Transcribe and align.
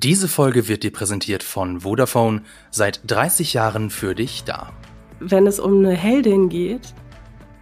Diese 0.00 0.28
Folge 0.28 0.68
wird 0.68 0.84
dir 0.84 0.92
präsentiert 0.92 1.42
von 1.42 1.80
Vodafone, 1.80 2.42
seit 2.70 3.00
30 3.08 3.54
Jahren 3.54 3.90
für 3.90 4.14
dich 4.14 4.44
da. 4.44 4.72
Wenn 5.18 5.48
es 5.48 5.58
um 5.58 5.78
eine 5.78 5.90
Heldin 5.90 6.48
geht, 6.48 6.94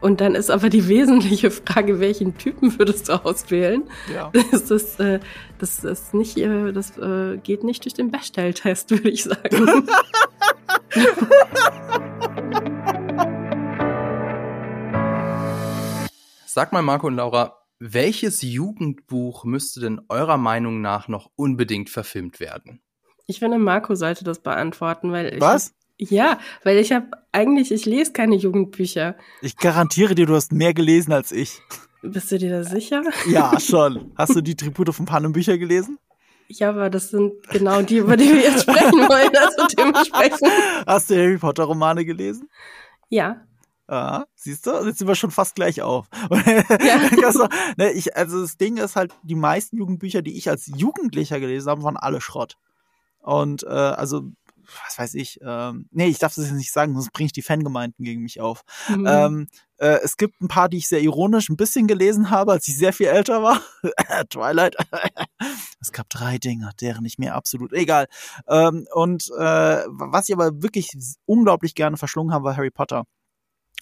und 0.02 0.20
dann 0.20 0.34
ist 0.34 0.50
aber 0.50 0.68
die 0.68 0.86
wesentliche 0.86 1.50
Frage, 1.50 1.98
welchen 1.98 2.36
Typen 2.36 2.78
würdest 2.78 3.08
du 3.08 3.24
auswählen? 3.24 3.84
Ja. 4.14 4.30
Das, 4.50 4.70
ist, 4.70 5.00
äh, 5.00 5.20
das 5.58 5.82
ist 5.82 6.12
nicht, 6.12 6.36
äh, 6.36 6.72
das 6.72 6.98
äh, 6.98 7.38
geht 7.38 7.64
nicht 7.64 7.86
durch 7.86 7.94
den 7.94 8.10
Bechdel-Test, 8.10 8.90
würde 8.90 9.08
ich 9.08 9.24
sagen. 9.24 9.88
Sag 16.44 16.72
mal, 16.72 16.82
Marco 16.82 17.06
und 17.06 17.16
Laura, 17.16 17.55
welches 17.78 18.42
Jugendbuch 18.42 19.44
müsste 19.44 19.80
denn 19.80 20.00
eurer 20.08 20.36
Meinung 20.36 20.80
nach 20.80 21.08
noch 21.08 21.30
unbedingt 21.36 21.90
verfilmt 21.90 22.40
werden? 22.40 22.80
Ich 23.26 23.40
finde, 23.40 23.58
Marco 23.58 23.94
sollte 23.94 24.24
das 24.24 24.40
beantworten, 24.40 25.12
weil 25.12 25.34
ich. 25.34 25.40
Was? 25.40 25.74
Ja, 25.98 26.38
weil 26.62 26.78
ich 26.78 26.92
habe 26.92 27.06
eigentlich, 27.32 27.72
ich 27.72 27.86
lese 27.86 28.12
keine 28.12 28.36
Jugendbücher. 28.36 29.16
Ich 29.40 29.56
garantiere 29.56 30.14
dir, 30.14 30.26
du 30.26 30.34
hast 30.34 30.52
mehr 30.52 30.74
gelesen 30.74 31.12
als 31.12 31.32
ich. 31.32 31.60
Bist 32.02 32.30
du 32.30 32.38
dir 32.38 32.50
da 32.50 32.64
sicher? 32.64 33.02
Ja, 33.28 33.58
schon. 33.60 34.12
Hast 34.16 34.36
du 34.36 34.42
die 34.42 34.54
Tribute 34.54 34.94
von 34.94 35.06
Panem 35.06 35.32
Bücher 35.32 35.58
gelesen? 35.58 35.98
Ja, 36.48 36.68
aber 36.68 36.90
das 36.90 37.10
sind 37.10 37.32
genau 37.48 37.82
die, 37.82 37.96
über 37.96 38.16
die 38.16 38.28
wir 38.28 38.40
jetzt 38.42 38.62
sprechen 38.62 39.00
wollen, 39.08 39.36
also 39.36 39.66
dementsprechend. 39.76 40.48
Hast 40.86 41.10
du 41.10 41.16
Harry 41.16 41.38
Potter 41.38 41.64
Romane 41.64 42.04
gelesen? 42.04 42.48
Ja. 43.08 43.40
Ah, 43.88 44.24
siehst 44.34 44.66
du? 44.66 44.84
Jetzt 44.84 44.98
sind 44.98 45.06
wir 45.06 45.14
schon 45.14 45.30
fast 45.30 45.54
gleich 45.54 45.82
auf. 45.82 46.08
Ja. 46.86 47.48
ne, 47.76 47.92
ich, 47.92 48.16
also 48.16 48.40
das 48.40 48.56
Ding 48.56 48.76
ist 48.78 48.96
halt, 48.96 49.14
die 49.22 49.34
meisten 49.34 49.76
Jugendbücher, 49.76 50.22
die 50.22 50.36
ich 50.36 50.48
als 50.48 50.66
Jugendlicher 50.66 51.40
gelesen 51.40 51.70
habe, 51.70 51.82
waren 51.82 51.96
alle 51.96 52.20
Schrott. 52.20 52.56
Und 53.20 53.62
äh, 53.64 53.68
also 53.68 54.30
was 54.86 54.98
weiß 54.98 55.14
ich, 55.14 55.38
ähm, 55.42 55.88
nee, 55.90 56.06
ich 56.06 56.18
darf 56.18 56.34
das 56.34 56.46
jetzt 56.46 56.54
nicht 56.54 56.72
sagen, 56.72 56.94
sonst 56.94 57.12
bringe 57.12 57.26
ich 57.26 57.32
die 57.32 57.42
Fangemeinden 57.42 58.04
gegen 58.04 58.22
mich 58.22 58.40
auf. 58.40 58.62
Mhm. 58.88 59.06
Ähm, 59.06 59.48
äh, 59.78 59.98
es 60.02 60.16
gibt 60.16 60.40
ein 60.40 60.48
paar, 60.48 60.68
die 60.68 60.78
ich 60.78 60.88
sehr 60.88 61.00
ironisch 61.00 61.48
ein 61.48 61.56
bisschen 61.56 61.86
gelesen 61.86 62.30
habe, 62.30 62.52
als 62.52 62.66
ich 62.68 62.76
sehr 62.76 62.92
viel 62.92 63.06
älter 63.06 63.42
war. 63.42 63.60
Twilight. 64.30 64.76
es 65.80 65.92
gab 65.92 66.08
drei 66.08 66.38
Dinge, 66.38 66.70
deren 66.80 67.04
ich 67.04 67.18
mir 67.18 67.34
absolut 67.34 67.72
egal. 67.72 68.06
Ähm, 68.48 68.86
und 68.92 69.30
äh, 69.38 69.84
was 69.86 70.28
ich 70.28 70.34
aber 70.34 70.62
wirklich 70.62 70.90
unglaublich 71.26 71.74
gerne 71.74 71.96
verschlungen 71.96 72.32
habe, 72.32 72.44
war 72.44 72.56
Harry 72.56 72.70
Potter. 72.70 73.04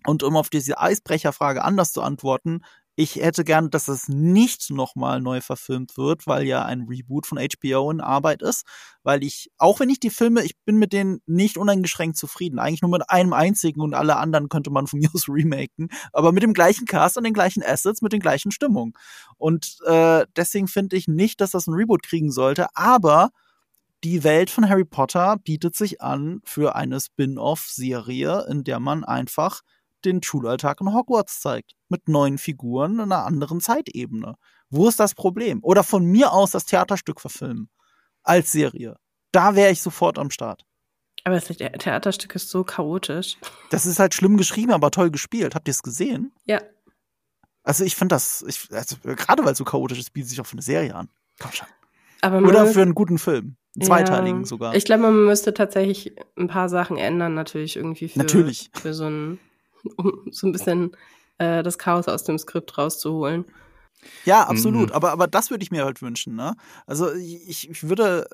Und 0.06 0.22
um 0.22 0.36
auf 0.36 0.50
diese 0.50 0.78
Eisbrecherfrage 0.78 1.64
anders 1.64 1.92
zu 1.92 2.02
antworten, 2.02 2.60
ich 2.96 3.16
hätte 3.16 3.42
gern, 3.42 3.70
dass 3.70 3.88
es 3.88 4.08
nicht 4.08 4.70
nochmal 4.70 5.20
neu 5.20 5.40
verfilmt 5.40 5.96
wird, 5.96 6.28
weil 6.28 6.44
ja 6.44 6.64
ein 6.64 6.82
Reboot 6.82 7.26
von 7.26 7.38
HBO 7.38 7.90
in 7.90 8.00
Arbeit 8.00 8.40
ist. 8.40 8.64
Weil 9.02 9.24
ich, 9.24 9.50
auch 9.58 9.80
wenn 9.80 9.90
ich 9.90 9.98
die 9.98 10.10
Filme, 10.10 10.44
ich 10.44 10.56
bin 10.64 10.76
mit 10.76 10.92
denen 10.92 11.20
nicht 11.26 11.58
uneingeschränkt 11.58 12.16
zufrieden. 12.16 12.60
Eigentlich 12.60 12.82
nur 12.82 12.92
mit 12.92 13.10
einem 13.10 13.32
einzigen 13.32 13.80
und 13.80 13.94
alle 13.94 14.16
anderen 14.16 14.48
könnte 14.48 14.70
man 14.70 14.86
von 14.86 14.98
mir 15.00 15.10
aus 15.12 15.28
remaken. 15.28 15.88
Aber 16.12 16.30
mit 16.30 16.44
dem 16.44 16.52
gleichen 16.52 16.86
Cast 16.86 17.16
und 17.16 17.24
den 17.24 17.34
gleichen 17.34 17.64
Assets, 17.64 18.00
mit 18.00 18.12
den 18.12 18.20
gleichen 18.20 18.52
Stimmungen. 18.52 18.92
Und 19.38 19.78
äh, 19.86 20.24
deswegen 20.36 20.68
finde 20.68 20.96
ich 20.96 21.08
nicht, 21.08 21.40
dass 21.40 21.50
das 21.50 21.66
ein 21.66 21.74
Reboot 21.74 22.04
kriegen 22.04 22.30
sollte. 22.30 22.68
Aber 22.76 23.30
die 24.04 24.22
Welt 24.22 24.50
von 24.50 24.68
Harry 24.68 24.84
Potter 24.84 25.36
bietet 25.42 25.74
sich 25.74 26.00
an 26.00 26.42
für 26.44 26.76
eine 26.76 27.00
Spin-off-Serie, 27.00 28.46
in 28.48 28.62
der 28.62 28.78
man 28.78 29.02
einfach 29.02 29.62
den 30.04 30.22
Schulalltag 30.22 30.80
in 30.80 30.92
Hogwarts 30.92 31.40
zeigt. 31.40 31.72
Mit 31.88 32.08
neuen 32.08 32.38
Figuren 32.38 32.94
in 32.94 33.00
einer 33.00 33.24
anderen 33.24 33.60
Zeitebene. 33.60 34.34
Wo 34.70 34.88
ist 34.88 35.00
das 35.00 35.14
Problem? 35.14 35.60
Oder 35.62 35.84
von 35.84 36.04
mir 36.04 36.32
aus 36.32 36.50
das 36.50 36.64
Theaterstück 36.64 37.20
verfilmen. 37.20 37.70
Als 38.22 38.52
Serie. 38.52 38.96
Da 39.32 39.54
wäre 39.54 39.70
ich 39.70 39.82
sofort 39.82 40.18
am 40.18 40.30
Start. 40.30 40.64
Aber 41.24 41.36
das 41.40 41.46
Theaterstück 41.46 42.34
ist 42.34 42.50
so 42.50 42.64
chaotisch. 42.64 43.38
Das 43.70 43.86
ist 43.86 43.98
halt 43.98 44.14
schlimm 44.14 44.36
geschrieben, 44.36 44.72
aber 44.72 44.90
toll 44.90 45.10
gespielt. 45.10 45.54
Habt 45.54 45.68
ihr 45.68 45.72
es 45.72 45.82
gesehen? 45.82 46.32
Ja. 46.44 46.60
Also 47.62 47.84
ich 47.84 47.96
finde 47.96 48.14
das, 48.14 48.44
ich, 48.46 48.68
also, 48.72 48.96
gerade 49.02 49.44
weil 49.44 49.52
es 49.52 49.58
so 49.58 49.64
chaotisch 49.64 49.98
ist, 49.98 50.12
bietet 50.12 50.28
sich 50.30 50.40
auch 50.40 50.46
für 50.46 50.52
eine 50.52 50.62
Serie 50.62 50.94
an. 50.94 51.08
Komm 51.40 51.52
schon. 51.52 51.68
Aber 52.20 52.38
Oder 52.46 52.66
für 52.66 52.82
einen 52.82 52.94
guten 52.94 53.18
Film. 53.18 53.56
Einen 53.76 53.86
zweiteiligen 53.86 54.40
ja, 54.40 54.46
sogar. 54.46 54.74
Ich 54.74 54.84
glaube, 54.84 55.02
man 55.02 55.24
müsste 55.24 55.52
tatsächlich 55.52 56.14
ein 56.38 56.46
paar 56.46 56.68
Sachen 56.68 56.96
ändern, 56.96 57.34
natürlich 57.34 57.76
irgendwie 57.76 58.08
für, 58.08 58.18
natürlich. 58.18 58.70
für 58.74 58.94
so 58.94 59.04
ein 59.04 59.38
um 59.96 60.24
so 60.30 60.46
ein 60.46 60.52
bisschen 60.52 60.96
äh, 61.38 61.62
das 61.62 61.78
Chaos 61.78 62.08
aus 62.08 62.24
dem 62.24 62.38
Skript 62.38 62.76
rauszuholen. 62.78 63.44
Ja, 64.24 64.42
absolut. 64.44 64.90
Mhm. 64.90 64.94
Aber, 64.94 65.12
aber 65.12 65.26
das 65.26 65.50
würde 65.50 65.62
ich 65.62 65.70
mir 65.70 65.84
halt 65.84 66.02
wünschen. 66.02 66.34
Ne? 66.34 66.56
Also 66.86 67.12
ich, 67.14 67.70
ich 67.70 67.88
würde, 67.88 68.26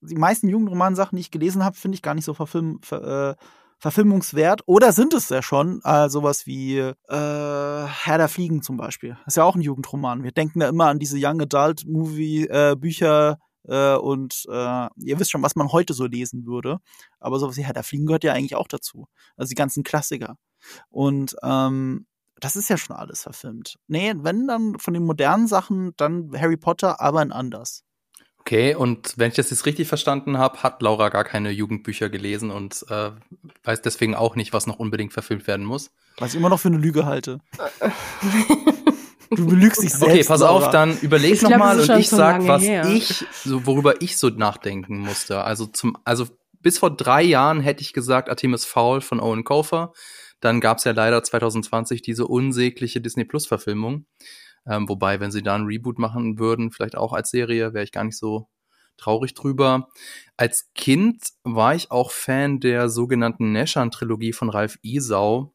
die 0.00 0.16
meisten 0.16 0.48
Jugendromansachen, 0.48 1.16
die 1.16 1.20
ich 1.20 1.30
gelesen 1.30 1.64
habe, 1.64 1.76
finde 1.76 1.94
ich 1.94 2.02
gar 2.02 2.14
nicht 2.14 2.24
so 2.24 2.34
verfilm, 2.34 2.80
ver, 2.82 3.36
äh, 3.38 3.44
verfilmungswert. 3.78 4.62
Oder 4.66 4.92
sind 4.92 5.14
es 5.14 5.28
ja 5.28 5.42
schon, 5.42 5.80
äh, 5.84 6.08
sowas 6.08 6.46
wie 6.46 6.78
äh, 6.78 6.94
Herr 7.08 8.18
der 8.18 8.28
Fliegen 8.28 8.62
zum 8.62 8.76
Beispiel. 8.76 9.10
Das 9.24 9.34
ist 9.34 9.36
ja 9.36 9.44
auch 9.44 9.54
ein 9.54 9.60
Jugendroman. 9.60 10.24
Wir 10.24 10.32
denken 10.32 10.60
da 10.60 10.68
immer 10.68 10.86
an 10.86 10.98
diese 10.98 11.18
Young 11.20 11.40
Adult 11.40 11.86
Movie 11.86 12.46
äh, 12.48 12.76
Bücher, 12.76 13.38
äh, 13.64 13.94
und 13.94 14.44
äh, 14.48 14.88
ihr 14.96 15.18
wisst 15.18 15.30
schon, 15.30 15.42
was 15.42 15.56
man 15.56 15.70
heute 15.72 15.94
so 15.94 16.06
lesen 16.06 16.46
würde. 16.46 16.78
Aber 17.20 17.38
sowas 17.38 17.56
wie 17.56 17.64
Herr 17.64 17.74
der 17.74 17.84
Fliegen 17.84 18.06
gehört 18.06 18.24
ja 18.24 18.32
eigentlich 18.32 18.56
auch 18.56 18.68
dazu. 18.68 19.06
Also 19.36 19.50
die 19.50 19.54
ganzen 19.54 19.84
Klassiker. 19.84 20.36
Und 20.90 21.36
ähm, 21.42 22.06
das 22.40 22.56
ist 22.56 22.68
ja 22.68 22.76
schon 22.76 22.96
alles 22.96 23.22
verfilmt. 23.22 23.76
Nee, 23.86 24.14
wenn 24.16 24.46
dann 24.48 24.78
von 24.78 24.94
den 24.94 25.04
modernen 25.04 25.46
Sachen, 25.46 25.92
dann 25.96 26.32
Harry 26.38 26.56
Potter, 26.56 27.00
aber 27.00 27.22
in 27.22 27.32
anders. 27.32 27.84
Okay, 28.40 28.74
und 28.74 29.14
wenn 29.16 29.28
ich 29.28 29.36
das 29.36 29.50
jetzt 29.50 29.66
richtig 29.66 29.86
verstanden 29.86 30.36
habe, 30.36 30.64
hat 30.64 30.82
Laura 30.82 31.10
gar 31.10 31.22
keine 31.22 31.50
Jugendbücher 31.50 32.08
gelesen 32.08 32.50
und 32.50 32.84
äh, 32.88 33.12
weiß 33.62 33.82
deswegen 33.82 34.16
auch 34.16 34.34
nicht, 34.34 34.52
was 34.52 34.66
noch 34.66 34.80
unbedingt 34.80 35.12
verfilmt 35.12 35.46
werden 35.46 35.64
muss. 35.64 35.92
Was 36.18 36.30
ich 36.30 36.40
immer 36.40 36.48
noch 36.48 36.58
für 36.58 36.66
eine 36.66 36.78
Lüge 36.78 37.06
halte. 37.06 37.38
du 39.30 39.46
belügst 39.46 39.80
dich 39.80 39.92
selbst. 39.92 40.12
Okay, 40.12 40.24
pass 40.24 40.40
Laura. 40.40 40.66
auf, 40.66 40.70
dann 40.70 40.98
überleg 41.02 41.40
nochmal 41.40 41.78
und 41.78 41.88
ich 41.90 42.08
sag, 42.08 42.44
was 42.48 42.62
her. 42.62 42.84
ich, 42.86 43.24
so, 43.32 43.64
worüber 43.64 44.02
ich 44.02 44.16
so 44.18 44.28
nachdenken 44.28 44.98
musste. 44.98 45.44
Also 45.44 45.66
zum, 45.66 45.96
also 46.04 46.26
bis 46.60 46.78
vor 46.80 46.90
drei 46.90 47.22
Jahren 47.22 47.60
hätte 47.60 47.82
ich 47.82 47.92
gesagt, 47.92 48.28
Artemis 48.28 48.64
Foul 48.64 49.00
von 49.00 49.20
Owen 49.20 49.44
Kofer. 49.44 49.92
Dann 50.42 50.60
gab 50.60 50.78
es 50.78 50.84
ja 50.84 50.92
leider 50.92 51.22
2020 51.22 52.02
diese 52.02 52.26
unsägliche 52.26 53.00
Disney 53.00 53.24
Plus 53.24 53.46
Verfilmung. 53.46 54.06
Ähm, 54.66 54.88
wobei, 54.88 55.20
wenn 55.20 55.30
sie 55.30 55.42
da 55.42 55.54
ein 55.54 55.66
Reboot 55.66 56.00
machen 56.00 56.38
würden, 56.38 56.72
vielleicht 56.72 56.96
auch 56.96 57.12
als 57.12 57.30
Serie, 57.30 57.72
wäre 57.74 57.84
ich 57.84 57.92
gar 57.92 58.04
nicht 58.04 58.18
so 58.18 58.48
traurig 58.96 59.34
drüber. 59.34 59.88
Als 60.36 60.72
Kind 60.74 61.22
war 61.44 61.76
ich 61.76 61.92
auch 61.92 62.10
Fan 62.10 62.58
der 62.58 62.88
sogenannten 62.88 63.52
Neschan-Trilogie 63.52 64.32
von 64.32 64.50
Ralf 64.50 64.78
Isau. 64.82 65.54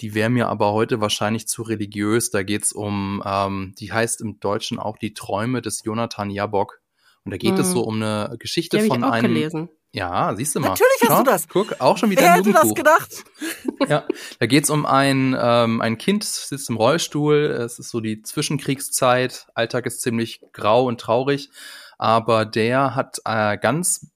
Die 0.00 0.14
wäre 0.14 0.30
mir 0.30 0.48
aber 0.48 0.72
heute 0.72 1.02
wahrscheinlich 1.02 1.46
zu 1.46 1.62
religiös. 1.62 2.30
Da 2.30 2.42
geht's 2.42 2.72
um, 2.72 3.22
ähm, 3.26 3.74
die 3.78 3.92
heißt 3.92 4.22
im 4.22 4.40
Deutschen 4.40 4.78
auch 4.78 4.96
die 4.96 5.12
Träume 5.12 5.60
des 5.60 5.84
Jonathan 5.84 6.30
Jabok. 6.30 6.80
Und 7.24 7.32
da 7.32 7.36
geht 7.36 7.52
hm. 7.52 7.60
es 7.60 7.70
so 7.70 7.82
um 7.82 7.96
eine 7.96 8.34
Geschichte 8.38 8.80
von 8.80 9.04
einem. 9.04 9.34
Gelesen. 9.34 9.68
Ja, 9.94 10.34
siehst 10.34 10.54
du 10.54 10.60
mal. 10.60 10.68
Natürlich 10.68 11.02
hast 11.02 11.08
Schau, 11.08 11.18
du 11.18 11.30
das. 11.30 11.48
Guck, 11.48 11.80
auch 11.80 11.98
schon 11.98 12.08
wieder 12.08 12.22
Wer 12.22 12.32
hätte 12.34 12.52
das 12.52 12.74
gedacht? 12.74 13.24
ja, 13.88 14.06
da 14.38 14.46
geht's 14.46 14.70
um 14.70 14.86
ein, 14.86 15.36
ähm, 15.38 15.82
ein 15.82 15.98
Kind, 15.98 16.24
sitzt 16.24 16.70
im 16.70 16.76
Rollstuhl. 16.76 17.44
Es 17.44 17.78
ist 17.78 17.90
so 17.90 18.00
die 18.00 18.22
Zwischenkriegszeit. 18.22 19.48
Alltag 19.54 19.84
ist 19.84 20.00
ziemlich 20.00 20.40
grau 20.52 20.86
und 20.86 20.98
traurig. 20.98 21.50
Aber 21.98 22.46
der 22.46 22.94
hat 22.94 23.20
äh, 23.26 23.58
ganz, 23.58 24.10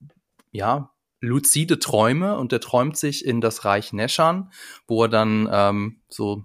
ja, 0.51 0.91
luzide 1.21 1.79
Träume 1.79 2.39
und 2.39 2.53
der 2.53 2.61
träumt 2.61 2.97
sich 2.97 3.25
in 3.25 3.43
das 3.43 3.67
Reich 3.67 3.93
Neschan, 3.93 4.51
wo 4.87 5.05
er 5.05 5.09
dann 5.09 5.49
ähm, 5.53 6.01
so 6.09 6.45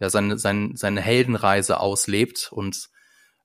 ja 0.00 0.10
seine, 0.10 0.38
seine, 0.38 0.76
seine 0.76 1.00
Heldenreise 1.00 1.78
auslebt 1.78 2.48
und 2.52 2.88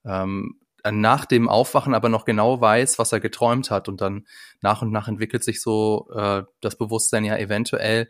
ähm, 0.03 0.60
nach 0.89 1.25
dem 1.25 1.49
Aufwachen 1.49 1.93
aber 1.93 2.09
noch 2.09 2.25
genau 2.25 2.61
weiß, 2.61 2.97
was 2.97 3.11
er 3.11 3.19
geträumt 3.19 3.69
hat 3.69 3.87
und 3.87 4.01
dann 4.01 4.25
nach 4.61 4.81
und 4.81 4.91
nach 4.91 5.07
entwickelt 5.07 5.43
sich 5.43 5.61
so 5.61 6.09
äh, 6.15 6.43
das 6.61 6.77
Bewusstsein, 6.77 7.25
ja, 7.25 7.37
eventuell 7.37 8.09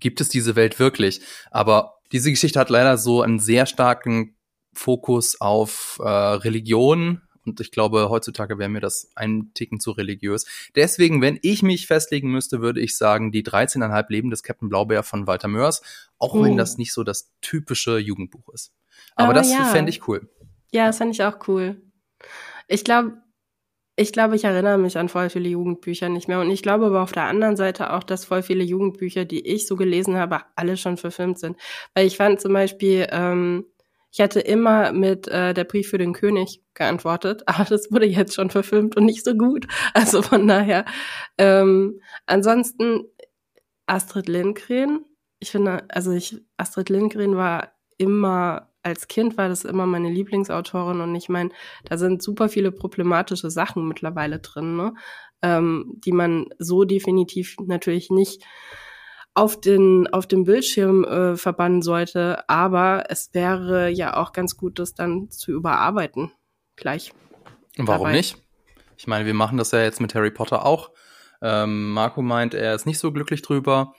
gibt 0.00 0.20
es 0.20 0.28
diese 0.28 0.56
Welt 0.56 0.78
wirklich. 0.78 1.20
Aber 1.50 1.98
diese 2.12 2.30
Geschichte 2.30 2.58
hat 2.58 2.70
leider 2.70 2.98
so 2.98 3.22
einen 3.22 3.38
sehr 3.38 3.66
starken 3.66 4.36
Fokus 4.72 5.40
auf 5.40 6.00
äh, 6.02 6.08
Religion 6.08 7.22
und 7.48 7.60
ich 7.60 7.72
glaube, 7.72 8.10
heutzutage 8.10 8.58
wäre 8.58 8.68
mir 8.68 8.80
das 8.80 9.10
ein 9.14 9.52
Ticken 9.54 9.80
zu 9.80 9.90
religiös. 9.92 10.46
Deswegen, 10.76 11.22
wenn 11.22 11.38
ich 11.42 11.62
mich 11.62 11.86
festlegen 11.86 12.30
müsste, 12.30 12.60
würde 12.60 12.80
ich 12.80 12.96
sagen, 12.96 13.32
die 13.32 13.42
13,5 13.42 14.06
Leben 14.10 14.30
des 14.30 14.42
Captain 14.42 14.68
Blaubeer 14.68 15.02
von 15.02 15.26
Walter 15.26 15.48
Mörs, 15.48 15.82
auch 16.18 16.34
oh. 16.34 16.44
wenn 16.44 16.56
das 16.56 16.78
nicht 16.78 16.92
so 16.92 17.02
das 17.04 17.32
typische 17.40 17.98
Jugendbuch 17.98 18.48
ist. 18.52 18.72
Aber, 19.16 19.30
Aber 19.30 19.34
das 19.34 19.50
ja. 19.50 19.64
fände 19.64 19.90
ich 19.90 20.06
cool. 20.06 20.28
Ja, 20.70 20.86
das 20.86 20.98
fände 20.98 21.12
ich 21.12 21.22
auch 21.24 21.48
cool. 21.48 21.80
Ich 22.68 22.84
glaube, 22.84 23.18
ich 23.96 24.12
glaube, 24.12 24.36
ich 24.36 24.44
erinnere 24.44 24.78
mich 24.78 24.96
an 24.98 25.08
voll 25.08 25.28
viele 25.30 25.48
Jugendbücher 25.48 26.08
nicht 26.08 26.28
mehr. 26.28 26.40
Und 26.40 26.50
ich 26.50 26.62
glaube 26.62 26.86
aber 26.86 27.02
auf 27.02 27.12
der 27.12 27.24
anderen 27.24 27.56
Seite 27.56 27.92
auch, 27.92 28.04
dass 28.04 28.24
voll 28.24 28.42
viele 28.42 28.64
Jugendbücher, 28.64 29.24
die 29.24 29.46
ich 29.46 29.66
so 29.66 29.76
gelesen 29.76 30.16
habe, 30.16 30.40
alle 30.56 30.76
schon 30.76 30.96
verfilmt 30.96 31.38
sind. 31.40 31.56
Weil 31.94 32.06
ich 32.06 32.16
fand 32.16 32.40
zum 32.40 32.52
Beispiel, 32.52 33.08
ähm, 33.10 33.66
Ich 34.10 34.20
hatte 34.20 34.40
immer 34.40 34.92
mit 34.92 35.28
äh, 35.28 35.52
der 35.54 35.64
Brief 35.64 35.90
für 35.90 35.98
den 35.98 36.14
König 36.14 36.62
geantwortet, 36.74 37.42
aber 37.46 37.64
das 37.64 37.90
wurde 37.92 38.06
jetzt 38.06 38.34
schon 38.34 38.50
verfilmt 38.50 38.96
und 38.96 39.04
nicht 39.04 39.24
so 39.24 39.34
gut. 39.34 39.66
Also 39.94 40.22
von 40.22 40.46
daher. 40.48 40.84
Ähm, 41.38 42.00
ansonsten 42.26 43.04
Astrid 43.86 44.28
Lindgren. 44.28 45.04
Ich 45.40 45.50
finde, 45.50 45.84
also 45.88 46.12
ich, 46.12 46.36
Astrid 46.56 46.88
Lindgren 46.90 47.36
war 47.36 47.72
immer, 47.98 48.67
als 48.82 49.08
Kind 49.08 49.36
war 49.36 49.48
das 49.48 49.64
immer 49.64 49.86
meine 49.86 50.10
Lieblingsautorin 50.10 51.00
und 51.00 51.14
ich 51.14 51.28
meine, 51.28 51.50
da 51.84 51.98
sind 51.98 52.22
super 52.22 52.48
viele 52.48 52.72
problematische 52.72 53.50
Sachen 53.50 53.88
mittlerweile 53.88 54.38
drin, 54.38 54.76
ne? 54.76 54.94
ähm, 55.42 55.94
die 56.04 56.12
man 56.12 56.46
so 56.58 56.84
definitiv 56.84 57.56
natürlich 57.60 58.10
nicht 58.10 58.44
auf 59.34 59.60
den, 59.60 60.08
auf 60.08 60.26
dem 60.26 60.44
Bildschirm 60.44 61.04
äh, 61.04 61.36
verbannen 61.36 61.82
sollte, 61.82 62.48
aber 62.48 63.04
es 63.08 63.30
wäre 63.34 63.88
ja 63.88 64.16
auch 64.16 64.32
ganz 64.32 64.56
gut, 64.56 64.78
das 64.78 64.94
dann 64.94 65.30
zu 65.30 65.52
überarbeiten. 65.52 66.32
Gleich. 66.76 67.12
Warum 67.76 68.06
dabei. 68.06 68.16
nicht? 68.16 68.36
Ich 68.96 69.06
meine, 69.06 69.26
wir 69.26 69.34
machen 69.34 69.58
das 69.58 69.70
ja 69.70 69.82
jetzt 69.82 70.00
mit 70.00 70.14
Harry 70.14 70.32
Potter 70.32 70.66
auch. 70.66 70.90
Ähm, 71.40 71.92
Marco 71.92 72.20
meint, 72.20 72.54
er 72.54 72.74
ist 72.74 72.86
nicht 72.86 72.98
so 72.98 73.12
glücklich 73.12 73.42
drüber. 73.42 73.94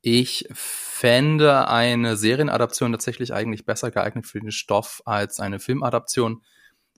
Ich 0.00 0.46
fände 0.96 1.66
eine 1.66 2.16
Serienadaption 2.16 2.92
tatsächlich 2.92 3.34
eigentlich 3.34 3.66
besser 3.66 3.90
geeignet 3.90 4.26
für 4.26 4.38
den 4.38 4.52
Stoff 4.52 5.02
als 5.04 5.40
eine 5.40 5.58
Filmadaption, 5.58 6.44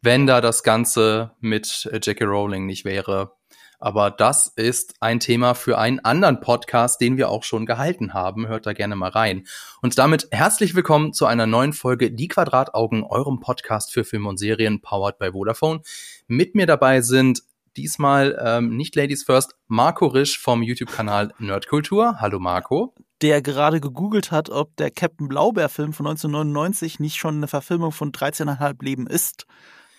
wenn 0.03 0.27
da 0.27 0.43
das 0.43 0.63
Ganze 0.63 1.33
mit 1.41 1.89
Jackie 2.03 2.25
Rowling 2.25 2.67
nicht 2.67 2.85
wäre. 2.85 3.33
Aber 3.79 4.11
das 4.11 4.49
ist 4.49 4.97
ein 5.01 5.19
Thema 5.19 5.55
für 5.55 5.79
einen 5.79 5.99
anderen 6.01 6.41
Podcast, 6.41 7.01
den 7.01 7.17
wir 7.17 7.31
auch 7.31 7.43
schon 7.43 7.65
gehalten 7.65 8.13
haben. 8.13 8.49
Hört 8.49 8.67
da 8.67 8.75
gerne 8.75 8.97
mal 8.97 9.09
rein. 9.09 9.47
Und 9.81 9.97
damit 9.97 10.29
herzlich 10.31 10.75
willkommen 10.75 11.15
zu 11.15 11.25
einer 11.25 11.47
neuen 11.47 11.73
Folge 11.73 12.13
Die 12.13 12.29
Quadrataugen, 12.29 13.03
eurem 13.03 13.41
Podcast 13.41 13.95
für 13.95 14.05
Filme 14.05 14.29
und 14.29 14.37
Serien, 14.37 14.83
powered 14.83 15.19
by 15.19 15.33
Vodafone. 15.33 15.81
Mit 16.27 16.55
mir 16.55 16.67
dabei 16.67 17.01
sind 17.01 17.43
diesmal 17.77 18.39
ähm, 18.43 18.77
nicht 18.77 18.97
Ladies 18.97 19.25
First, 19.25 19.55
Marco 19.69 20.07
Risch 20.07 20.39
vom 20.39 20.63
YouTube-Kanal 20.63 21.33
Nerdkultur. 21.39 22.17
Hallo 22.21 22.39
Marco. 22.39 22.95
Der 23.23 23.43
gerade 23.43 23.81
gegoogelt 23.81 24.31
hat, 24.31 24.51
ob 24.51 24.77
der 24.77 24.91
Captain 24.91 25.29
Blaubeer-Film 25.29 25.93
von 25.93 26.07
1999 26.07 27.01
nicht 27.01 27.17
schon 27.17 27.37
eine 27.37 27.49
Verfilmung 27.49 27.93
von 27.93 28.13
13,5 28.13 28.83
Leben 28.83 29.07
ist 29.07 29.47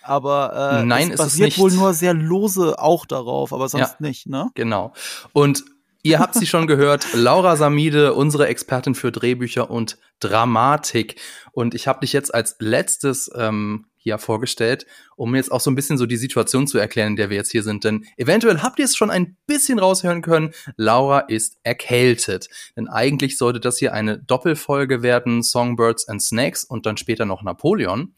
aber 0.08 0.80
äh, 0.80 0.86
Nein, 0.86 1.12
es 1.12 1.18
basiert 1.18 1.52
es 1.52 1.58
wohl 1.58 1.72
nur 1.72 1.94
sehr 1.94 2.14
lose 2.14 2.80
auch 2.80 3.06
darauf, 3.06 3.54
aber 3.54 3.68
sonst 3.68 3.98
ja, 4.00 4.08
nicht, 4.08 4.28
ne? 4.28 4.50
Genau. 4.56 4.94
Und 5.34 5.66
ihr 6.02 6.20
habt 6.20 6.36
sie 6.36 6.48
schon 6.48 6.66
gehört, 6.68 7.08
Laura 7.14 7.58
Samide, 7.58 8.14
unsere 8.14 8.48
Expertin 8.48 8.96
für 8.96 9.12
Drehbücher 9.12 9.70
und 9.70 9.98
Dramatik. 10.20 11.20
Und 11.52 11.76
ich 11.76 11.88
habe 11.88 12.00
dich 12.00 12.14
jetzt 12.14 12.34
als 12.34 12.56
letztes 12.60 13.30
ähm, 13.36 13.87
hier 13.98 14.18
vorgestellt, 14.18 14.86
um 15.16 15.36
jetzt 15.36 15.52
auch 15.52 15.60
so 15.60 15.70
ein 15.72 15.76
bisschen 15.76 15.98
so 15.98 16.06
die 16.06 16.18
Situation 16.18 16.68
zu 16.68 16.78
erklären, 16.78 17.10
in 17.10 17.16
der 17.16 17.30
wir 17.30 17.38
jetzt 17.38 17.52
hier 17.52 17.64
sind. 17.64 17.84
Denn 17.84 18.06
eventuell 18.18 18.62
habt 18.62 18.80
ihr 18.80 18.86
es 18.86 18.96
schon 18.96 19.10
ein 19.10 19.36
bisschen 19.48 19.80
raushören 19.80 20.22
können, 20.22 20.54
Laura 20.76 21.20
ist 21.20 21.58
erkältet. 21.64 22.50
Denn 22.76 22.88
eigentlich 22.88 23.38
sollte 23.38 23.60
das 23.60 23.78
hier 23.78 23.94
eine 23.94 24.18
Doppelfolge 24.18 25.02
werden, 25.02 25.44
Songbirds 25.44 26.08
and 26.08 26.22
Snakes 26.22 26.64
und 26.64 26.86
dann 26.86 26.98
später 26.98 27.26
noch 27.26 27.44
Napoleon. 27.44 28.14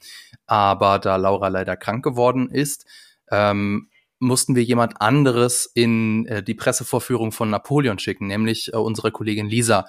Aber 0.46 1.00
da 1.00 1.16
Laura 1.16 1.48
leider 1.48 1.76
krank 1.76 2.04
geworden 2.04 2.50
ist, 2.50 2.86
ähm, 3.32 3.90
mussten 4.20 4.56
wir 4.56 4.64
jemand 4.64 5.02
anderes 5.02 5.66
in 5.74 6.26
äh, 6.26 6.44
die 6.44 6.54
Pressevorführung 6.54 7.32
von 7.32 7.50
Napoleon 7.50 8.00
schicken, 8.00 8.28
nämlich 8.28 8.74
äh, 8.74 8.78
unsere 8.78 9.12
Kollegin 9.12 9.48
Lisa, 9.48 9.86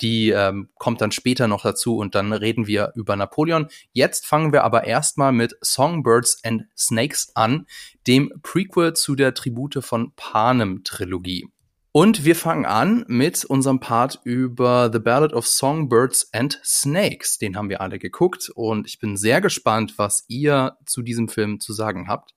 die 0.00 0.30
ähm, 0.30 0.70
kommt 0.76 1.00
dann 1.00 1.12
später 1.12 1.48
noch 1.48 1.62
dazu 1.62 1.96
und 1.96 2.14
dann 2.14 2.32
reden 2.32 2.66
wir 2.66 2.92
über 2.94 3.16
Napoleon. 3.16 3.68
Jetzt 3.92 4.26
fangen 4.26 4.52
wir 4.52 4.64
aber 4.64 4.84
erstmal 4.84 5.32
mit 5.32 5.56
Songbirds 5.60 6.42
and 6.44 6.64
Snakes 6.76 7.32
an, 7.34 7.66
dem 8.06 8.32
Prequel 8.42 8.94
zu 8.94 9.14
der 9.14 9.34
Tribute 9.34 9.78
von 9.82 10.12
Panem 10.14 10.82
Trilogie. 10.84 11.48
Und 11.92 12.24
wir 12.24 12.36
fangen 12.36 12.66
an 12.66 13.04
mit 13.08 13.44
unserem 13.44 13.80
Part 13.80 14.20
über 14.22 14.90
The 14.92 15.00
Ballad 15.00 15.32
of 15.32 15.48
Songbirds 15.48 16.32
and 16.32 16.60
Snakes. 16.64 17.38
Den 17.38 17.56
haben 17.56 17.68
wir 17.68 17.80
alle 17.80 17.98
geguckt 17.98 18.48
und 18.54 18.86
ich 18.86 19.00
bin 19.00 19.16
sehr 19.16 19.40
gespannt, 19.40 19.94
was 19.96 20.24
ihr 20.28 20.76
zu 20.86 21.02
diesem 21.02 21.28
Film 21.28 21.58
zu 21.58 21.72
sagen 21.72 22.06
habt. 22.06 22.36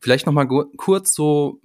Vielleicht 0.00 0.26
noch 0.26 0.32
mal 0.32 0.46
kurz 0.76 1.14
so 1.14 1.60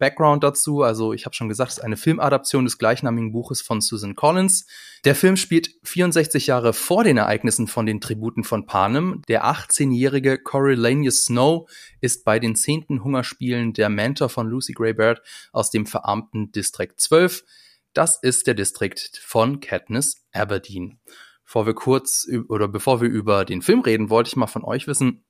Background 0.00 0.42
dazu. 0.42 0.82
Also 0.82 1.12
ich 1.12 1.26
habe 1.26 1.36
schon 1.36 1.48
gesagt, 1.48 1.70
es 1.70 1.78
ist 1.78 1.84
eine 1.84 1.96
Filmadaption 1.96 2.64
des 2.64 2.78
gleichnamigen 2.78 3.30
Buches 3.30 3.62
von 3.62 3.80
Susan 3.80 4.16
Collins. 4.16 4.66
Der 5.04 5.14
Film 5.14 5.36
spielt 5.36 5.70
64 5.84 6.48
Jahre 6.48 6.72
vor 6.72 7.04
den 7.04 7.18
Ereignissen 7.18 7.68
von 7.68 7.86
den 7.86 8.00
Tributen 8.00 8.42
von 8.42 8.66
Panem. 8.66 9.22
Der 9.28 9.44
18-jährige 9.44 10.38
Coriolanus 10.38 11.26
Snow 11.26 11.70
ist 12.00 12.24
bei 12.24 12.40
den 12.40 12.56
zehnten 12.56 13.04
Hungerspielen 13.04 13.72
der 13.74 13.88
Mentor 13.90 14.28
von 14.28 14.48
Lucy 14.48 14.72
Greybird 14.72 15.22
aus 15.52 15.70
dem 15.70 15.86
verarmten 15.86 16.50
Distrikt 16.50 17.00
12. 17.00 17.44
Das 17.92 18.18
ist 18.20 18.46
der 18.48 18.54
Distrikt 18.54 19.20
von 19.22 19.60
Katniss 19.60 20.16
Aberdeen. 20.32 20.98
Bevor 21.44 21.66
wir 21.66 21.74
kurz 21.74 22.26
oder 22.48 22.68
bevor 22.68 23.00
wir 23.00 23.08
über 23.08 23.44
den 23.44 23.62
Film 23.62 23.80
reden, 23.80 24.08
wollte 24.08 24.28
ich 24.28 24.36
mal 24.36 24.46
von 24.46 24.64
euch 24.64 24.86
wissen, 24.86 25.24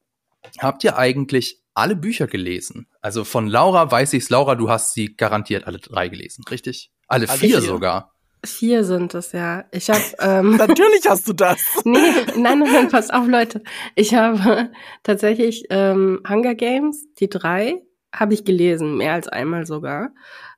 habt 0.59 0.85
ihr 0.85 0.97
eigentlich 0.97 1.63
alle 1.81 1.97
Bücher 1.97 2.27
gelesen. 2.27 2.87
Also 3.01 3.25
von 3.25 3.49
Laura 3.49 3.91
weiß 3.91 4.13
ich's. 4.13 4.31
Laura, 4.31 4.55
du 4.55 4.69
hast 4.71 4.95
sie 4.95 5.17
garantiert 5.17 5.67
alle 5.67 5.79
drei 5.79 6.09
gelesen, 6.09 6.45
richtig? 6.51 6.91
Alle, 7.09 7.29
alle 7.29 7.39
vier, 7.39 7.61
vier, 7.61 7.61
sogar. 7.63 8.15
Vier 8.45 8.85
sind 8.85 9.15
es, 9.15 9.33
ja. 9.33 9.65
Ich 9.73 9.91
habe 9.91 10.03
ähm, 10.21 10.57
Natürlich 10.57 11.09
hast 11.09 11.27
du 11.29 11.33
das. 11.33 11.61
nee, 11.85 11.99
nein, 12.37 12.61
nein, 12.61 12.89
pass 12.89 13.11
auf, 13.11 13.27
Leute. 13.27 13.63
Ich 13.95 14.15
habe 14.15 14.71
tatsächlich 15.03 15.65
ähm, 15.71 16.23
Hunger 16.29 16.55
Games, 16.55 17.07
die 17.19 17.29
drei, 17.29 17.83
habe 18.15 18.35
ich 18.35 18.45
gelesen, 18.45 18.97
mehr 18.97 19.15
als 19.15 19.29
einmal 19.29 19.67
sogar. 19.67 20.11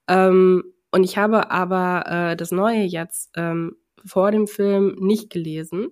Ähm, 0.09 0.65
und 0.91 1.05
ich 1.05 1.17
habe 1.19 1.51
aber 1.51 2.33
äh, 2.33 2.37
das 2.37 2.51
Neue 2.51 2.83
jetzt 2.83 3.31
ähm, 3.37 3.77
vor 4.05 4.31
dem 4.31 4.47
Film 4.47 4.97
nicht 4.99 5.31
gelesen 5.31 5.89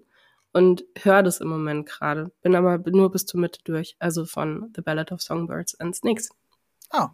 und 0.52 0.84
höre 0.98 1.22
das 1.22 1.40
im 1.40 1.48
Moment 1.48 1.86
gerade. 1.86 2.32
Bin 2.42 2.54
aber 2.54 2.78
nur 2.90 3.10
bis 3.10 3.26
zur 3.26 3.40
Mitte 3.40 3.60
durch, 3.64 3.96
also 3.98 4.24
von 4.24 4.72
The 4.74 4.82
Ballad 4.82 5.12
of 5.12 5.22
Songbirds 5.22 5.78
and 5.80 5.94
Snakes. 5.94 6.30
Ah. 6.90 7.10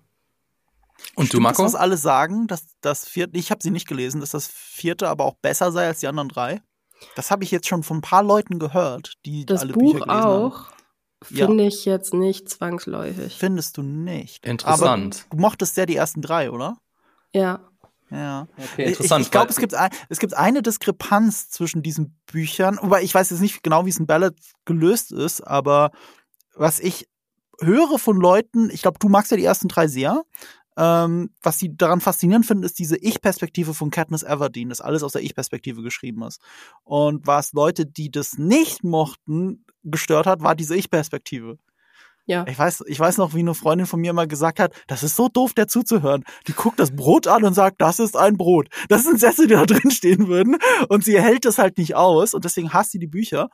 Und 1.15 1.33
du, 1.33 1.41
Marco? 1.41 1.63
Das, 1.63 1.75
was 1.75 1.81
alle 1.81 1.97
sagen, 1.97 2.47
dass 2.47 2.67
das 2.81 3.07
vierte, 3.07 3.37
ich 3.37 3.51
habe 3.51 3.63
sie 3.63 3.71
nicht 3.71 3.87
gelesen, 3.87 4.21
dass 4.21 4.31
das 4.31 4.47
vierte 4.47 5.09
aber 5.09 5.25
auch 5.25 5.35
besser 5.35 5.71
sei 5.73 5.87
als 5.87 6.01
die 6.01 6.09
anderen 6.09 6.29
drei. 6.29 6.63
Das 7.15 7.31
habe 7.31 7.45
ich 7.45 7.51
jetzt 7.51 7.69
schon 7.69 7.83
von 7.83 7.99
ein 7.99 8.03
paar 8.03 8.23
Leuten 8.23 8.59
gehört, 8.59 9.15
die 9.27 9.45
das 9.45 9.61
alle 9.61 9.75
Buch 9.75 9.93
Bücher 9.93 10.07
gelesen 10.07 10.25
auch. 10.25 10.69
Finde 11.23 11.65
ja. 11.65 11.69
ich 11.69 11.85
jetzt 11.85 12.15
nicht 12.15 12.49
zwangsläufig. 12.49 13.35
Findest 13.35 13.77
du 13.77 13.83
nicht? 13.83 14.47
Interessant. 14.47 15.27
Aber 15.27 15.37
du 15.37 15.41
mochtest 15.41 15.75
sehr 15.75 15.87
die 15.87 15.97
ersten 15.97 16.23
drei, 16.23 16.51
oder? 16.51 16.79
Ja. 17.35 17.61
Ja. 18.11 18.47
Okay, 18.57 18.85
interessant. 18.85 19.23
Ich, 19.23 19.27
ich 19.27 19.31
glaube, 19.33 19.51
es 19.51 19.57
gibt, 19.57 19.75
ein, 19.75 19.91
es 20.09 20.19
gibt 20.19 20.35
eine 20.35 20.63
Diskrepanz 20.63 21.51
zwischen 21.51 21.83
diesen 21.83 22.19
Büchern, 22.27 22.79
wobei 22.81 23.03
ich 23.03 23.15
weiß 23.15 23.31
jetzt 23.31 23.41
nicht 23.41 23.63
genau, 23.63 23.85
wie 23.85 23.91
es 23.91 23.99
in 23.99 24.07
Ballad 24.07 24.37
gelöst 24.65 25.13
ist, 25.13 25.41
aber 25.41 25.91
was 26.55 26.79
ich 26.79 27.09
höre 27.61 27.99
von 27.99 28.17
Leuten, 28.17 28.71
ich 28.71 28.83
glaube, 28.83 28.99
du 28.99 29.09
magst 29.09 29.31
ja 29.31 29.37
die 29.37 29.45
ersten 29.45 29.69
drei 29.69 29.89
sehr, 29.89 30.23
ähm, 30.77 31.31
was 31.43 31.59
sie 31.59 31.75
daran 31.75 32.01
faszinierend 32.01 32.47
finden, 32.47 32.63
ist 32.63 32.79
diese 32.79 32.97
Ich-Perspektive 32.99 33.73
von 33.73 33.91
Katniss 33.91 34.23
Everdeen, 34.23 34.69
dass 34.69 34.83
alles 34.83 35.03
aus 35.03 35.13
der 35.13 35.23
Ich-Perspektive 35.23 35.83
geschrieben 35.83 36.23
ist. 36.23 36.41
Und 36.85 37.27
was 37.27 37.55
Leute, 37.55 37.87
die 37.87 38.11
das 38.11 38.37
nicht 38.37 38.85
mochten, 38.85 39.65
gestört 39.83 40.27
hat, 40.27 40.43
war 40.43 40.55
diese 40.55 40.77
Ich-Perspektive. 40.77 41.59
Ja. 42.27 42.45
Ich 42.49 42.59
weiß, 42.59 42.85
ich 42.87 42.99
weiß 42.99 43.19
noch, 43.19 43.35
wie 43.35 43.39
eine 43.39 43.55
Freundin 43.55 43.87
von 43.87 44.01
mir 44.01 44.13
mal 44.13 44.27
gesagt 44.27 44.59
hat, 44.59 44.75
das 44.89 45.03
ist 45.03 45.17
so 45.17 45.29
doof, 45.29 45.55
der 45.55 45.69
zuzuhören. 45.69 46.25
Die 46.49 46.53
guckt 46.53 46.79
das 46.79 46.95
Brot 46.95 47.29
an 47.29 47.45
und 47.45 47.55
sagt, 47.55 47.81
das 47.81 48.01
ist 48.01 48.17
ein 48.17 48.37
Brot. 48.37 48.69
Das 48.89 49.05
sind 49.05 49.21
Sätze, 49.21 49.47
die 49.47 49.55
da 49.55 49.65
drin 49.65 49.91
stehen 49.91 50.27
würden. 50.27 50.57
Und 50.89 51.05
sie 51.05 51.21
hält 51.21 51.45
das 51.45 51.59
halt 51.59 51.79
nicht 51.79 51.95
aus 51.95 52.35
und 52.35 52.45
deswegen 52.45 52.73
hasst 52.73 52.91
sie 52.91 52.99
die 52.99 53.07
Bücher. 53.07 53.49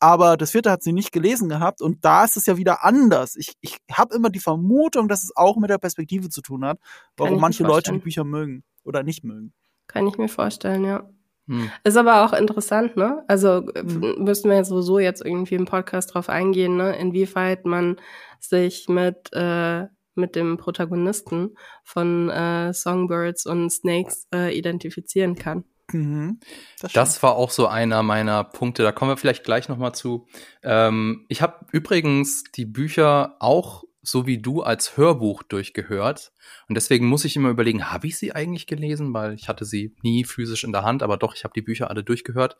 Aber 0.00 0.36
das 0.36 0.52
vierte 0.52 0.70
hat 0.70 0.82
sie 0.82 0.92
nicht 0.92 1.10
gelesen 1.10 1.48
gehabt 1.48 1.82
und 1.82 2.04
da 2.04 2.24
ist 2.24 2.36
es 2.36 2.46
ja 2.46 2.56
wieder 2.56 2.84
anders. 2.84 3.34
Ich, 3.34 3.54
ich 3.60 3.78
habe 3.90 4.14
immer 4.14 4.30
die 4.30 4.38
Vermutung, 4.38 5.08
dass 5.08 5.24
es 5.24 5.34
auch 5.34 5.56
mit 5.56 5.70
der 5.70 5.78
Perspektive 5.78 6.28
zu 6.28 6.40
tun 6.40 6.64
hat, 6.64 6.78
warum 7.16 7.40
manche 7.40 7.64
Leute 7.64 7.92
die 7.92 7.98
Bücher 7.98 8.22
mögen 8.22 8.62
oder 8.84 9.02
nicht 9.02 9.24
mögen. 9.24 9.52
Kann 9.88 10.06
ich 10.06 10.16
mir 10.18 10.28
vorstellen, 10.28 10.84
ja. 10.84 11.08
Hm. 11.48 11.70
Ist 11.82 11.96
aber 11.96 12.24
auch 12.24 12.32
interessant, 12.32 12.96
ne? 12.96 13.24
Also 13.26 13.66
hm. 13.74 14.22
müssten 14.22 14.48
wir 14.48 14.56
ja 14.56 14.64
sowieso 14.64 14.98
jetzt 14.98 15.24
irgendwie 15.24 15.56
im 15.56 15.64
Podcast 15.64 16.14
drauf 16.14 16.28
eingehen, 16.28 16.76
ne? 16.76 16.94
Inwieweit 16.96 17.66
man 17.66 17.96
sich 18.38 18.88
mit 18.88 19.32
äh, 19.32 19.86
mit 20.14 20.36
dem 20.36 20.58
Protagonisten 20.58 21.56
von 21.84 22.28
äh, 22.28 22.74
Songbirds 22.74 23.46
und 23.46 23.70
Snakes 23.70 24.26
äh, 24.34 24.56
identifizieren 24.56 25.36
kann. 25.36 25.64
Mhm, 25.92 26.38
das, 26.80 26.92
das, 26.92 27.22
war 27.22 27.36
auch 27.36 27.50
so 27.50 27.66
einer 27.66 28.02
meiner 28.02 28.44
Punkte. 28.44 28.82
Da 28.82 28.92
kommen 28.92 29.10
wir 29.10 29.16
vielleicht 29.16 29.44
gleich 29.44 29.70
noch 29.70 29.78
mal 29.78 29.94
zu. 29.94 30.26
Ähm, 30.62 31.24
ich 31.28 31.40
habe 31.40 31.64
übrigens 31.72 32.44
die 32.54 32.66
Bücher 32.66 33.36
auch 33.40 33.84
so 34.10 34.26
wie 34.26 34.38
du 34.38 34.62
als 34.62 34.96
Hörbuch 34.96 35.42
durchgehört. 35.42 36.32
Und 36.68 36.74
deswegen 36.74 37.06
muss 37.06 37.24
ich 37.24 37.36
immer 37.36 37.50
überlegen, 37.50 37.90
habe 37.90 38.06
ich 38.06 38.18
sie 38.18 38.32
eigentlich 38.32 38.66
gelesen? 38.66 39.12
Weil 39.14 39.34
ich 39.34 39.48
hatte 39.48 39.64
sie 39.64 39.94
nie 40.02 40.24
physisch 40.24 40.64
in 40.64 40.72
der 40.72 40.82
Hand, 40.82 41.02
aber 41.02 41.16
doch, 41.16 41.34
ich 41.34 41.44
habe 41.44 41.54
die 41.54 41.62
Bücher 41.62 41.90
alle 41.90 42.04
durchgehört. 42.04 42.56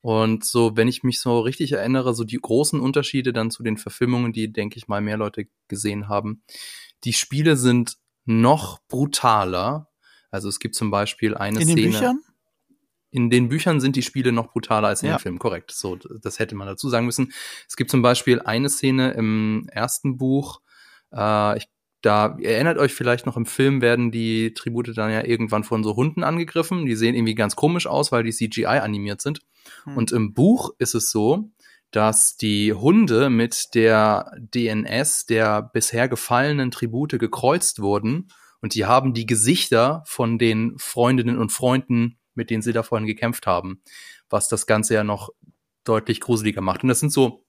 Und 0.00 0.44
so, 0.44 0.76
wenn 0.76 0.86
ich 0.86 1.02
mich 1.02 1.18
so 1.18 1.40
richtig 1.40 1.72
erinnere, 1.72 2.14
so 2.14 2.24
die 2.24 2.36
großen 2.36 2.78
Unterschiede 2.78 3.32
dann 3.32 3.50
zu 3.50 3.62
den 3.62 3.78
Verfilmungen, 3.78 4.34
die, 4.34 4.52
denke 4.52 4.76
ich 4.76 4.86
mal, 4.86 5.00
mehr 5.00 5.16
Leute 5.16 5.46
gesehen 5.66 6.08
haben. 6.08 6.42
Die 7.04 7.14
Spiele 7.14 7.56
sind 7.56 7.96
noch 8.26 8.80
brutaler. 8.88 9.88
Also 10.30 10.50
es 10.50 10.58
gibt 10.58 10.74
zum 10.74 10.90
Beispiel 10.90 11.34
eine 11.34 11.60
in 11.60 11.64
Szene. 11.64 11.80
In 11.80 11.86
den 11.86 11.92
Büchern? 11.92 12.20
In 13.10 13.30
den 13.30 13.48
Büchern 13.48 13.80
sind 13.80 13.96
die 13.96 14.02
Spiele 14.02 14.32
noch 14.32 14.52
brutaler 14.52 14.88
als 14.88 15.02
in 15.02 15.08
ja. 15.08 15.16
den 15.16 15.20
Filmen, 15.20 15.38
korrekt. 15.38 15.70
So, 15.70 15.96
das 15.96 16.38
hätte 16.38 16.54
man 16.54 16.66
dazu 16.66 16.90
sagen 16.90 17.06
müssen. 17.06 17.32
Es 17.66 17.76
gibt 17.76 17.90
zum 17.90 18.02
Beispiel 18.02 18.40
eine 18.40 18.68
Szene 18.68 19.12
im 19.12 19.68
ersten 19.70 20.18
Buch, 20.18 20.60
äh, 21.14 21.58
ich 21.58 21.68
da 22.02 22.36
erinnert 22.38 22.76
euch 22.76 22.92
vielleicht 22.92 23.24
noch 23.24 23.38
im 23.38 23.46
Film 23.46 23.80
werden 23.80 24.10
die 24.10 24.52
Tribute 24.52 24.92
dann 24.94 25.10
ja 25.10 25.24
irgendwann 25.24 25.64
von 25.64 25.82
so 25.82 25.96
Hunden 25.96 26.22
angegriffen. 26.22 26.84
Die 26.84 26.96
sehen 26.96 27.14
irgendwie 27.14 27.34
ganz 27.34 27.56
komisch 27.56 27.86
aus, 27.86 28.12
weil 28.12 28.24
die 28.24 28.32
CGI 28.32 28.66
animiert 28.66 29.22
sind. 29.22 29.40
Hm. 29.84 29.96
Und 29.96 30.12
im 30.12 30.34
Buch 30.34 30.74
ist 30.78 30.94
es 30.94 31.10
so, 31.10 31.50
dass 31.92 32.36
die 32.36 32.74
Hunde 32.74 33.30
mit 33.30 33.74
der 33.74 34.30
DNS 34.36 35.24
der 35.24 35.62
bisher 35.62 36.08
gefallenen 36.08 36.70
Tribute 36.70 37.18
gekreuzt 37.18 37.80
wurden 37.80 38.28
und 38.60 38.74
die 38.74 38.86
haben 38.86 39.14
die 39.14 39.26
Gesichter 39.26 40.02
von 40.06 40.38
den 40.38 40.78
Freundinnen 40.78 41.38
und 41.38 41.52
Freunden, 41.52 42.18
mit 42.34 42.50
denen 42.50 42.62
sie 42.62 42.72
da 42.72 42.82
vorhin 42.82 43.06
gekämpft 43.06 43.46
haben, 43.46 43.82
was 44.28 44.48
das 44.48 44.66
Ganze 44.66 44.94
ja 44.94 45.04
noch 45.04 45.28
deutlich 45.84 46.20
gruseliger 46.20 46.62
macht. 46.62 46.82
Und 46.82 46.88
das 46.88 47.00
sind 47.00 47.12
so 47.12 47.43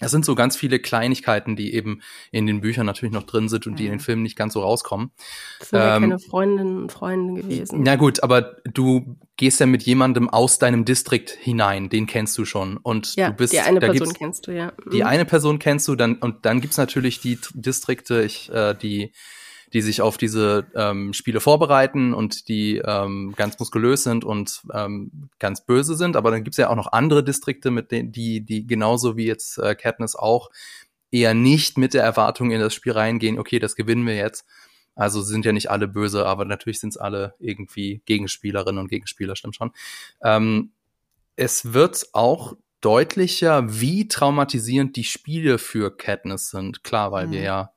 es 0.00 0.10
sind 0.10 0.24
so 0.24 0.34
ganz 0.34 0.56
viele 0.56 0.80
Kleinigkeiten, 0.80 1.54
die 1.54 1.72
eben 1.72 2.00
in 2.32 2.46
den 2.46 2.60
Büchern 2.60 2.84
natürlich 2.84 3.12
noch 3.12 3.22
drin 3.22 3.48
sind 3.48 3.66
und 3.66 3.78
die 3.78 3.84
in 3.84 3.92
den 3.92 3.98
mhm. 3.98 4.02
Filmen 4.02 4.22
nicht 4.22 4.36
ganz 4.36 4.54
so 4.54 4.60
rauskommen. 4.60 5.12
Das 5.60 5.68
sind 5.70 5.78
ja 5.78 5.96
ähm, 5.96 6.02
keine 6.02 6.18
Freundinnen 6.18 6.82
und 6.82 6.92
Freunde 6.92 7.42
gewesen. 7.42 7.82
Na 7.82 7.94
gut, 7.94 8.22
aber 8.22 8.56
du 8.64 9.16
gehst 9.36 9.60
ja 9.60 9.66
mit 9.66 9.84
jemandem 9.84 10.28
aus 10.28 10.58
deinem 10.58 10.84
Distrikt 10.84 11.30
hinein, 11.30 11.90
den 11.90 12.06
kennst 12.06 12.36
du 12.38 12.44
schon. 12.44 12.76
Und 12.76 13.14
ja, 13.14 13.30
du 13.30 13.36
bist. 13.36 13.52
Die 13.52 13.60
eine 13.60 13.78
Person 13.78 14.12
kennst 14.12 14.46
du, 14.48 14.52
ja. 14.52 14.72
Mhm. 14.84 14.90
Die 14.90 15.04
eine 15.04 15.24
Person 15.24 15.58
kennst 15.60 15.86
du, 15.86 15.94
dann, 15.94 16.16
und 16.16 16.44
dann 16.44 16.60
gibt's 16.60 16.76
natürlich 16.76 17.20
die 17.20 17.38
Distrikte, 17.54 18.22
ich, 18.22 18.50
äh, 18.52 18.74
die 18.74 19.12
die 19.74 19.82
sich 19.82 20.00
auf 20.00 20.16
diese 20.16 20.66
ähm, 20.76 21.12
Spiele 21.12 21.40
vorbereiten 21.40 22.14
und 22.14 22.48
die 22.48 22.78
ähm, 22.78 23.34
ganz 23.36 23.58
muskulös 23.58 24.04
sind 24.04 24.24
und 24.24 24.62
ähm, 24.72 25.28
ganz 25.40 25.66
böse 25.66 25.96
sind. 25.96 26.16
Aber 26.16 26.30
dann 26.30 26.44
gibt's 26.44 26.58
ja 26.58 26.70
auch 26.70 26.76
noch 26.76 26.92
andere 26.92 27.24
Distrikte, 27.24 27.72
mit 27.72 27.90
denen, 27.90 28.12
die, 28.12 28.40
die 28.40 28.66
genauso 28.68 29.16
wie 29.16 29.26
jetzt 29.26 29.58
äh, 29.58 29.74
Katniss 29.74 30.14
auch 30.14 30.50
eher 31.10 31.34
nicht 31.34 31.76
mit 31.76 31.92
der 31.92 32.04
Erwartung 32.04 32.52
in 32.52 32.60
das 32.60 32.72
Spiel 32.72 32.92
reingehen, 32.92 33.38
okay, 33.38 33.58
das 33.58 33.74
gewinnen 33.74 34.06
wir 34.06 34.14
jetzt. 34.14 34.46
Also 34.94 35.22
sind 35.22 35.44
ja 35.44 35.50
nicht 35.50 35.72
alle 35.72 35.88
böse, 35.88 36.24
aber 36.24 36.44
natürlich 36.44 36.78
sind's 36.78 36.96
alle 36.96 37.34
irgendwie 37.40 38.00
Gegenspielerinnen 38.06 38.78
und 38.80 38.88
Gegenspieler, 38.88 39.34
stimmt 39.34 39.56
schon. 39.56 39.72
Ähm, 40.22 40.70
es 41.34 41.72
wird 41.72 42.06
auch 42.12 42.56
deutlicher, 42.80 43.80
wie 43.80 44.06
traumatisierend 44.06 44.94
die 44.94 45.02
Spiele 45.02 45.58
für 45.58 45.96
Katniss 45.96 46.50
sind. 46.50 46.84
Klar, 46.84 47.10
weil 47.10 47.26
mhm. 47.26 47.32
wir 47.32 47.40
ja 47.40 47.70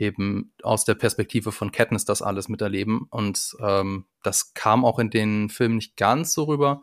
eben 0.00 0.52
aus 0.62 0.84
der 0.84 0.94
Perspektive 0.94 1.52
von 1.52 1.72
Katniss 1.72 2.04
das 2.04 2.22
alles 2.22 2.48
miterleben. 2.48 3.06
Und 3.10 3.56
ähm, 3.60 4.06
das 4.22 4.54
kam 4.54 4.84
auch 4.84 4.98
in 4.98 5.10
den 5.10 5.48
Filmen 5.48 5.76
nicht 5.76 5.96
ganz 5.96 6.32
so 6.32 6.44
rüber. 6.44 6.82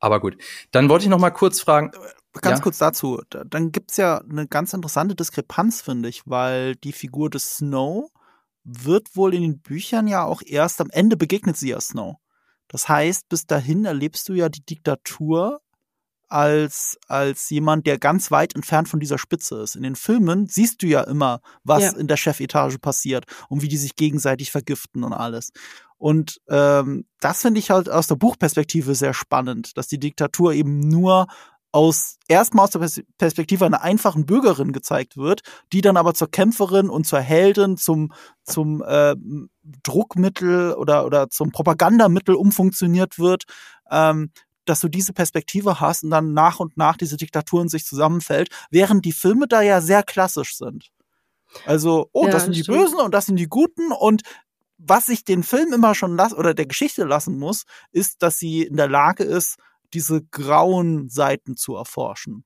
Aber 0.00 0.20
gut. 0.20 0.36
Dann 0.70 0.88
wollte 0.88 1.04
ich 1.04 1.10
noch 1.10 1.18
mal 1.18 1.30
kurz 1.30 1.60
fragen. 1.60 1.92
Ganz 2.34 2.58
ja? 2.58 2.62
kurz 2.62 2.78
dazu. 2.78 3.22
Dann 3.30 3.72
gibt's 3.72 3.96
ja 3.96 4.18
eine 4.18 4.46
ganz 4.46 4.72
interessante 4.72 5.14
Diskrepanz, 5.14 5.80
finde 5.80 6.08
ich, 6.08 6.22
weil 6.26 6.76
die 6.76 6.92
Figur 6.92 7.30
des 7.30 7.56
Snow 7.56 8.10
wird 8.64 9.16
wohl 9.16 9.34
in 9.34 9.42
den 9.42 9.60
Büchern 9.60 10.06
ja 10.06 10.24
auch 10.24 10.42
erst 10.44 10.80
am 10.80 10.90
Ende 10.90 11.16
begegnet 11.16 11.56
sie 11.56 11.70
ja 11.70 11.80
Snow. 11.80 12.16
Das 12.68 12.88
heißt, 12.88 13.28
bis 13.28 13.46
dahin 13.46 13.86
erlebst 13.86 14.28
du 14.28 14.34
ja 14.34 14.48
die 14.48 14.64
Diktatur 14.64 15.60
als, 16.28 16.98
als 17.08 17.48
jemand, 17.50 17.86
der 17.86 17.98
ganz 17.98 18.30
weit 18.30 18.54
entfernt 18.54 18.88
von 18.88 19.00
dieser 19.00 19.18
Spitze 19.18 19.60
ist. 19.62 19.76
In 19.76 19.82
den 19.82 19.96
Filmen 19.96 20.46
siehst 20.46 20.82
du 20.82 20.86
ja 20.86 21.02
immer, 21.02 21.40
was 21.64 21.82
ja. 21.82 21.90
in 21.92 22.06
der 22.06 22.16
Chefetage 22.16 22.78
passiert 22.78 23.24
und 23.48 23.62
wie 23.62 23.68
die 23.68 23.76
sich 23.76 23.96
gegenseitig 23.96 24.50
vergiften 24.50 25.04
und 25.04 25.12
alles. 25.12 25.50
Und 25.96 26.40
ähm, 26.48 27.06
das 27.20 27.42
finde 27.42 27.58
ich 27.58 27.70
halt 27.70 27.90
aus 27.90 28.06
der 28.06 28.14
Buchperspektive 28.14 28.94
sehr 28.94 29.14
spannend, 29.14 29.76
dass 29.76 29.88
die 29.88 29.98
Diktatur 29.98 30.52
eben 30.52 30.78
nur 30.80 31.26
aus 31.70 32.16
erstmal 32.28 32.64
aus 32.64 32.70
der 32.70 32.88
Perspektive 33.18 33.66
einer 33.66 33.82
einfachen 33.82 34.24
Bürgerin 34.24 34.72
gezeigt 34.72 35.16
wird, 35.16 35.42
die 35.72 35.82
dann 35.82 35.96
aber 35.96 36.14
zur 36.14 36.30
Kämpferin 36.30 36.88
und 36.88 37.06
zur 37.06 37.20
Heldin, 37.20 37.76
zum 37.76 38.12
zum 38.42 38.82
äh, 38.82 39.14
Druckmittel 39.82 40.72
oder 40.74 41.04
oder 41.04 41.28
zum 41.28 41.52
Propagandamittel 41.52 42.34
umfunktioniert 42.34 43.18
wird. 43.18 43.44
Ähm, 43.90 44.30
dass 44.68 44.80
du 44.80 44.88
diese 44.88 45.12
Perspektive 45.12 45.80
hast 45.80 46.04
und 46.04 46.10
dann 46.10 46.32
nach 46.32 46.60
und 46.60 46.76
nach 46.76 46.96
diese 46.96 47.16
Diktaturen 47.16 47.68
sich 47.68 47.84
zusammenfällt, 47.84 48.48
während 48.70 49.04
die 49.04 49.12
Filme 49.12 49.48
da 49.48 49.62
ja 49.62 49.80
sehr 49.80 50.02
klassisch 50.02 50.56
sind. 50.56 50.90
Also, 51.64 52.10
oh, 52.12 52.26
ja, 52.26 52.32
das 52.32 52.44
sind 52.44 52.56
die 52.56 52.62
stimmt. 52.62 52.78
Bösen 52.78 52.98
und 52.98 53.14
das 53.14 53.26
sind 53.26 53.36
die 53.36 53.48
Guten 53.48 53.92
und 53.92 54.22
was 54.78 55.08
ich 55.08 55.24
den 55.24 55.42
Film 55.42 55.72
immer 55.72 55.94
schon 55.94 56.16
lassen 56.16 56.36
oder 56.36 56.54
der 56.54 56.66
Geschichte 56.66 57.04
lassen 57.04 57.38
muss, 57.38 57.64
ist, 57.90 58.22
dass 58.22 58.38
sie 58.38 58.62
in 58.62 58.76
der 58.76 58.88
Lage 58.88 59.24
ist, 59.24 59.56
diese 59.92 60.22
grauen 60.22 61.08
Seiten 61.08 61.56
zu 61.56 61.74
erforschen. 61.74 62.44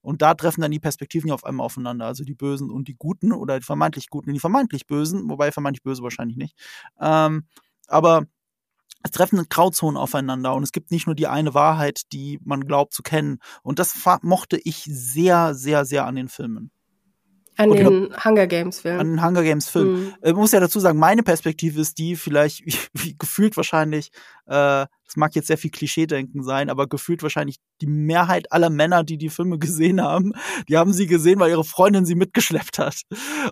Und 0.00 0.20
da 0.20 0.34
treffen 0.34 0.60
dann 0.60 0.70
die 0.70 0.80
Perspektiven 0.80 1.30
auf 1.30 1.44
einmal 1.44 1.64
aufeinander, 1.64 2.06
also 2.06 2.24
die 2.24 2.34
Bösen 2.34 2.70
und 2.70 2.88
die 2.88 2.96
Guten 2.96 3.32
oder 3.32 3.58
die 3.58 3.64
vermeintlich 3.64 4.10
Guten 4.10 4.30
und 4.30 4.34
die 4.34 4.40
vermeintlich 4.40 4.86
Bösen, 4.86 5.28
wobei 5.28 5.52
vermeintlich 5.52 5.82
Böse 5.82 6.02
wahrscheinlich 6.02 6.36
nicht. 6.36 6.56
Ähm, 7.00 7.46
aber 7.86 8.26
es 9.02 9.10
treffen 9.10 9.44
Grauzonen 9.48 9.96
aufeinander 9.96 10.54
und 10.54 10.62
es 10.62 10.72
gibt 10.72 10.90
nicht 10.90 11.06
nur 11.06 11.14
die 11.14 11.26
eine 11.26 11.54
Wahrheit, 11.54 12.02
die 12.12 12.38
man 12.44 12.64
glaubt 12.64 12.92
zu 12.92 13.02
kennen. 13.02 13.38
Und 13.62 13.78
das 13.78 13.96
mochte 14.22 14.58
ich 14.62 14.84
sehr, 14.84 15.54
sehr, 15.54 15.84
sehr 15.84 16.06
an 16.06 16.16
den 16.16 16.28
Filmen. 16.28 16.70
An 17.56 17.70
und 17.70 17.76
den 17.76 18.08
glaub, 18.08 18.24
Hunger 18.24 18.46
Games 18.46 18.80
Filmen. 18.80 19.00
An 19.00 19.06
den 19.08 19.24
Hunger 19.24 19.42
Games 19.42 19.68
Filmen. 19.68 20.04
Mhm. 20.04 20.14
Ich 20.22 20.34
muss 20.34 20.52
ja 20.52 20.60
dazu 20.60 20.80
sagen, 20.80 20.98
meine 20.98 21.22
Perspektive 21.22 21.80
ist 21.80 21.98
die, 21.98 22.16
vielleicht 22.16 22.64
wie, 22.64 22.74
wie 22.94 23.16
gefühlt 23.18 23.56
wahrscheinlich, 23.56 24.10
äh, 24.46 24.86
das 25.04 25.16
mag 25.16 25.34
jetzt 25.34 25.48
sehr 25.48 25.58
viel 25.58 25.70
Klischeedenken 25.70 26.42
sein, 26.42 26.70
aber 26.70 26.86
gefühlt 26.86 27.22
wahrscheinlich 27.22 27.56
die 27.82 27.86
Mehrheit 27.86 28.50
aller 28.52 28.70
Männer, 28.70 29.04
die 29.04 29.18
die 29.18 29.28
Filme 29.28 29.58
gesehen 29.58 30.00
haben, 30.00 30.32
die 30.68 30.78
haben 30.78 30.94
sie 30.94 31.06
gesehen, 31.06 31.40
weil 31.40 31.50
ihre 31.50 31.64
Freundin 31.64 32.06
sie 32.06 32.14
mitgeschleppt 32.14 32.78
hat 32.78 33.02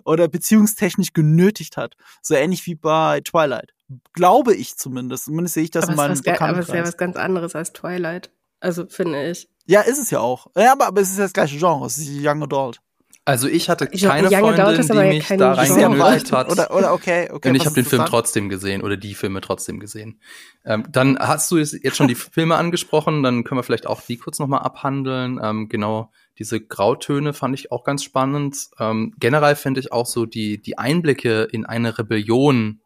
oder 0.03 0.27
beziehungstechnisch 0.27 1.13
genötigt 1.13 1.77
hat. 1.77 1.95
So 2.23 2.33
ähnlich 2.33 2.65
wie 2.65 2.75
bei 2.75 3.21
Twilight. 3.21 3.71
Glaube 4.13 4.55
ich 4.55 4.77
zumindest. 4.77 5.25
Zumindest 5.25 5.55
sehe 5.55 5.63
ich 5.63 5.71
das 5.71 5.83
aber 5.83 5.93
in 5.93 5.97
meinem 5.97 6.21
Bekanntenkreis. 6.21 6.49
Aber 6.49 6.59
es 6.59 6.67
ist 6.69 6.75
ja 6.75 6.83
was 6.83 6.97
ganz 6.97 7.15
anderes 7.15 7.55
als 7.55 7.73
Twilight. 7.73 8.31
Also 8.59 8.85
finde 8.87 9.29
ich. 9.29 9.49
Ja, 9.65 9.81
ist 9.81 9.99
es 9.99 10.11
ja 10.11 10.19
auch. 10.19 10.47
Ja, 10.55 10.73
aber, 10.73 10.87
aber 10.87 11.01
es 11.01 11.11
ist 11.11 11.17
ja 11.17 11.25
das 11.25 11.33
gleiche 11.33 11.57
Genre. 11.57 11.85
Es 11.85 11.97
ist 11.97 12.09
Young 12.09 12.43
Adult. 12.43 12.81
Also 13.23 13.47
ich 13.47 13.69
hatte 13.69 13.87
ich 13.91 14.01
keine 14.01 14.31
Freundin, 14.31 14.87
die 14.87 14.93
mich 14.93 15.27
da 15.27 15.53
reingenötigt 15.53 16.31
hat. 16.31 16.51
Oder, 16.51 16.75
oder 16.75 16.91
okay, 16.91 17.29
okay. 17.31 17.49
Und 17.49 17.55
ich 17.55 17.65
habe 17.65 17.75
den 17.75 17.85
Film 17.85 18.03
trotzdem 18.05 18.49
gesehen 18.49 18.81
oder 18.81 18.97
die 18.97 19.13
Filme 19.13 19.41
trotzdem 19.41 19.79
gesehen. 19.79 20.19
Ähm, 20.65 20.85
dann 20.91 21.19
hast 21.19 21.51
du 21.51 21.57
jetzt 21.57 21.95
schon 21.95 22.07
die 22.07 22.15
Filme 22.15 22.55
angesprochen, 22.55 23.21
dann 23.21 23.43
können 23.43 23.59
wir 23.59 23.63
vielleicht 23.63 23.85
auch 23.85 24.01
die 24.01 24.17
kurz 24.17 24.39
nochmal 24.39 24.61
abhandeln. 24.61 25.39
Ähm, 25.41 25.69
genau, 25.69 26.11
diese 26.39 26.59
Grautöne 26.59 27.33
fand 27.33 27.53
ich 27.53 27.71
auch 27.71 27.83
ganz 27.83 28.03
spannend. 28.03 28.69
Ähm, 28.79 29.13
generell 29.19 29.55
finde 29.55 29.81
ich 29.81 29.91
auch 29.91 30.07
so 30.07 30.25
die, 30.25 30.59
die 30.59 30.79
Einblicke 30.79 31.43
in 31.43 31.67
eine 31.67 31.99
Rebellion 31.99 32.81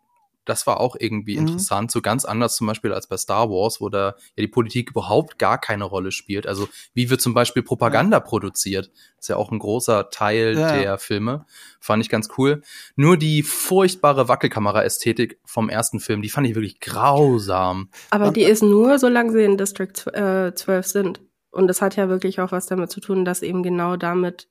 das 0.45 0.67
war 0.67 0.79
auch 0.79 0.95
irgendwie 0.97 1.37
mhm. 1.37 1.47
interessant, 1.47 1.91
so 1.91 2.01
ganz 2.01 2.25
anders 2.25 2.55
zum 2.55 2.67
Beispiel 2.67 2.93
als 2.93 3.07
bei 3.07 3.17
Star 3.17 3.49
Wars, 3.49 3.81
wo 3.81 3.89
da 3.89 4.15
ja 4.35 4.41
die 4.41 4.47
Politik 4.47 4.91
überhaupt 4.91 5.39
gar 5.39 5.59
keine 5.59 5.83
Rolle 5.83 6.11
spielt. 6.11 6.47
Also 6.47 6.69
wie 6.93 7.09
wird 7.09 7.21
zum 7.21 7.33
Beispiel 7.33 7.63
Propaganda 7.63 8.17
ja. 8.17 8.21
produziert? 8.21 8.91
Das 9.17 9.25
ist 9.25 9.29
ja 9.29 9.37
auch 9.37 9.51
ein 9.51 9.59
großer 9.59 10.09
Teil 10.09 10.57
ja. 10.57 10.71
der 10.77 10.97
Filme. 10.97 11.45
Fand 11.79 12.03
ich 12.03 12.09
ganz 12.09 12.29
cool. 12.37 12.61
Nur 12.95 13.17
die 13.17 13.43
furchtbare 13.43 14.27
Wackelkamera-Ästhetik 14.27 15.39
vom 15.45 15.69
ersten 15.69 15.99
Film, 15.99 16.21
die 16.21 16.29
fand 16.29 16.47
ich 16.47 16.55
wirklich 16.55 16.79
grausam. 16.79 17.89
Aber 18.11 18.31
die 18.31 18.43
ist 18.43 18.63
nur, 18.63 18.99
solange 18.99 19.31
sie 19.31 19.43
in 19.43 19.57
District 19.57 20.07
äh, 20.13 20.53
12 20.53 20.85
sind. 20.85 21.21
Und 21.51 21.67
das 21.67 21.81
hat 21.81 21.95
ja 21.95 22.09
wirklich 22.09 22.41
auch 22.41 22.51
was 22.51 22.67
damit 22.67 22.91
zu 22.91 22.99
tun, 22.99 23.23
dass 23.23 23.41
eben 23.41 23.63
genau 23.63 23.95
damit 23.95 24.49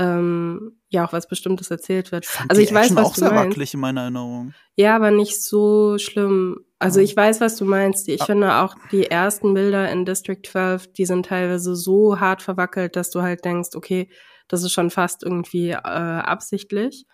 ähm, 0.00 0.78
ja 0.88 1.06
auch 1.06 1.12
was 1.12 1.28
Bestimmtes 1.28 1.70
erzählt 1.70 2.10
wird. 2.10 2.24
Fand 2.24 2.50
also 2.50 2.62
ich 2.62 2.72
weiß, 2.72 2.96
was 2.96 3.06
auch 3.06 3.14
du 3.14 3.20
sehr 3.20 3.32
meinst. 3.32 3.50
wackelig 3.50 3.74
in 3.74 3.80
meiner 3.80 4.02
Erinnerung. 4.02 4.54
Ja, 4.76 4.96
aber 4.96 5.10
nicht 5.10 5.42
so 5.42 5.98
schlimm. 5.98 6.64
Also 6.78 7.00
ich 7.00 7.14
weiß, 7.14 7.40
was 7.42 7.56
du 7.56 7.66
meinst. 7.66 8.08
Ich 8.08 8.22
ah. 8.22 8.24
finde 8.24 8.54
auch 8.56 8.74
die 8.90 9.10
ersten 9.10 9.52
Bilder 9.52 9.90
in 9.90 10.06
District 10.06 10.40
12, 10.44 10.92
die 10.94 11.04
sind 11.04 11.26
teilweise 11.26 11.76
so 11.76 12.18
hart 12.18 12.40
verwackelt, 12.40 12.96
dass 12.96 13.10
du 13.10 13.20
halt 13.20 13.44
denkst, 13.44 13.70
okay, 13.74 14.08
das 14.48 14.62
ist 14.62 14.72
schon 14.72 14.90
fast 14.90 15.22
irgendwie 15.22 15.70
äh, 15.70 15.76
absichtlich 15.76 17.04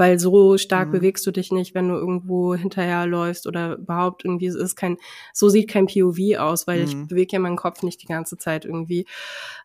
weil 0.00 0.18
so 0.18 0.56
stark 0.56 0.88
mhm. 0.88 0.92
bewegst 0.92 1.26
du 1.26 1.30
dich 1.30 1.52
nicht, 1.52 1.74
wenn 1.74 1.90
du 1.90 1.94
irgendwo 1.94 2.54
hinterherläufst 2.54 3.46
oder 3.46 3.76
überhaupt 3.76 4.24
irgendwie, 4.24 4.46
es 4.46 4.54
ist 4.54 4.74
kein, 4.74 4.96
so 5.34 5.50
sieht 5.50 5.68
kein 5.68 5.88
POV 5.88 6.38
aus, 6.38 6.66
weil 6.66 6.78
mhm. 6.78 6.84
ich 6.86 7.06
bewege 7.06 7.32
ja 7.34 7.38
meinen 7.38 7.56
Kopf 7.56 7.82
nicht 7.82 8.00
die 8.00 8.06
ganze 8.06 8.38
Zeit 8.38 8.64
irgendwie. 8.64 9.04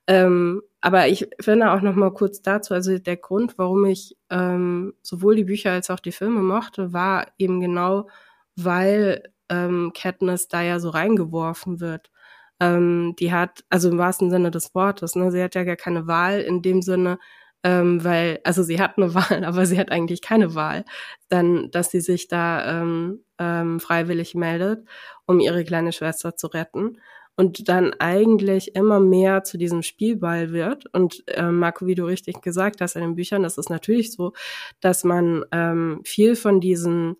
Ähm, 0.07 0.61
aber 0.81 1.07
ich 1.07 1.29
finde 1.39 1.71
auch 1.71 1.79
noch 1.79 1.95
mal 1.95 2.11
kurz 2.11 2.41
dazu, 2.41 2.73
also 2.73 2.97
der 2.99 3.15
Grund, 3.15 3.57
warum 3.57 3.85
ich 3.85 4.17
ähm, 4.29 4.93
sowohl 5.03 5.37
die 5.37 5.45
Bücher 5.45 5.71
als 5.71 5.89
auch 5.89 6.01
die 6.01 6.11
Filme 6.11 6.41
mochte, 6.41 6.91
war 6.91 7.27
eben 7.37 7.61
genau, 7.61 8.09
weil 8.57 9.23
ähm, 9.47 9.93
Katniss 9.95 10.49
da 10.49 10.61
ja 10.61 10.81
so 10.81 10.89
reingeworfen 10.89 11.79
wird. 11.79 12.11
ähm, 12.59 13.15
die 13.19 13.31
hat, 13.31 13.63
also 13.69 13.89
im 13.89 13.97
wahrsten 13.97 14.29
Sinne 14.29 14.51
des 14.51 14.75
Wortes, 14.75 15.15
ne, 15.15 15.31
sie 15.31 15.41
hat 15.41 15.55
ja 15.55 15.63
gar 15.63 15.77
keine 15.77 16.07
Wahl 16.07 16.41
in 16.41 16.61
dem 16.61 16.81
Sinne, 16.81 17.19
ähm, 17.65 18.03
weil, 18.03 18.39
also 18.43 18.61
sie 18.61 18.79
hat 18.79 18.97
eine 18.97 19.13
Wahl, 19.15 19.43
aber 19.43 19.65
sie 19.65 19.79
hat 19.79 19.91
eigentlich 19.91 20.21
keine 20.21 20.53
Wahl, 20.55 20.85
dann, 21.29 21.71
dass 21.71 21.89
sie 21.89 21.99
sich 21.99 22.27
da 22.27 22.81
ähm, 22.81 23.23
ähm, 23.39 23.79
freiwillig 23.79 24.35
meldet, 24.35 24.87
um 25.25 25.39
ihre 25.39 25.65
kleine 25.65 25.91
Schwester 25.91 26.35
zu 26.35 26.47
retten 26.47 26.99
und 27.35 27.67
dann 27.67 27.93
eigentlich 27.99 28.75
immer 28.75 28.99
mehr 28.99 29.43
zu 29.43 29.57
diesem 29.57 29.81
Spielball 29.81 30.53
wird. 30.53 30.85
Und 30.93 31.23
äh, 31.27 31.49
Marco, 31.49 31.85
wie 31.87 31.95
du 31.95 32.05
richtig 32.05 32.41
gesagt 32.41 32.79
hast 32.81 32.95
in 32.95 33.01
den 33.01 33.15
Büchern, 33.15 33.43
das 33.43 33.57
ist 33.57 33.69
natürlich 33.69 34.13
so, 34.13 34.33
dass 34.79 35.03
man 35.03 35.43
ähm, 35.51 36.01
viel 36.05 36.35
von 36.35 36.61
diesen 36.61 37.17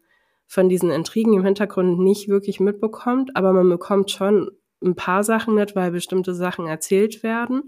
von 0.47 0.69
diesen 0.69 0.91
Intrigen 0.91 1.33
im 1.33 1.43
Hintergrund 1.43 1.99
nicht 1.99 2.29
wirklich 2.29 2.59
mitbekommt, 2.59 3.35
aber 3.35 3.51
man 3.51 3.67
bekommt 3.67 4.11
schon 4.11 4.51
ein 4.79 4.95
paar 4.95 5.23
Sachen 5.23 5.55
mit, 5.55 5.75
weil 5.75 5.89
bestimmte 5.89 6.35
Sachen 6.35 6.67
erzählt 6.67 7.23
werden. 7.23 7.63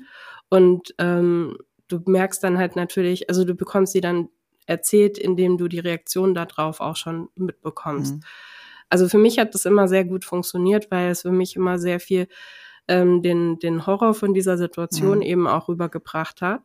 Und 0.50 0.94
ähm, 1.00 1.58
du 1.88 2.02
merkst 2.06 2.44
dann 2.44 2.58
halt 2.58 2.76
natürlich, 2.76 3.30
also 3.30 3.44
du 3.44 3.56
bekommst 3.56 3.94
sie 3.94 4.02
dann 4.02 4.30
erzählt, 4.66 5.18
indem 5.18 5.58
du 5.58 5.68
die 5.68 5.80
Reaktion 5.80 6.34
darauf 6.34 6.82
auch 6.82 6.96
schon 6.96 7.30
mitbekommst. 7.36 8.16
Mhm. 8.16 8.22
Also 8.90 9.10
für 9.10 9.18
mich 9.18 9.40
hat 9.40 9.54
das 9.54 9.66
immer 9.66 9.88
sehr 9.88 10.06
gut 10.06 10.26
funktioniert, 10.26 10.92
weil 10.92 11.10
es 11.10 11.22
für 11.24 11.32
mich 11.32 11.56
immer 11.56 11.80
sehr 11.80 12.00
viel 12.00 12.28
ähm, 12.88 13.22
den, 13.22 13.60
den 13.60 13.86
Horror 13.86 14.14
von 14.14 14.34
dieser 14.34 14.58
Situation 14.58 15.18
mhm. 15.18 15.24
eben 15.24 15.48
auch 15.48 15.68
rübergebracht 15.68 16.42
hat. 16.42 16.62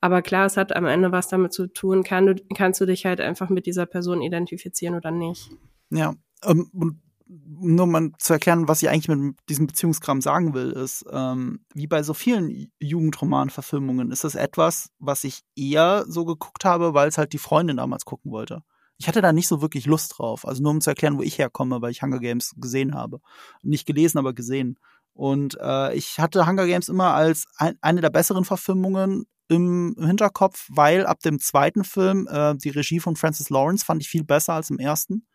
Aber 0.00 0.22
klar, 0.22 0.46
es 0.46 0.56
hat 0.56 0.74
am 0.74 0.86
Ende 0.86 1.12
was 1.12 1.28
damit 1.28 1.52
zu 1.52 1.66
tun, 1.66 2.02
kann 2.02 2.26
du, 2.26 2.34
kannst 2.56 2.80
du 2.80 2.86
dich 2.86 3.04
halt 3.04 3.20
einfach 3.20 3.50
mit 3.50 3.66
dieser 3.66 3.84
Person 3.84 4.22
identifizieren 4.22 4.94
oder 4.94 5.10
nicht. 5.10 5.50
Ja, 5.90 6.14
ähm, 6.44 6.70
und 6.72 7.00
nur 7.30 7.86
mal 7.86 8.10
zu 8.18 8.32
erklären, 8.32 8.66
was 8.66 8.82
ich 8.82 8.88
eigentlich 8.88 9.08
mit 9.08 9.36
diesem 9.48 9.66
Beziehungskram 9.66 10.20
sagen 10.20 10.54
will, 10.54 10.70
ist, 10.72 11.04
ähm, 11.12 11.64
wie 11.74 11.86
bei 11.86 12.02
so 12.02 12.14
vielen 12.14 12.72
Jugendroman-Verfilmungen, 12.80 14.10
ist 14.10 14.24
das 14.24 14.34
etwas, 14.34 14.90
was 14.98 15.24
ich 15.24 15.42
eher 15.54 16.04
so 16.08 16.24
geguckt 16.24 16.64
habe, 16.64 16.94
weil 16.94 17.08
es 17.08 17.18
halt 17.18 17.32
die 17.32 17.38
Freundin 17.38 17.76
damals 17.76 18.04
gucken 18.04 18.32
wollte. 18.32 18.62
Ich 18.98 19.08
hatte 19.08 19.22
da 19.22 19.32
nicht 19.32 19.48
so 19.48 19.62
wirklich 19.62 19.86
Lust 19.86 20.18
drauf. 20.18 20.46
Also 20.46 20.62
nur 20.62 20.72
um 20.72 20.80
zu 20.80 20.90
erklären, 20.90 21.18
wo 21.18 21.22
ich 21.22 21.38
herkomme, 21.38 21.80
weil 21.80 21.92
ich 21.92 22.02
Hunger 22.02 22.18
Games 22.18 22.54
gesehen 22.56 22.94
habe. 22.94 23.20
Nicht 23.62 23.86
gelesen, 23.86 24.18
aber 24.18 24.34
gesehen. 24.34 24.78
Und 25.14 25.56
äh, 25.60 25.94
ich 25.94 26.18
hatte 26.18 26.46
Hunger 26.46 26.66
Games 26.66 26.88
immer 26.88 27.14
als 27.14 27.46
ein, 27.56 27.76
eine 27.80 28.00
der 28.00 28.10
besseren 28.10 28.44
Verfilmungen 28.44 29.26
im, 29.48 29.94
im 29.96 30.06
Hinterkopf, 30.06 30.66
weil 30.70 31.06
ab 31.06 31.20
dem 31.20 31.38
zweiten 31.40 31.84
Film 31.84 32.28
äh, 32.30 32.54
die 32.56 32.70
Regie 32.70 33.00
von 33.00 33.16
Francis 33.16 33.50
Lawrence 33.50 33.84
fand 33.84 34.02
ich 34.02 34.08
viel 34.08 34.24
besser 34.24 34.54
als 34.54 34.70
im 34.70 34.78
ersten. 34.78 35.26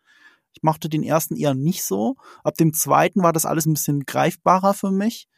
Ich 0.56 0.62
mochte 0.62 0.88
den 0.88 1.02
ersten 1.02 1.36
eher 1.36 1.54
nicht 1.54 1.84
so. 1.84 2.16
Ab 2.42 2.56
dem 2.56 2.72
zweiten 2.72 3.22
war 3.22 3.34
das 3.34 3.44
alles 3.44 3.66
ein 3.66 3.74
bisschen 3.74 4.06
greifbarer 4.06 4.72
für 4.72 4.90
mich. 4.90 5.28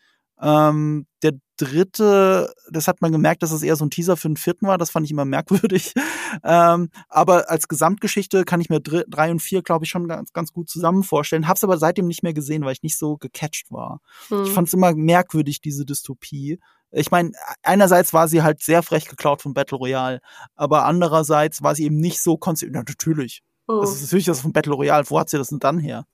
Ähm, 0.41 1.07
der 1.25 1.33
dritte, 1.57 2.55
das 2.71 2.87
hat 2.87 3.01
man 3.03 3.11
gemerkt, 3.11 3.43
dass 3.43 3.51
es 3.51 3.65
eher 3.65 3.75
so 3.75 3.85
ein 3.85 3.91
Teaser 3.91 4.17
für 4.17 4.29
den 4.29 4.37
vierten 4.37 4.69
war. 4.69 4.79
Das 4.79 4.91
fand 4.91 5.05
ich 5.05 5.11
immer 5.11 5.25
merkwürdig. 5.25 5.95
Ähm, 6.45 6.91
aber 7.09 7.49
als 7.49 7.69
Gesamtgeschichte 7.69 8.45
kann 8.45 8.61
ich 8.61 8.69
mir 8.69 8.81
drei 8.81 9.31
und 9.31 9.41
vier, 9.41 9.63
glaube 9.63 9.87
ich, 9.87 9.91
schon 9.91 10.09
ganz, 10.09 10.35
ganz 10.35 10.53
gut 10.53 10.69
zusammen 10.69 11.03
vorstellen. 11.03 11.49
Hab's 11.49 11.65
aber 11.65 11.79
seitdem 11.79 12.07
nicht 12.07 12.23
mehr 12.23 12.35
gesehen, 12.35 12.67
weil 12.67 12.73
ich 12.73 12.83
nicht 12.83 12.99
so 12.99 13.17
gecatcht 13.17 13.73
war. 13.73 14.03
Hm. 14.29 14.45
Ich 14.45 14.51
fand 14.51 14.69
es 14.69 14.75
immer 14.75 14.95
merkwürdig, 14.95 15.63
diese 15.63 15.87
Dystopie. 15.87 16.61
Ich 16.91 17.11
meine, 17.11 17.33
einerseits 17.63 18.13
war 18.13 18.29
sie 18.29 18.43
halt 18.43 18.61
sehr 18.61 18.83
frech 18.83 19.09
geklaut 19.09 19.41
von 19.41 19.55
Battle 19.55 19.79
Royale, 19.79 20.21
aber 20.55 20.85
andererseits 20.85 21.63
war 21.63 21.75
sie 21.75 21.85
eben 21.85 21.97
nicht 21.97 22.21
so 22.21 22.37
konsequent. 22.37 22.77
Ja, 22.77 22.83
natürlich. 22.87 23.43
Oh. 23.69 23.81
Das 23.83 23.95
ist 23.95 24.03
natürlich 24.03 24.25
das 24.25 24.41
von 24.41 24.53
Battle 24.53 24.73
Royale. 24.73 25.05
Wo 25.09 25.21
hat 25.21 25.29
sie 25.29 25.39
das 25.39 25.51
denn 25.51 25.59
dann 25.61 25.79
her? 25.79 26.07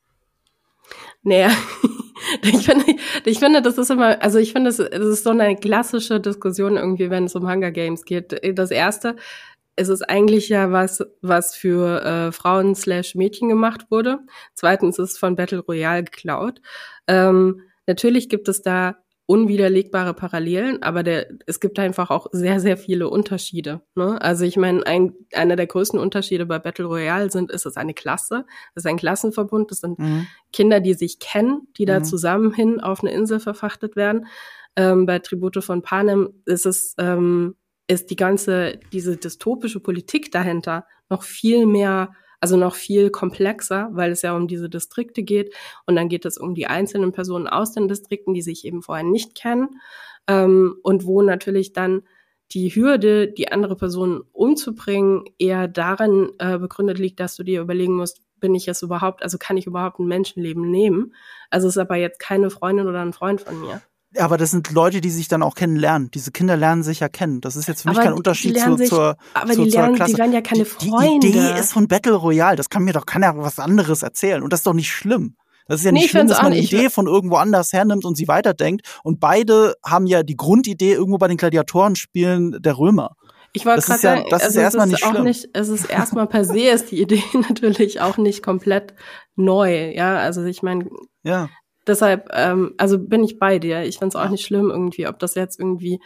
Naja, 1.23 1.51
ich 2.43 2.67
finde, 2.67 2.85
ich 3.25 3.39
finde, 3.39 3.63
das 3.63 3.79
ist 3.79 3.91
immer, 3.91 4.21
also 4.23 4.39
ich 4.39 4.53
finde, 4.53 4.71
das, 4.71 4.77
das 4.77 5.07
ist 5.07 5.25
so 5.25 5.31
eine 5.31 5.57
klassische 5.57 6.21
Diskussion 6.21 6.77
irgendwie, 6.77 7.09
wenn 7.09 7.25
es 7.25 7.35
um 7.35 7.49
Hunger 7.49 7.71
Games 7.71 8.05
geht. 8.05 8.39
Das 8.59 8.71
erste, 8.71 9.17
es 9.77 9.89
ist 9.89 10.03
eigentlich 10.03 10.49
ja 10.49 10.71
was, 10.71 11.03
was 11.23 11.55
für 11.55 12.03
äh, 12.03 12.33
Frauen 12.33 12.75
slash 12.75 13.15
Mädchen 13.15 13.49
gemacht 13.49 13.87
wurde. 13.91 14.19
Zweitens 14.55 14.99
ist 14.99 15.13
es 15.13 15.19
von 15.19 15.37
Battle 15.37 15.61
Royale 15.61 16.05
geklaut. 16.05 16.61
Ähm, 17.07 17.63
natürlich 17.87 18.29
gibt 18.29 18.49
es 18.49 18.63
da 18.63 18.97
unwiderlegbare 19.27 20.13
Parallelen, 20.13 20.83
aber 20.83 21.03
der, 21.03 21.29
es 21.47 21.59
gibt 21.59 21.79
einfach 21.79 22.11
auch 22.11 22.27
sehr, 22.33 22.61
sehr 22.61 22.77
viele 22.77 23.09
Unterschiede. 23.09 23.81
Ne? 23.95 24.21
Also 24.21 24.45
ich 24.45 24.57
meine, 24.57 24.87
ein, 24.87 25.15
einer 25.33 25.57
der 25.57 25.67
größten 25.67 25.99
Unterschiede 25.99 26.45
bei 26.45 26.59
Battle 26.59 26.85
Royale 26.85 27.31
sind, 27.31 27.51
ist 27.51 27.65
es 27.65 27.77
eine 27.77 27.95
Klasse, 27.95 28.45
das 28.75 28.85
ist 28.85 28.91
ein 28.91 28.99
Klassenverbund, 28.99 29.71
das 29.71 29.79
sind 29.79 29.99
mhm. 29.99 30.27
Kinder, 30.53 30.81
die 30.81 30.93
sich 30.93 31.21
kennen, 31.21 31.69
die 31.79 31.87
da 31.87 32.01
mhm. 32.01 32.05
zusammen 32.05 32.53
hin 32.53 32.81
auf 32.81 33.03
eine 33.03 33.13
Insel 33.13 33.41
verfrachtet 33.41 33.97
werden. 33.97 34.27
Ähm, 34.77 35.07
bei 35.07 35.19
Tribute 35.21 35.65
von 35.65 35.81
Panem 35.81 36.43
ist 36.45 36.67
es, 36.67 36.95
ähm, 36.99 37.55
ist 37.87 38.11
die 38.11 38.17
ganze, 38.17 38.79
diese 38.93 39.17
dystopische 39.17 39.81
Politik 39.81 40.33
dahinter 40.33 40.87
noch 41.09 41.23
viel 41.23 41.67
mehr 41.67 42.15
also 42.45 42.59
noch 42.59 42.75
viel 42.75 43.09
komplexer, 43.09 43.89
weil 43.93 44.13
es 44.13 44.21
ja 44.21 44.37
um 44.37 44.49
diese 44.49 44.69
Distrikte 44.69 45.23
geht. 45.23 45.55
Und 45.87 45.97
dann 45.97 46.11
geht 46.11 46.27
es 46.27 46.37
um 46.37 46.55
die 46.55 46.67
einzelnen 46.67 47.11
Personen 47.11 47.49
aus 47.49 47.73
den 47.73 47.89
Distrikten, 47.89 48.35
die 48.35 48.43
sich 48.43 48.67
eben 48.67 48.83
vorher 48.83 49.03
nicht 49.03 49.35
kennen. 49.35 49.81
Ähm, 50.29 50.77
und 50.83 51.07
wo 51.07 51.23
natürlich 51.23 51.73
dann 51.73 52.03
die 52.53 52.69
Hürde, 52.69 53.29
die 53.29 53.51
andere 53.51 53.77
Person 53.77 54.25
umzubringen, 54.33 55.25
eher 55.39 55.69
darin 55.69 56.33
äh, 56.39 56.59
begründet 56.59 56.99
liegt, 56.99 57.19
dass 57.19 57.35
du 57.35 57.45
dir 57.45 57.63
überlegen 57.63 57.97
musst, 57.97 58.21
bin 58.41 58.55
ich 58.55 58.69
es 58.69 58.83
überhaupt, 58.83 59.23
also 59.23 59.39
kann 59.39 59.57
ich 59.57 59.67
überhaupt 59.67 59.99
ein 59.99 60.07
Menschenleben 60.07 60.71
nehmen? 60.71 61.15
Also 61.49 61.69
ist 61.69 61.79
aber 61.79 61.97
jetzt 61.97 62.21
keine 62.21 62.51
Freundin 62.51 62.89
oder 62.89 63.01
ein 63.01 63.15
Freund 63.15 63.41
von 63.41 63.59
mir. 63.59 63.81
Aber 64.19 64.37
das 64.37 64.51
sind 64.51 64.71
Leute, 64.71 65.01
die 65.01 65.11
sich 65.11 65.29
dann 65.29 65.43
auch 65.43 65.55
kennenlernen. 65.55 66.11
Diese 66.13 66.31
Kinder 66.31 66.57
lernen 66.57 66.83
sich 66.83 67.01
ja 67.01 67.09
kennen. 67.09 67.41
Das 67.41 67.57
ist 67.57 67.69
jetzt 67.69 67.83
für 67.83 67.89
mich 67.89 67.99
aber 67.99 68.07
kein 68.07 68.15
Unterschied 68.15 68.59
zu, 68.59 68.77
sich, 68.77 68.89
zur, 68.89 69.17
aber 69.35 69.53
zu, 69.53 69.65
die 69.65 69.71
lernen, 69.71 69.97
Klasse. 69.97 70.13
Die 70.13 70.19
werden 70.19 70.33
ja 70.33 70.41
keine 70.41 70.65
Freunde. 70.65 71.27
Die 71.27 71.31
Idee 71.31 71.59
ist 71.59 71.73
von 71.73 71.89
Battle 71.89 72.15
Royale. 72.15 72.57
Das 72.57 72.69
kann 72.69 72.85
mir 72.85 72.93
doch 72.93 73.07
keiner 73.07 73.37
was 73.37 73.59
anderes 73.59 74.03
erzählen. 74.03 74.43
Und 74.43 74.53
das 74.53 74.61
ist 74.61 74.67
doch 74.67 74.75
nicht 74.75 74.91
schlimm. 74.91 75.37
Das 75.67 75.81
ist 75.81 75.87
ja 75.87 75.93
nicht 75.93 76.03
nee, 76.03 76.09
schlimm, 76.09 76.29
dass 76.29 76.43
man 76.43 76.53
eine 76.53 76.61
Idee 76.61 76.91
von 76.91 77.07
irgendwo 77.07 77.37
anders 77.37 77.73
hernimmt 77.73 78.05
und 78.05 78.17
sie 78.17 78.29
weiterdenkt. 78.29 79.01
Und 79.03 79.19
beide 79.19 79.75
haben 79.85 80.07
ja 80.07 80.23
die 80.23 80.37
Grundidee 80.37 80.93
irgendwo 80.93 81.19
bei 81.19 81.29
den 81.29 81.39
Gladiatorenspielen 81.39 82.61
der 82.61 82.79
Römer. 82.79 83.17
Ich 83.57 83.65
wollte 83.65 83.83
gerade 83.83 84.03
ja, 84.03 84.17
sagen, 84.17 84.27
das 84.31 84.43
also 84.43 84.59
ist 84.59 84.63
erstmal 84.65 84.87
nicht 84.89 85.05
schlimm. 85.05 85.23
Nicht, 85.23 85.49
es 85.53 85.69
ist 85.69 85.89
erstmal 85.89 86.27
per 86.27 86.45
se 86.45 86.59
ist 86.59 86.91
die 86.91 87.01
Idee 87.01 87.23
natürlich 87.49 88.01
auch 88.01 88.19
nicht 88.19 88.43
komplett 88.43 88.95
neu. 89.37 89.93
Ja, 89.93 90.17
also 90.19 90.45
ich 90.45 90.63
meine, 90.63 90.91
ja. 91.23 91.49
Deshalb, 91.87 92.29
ähm, 92.33 92.75
also 92.79 92.99
bin 92.99 93.25
ich 93.25 93.39
bei 93.39 93.59
dir. 93.59 93.83
Ich 93.83 93.99
finde 93.99 94.17
es 94.17 94.23
auch 94.23 94.29
nicht 94.31 94.45
schlimm 94.45 94.71
irgendwie, 94.71 95.07
ob 95.07 95.19
das 95.19 95.35
jetzt 95.35 95.59
irgendwie, 95.61 96.01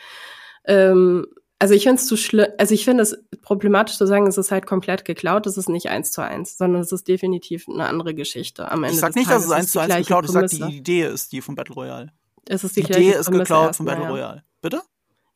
ähm, 0.65 1.27
also 1.59 1.75
ich 1.75 1.85
finde 1.85 2.01
es 2.01 2.07
zu 2.07 2.17
schlimm, 2.17 2.49
also 2.59 2.75
ich 2.75 2.85
finde 2.85 3.03
es 3.03 3.17
problematisch 3.43 3.97
zu 3.97 4.07
sagen, 4.07 4.27
es 4.27 4.39
ist 4.39 4.51
halt 4.51 4.67
komplett 4.67 5.05
geklaut, 5.05 5.47
es 5.47 5.57
ist 5.57 5.69
nicht 5.69 5.89
eins 5.89 6.13
zu 6.13 6.23
eins, 6.23 6.57
sondern 6.57 6.83
es 6.83 6.93
ist 6.93 7.09
definitiv 7.09 7.67
eine 7.69 7.87
andere 7.87 8.15
Geschichte 8.15 8.71
am 8.71 8.85
Ende. 8.85 8.95
Ich 8.95 9.01
sag 9.01 9.15
nicht, 9.15 9.29
Tages 9.29 9.45
dass 9.45 9.51
es 9.51 9.57
eins 9.57 9.73
zu 9.73 9.81
eins 9.81 9.95
geklaut 9.95 10.25
ist, 10.25 10.35
ich 10.35 10.59
sag, 10.59 10.69
die 10.69 10.77
Idee 10.77 11.07
ist 11.07 11.33
die 11.33 11.41
von 11.41 11.55
Battle 11.55 11.75
Royale. 11.75 12.13
Es 12.49 12.65
ist 12.65 12.77
die, 12.77 12.83
die 12.83 12.93
Idee 12.93 13.11
ist 13.13 13.31
geklaut 13.31 13.77
von 13.77 13.87
Battle 13.87 14.09
Royale. 14.09 14.45
Bitte? 14.63 14.83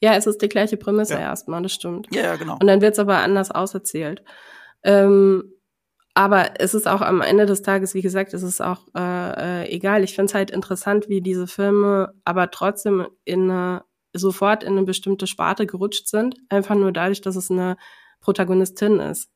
Ja, 0.01 0.15
es 0.17 0.27
ist 0.27 0.43
die 0.43 0.49
gleiche 0.49 0.77
Prämisse 0.77 1.15
ja. 1.15 1.21
erstmal, 1.21 1.63
das 1.63 1.73
stimmt. 1.73 2.09
Ja, 2.13 2.23
ja, 2.23 2.37
genau. 2.37 2.55
Und 2.55 2.67
dann 2.67 2.81
wird 2.81 2.95
es 2.95 2.99
aber 2.99 3.19
anders 3.19 3.53
auserzählt. 3.53 4.23
Ähm, 4.83 5.53
aber 6.15 6.61
es 6.61 6.75
ist 6.75 6.87
auch 6.87 7.01
am 7.01 7.23
Ende 7.23 7.47
des 7.47 7.63
Tages, 7.63 7.95
wie 7.95 8.03
gesagt, 8.03 8.35
es 8.35 8.43
ist 8.43 8.61
auch 8.61 8.87
äh, 8.95 9.63
äh, 9.63 9.75
egal. 9.75 10.05
Ich 10.05 10.15
finde 10.15 10.27
es 10.27 10.35
halt 10.35 10.51
interessant, 10.51 11.09
wie 11.09 11.23
diese 11.23 11.47
Filme 11.47 12.13
aber 12.25 12.51
trotzdem 12.51 13.07
in 13.25 13.51
eine, 13.51 13.85
sofort 14.13 14.63
in 14.63 14.73
eine 14.73 14.83
bestimmte 14.83 15.27
Sparte 15.27 15.67
gerutscht 15.67 16.09
sind, 16.09 16.37
einfach 16.51 16.75
nur 16.75 16.93
dadurch, 16.93 17.23
dass 17.23 17.37
es 17.37 17.51
eine 17.51 17.77
Protagonistin 18.21 19.01
ist. 19.01 19.31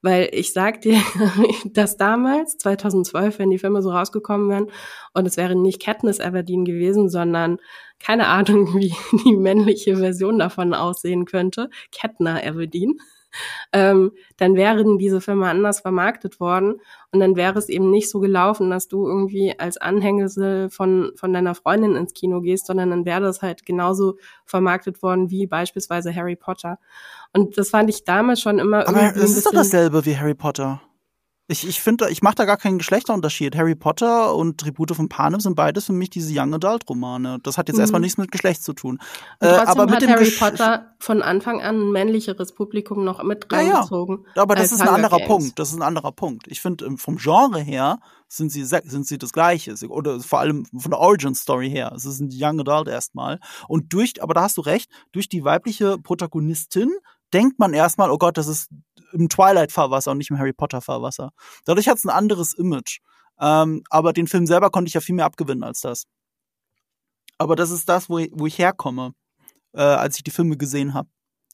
Weil 0.00 0.30
ich 0.32 0.52
sag 0.52 0.80
dir, 0.80 0.98
dass 1.72 1.98
damals, 1.98 2.56
2012, 2.56 3.38
wenn 3.38 3.50
die 3.50 3.58
Filme 3.58 3.82
so 3.82 3.90
rausgekommen 3.90 4.48
wären 4.48 4.70
und 5.12 5.26
es 5.26 5.36
wäre 5.36 5.56
nicht 5.56 5.82
Katniss 5.82 6.20
Everdeen 6.20 6.64
gewesen, 6.64 7.10
sondern 7.10 7.58
keine 7.98 8.28
Ahnung, 8.28 8.74
wie 8.78 8.94
die 9.24 9.36
männliche 9.36 9.96
Version 9.96 10.38
davon 10.38 10.72
aussehen 10.72 11.26
könnte, 11.26 11.68
Katna 11.92 12.42
Everdeen, 12.42 12.98
ähm, 13.72 14.12
dann 14.36 14.54
wären 14.54 14.98
diese 14.98 15.20
Filme 15.20 15.48
anders 15.48 15.80
vermarktet 15.80 16.40
worden 16.40 16.80
und 17.12 17.20
dann 17.20 17.36
wäre 17.36 17.58
es 17.58 17.68
eben 17.68 17.90
nicht 17.90 18.10
so 18.10 18.20
gelaufen, 18.20 18.70
dass 18.70 18.88
du 18.88 19.06
irgendwie 19.06 19.58
als 19.58 19.76
Anhängsel 19.76 20.70
von, 20.70 21.12
von 21.16 21.32
deiner 21.32 21.54
Freundin 21.54 21.96
ins 21.96 22.14
Kino 22.14 22.40
gehst, 22.40 22.66
sondern 22.66 22.90
dann 22.90 23.04
wäre 23.04 23.20
das 23.20 23.42
halt 23.42 23.64
genauso 23.64 24.16
vermarktet 24.44 25.02
worden 25.02 25.30
wie 25.30 25.46
beispielsweise 25.46 26.14
Harry 26.14 26.36
Potter. 26.36 26.78
Und 27.32 27.58
das 27.58 27.70
fand 27.70 27.90
ich 27.90 28.04
damals 28.04 28.40
schon 28.40 28.58
immer. 28.58 28.88
Aber 28.88 29.14
es 29.14 29.36
ist 29.36 29.46
doch 29.46 29.52
dasselbe 29.52 30.04
wie 30.06 30.16
Harry 30.16 30.34
Potter. 30.34 30.80
Ich, 31.50 31.66
ich 31.66 31.80
finde, 31.80 32.10
ich 32.10 32.20
mache 32.20 32.34
da 32.34 32.44
gar 32.44 32.58
keinen 32.58 32.76
Geschlechterunterschied. 32.76 33.56
Harry 33.56 33.74
Potter 33.74 34.34
und 34.34 34.58
Tribute 34.60 34.94
von 34.94 35.08
Panem 35.08 35.40
sind 35.40 35.56
beides 35.56 35.86
für 35.86 35.94
mich 35.94 36.10
diese 36.10 36.30
Young 36.38 36.52
Adult 36.52 36.86
Romane. 36.90 37.38
Das 37.42 37.56
hat 37.56 37.68
jetzt 37.68 37.76
mhm. 37.76 37.80
erstmal 37.80 38.02
nichts 38.02 38.18
mit 38.18 38.30
Geschlecht 38.30 38.62
zu 38.62 38.74
tun. 38.74 38.98
Äh, 39.40 39.46
aber 39.46 39.86
mit 39.86 40.02
dem 40.02 40.10
Harry 40.10 40.26
Gesch 40.26 40.38
Potter 40.38 40.92
von 40.98 41.22
Anfang 41.22 41.62
an 41.62 41.80
ein 41.80 41.90
männlicheres 41.90 42.52
Publikum 42.52 43.02
noch 43.02 43.22
mit 43.24 43.50
reingezogen. 43.50 44.24
Ja, 44.26 44.32
ja. 44.36 44.42
Aber 44.42 44.56
das 44.56 44.72
ist 44.72 44.82
ein 44.82 44.88
anderer 44.88 45.16
Games. 45.16 45.26
Punkt. 45.26 45.58
Das 45.58 45.70
ist 45.70 45.76
ein 45.76 45.82
anderer 45.82 46.12
Punkt. 46.12 46.48
Ich 46.48 46.60
finde, 46.60 46.84
ähm, 46.84 46.98
vom 46.98 47.16
Genre 47.16 47.60
her 47.60 47.98
sind 48.28 48.52
sie 48.52 48.64
sind 48.64 49.06
sie 49.06 49.16
das 49.16 49.32
Gleiche 49.32 49.74
oder 49.88 50.20
vor 50.20 50.40
allem 50.40 50.66
von 50.76 50.90
der 50.90 51.00
Origin 51.00 51.34
Story 51.34 51.70
her. 51.70 51.92
Es 51.96 52.04
ist 52.04 52.20
ein 52.20 52.28
Young 52.30 52.60
Adult 52.60 52.88
erstmal 52.88 53.40
und 53.68 53.94
durch, 53.94 54.22
aber 54.22 54.34
da 54.34 54.42
hast 54.42 54.58
du 54.58 54.60
recht, 54.60 54.90
durch 55.12 55.30
die 55.30 55.44
weibliche 55.44 55.96
Protagonistin 55.96 56.92
denkt 57.32 57.58
man 57.58 57.74
erstmal, 57.74 58.10
oh 58.10 58.18
Gott, 58.18 58.38
das 58.38 58.48
ist 58.48 58.68
im 59.12 59.28
Twilight-Fahrwasser 59.28 60.10
und 60.10 60.18
nicht 60.18 60.30
im 60.30 60.38
Harry 60.38 60.52
Potter-Fahrwasser. 60.52 61.30
Dadurch 61.64 61.88
hat 61.88 61.98
es 61.98 62.04
ein 62.04 62.10
anderes 62.10 62.54
Image. 62.54 63.00
Ähm, 63.40 63.82
aber 63.90 64.12
den 64.12 64.26
Film 64.26 64.46
selber 64.46 64.70
konnte 64.70 64.88
ich 64.88 64.94
ja 64.94 65.00
viel 65.00 65.14
mehr 65.14 65.24
abgewinnen 65.24 65.62
als 65.62 65.80
das. 65.80 66.04
Aber 67.38 67.54
das 67.54 67.70
ist 67.70 67.88
das, 67.88 68.10
wo 68.10 68.18
ich, 68.18 68.30
wo 68.32 68.46
ich 68.46 68.58
herkomme, 68.58 69.14
äh, 69.72 69.80
als 69.80 70.16
ich 70.16 70.24
die 70.24 70.30
Filme 70.30 70.56
gesehen 70.56 70.94
habe. 70.94 71.08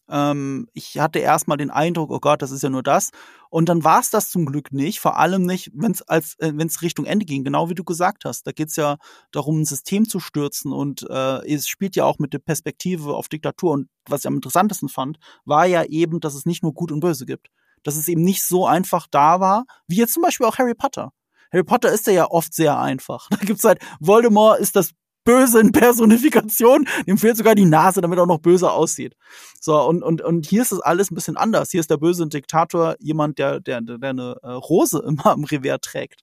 Ähm, 0.09 0.69
ich 0.75 0.99
hatte 0.99 1.19
erstmal 1.19 1.57
den 1.57 1.71
Eindruck, 1.71 2.11
oh 2.11 2.21
Gott, 2.21 2.43
das 2.43 2.51
ist 2.51 2.63
ja 2.63 2.71
nur 2.71 2.83
das. 2.83 3.11
Und 3.51 3.69
dann 3.69 3.85
war 3.85 4.01
es 4.01 4.11
das 4.11 4.31
zum 4.31 4.47
Glück 4.47 4.73
nicht, 4.73 5.01
vor 5.01 5.19
allem 5.19 5.47
nicht, 5.47 5.71
wenn 5.75 5.93
es 5.93 6.03
als 6.03 6.35
äh, 6.39 6.53
wenn 6.55 6.67
es 6.67 6.83
Richtung 6.83 7.07
Ende 7.07 7.25
ging, 7.25 7.45
genau 7.45 7.71
wie 7.71 7.75
du 7.75 7.85
gesagt 7.85 8.25
hast. 8.25 8.47
Da 8.47 8.53
geht 8.53 8.69
es 8.69 8.77
ja 8.77 8.97
darum, 9.33 9.61
ein 9.61 9.65
System 9.65 10.09
zu 10.09 10.21
stürzen 10.21 10.73
und 10.73 11.07
äh, 11.09 11.53
es 11.53 11.69
spielt 11.69 11.97
ja 11.97 12.05
auch 12.05 12.19
mit 12.19 12.33
der 12.33 12.41
Perspektive 12.41 13.15
auf 13.15 13.29
Diktatur. 13.29 13.73
Und 13.73 13.89
was 14.09 14.21
ich 14.21 14.27
am 14.27 14.37
interessantesten 14.37 14.89
fand, 14.89 15.19
war 15.45 15.67
ja 15.67 15.85
eben, 15.85 16.21
dass 16.21 16.35
es 16.35 16.47
nicht 16.47 16.63
nur 16.63 16.75
Gut 16.75 16.93
und 16.93 17.01
Böse 17.01 17.27
gibt. 17.27 17.49
Dass 17.83 17.97
es 17.97 18.09
eben 18.09 18.23
nicht 18.23 18.43
so 18.43 18.67
einfach 18.67 19.07
da 19.11 19.41
war, 19.41 19.65
wie 19.87 19.97
jetzt 19.97 20.15
zum 20.15 20.23
Beispiel 20.23 20.47
auch 20.47 20.59
Harry 20.59 20.75
Potter. 20.75 21.13
Harry 21.53 21.65
Potter 21.65 21.93
ist 21.93 22.07
ja 22.09 22.31
oft 22.31 22.53
sehr 22.53 22.79
einfach. 22.79 23.29
Da 23.31 23.37
gibt's 23.37 23.65
halt, 23.65 23.79
Voldemort 24.01 24.59
ist 24.59 24.77
das 24.77 24.91
Böse 25.25 25.61
in 25.61 25.73
Personifikation. 25.73 26.87
Dem 27.07 27.19
fehlt 27.19 27.37
sogar 27.37 27.55
die 27.55 27.65
Nase, 27.65 28.01
damit 28.01 28.19
er 28.19 28.23
auch 28.23 28.29
noch 28.29 28.41
böse 28.41 28.71
aussieht. 28.71 29.17
So, 29.61 29.81
und, 29.83 30.03
und, 30.03 30.21
und 30.21 30.47
hier 30.47 30.63
ist 30.63 30.73
es 30.73 30.81
alles 30.81 31.11
ein 31.11 31.15
bisschen 31.15 31.37
anders. 31.37 31.71
Hier 31.71 31.81
ist 31.81 31.91
der 31.91 31.97
böse 31.97 32.27
Diktator 32.27 32.97
jemand, 33.01 33.39
der, 33.39 33.61
der, 33.61 33.81
der 33.81 34.11
eine 34.11 34.37
äh, 34.43 34.51
Rose 34.51 35.03
immer 35.07 35.33
im 35.33 35.45
Revers 35.45 35.81
trägt. 35.83 36.23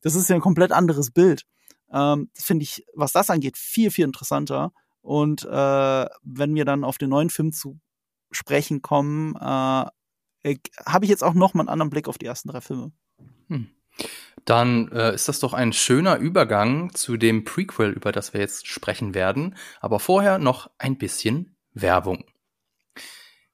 Das 0.00 0.14
ist 0.14 0.28
ja 0.28 0.36
ein 0.36 0.40
komplett 0.40 0.72
anderes 0.72 1.10
Bild. 1.10 1.42
Ähm, 1.92 2.30
finde 2.34 2.62
ich, 2.64 2.84
was 2.94 3.12
das 3.12 3.30
angeht, 3.30 3.56
viel, 3.56 3.90
viel 3.90 4.04
interessanter. 4.04 4.72
Und 5.00 5.44
äh, 5.44 6.06
wenn 6.22 6.54
wir 6.54 6.64
dann 6.64 6.84
auf 6.84 6.98
den 6.98 7.10
neuen 7.10 7.30
Film 7.30 7.52
zu 7.52 7.78
sprechen 8.30 8.82
kommen, 8.82 9.36
äh 9.36 9.86
habe 10.86 11.04
ich 11.04 11.10
jetzt 11.10 11.24
auch 11.24 11.34
noch 11.34 11.54
mal 11.54 11.62
einen 11.62 11.68
anderen 11.68 11.90
Blick 11.90 12.08
auf 12.08 12.18
die 12.18 12.26
ersten 12.26 12.48
drei 12.48 12.60
Filme. 12.60 12.92
Hm. 13.48 13.68
Dann 14.44 14.92
äh, 14.92 15.14
ist 15.14 15.28
das 15.28 15.40
doch 15.40 15.52
ein 15.52 15.72
schöner 15.72 16.16
Übergang 16.18 16.94
zu 16.94 17.16
dem 17.16 17.44
Prequel, 17.44 17.90
über 17.90 18.12
das 18.12 18.32
wir 18.32 18.40
jetzt 18.40 18.68
sprechen 18.68 19.14
werden. 19.14 19.56
Aber 19.80 19.98
vorher 19.98 20.38
noch 20.38 20.70
ein 20.78 20.98
bisschen 20.98 21.56
Werbung. 21.74 22.24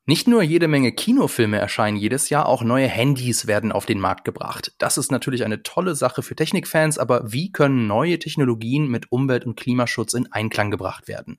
Nicht 0.04 0.26
nur 0.26 0.42
jede 0.42 0.66
Menge 0.66 0.90
Kinofilme 0.90 1.58
erscheinen 1.58 1.96
jedes 1.96 2.28
Jahr, 2.28 2.46
auch 2.46 2.64
neue 2.64 2.88
Handys 2.88 3.46
werden 3.46 3.70
auf 3.70 3.86
den 3.86 4.00
Markt 4.00 4.24
gebracht. 4.24 4.74
Das 4.78 4.98
ist 4.98 5.12
natürlich 5.12 5.44
eine 5.44 5.62
tolle 5.62 5.94
Sache 5.94 6.22
für 6.22 6.34
Technikfans, 6.34 6.98
aber 6.98 7.32
wie 7.32 7.52
können 7.52 7.86
neue 7.86 8.18
Technologien 8.18 8.88
mit 8.88 9.12
Umwelt- 9.12 9.46
und 9.46 9.54
Klimaschutz 9.54 10.14
in 10.14 10.26
Einklang 10.32 10.72
gebracht 10.72 11.06
werden? 11.06 11.38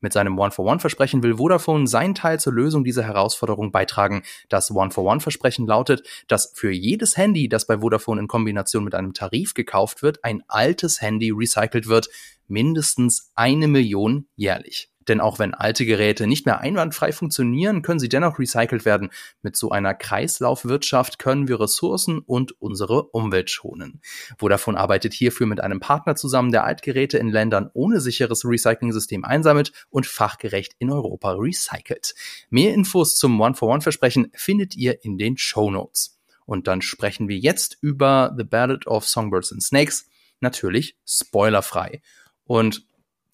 Mit 0.00 0.12
seinem 0.12 0.38
One-for-One-Versprechen 0.38 1.24
will 1.24 1.38
Vodafone 1.38 1.88
seinen 1.88 2.14
Teil 2.14 2.38
zur 2.38 2.52
Lösung 2.52 2.84
dieser 2.84 3.02
Herausforderung 3.02 3.72
beitragen. 3.72 4.22
Das 4.48 4.70
One-for-One-Versprechen 4.70 5.66
lautet, 5.66 6.06
dass 6.28 6.52
für 6.54 6.70
jedes 6.70 7.16
Handy, 7.16 7.48
das 7.48 7.66
bei 7.66 7.80
Vodafone 7.80 8.20
in 8.20 8.28
Kombination 8.28 8.84
mit 8.84 8.94
einem 8.94 9.14
Tarif 9.14 9.54
gekauft 9.54 10.02
wird, 10.02 10.22
ein 10.22 10.44
altes 10.46 11.00
Handy 11.00 11.32
recycelt 11.32 11.88
wird, 11.88 12.08
mindestens 12.46 13.32
eine 13.34 13.66
Million 13.66 14.28
jährlich. 14.36 14.92
Denn 15.08 15.20
auch 15.20 15.38
wenn 15.38 15.54
alte 15.54 15.86
Geräte 15.86 16.26
nicht 16.26 16.46
mehr 16.46 16.60
einwandfrei 16.60 17.12
funktionieren, 17.12 17.82
können 17.82 17.98
sie 17.98 18.08
dennoch 18.08 18.38
recycelt 18.38 18.84
werden. 18.84 19.10
Mit 19.42 19.56
so 19.56 19.70
einer 19.70 19.94
Kreislaufwirtschaft 19.94 21.18
können 21.18 21.48
wir 21.48 21.60
Ressourcen 21.60 22.18
und 22.18 22.60
unsere 22.60 23.04
Umwelt 23.04 23.50
schonen. 23.50 24.00
Vodafone 24.38 24.78
arbeitet 24.78 25.14
hierfür 25.14 25.46
mit 25.46 25.60
einem 25.60 25.80
Partner 25.80 26.16
zusammen, 26.16 26.52
der 26.52 26.64
Altgeräte 26.64 27.18
in 27.18 27.28
Ländern 27.28 27.70
ohne 27.74 28.00
sicheres 28.00 28.44
Recycling-System 28.44 29.24
einsammelt 29.24 29.72
und 29.90 30.06
fachgerecht 30.06 30.74
in 30.78 30.90
Europa 30.90 31.32
recycelt. 31.32 32.14
Mehr 32.50 32.74
Infos 32.74 33.16
zum 33.16 33.40
One-for-One-Versprechen 33.40 34.32
findet 34.34 34.76
ihr 34.76 35.04
in 35.04 35.18
den 35.18 35.36
Show 35.38 35.70
Notes. 35.70 36.18
Und 36.46 36.68
dann 36.68 36.80
sprechen 36.80 37.28
wir 37.28 37.36
jetzt 37.36 37.76
über 37.80 38.34
The 38.36 38.44
Ballad 38.44 38.86
of 38.86 39.06
Songbirds 39.06 39.52
and 39.52 39.62
Snakes. 39.62 40.06
Natürlich 40.40 40.96
spoilerfrei. 41.04 42.02
Und 42.44 42.86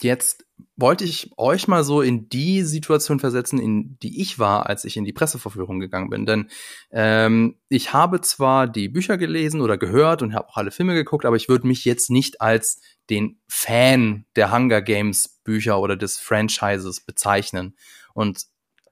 jetzt 0.04 0.44
wollte 0.76 1.04
ich 1.04 1.30
euch 1.36 1.68
mal 1.68 1.84
so 1.84 2.02
in 2.02 2.28
die 2.28 2.62
Situation 2.62 3.20
versetzen, 3.20 3.58
in 3.58 3.98
die 4.02 4.20
ich 4.20 4.38
war, 4.38 4.66
als 4.66 4.84
ich 4.84 4.96
in 4.96 5.04
die 5.04 5.12
Presseverführung 5.12 5.80
gegangen 5.80 6.10
bin. 6.10 6.26
Denn 6.26 6.50
ähm, 6.90 7.58
ich 7.68 7.92
habe 7.92 8.20
zwar 8.20 8.66
die 8.66 8.88
Bücher 8.88 9.18
gelesen 9.18 9.60
oder 9.60 9.76
gehört 9.76 10.22
und 10.22 10.34
habe 10.34 10.48
auch 10.48 10.56
alle 10.56 10.70
Filme 10.70 10.94
geguckt, 10.94 11.24
aber 11.24 11.36
ich 11.36 11.48
würde 11.48 11.66
mich 11.66 11.84
jetzt 11.84 12.10
nicht 12.10 12.40
als 12.40 12.80
den 13.10 13.40
Fan 13.48 14.24
der 14.36 14.52
Hunger 14.52 14.82
Games 14.82 15.40
Bücher 15.44 15.80
oder 15.80 15.96
des 15.96 16.18
Franchises 16.18 17.04
bezeichnen. 17.04 17.76
Und 18.14 18.46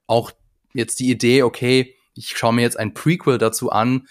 auch 0.07 0.33
jetzt 0.75 1.01
die 1.01 1.11
Idee, 1.11 1.43
okay, 1.43 1.97
ich 2.15 2.37
schaue 2.37 2.53
mir 2.53 2.63
jetzt 2.63 2.79
ein 2.79 2.95
Prequel 2.95 3.39
dazu 3.39 3.71
an, 3.71 4.07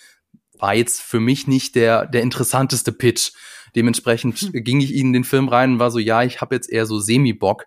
war 0.58 0.74
jetzt 0.74 1.02
für 1.02 1.20
mich 1.20 1.48
nicht 1.48 1.76
der, 1.76 2.06
der 2.06 2.22
interessanteste 2.22 2.92
Pitch. 2.92 3.32
Dementsprechend 3.76 4.38
hm. 4.38 4.64
ging 4.64 4.82
ich 4.82 4.94
ihnen 4.94 5.14
den 5.14 5.24
Film 5.24 5.48
rein 5.48 5.74
und 5.74 5.80
war 5.80 5.92
so, 5.92 6.00
ja, 6.00 6.24
ich 6.24 6.42
habe 6.42 6.56
jetzt 6.56 6.70
eher 6.70 6.86
so 6.86 7.00
Semi-Bock. 7.00 7.66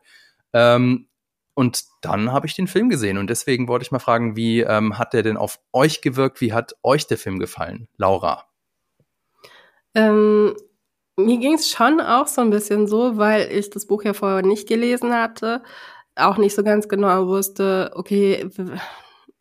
Ähm, 0.52 1.08
und 1.54 1.84
dann 2.00 2.32
habe 2.32 2.46
ich 2.46 2.54
den 2.54 2.66
Film 2.66 2.88
gesehen 2.88 3.18
und 3.18 3.28
deswegen 3.28 3.68
wollte 3.68 3.82
ich 3.82 3.92
mal 3.92 3.98
fragen, 3.98 4.36
wie 4.36 4.60
ähm, 4.60 4.98
hat 4.98 5.12
der 5.12 5.22
denn 5.22 5.36
auf 5.36 5.60
euch 5.72 6.00
gewirkt? 6.00 6.40
Wie 6.40 6.52
hat 6.52 6.74
euch 6.82 7.06
der 7.06 7.18
Film 7.18 7.38
gefallen, 7.38 7.88
Laura? 7.98 8.46
Ähm, 9.94 10.56
mir 11.16 11.38
ging 11.38 11.54
es 11.54 11.70
schon 11.70 12.00
auch 12.00 12.26
so 12.26 12.40
ein 12.40 12.50
bisschen 12.50 12.86
so, 12.86 13.18
weil 13.18 13.52
ich 13.52 13.68
das 13.68 13.86
Buch 13.86 14.02
ja 14.02 14.14
vorher 14.14 14.42
nicht 14.42 14.66
gelesen 14.66 15.12
hatte, 15.12 15.62
auch 16.16 16.38
nicht 16.38 16.54
so 16.54 16.62
ganz 16.62 16.88
genau 16.88 17.26
wusste, 17.26 17.90
okay, 17.94 18.48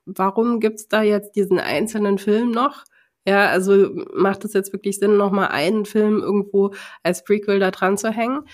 warum 0.05 0.59
gibt's 0.59 0.89
da 0.89 1.01
jetzt 1.01 1.35
diesen 1.35 1.59
einzelnen 1.59 2.17
Film 2.17 2.51
noch? 2.51 2.83
Ja, 3.27 3.47
also 3.47 3.89
macht 4.13 4.45
es 4.45 4.53
jetzt 4.53 4.73
wirklich 4.73 4.97
Sinn, 4.97 5.15
nochmal 5.17 5.49
einen 5.49 5.85
Film 5.85 6.21
irgendwo 6.21 6.73
als 7.03 7.23
Prequel 7.23 7.59
da 7.59 7.69
dran 7.69 7.97
zu 7.97 8.09
hängen? 8.09 8.45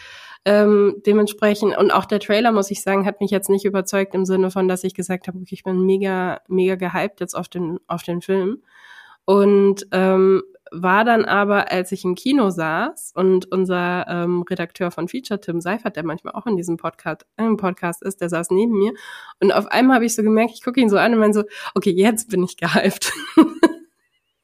Ähm, 0.44 1.02
dementsprechend, 1.06 1.78
und 1.78 1.92
auch 1.92 2.06
der 2.06 2.20
Trailer, 2.20 2.52
muss 2.52 2.72
ich 2.72 2.82
sagen, 2.82 3.06
hat 3.06 3.22
mich 3.22 3.32
jetzt 3.32 3.50
nicht 3.50 3.66
überzeugt 3.66 4.14
im 4.16 4.26
Sinne 4.26 4.52
von, 4.52 4.68
dass 4.68 4.84
ich 4.84 4.94
gesagt 4.94 5.28
habe, 5.28 5.38
okay, 5.40 5.54
ich 5.54 5.64
bin 5.64 5.86
mega, 5.86 6.42
mega 6.48 6.76
gehypt 6.76 7.20
jetzt 7.22 7.34
auf 7.36 7.50
den, 7.50 7.80
auf 7.88 8.04
den 8.04 8.22
Film. 8.22 8.62
Und 9.26 9.88
ähm, 9.92 10.44
war 10.72 11.06
dann 11.06 11.26
aber, 11.26 11.72
als 11.72 11.92
ich 11.92 12.04
im 12.04 12.16
Kino 12.16 12.50
saß 12.50 13.14
und 13.16 13.52
unser 13.52 14.06
ähm, 14.08 14.44
Redakteur 14.50 14.92
von 14.92 15.08
Feature, 15.08 15.40
Tim 15.40 15.62
Seifert, 15.62 15.96
der 15.96 16.06
manchmal 16.06 16.34
auch 16.34 16.46
in 16.46 16.58
diesem 16.58 16.78
Podcast, 16.78 17.26
äh, 17.38 17.50
Podcast 17.56 18.02
ist, 18.04 18.22
der 18.22 18.30
saß 18.30 18.52
neben 18.52 18.74
mir 18.74 18.94
und 19.42 19.54
auf 19.54 19.68
einmal 19.68 19.96
habe 19.96 20.06
ich 20.06 20.16
so 20.16 20.24
gemerkt, 20.24 20.52
ich 20.54 20.64
gucke 20.64 20.80
ihn 20.80 20.90
so 20.90 20.98
an 20.98 21.14
und 21.14 21.20
meine 21.20 21.34
so, 21.34 21.44
okay, 21.76 21.92
jetzt 21.92 22.30
bin 22.30 22.44
ich 22.44 22.58
gehypt. 22.58 23.14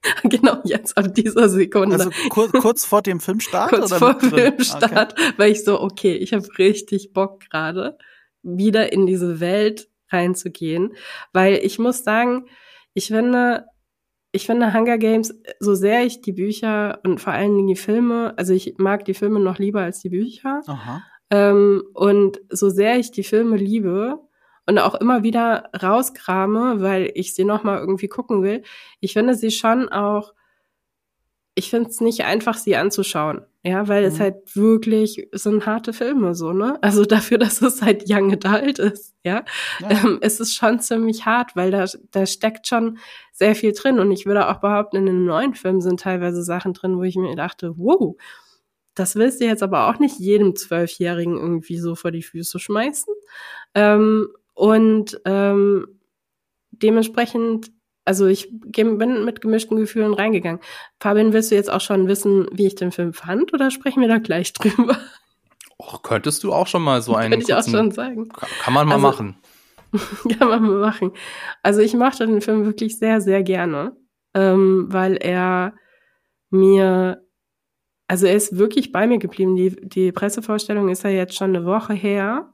genau 0.24 0.60
jetzt 0.64 0.98
ab 0.98 1.14
dieser 1.14 1.50
Sekunde. 1.50 1.96
Also 1.96 2.10
kur 2.30 2.52
kurz 2.52 2.86
vor 2.86 3.02
dem 3.02 3.20
Filmstart? 3.20 3.70
kurz 3.70 3.92
oder 3.92 4.00
vor 4.00 4.14
dem 4.16 4.30
Filmstart, 4.30 5.14
okay. 5.14 5.34
weil 5.38 5.52
ich 5.52 5.64
so, 5.64 5.82
okay, 5.82 6.16
ich 6.16 6.34
habe 6.34 6.48
richtig 6.58 7.14
Bock 7.14 7.42
gerade, 7.50 7.98
wieder 8.42 8.92
in 8.92 9.06
diese 9.06 9.40
Welt 9.40 9.88
reinzugehen. 10.10 10.94
Weil 11.32 11.56
ich 11.56 11.80
muss 11.80 12.04
sagen, 12.04 12.48
ich 12.94 13.08
finde, 13.08 13.66
ich 14.32 14.46
finde 14.46 14.74
Hunger 14.74 14.98
Games, 14.98 15.34
so 15.60 15.76
sehr 15.76 16.06
ich 16.06 16.22
die 16.22 16.34
Bücher 16.34 17.00
und 17.04 17.22
vor 17.22 17.34
allen 17.34 17.56
Dingen 17.56 17.68
die 17.68 17.76
Filme, 17.76 18.34
also 18.38 18.54
ich 18.54 18.76
mag 18.78 19.06
die 19.06 19.14
Filme 19.14 19.40
noch 19.40 19.60
lieber 19.60 19.82
als 19.82 20.00
die 20.00 20.10
Bücher. 20.10 20.62
Ähm, 21.30 21.84
und 21.94 22.42
so 22.50 22.70
sehr 22.70 23.00
ich 23.00 23.12
die 23.12 23.24
Filme 23.24 23.58
liebe, 23.58 24.20
und 24.66 24.80
auch 24.80 24.96
immer 24.96 25.24
wieder 25.24 25.70
rauskrame, 25.82 26.82
weil 26.82 27.12
ich 27.16 27.36
sie 27.36 27.44
nochmal 27.44 27.80
irgendwie 27.80 28.08
gucken 28.08 28.44
will. 28.44 28.64
Ich 29.00 29.14
finde 29.14 29.36
sie 29.36 29.52
schon 29.52 29.90
auch, 29.90 30.34
ich 31.56 31.70
finde 31.70 31.90
es 31.90 32.02
nicht 32.02 32.24
einfach, 32.24 32.56
sie 32.58 32.76
anzuschauen. 32.76 33.46
Ja, 33.66 33.88
weil 33.88 34.02
mhm. 34.02 34.08
es 34.10 34.20
halt 34.20 34.56
wirklich 34.58 35.30
sind 35.32 35.66
harte 35.66 35.94
Filme 35.94 36.36
so, 36.36 36.52
ne? 36.52 36.78
Also 36.82 37.06
dafür, 37.06 37.38
dass 37.38 37.62
es 37.62 37.82
halt 37.82 38.06
Young 38.10 38.34
Adult 38.34 38.78
ist, 38.80 39.16
ja, 39.24 39.46
ja. 39.80 39.90
Ähm, 39.90 40.20
ist 40.22 40.42
es 40.42 40.54
schon 40.54 40.80
ziemlich 40.82 41.26
hart, 41.26 41.56
weil 41.56 41.72
da, 41.72 41.86
da 42.12 42.26
steckt 42.26 42.68
schon 42.68 42.98
sehr 43.32 43.56
viel 43.56 43.72
drin. 43.72 44.00
Und 44.00 44.12
ich 44.12 44.26
würde 44.26 44.50
auch 44.50 44.60
behaupten, 44.60 44.98
in 44.98 45.06
den 45.06 45.26
neuen 45.26 45.54
Filmen 45.56 45.80
sind 45.80 46.02
teilweise 46.02 46.44
Sachen 46.44 46.74
drin, 46.74 46.98
wo 46.98 47.04
ich 47.04 47.16
mir 47.16 47.36
dachte, 47.36 47.74
wow, 47.78 48.18
das 48.96 49.16
willst 49.16 49.40
du 49.40 49.46
jetzt 49.46 49.64
aber 49.64 49.90
auch 49.90 49.98
nicht 49.98 50.20
jedem 50.20 50.56
Zwölfjährigen 50.56 51.38
irgendwie 51.38 51.78
so 51.78 51.96
vor 51.96 52.12
die 52.12 52.22
Füße 52.22 52.60
schmeißen. 52.60 53.14
Ähm, 53.76 54.28
und 54.54 55.20
ähm, 55.26 55.88
dementsprechend, 56.72 57.72
also 58.06 58.28
ich 58.28 58.50
bin 58.52 58.98
mit 59.26 59.42
gemischten 59.42 59.78
Gefühlen 59.78 60.14
reingegangen. 60.14 60.60
Fabian, 61.00 61.34
willst 61.34 61.52
du 61.52 61.56
jetzt 61.56 61.72
auch 61.72 61.82
schon 61.82 62.08
wissen, 62.08 62.48
wie 62.52 62.68
ich 62.68 62.76
den 62.76 62.92
Film 62.92 63.14
fand 63.14 63.54
oder 63.54 63.72
sprechen 63.72 64.02
wir 64.02 64.08
da 64.08 64.18
gleich 64.18 64.54
drüber? 64.54 64.98
Och, 65.80 66.02
könntest 66.04 66.44
du 66.44 66.54
auch 66.54 66.68
schon 66.68 66.84
mal 66.84 67.02
so 67.02 67.16
einen. 67.16 67.32
Könnte 67.32 67.46
ich 67.48 67.54
auch 67.54 67.68
schon 67.68 67.92
sagen. 67.92 68.30
Kann 68.30 68.74
man 68.74 68.88
mal 68.88 68.96
also, 68.96 69.08
machen. 69.08 69.38
kann 70.40 70.48
man 70.50 70.64
mal 70.64 70.80
machen. 70.80 71.12
Also 71.62 71.82
ich 71.82 71.94
mochte 71.94 72.26
den 72.26 72.42
Film 72.42 72.66
wirklich 72.66 72.98
sehr, 72.98 73.22
sehr 73.22 73.44
gerne, 73.44 73.96
ähm, 74.34 74.88
weil 74.90 75.18
er 75.18 75.74
mir 76.50 77.24
Also 78.08 78.28
er 78.28 78.36
ist 78.36 78.58
wirklich 78.58 78.92
bei 78.92 79.08
mir 79.08 79.18
geblieben. 79.18 79.56
Die, 79.56 79.76
die 79.82 80.12
Pressevorstellung 80.12 80.90
ist 80.90 81.04
ja 81.04 81.10
jetzt 81.10 81.36
schon 81.36 81.56
eine 81.56 81.66
Woche 81.66 81.94
her 81.94 82.54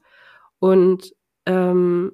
und 0.59 1.13
ähm, 1.45 2.11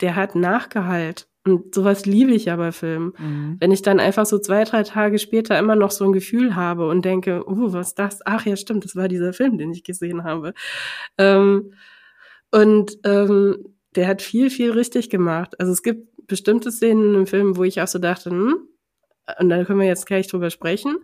der 0.00 0.16
hat 0.16 0.34
Nachgehalt. 0.34 1.28
Und 1.46 1.74
sowas 1.74 2.04
liebe 2.04 2.32
ich 2.32 2.46
ja 2.46 2.56
bei 2.56 2.70
Filmen. 2.70 3.12
Mhm. 3.18 3.56
Wenn 3.60 3.72
ich 3.72 3.80
dann 3.80 3.98
einfach 3.98 4.26
so 4.26 4.38
zwei, 4.38 4.64
drei 4.64 4.82
Tage 4.82 5.18
später 5.18 5.58
immer 5.58 5.74
noch 5.74 5.90
so 5.90 6.04
ein 6.04 6.12
Gefühl 6.12 6.54
habe 6.54 6.88
und 6.88 7.04
denke, 7.04 7.48
uh, 7.48 7.72
was 7.72 7.88
ist 7.88 7.98
das? 7.98 8.20
Ach 8.26 8.44
ja, 8.44 8.56
stimmt, 8.56 8.84
das 8.84 8.94
war 8.94 9.08
dieser 9.08 9.32
Film, 9.32 9.56
den 9.56 9.72
ich 9.72 9.82
gesehen 9.82 10.24
habe. 10.24 10.52
Ähm, 11.16 11.72
und 12.50 12.98
ähm, 13.04 13.74
der 13.96 14.06
hat 14.06 14.22
viel, 14.22 14.50
viel 14.50 14.72
richtig 14.72 15.08
gemacht. 15.08 15.58
Also 15.58 15.72
es 15.72 15.82
gibt 15.82 16.26
bestimmte 16.26 16.70
Szenen 16.70 17.14
im 17.14 17.26
Film, 17.26 17.56
wo 17.56 17.64
ich 17.64 17.80
auch 17.80 17.88
so 17.88 17.98
dachte, 17.98 18.30
hm, 18.30 18.68
und 19.38 19.48
da 19.48 19.64
können 19.64 19.80
wir 19.80 19.86
jetzt 19.86 20.06
gleich 20.06 20.28
drüber 20.28 20.50
sprechen. 20.50 20.98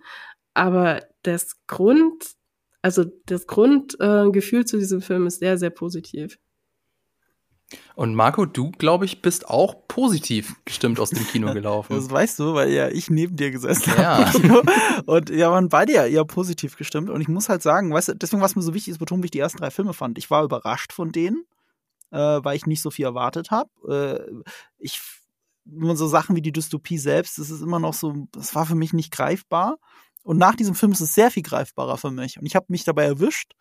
Aber 0.55 1.01
das 1.23 1.67
Grund, 1.67 2.35
also 2.83 3.05
das 3.27 3.47
Grundgefühl 3.47 4.61
äh, 4.61 4.65
zu 4.65 4.79
diesem 4.79 5.01
Film 5.01 5.27
ist 5.27 5.41
sehr, 5.41 5.59
sehr 5.59 5.71
positiv. 5.71 6.39
Und 7.97 8.15
Marco, 8.15 8.47
du, 8.47 8.71
glaube 8.71 9.07
ich, 9.07 9.23
bist 9.23 9.49
auch 9.49 9.89
positiv 9.89 10.55
gestimmt 10.65 11.01
aus 11.01 11.11
dem 11.11 11.27
Kino 11.27 11.53
gelaufen. 11.55 11.97
Das 11.97 12.11
weißt 12.11 12.39
du, 12.39 12.55
weil 12.55 12.71
ja 12.71 12.89
ich 12.89 13.11
neben 13.11 13.37
dir 13.37 13.51
gesessen 13.51 13.93
ja. 13.97 14.33
habe. 14.33 14.63
Und 15.07 15.31
ja, 15.31 15.51
waren 15.51 15.69
beide 15.69 15.93
ja 15.93 16.07
eher 16.07 16.25
positiv 16.25 16.77
gestimmt. 16.77 17.11
Und 17.11 17.21
ich 17.21 17.29
muss 17.29 17.49
halt 17.49 17.63
sagen, 17.63 17.93
weißt 17.93 18.09
du, 18.09 18.15
deswegen, 18.15 18.43
was 18.43 18.55
mir 18.55 18.63
so 18.63 18.75
wichtig 18.75 18.93
ist, 18.93 18.99
betont, 18.99 19.23
wie 19.23 19.27
ich 19.27 19.33
die 19.33 19.41
ersten 19.41 19.59
drei 19.59 19.71
Filme 19.71 19.95
fand. 19.95 20.19
Ich 20.19 20.31
war 20.31 20.45
überrascht 20.45 20.93
von 20.93 21.11
denen, 21.11 21.45
äh, 22.13 22.19
weil 22.19 22.57
ich 22.57 22.67
nicht 22.67 22.83
so 22.83 22.91
viel 22.91 23.05
erwartet 23.05 23.51
habe. 23.51 23.71
Äh, 23.89 24.43
ich 24.79 25.01
nur 25.65 25.97
so 25.97 26.07
Sachen 26.07 26.37
wie 26.37 26.43
die 26.43 26.53
Dystopie 26.53 26.99
selbst, 26.99 27.39
das 27.39 27.51
ist 27.51 27.61
immer 27.61 27.81
noch 27.81 27.95
so, 27.95 28.29
das 28.31 28.55
war 28.55 28.67
für 28.67 28.77
mich 28.77 28.93
nicht 28.93 29.11
greifbar. 29.11 29.79
Und 30.23 30.39
nach 30.39 30.55
diesem 30.55 30.75
Film 30.75 30.93
ist 30.93 31.01
es 31.01 31.15
sehr 31.15 31.31
viel 31.31 31.43
greifbarer 31.43 31.99
für 31.99 32.11
mich. 32.11 32.39
Und 32.39 32.47
ich 32.47 32.55
habe 32.55 32.67
mich 32.69 32.85
dabei 32.85 33.05
erwischt, 33.05 33.55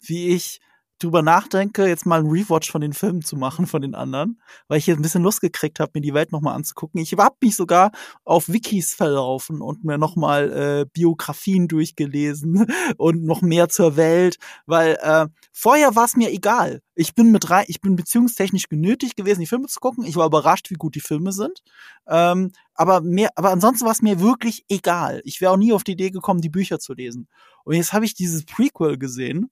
wie 0.00 0.28
ich 0.28 0.60
drüber 1.02 1.22
nachdenke, 1.22 1.86
jetzt 1.86 2.06
mal 2.06 2.20
einen 2.20 2.30
Rewatch 2.30 2.70
von 2.70 2.80
den 2.80 2.92
Filmen 2.92 3.22
zu 3.22 3.36
machen, 3.36 3.66
von 3.66 3.82
den 3.82 3.94
anderen, 3.94 4.40
weil 4.68 4.78
ich 4.78 4.86
jetzt 4.86 4.98
ein 4.98 5.02
bisschen 5.02 5.22
Lust 5.22 5.40
gekriegt 5.40 5.80
habe, 5.80 5.92
mir 5.94 6.00
die 6.00 6.14
Welt 6.14 6.32
nochmal 6.32 6.54
anzugucken. 6.54 7.00
Ich 7.00 7.12
habe 7.12 7.36
mich 7.42 7.56
sogar 7.56 7.92
auf 8.24 8.48
Wikis 8.48 8.94
verlaufen 8.94 9.60
und 9.60 9.84
mir 9.84 9.98
nochmal 9.98 10.52
äh, 10.52 10.86
Biografien 10.92 11.68
durchgelesen 11.68 12.66
und 12.96 13.24
noch 13.24 13.42
mehr 13.42 13.68
zur 13.68 13.96
Welt, 13.96 14.36
weil 14.66 14.98
äh, 15.00 15.26
vorher 15.52 15.96
war 15.96 16.04
es 16.04 16.16
mir 16.16 16.30
egal. 16.30 16.80
Ich 16.94 17.14
bin 17.14 17.30
mit 17.30 17.48
rein, 17.50 17.64
ich 17.68 17.80
bin 17.80 17.96
beziehungstechnisch 17.96 18.68
genötigt 18.68 19.16
gewesen, 19.16 19.40
die 19.40 19.46
Filme 19.46 19.66
zu 19.66 19.80
gucken. 19.80 20.04
Ich 20.04 20.16
war 20.16 20.26
überrascht, 20.26 20.70
wie 20.70 20.74
gut 20.74 20.94
die 20.94 21.00
Filme 21.00 21.32
sind. 21.32 21.62
Ähm, 22.06 22.52
aber 22.74 23.00
mehr, 23.00 23.30
aber 23.36 23.50
ansonsten 23.50 23.84
war 23.84 23.92
es 23.92 24.02
mir 24.02 24.20
wirklich 24.20 24.64
egal. 24.68 25.22
Ich 25.24 25.40
wäre 25.40 25.52
auch 25.52 25.56
nie 25.56 25.72
auf 25.72 25.84
die 25.84 25.92
Idee 25.92 26.10
gekommen, 26.10 26.40
die 26.40 26.50
Bücher 26.50 26.78
zu 26.78 26.94
lesen. 26.94 27.28
Und 27.64 27.74
jetzt 27.74 27.92
habe 27.92 28.04
ich 28.04 28.14
dieses 28.14 28.44
Prequel 28.44 28.98
gesehen 28.98 29.50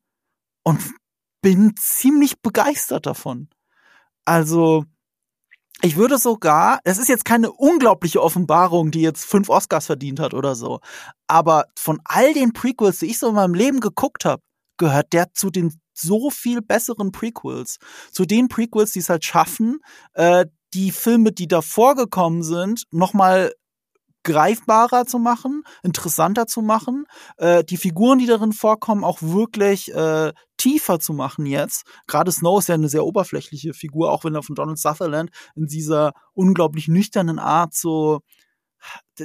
und 0.63 0.81
bin 1.43 1.75
ziemlich 1.77 2.41
begeistert 2.41 3.07
davon. 3.07 3.49
Also, 4.25 4.85
ich 5.83 5.97
würde 5.97 6.19
sogar, 6.19 6.81
es 6.85 6.99
ist 6.99 7.09
jetzt 7.09 7.25
keine 7.25 7.53
unglaubliche 7.53 8.23
Offenbarung, 8.23 8.91
die 8.91 9.01
jetzt 9.01 9.25
fünf 9.25 9.49
Oscars 9.49 9.87
verdient 9.87 10.21
hat 10.21 10.35
oder 10.35 10.55
so, 10.55 10.81
aber 11.27 11.65
von 11.77 12.01
all 12.05 12.35
den 12.35 12.53
Prequels, 12.53 12.99
die 12.99 13.07
ich 13.07 13.19
so 13.19 13.29
in 13.29 13.35
meinem 13.35 13.55
Leben 13.55 13.81
geguckt 13.81 14.25
habe, 14.25 14.43
gehört 14.77 15.13
der 15.13 15.33
zu 15.33 15.51
den 15.51 15.81
so 15.95 16.31
viel 16.31 16.63
besseren 16.63 17.13
Prequels. 17.13 17.79
Zu 18.11 18.25
den 18.27 18.49
Prequels, 18.49 18.93
die 18.93 19.01
es 19.01 19.09
halt 19.09 19.25
schaffen, 19.25 19.81
äh, 20.15 20.47
die 20.75 20.93
Filme, 20.93 21.33
die 21.33 21.49
davor 21.49 21.95
gekommen 21.97 22.43
sind, 22.43 22.85
nochmal 22.91 23.53
greifbarer 24.23 25.07
zu 25.07 25.19
machen, 25.19 25.63
interessanter 25.83 26.47
zu 26.47 26.63
machen, 26.63 27.07
äh, 27.39 27.65
die 27.65 27.77
Figuren, 27.77 28.19
die 28.19 28.27
darin 28.27 28.53
vorkommen, 28.53 29.05
auch 29.05 29.19
wirklich 29.23 29.93
äh, 29.95 30.33
tiefer 30.57 31.01
zu 31.01 31.13
machen 31.13 31.47
jetzt. 31.47 31.85
Gerade 32.07 32.33
Snow 32.33 32.59
ist 32.59 32.69
ja 32.69 32.75
eine 32.75 32.89
sehr 32.89 33.05
oberflächliche 33.05 33.73
Figur, 33.73 34.11
auch 34.11 34.25
wenn 34.25 34.35
er 34.35 34.43
von 34.43 34.55
Donald 34.55 34.79
Sutherland 34.79 35.31
in 35.55 35.67
dieser 35.67 36.13
unglaublich 36.35 36.89
nüchternen 36.89 37.39
Art 37.39 37.75
so 37.75 38.21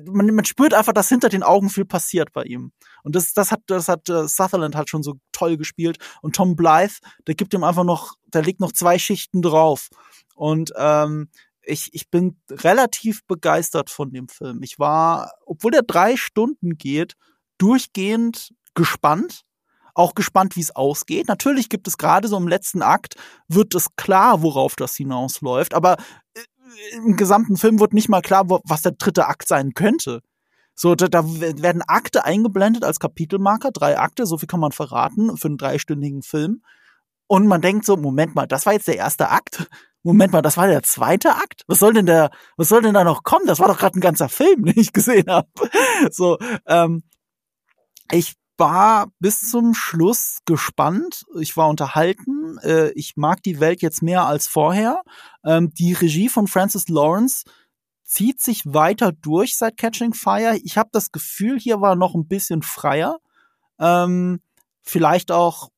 man, 0.06 0.28
man 0.34 0.46
spürt 0.46 0.74
einfach, 0.74 0.94
dass 0.94 1.10
hinter 1.10 1.30
den 1.30 1.44
Augen 1.44 1.70
viel 1.70 1.86
passiert 1.86 2.32
bei 2.34 2.44
ihm. 2.44 2.72
Und 3.04 3.16
das, 3.16 3.34
das 3.34 3.52
hat, 3.52 3.62
das 3.68 3.88
hat 3.88 4.10
uh, 4.10 4.28
Sutherland 4.28 4.76
halt 4.76 4.90
schon 4.90 5.04
so 5.04 5.16
toll 5.32 5.58
gespielt. 5.58 5.98
Und 6.22 6.36
Tom 6.36 6.56
Blythe, 6.56 6.96
der 7.28 7.36
gibt 7.36 7.54
ihm 7.54 7.64
einfach 7.64 7.84
noch, 7.84 8.16
der 8.26 8.44
legt 8.44 8.60
noch 8.60 8.72
zwei 8.72 9.00
Schichten 9.00 9.42
drauf. 9.42 9.90
Und 10.36 10.74
ähm, 10.78 11.30
ich, 11.66 11.94
ich 11.94 12.10
bin 12.10 12.40
relativ 12.50 13.26
begeistert 13.28 13.90
von 13.90 14.12
dem 14.12 14.28
Film. 14.28 14.64
Ich 14.64 14.80
war, 14.80 15.32
obwohl 15.46 15.72
der 15.72 15.84
drei 15.84 16.18
Stunden 16.18 16.78
geht, 16.78 17.14
durchgehend 17.58 18.54
gespannt. 18.74 19.42
Auch 19.94 20.14
gespannt, 20.14 20.58
wie 20.58 20.62
es 20.62 20.76
ausgeht. 20.76 21.30
Natürlich 21.30 21.70
gibt 21.70 21.88
es 21.88 21.98
gerade 21.98 22.28
so 22.28 22.36
im 22.38 22.50
letzten 22.50 22.82
Akt, 22.82 23.16
wird 23.48 23.74
es 23.76 23.96
klar, 23.96 24.42
worauf 24.42 24.76
das 24.76 24.96
hinausläuft. 24.96 25.74
Aber 25.74 25.98
äh, 26.34 26.96
im 26.96 27.16
gesamten 27.16 27.56
Film 27.56 27.80
wird 27.80 27.94
nicht 27.94 28.10
mal 28.10 28.22
klar, 28.22 28.50
was 28.50 28.82
der 28.82 28.92
dritte 28.92 29.28
Akt 29.28 29.48
sein 29.48 29.74
könnte. 29.74 30.22
So, 30.78 30.96
da, 30.96 31.08
da 31.08 31.24
werden 31.26 31.82
Akte 31.84 32.26
eingeblendet 32.26 32.84
als 32.84 33.00
Kapitelmarker, 33.00 33.72
drei 33.72 33.98
Akte, 33.98 34.26
so 34.26 34.38
viel 34.38 34.48
kann 34.48 34.60
man 34.60 34.74
verraten 34.74 35.38
für 35.38 35.48
einen 35.48 35.58
dreistündigen 35.58 36.22
Film. 36.22 36.62
Und 37.28 37.48
man 37.48 37.62
denkt 37.62 37.86
so, 37.86 37.96
Moment 37.96 38.36
mal, 38.36 38.46
das 38.46 38.66
war 38.66 38.74
jetzt 38.74 38.90
der 38.90 38.98
erste 38.98 39.30
Akt. 39.30 39.70
Moment 40.06 40.32
mal, 40.32 40.44
das 40.44 40.56
war 40.56 40.68
der 40.68 40.84
zweite 40.84 41.36
Akt? 41.36 41.64
Was 41.66 41.80
soll 41.80 41.94
denn 41.94 42.06
der, 42.06 42.30
was 42.58 42.70
soll 42.70 42.84
denn 42.84 42.94
da 42.94 43.04
noch 43.04 43.24
kommen? 43.24 43.48
Das 43.48 43.60
war 43.60 43.68
doch 43.68 43.80
gerade 43.80 43.98
ein 43.98 44.02
ganzer 44.02 44.30
Film, 44.30 44.64
den 44.66 44.78
ich 44.80 44.94
gesehen 44.94 45.26
habe. 45.28 45.50
So, 46.12 46.38
ähm, 46.68 47.02
ich 48.12 48.36
war 48.56 49.08
bis 49.18 49.50
zum 49.50 49.74
Schluss 49.74 50.42
gespannt. 50.46 51.26
Ich 51.40 51.58
war 51.58 51.70
unterhalten. 51.70 52.60
Äh, 52.60 52.92
ich 52.92 53.18
mag 53.18 53.42
die 53.42 53.60
Welt 53.60 53.82
jetzt 53.82 54.04
mehr 54.04 54.28
als 54.28 54.48
vorher. 54.48 55.02
Ähm, 55.44 55.74
die 55.74 55.94
Regie 55.94 56.30
von 56.30 56.46
Francis 56.46 56.88
Lawrence 56.88 57.44
zieht 58.04 58.40
sich 58.42 58.62
weiter 58.64 59.12
durch 59.12 59.58
seit 59.58 59.76
Catching 59.76 60.14
Fire. 60.14 60.56
Ich 60.64 60.78
habe 60.78 60.90
das 60.92 61.12
Gefühl, 61.12 61.60
hier 61.60 61.82
war 61.82 61.96
noch 61.96 62.14
ein 62.14 62.28
bisschen 62.28 62.62
freier. 62.62 63.18
Ähm, 63.80 64.40
vielleicht 64.84 65.32
auch 65.32 65.70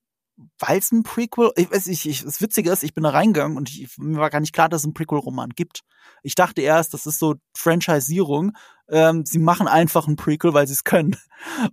weil 0.59 0.77
es 0.77 0.91
ein 0.91 1.03
Prequel, 1.03 1.51
ich 1.55 1.71
weiß 1.71 1.87
nicht, 1.87 2.05
ich, 2.05 2.23
das 2.23 2.41
Witzige 2.41 2.71
ist, 2.71 2.83
ich 2.83 2.93
bin 2.93 3.03
da 3.03 3.09
reingegangen 3.09 3.57
und 3.57 3.69
ich, 3.69 3.97
mir 3.97 4.19
war 4.19 4.29
gar 4.29 4.39
nicht 4.39 4.53
klar, 4.53 4.69
dass 4.69 4.81
es 4.81 4.85
einen 4.85 4.93
Prequel-Roman 4.93 5.49
gibt. 5.49 5.81
Ich 6.21 6.35
dachte 6.35 6.61
erst, 6.61 6.93
das 6.93 7.05
ist 7.05 7.19
so 7.19 7.35
Franchisierung. 7.55 8.53
Ähm, 8.89 9.25
sie 9.25 9.39
machen 9.39 9.67
einfach 9.67 10.07
ein 10.07 10.15
Prequel, 10.15 10.53
weil 10.53 10.67
sie 10.67 10.73
es 10.73 10.83
können. 10.83 11.17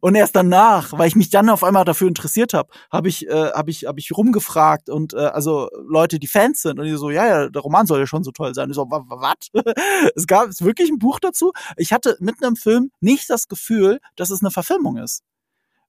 Und 0.00 0.14
erst 0.14 0.34
danach, 0.34 0.92
weil 0.92 1.08
ich 1.08 1.14
mich 1.14 1.30
dann 1.30 1.48
auf 1.48 1.62
einmal 1.62 1.84
dafür 1.84 2.08
interessiert 2.08 2.54
habe, 2.54 2.70
habe 2.90 3.08
ich, 3.08 3.28
äh, 3.28 3.52
habe 3.52 3.70
ich, 3.70 3.84
habe 3.86 4.00
ich 4.00 4.16
rumgefragt 4.16 4.88
und 4.88 5.14
äh, 5.14 5.18
also 5.18 5.68
Leute, 5.86 6.18
die 6.18 6.26
Fans 6.26 6.62
sind 6.62 6.78
und 6.78 6.86
die 6.86 6.96
so, 6.96 7.10
ja, 7.10 7.26
ja, 7.26 7.48
der 7.48 7.62
Roman 7.62 7.86
soll 7.86 8.00
ja 8.00 8.06
schon 8.06 8.24
so 8.24 8.32
toll 8.32 8.54
sein. 8.54 8.70
Ich 8.70 8.76
so, 8.76 8.86
was? 8.90 9.50
es 10.16 10.26
gab 10.26 10.48
es 10.48 10.62
wirklich 10.62 10.90
ein 10.90 10.98
Buch 10.98 11.20
dazu. 11.20 11.52
Ich 11.76 11.92
hatte 11.92 12.16
mitten 12.20 12.44
im 12.44 12.56
Film 12.56 12.90
nicht 13.00 13.30
das 13.30 13.46
Gefühl, 13.48 14.00
dass 14.16 14.30
es 14.30 14.42
eine 14.42 14.50
Verfilmung 14.50 14.96
ist 14.96 15.22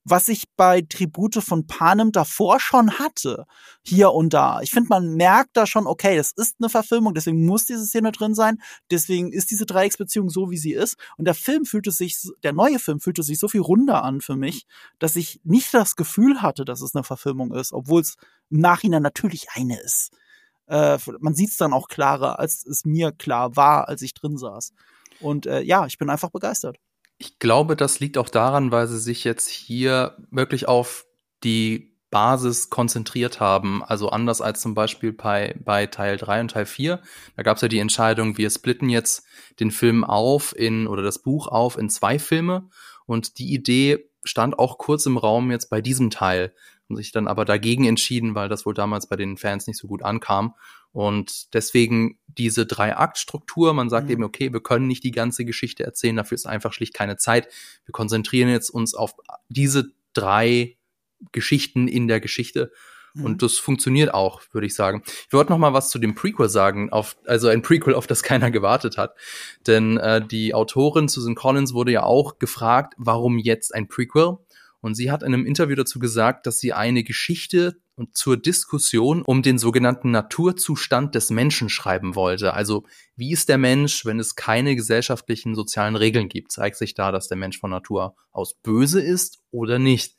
was 0.05 0.27
ich 0.27 0.43
bei 0.55 0.81
Tribute 0.81 1.43
von 1.43 1.65
Panem 1.65 2.11
davor 2.11 2.59
schon 2.59 2.99
hatte, 2.99 3.45
hier 3.81 4.11
und 4.11 4.33
da. 4.33 4.61
Ich 4.61 4.69
finde, 4.69 4.89
man 4.89 5.15
merkt 5.15 5.57
da 5.57 5.65
schon, 5.65 5.87
okay, 5.87 6.15
das 6.15 6.31
ist 6.31 6.57
eine 6.59 6.69
Verfilmung, 6.69 7.15
deswegen 7.15 7.43
muss 7.45 7.65
diese 7.65 7.85
Szene 7.85 8.11
drin 8.11 8.35
sein, 8.35 8.61
deswegen 8.91 9.33
ist 9.33 9.49
diese 9.49 9.65
Dreiecksbeziehung 9.65 10.29
so, 10.29 10.51
wie 10.51 10.57
sie 10.57 10.73
ist. 10.73 10.95
Und 11.17 11.25
der 11.25 11.33
Film 11.33 11.65
fühlte 11.65 11.91
sich, 11.91 12.17
der 12.43 12.53
neue 12.53 12.77
Film 12.77 12.99
fühlte 12.99 13.23
sich 13.23 13.39
so 13.39 13.47
viel 13.47 13.61
runder 13.61 14.03
an 14.03 14.21
für 14.21 14.35
mich, 14.35 14.67
dass 14.99 15.15
ich 15.15 15.41
nicht 15.43 15.73
das 15.73 15.95
Gefühl 15.95 16.43
hatte, 16.43 16.65
dass 16.65 16.81
es 16.81 16.93
eine 16.95 17.03
Verfilmung 17.03 17.51
ist, 17.51 17.73
obwohl 17.73 18.01
es 18.01 18.15
im 18.51 18.59
Nachhinein 18.59 19.01
natürlich 19.01 19.47
eine 19.55 19.79
ist. 19.81 20.11
Äh, 20.67 20.99
man 21.19 21.33
sieht 21.33 21.49
es 21.49 21.57
dann 21.57 21.73
auch 21.73 21.87
klarer, 21.87 22.37
als 22.37 22.63
es 22.65 22.85
mir 22.85 23.11
klar 23.11 23.55
war, 23.55 23.87
als 23.87 24.03
ich 24.03 24.13
drin 24.13 24.37
saß. 24.37 24.71
Und 25.19 25.47
äh, 25.47 25.61
ja, 25.61 25.87
ich 25.87 25.97
bin 25.97 26.09
einfach 26.09 26.29
begeistert. 26.29 26.77
Ich 27.17 27.39
glaube, 27.39 27.75
das 27.75 27.99
liegt 27.99 28.17
auch 28.17 28.29
daran, 28.29 28.71
weil 28.71 28.87
sie 28.87 28.99
sich 28.99 29.23
jetzt 29.23 29.49
hier 29.49 30.17
wirklich 30.31 30.67
auf 30.67 31.05
die 31.43 31.95
Basis 32.15 32.69
konzentriert 32.69 33.41
haben. 33.41 33.83
Also 33.83 34.09
anders 34.09 34.39
als 34.39 34.61
zum 34.61 34.73
Beispiel 34.73 35.11
bei, 35.11 35.55
bei 35.63 35.85
Teil 35.85 36.15
3 36.15 36.41
und 36.41 36.51
Teil 36.51 36.65
4. 36.65 37.01
Da 37.35 37.43
gab 37.43 37.57
es 37.57 37.61
ja 37.61 37.67
die 37.67 37.79
Entscheidung, 37.79 38.37
wir 38.37 38.49
splitten 38.49 38.89
jetzt 38.89 39.25
den 39.59 39.69
Film 39.69 40.03
auf 40.05 40.55
in 40.55 40.87
oder 40.87 41.03
das 41.03 41.19
Buch 41.21 41.47
auf 41.47 41.77
in 41.77 41.89
zwei 41.89 42.17
Filme. 42.17 42.69
Und 43.05 43.37
die 43.37 43.53
Idee 43.53 44.09
stand 44.23 44.57
auch 44.57 44.77
kurz 44.77 45.05
im 45.05 45.17
Raum 45.17 45.51
jetzt 45.51 45.69
bei 45.69 45.81
diesem 45.81 46.09
Teil. 46.09 46.53
Und 46.87 46.95
sich 46.95 47.11
dann 47.11 47.27
aber 47.27 47.43
dagegen 47.43 47.85
entschieden, 47.85 48.33
weil 48.33 48.47
das 48.47 48.65
wohl 48.65 48.75
damals 48.75 49.07
bei 49.07 49.15
den 49.15 49.37
Fans 49.37 49.67
nicht 49.67 49.77
so 49.77 49.87
gut 49.87 50.03
ankam. 50.03 50.53
Und 50.95 51.53
deswegen 51.53 52.19
diese 52.25 52.65
Drei-Akt-Struktur, 52.65 53.73
man 53.73 53.89
sagt 53.89 54.05
mhm. 54.05 54.11
eben, 54.13 54.23
okay, 54.23 54.53
wir 54.53 54.63
können 54.63 54.87
nicht 54.87 55.03
die 55.03 55.11
ganze 55.11 55.43
Geschichte 55.43 55.83
erzählen, 55.83 56.15
dafür 56.15 56.35
ist 56.35 56.45
einfach 56.45 56.71
schlicht 56.71 56.93
keine 56.93 57.17
Zeit. 57.17 57.49
Wir 57.83 57.91
konzentrieren 57.91 58.47
jetzt 58.47 58.69
uns 58.69 58.95
auf 58.95 59.15
diese 59.49 59.91
drei 60.13 60.77
Geschichten 61.33 61.89
in 61.89 62.07
der 62.07 62.21
Geschichte. 62.21 62.71
Mhm. 63.13 63.25
Und 63.25 63.41
das 63.41 63.57
funktioniert 63.57 64.13
auch, 64.13 64.41
würde 64.53 64.67
ich 64.67 64.73
sagen. 64.73 65.03
Ich 65.27 65.33
wollte 65.33 65.51
noch 65.51 65.57
mal 65.57 65.73
was 65.73 65.89
zu 65.89 65.99
dem 65.99 66.15
Prequel 66.15 66.47
sagen, 66.47 66.89
auf, 66.93 67.17
also 67.25 67.49
ein 67.49 67.61
Prequel, 67.61 67.93
auf 67.93 68.07
das 68.07 68.23
keiner 68.23 68.49
gewartet 68.49 68.97
hat. 68.97 69.15
Denn 69.67 69.97
äh, 69.97 70.25
die 70.25 70.53
Autorin 70.53 71.09
Susan 71.09 71.35
Collins 71.35 71.73
wurde 71.73 71.91
ja 71.91 72.03
auch 72.03 72.39
gefragt, 72.39 72.93
warum 72.95 73.37
jetzt 73.37 73.75
ein 73.75 73.89
Prequel? 73.89 74.37
Und 74.79 74.95
sie 74.95 75.11
hat 75.11 75.23
in 75.23 75.33
einem 75.33 75.45
Interview 75.45 75.75
dazu 75.75 75.99
gesagt, 75.99 76.47
dass 76.47 76.59
sie 76.59 76.71
eine 76.71 77.03
Geschichte 77.03 77.81
zur 78.11 78.37
Diskussion 78.37 79.21
um 79.21 79.41
den 79.41 79.57
sogenannten 79.57 80.11
Naturzustand 80.11 81.15
des 81.15 81.29
Menschen 81.29 81.69
schreiben 81.69 82.15
wollte. 82.15 82.53
Also 82.53 82.83
wie 83.15 83.31
ist 83.31 83.49
der 83.49 83.57
Mensch, 83.57 84.05
wenn 84.05 84.19
es 84.19 84.35
keine 84.35 84.75
gesellschaftlichen 84.75 85.55
sozialen 85.55 85.95
Regeln 85.95 86.27
gibt? 86.27 86.51
Zeigt 86.51 86.77
sich 86.77 86.93
da, 86.93 87.11
dass 87.11 87.27
der 87.27 87.37
Mensch 87.37 87.59
von 87.59 87.71
Natur 87.71 88.15
aus 88.31 88.55
böse 88.55 89.01
ist 89.01 89.41
oder 89.51 89.79
nicht? 89.79 90.15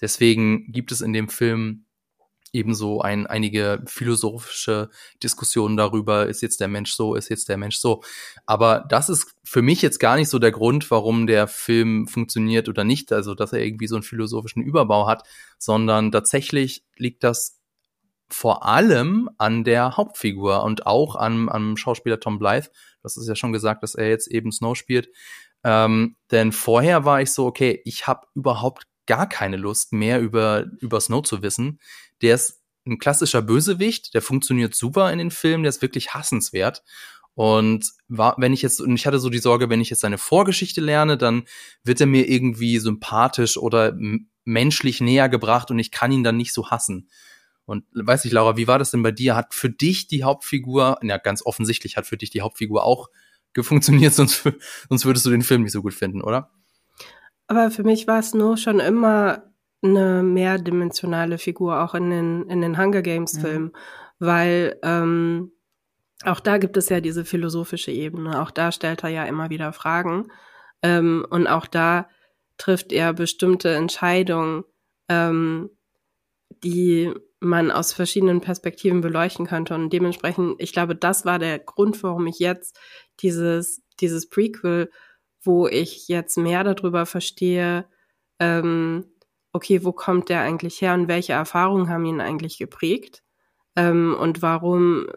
Deswegen 0.00 0.70
gibt 0.72 0.92
es 0.92 1.00
in 1.00 1.12
dem 1.12 1.28
Film 1.28 1.86
ebenso 2.52 3.00
ein, 3.00 3.26
einige 3.26 3.82
philosophische 3.86 4.90
Diskussionen 5.22 5.76
darüber, 5.76 6.26
ist 6.26 6.42
jetzt 6.42 6.60
der 6.60 6.68
Mensch 6.68 6.92
so, 6.92 7.14
ist 7.14 7.28
jetzt 7.28 7.48
der 7.48 7.56
Mensch 7.56 7.76
so. 7.76 8.02
Aber 8.46 8.84
das 8.88 9.08
ist 9.08 9.34
für 9.44 9.62
mich 9.62 9.82
jetzt 9.82 9.98
gar 9.98 10.16
nicht 10.16 10.28
so 10.28 10.38
der 10.38 10.52
Grund, 10.52 10.90
warum 10.90 11.26
der 11.26 11.46
Film 11.46 12.06
funktioniert 12.08 12.68
oder 12.68 12.84
nicht, 12.84 13.12
also 13.12 13.34
dass 13.34 13.52
er 13.52 13.64
irgendwie 13.64 13.86
so 13.86 13.96
einen 13.96 14.02
philosophischen 14.02 14.62
Überbau 14.62 15.06
hat, 15.06 15.24
sondern 15.58 16.12
tatsächlich 16.12 16.84
liegt 16.96 17.24
das 17.24 17.58
vor 18.30 18.66
allem 18.66 19.30
an 19.38 19.64
der 19.64 19.96
Hauptfigur 19.96 20.62
und 20.62 20.86
auch 20.86 21.16
am, 21.16 21.48
am 21.48 21.76
Schauspieler 21.76 22.20
Tom 22.20 22.38
Blythe. 22.38 22.70
Das 23.02 23.16
ist 23.16 23.28
ja 23.28 23.34
schon 23.34 23.52
gesagt, 23.52 23.82
dass 23.82 23.94
er 23.94 24.08
jetzt 24.08 24.28
eben 24.28 24.52
Snow 24.52 24.76
spielt. 24.76 25.08
Ähm, 25.64 26.16
denn 26.30 26.52
vorher 26.52 27.04
war 27.04 27.22
ich 27.22 27.32
so, 27.32 27.46
okay, 27.46 27.80
ich 27.84 28.06
habe 28.06 28.26
überhaupt 28.34 28.86
gar 29.06 29.28
keine 29.28 29.56
Lust 29.56 29.92
mehr 29.92 30.20
über, 30.20 30.66
über 30.80 31.00
Snow 31.00 31.22
zu 31.22 31.42
wissen. 31.42 31.80
Der 32.22 32.34
ist 32.34 32.60
ein 32.86 32.98
klassischer 32.98 33.42
Bösewicht, 33.42 34.14
der 34.14 34.22
funktioniert 34.22 34.74
super 34.74 35.12
in 35.12 35.18
den 35.18 35.30
Filmen, 35.30 35.62
der 35.62 35.70
ist 35.70 35.82
wirklich 35.82 36.14
hassenswert. 36.14 36.82
Und 37.34 37.92
war, 38.08 38.34
wenn 38.38 38.52
ich 38.52 38.62
jetzt, 38.62 38.80
und 38.80 38.96
ich 38.96 39.06
hatte 39.06 39.20
so 39.20 39.30
die 39.30 39.38
Sorge, 39.38 39.70
wenn 39.70 39.80
ich 39.80 39.90
jetzt 39.90 40.00
seine 40.00 40.18
Vorgeschichte 40.18 40.80
lerne, 40.80 41.16
dann 41.16 41.44
wird 41.84 42.00
er 42.00 42.06
mir 42.06 42.28
irgendwie 42.28 42.78
sympathisch 42.78 43.56
oder 43.56 43.96
menschlich 44.44 45.00
näher 45.00 45.28
gebracht 45.28 45.70
und 45.70 45.78
ich 45.78 45.92
kann 45.92 46.10
ihn 46.10 46.24
dann 46.24 46.36
nicht 46.36 46.52
so 46.52 46.70
hassen. 46.70 47.08
Und 47.64 47.84
weiß 47.92 48.24
ich, 48.24 48.32
Laura, 48.32 48.56
wie 48.56 48.66
war 48.66 48.78
das 48.78 48.90
denn 48.90 49.02
bei 49.02 49.12
dir? 49.12 49.36
Hat 49.36 49.54
für 49.54 49.70
dich 49.70 50.08
die 50.08 50.24
Hauptfigur, 50.24 50.98
ja, 51.02 51.18
ganz 51.18 51.44
offensichtlich 51.44 51.96
hat 51.96 52.06
für 52.06 52.16
dich 52.16 52.30
die 52.30 52.40
Hauptfigur 52.40 52.82
auch 52.82 53.08
gefunktioniert, 53.52 54.14
sonst, 54.14 54.42
sonst 54.88 55.04
würdest 55.04 55.26
du 55.26 55.30
den 55.30 55.42
Film 55.42 55.62
nicht 55.62 55.72
so 55.72 55.82
gut 55.82 55.94
finden, 55.94 56.22
oder? 56.22 56.50
Aber 57.46 57.70
für 57.70 57.84
mich 57.84 58.06
war 58.06 58.22
Snow 58.22 58.58
schon 58.58 58.80
immer 58.80 59.47
eine 59.82 60.22
mehrdimensionale 60.22 61.38
Figur, 61.38 61.82
auch 61.82 61.94
in 61.94 62.10
den, 62.10 62.48
in 62.48 62.60
den 62.60 62.78
Hunger 62.78 63.02
Games 63.02 63.38
Filmen, 63.38 63.66
mhm. 63.66 63.72
weil 64.18 64.78
ähm, 64.82 65.52
auch 66.24 66.40
da 66.40 66.58
gibt 66.58 66.76
es 66.76 66.88
ja 66.88 67.00
diese 67.00 67.24
philosophische 67.24 67.92
Ebene. 67.92 68.42
Auch 68.42 68.50
da 68.50 68.72
stellt 68.72 69.04
er 69.04 69.10
ja 69.10 69.24
immer 69.24 69.50
wieder 69.50 69.72
Fragen. 69.72 70.32
Ähm, 70.82 71.24
und 71.30 71.46
auch 71.46 71.66
da 71.66 72.08
trifft 72.56 72.92
er 72.92 73.12
bestimmte 73.12 73.70
Entscheidungen, 73.74 74.64
ähm, 75.08 75.70
die 76.64 77.12
man 77.40 77.70
aus 77.70 77.92
verschiedenen 77.92 78.40
Perspektiven 78.40 79.00
beleuchten 79.00 79.46
könnte. 79.46 79.76
Und 79.76 79.92
dementsprechend, 79.92 80.60
ich 80.60 80.72
glaube, 80.72 80.96
das 80.96 81.24
war 81.24 81.38
der 81.38 81.60
Grund, 81.60 82.02
warum 82.02 82.26
ich 82.26 82.40
jetzt 82.40 82.76
dieses, 83.20 83.82
dieses 84.00 84.28
Prequel 84.28 84.90
wo 85.42 85.66
ich 85.66 86.08
jetzt 86.08 86.36
mehr 86.36 86.64
darüber 86.64 87.06
verstehe, 87.06 87.86
ähm, 88.40 89.06
okay, 89.58 89.84
wo 89.84 89.90
kommt 89.90 90.28
der 90.28 90.42
eigentlich 90.42 90.80
her 90.80 90.94
und 90.94 91.08
welche 91.08 91.32
Erfahrungen 91.32 91.88
haben 91.88 92.04
ihn 92.04 92.20
eigentlich 92.20 92.58
geprägt 92.58 93.24
ähm, 93.74 94.16
und 94.18 94.40
warum, 94.40 95.08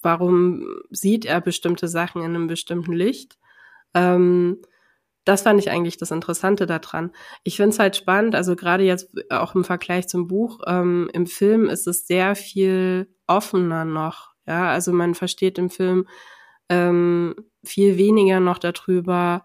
warum 0.00 0.66
sieht 0.90 1.26
er 1.26 1.42
bestimmte 1.42 1.86
Sachen 1.86 2.22
in 2.22 2.34
einem 2.34 2.46
bestimmten 2.46 2.94
Licht. 2.94 3.36
Ähm, 3.92 4.62
das 5.26 5.42
fand 5.42 5.60
ich 5.60 5.70
eigentlich 5.70 5.98
das 5.98 6.10
Interessante 6.10 6.64
daran. 6.64 7.10
Ich 7.44 7.56
finde 7.56 7.70
es 7.70 7.78
halt 7.78 7.96
spannend, 7.96 8.34
also 8.34 8.56
gerade 8.56 8.84
jetzt 8.84 9.10
auch 9.30 9.54
im 9.54 9.64
Vergleich 9.64 10.08
zum 10.08 10.26
Buch, 10.26 10.60
ähm, 10.66 11.10
im 11.12 11.26
Film 11.26 11.68
ist 11.68 11.86
es 11.86 12.06
sehr 12.06 12.34
viel 12.34 13.14
offener 13.26 13.84
noch. 13.84 14.30
Ja, 14.46 14.70
also 14.70 14.90
man 14.92 15.14
versteht 15.14 15.58
im 15.58 15.68
Film 15.68 16.06
ähm, 16.70 17.34
viel 17.62 17.98
weniger 17.98 18.40
noch 18.40 18.58
darüber, 18.58 19.44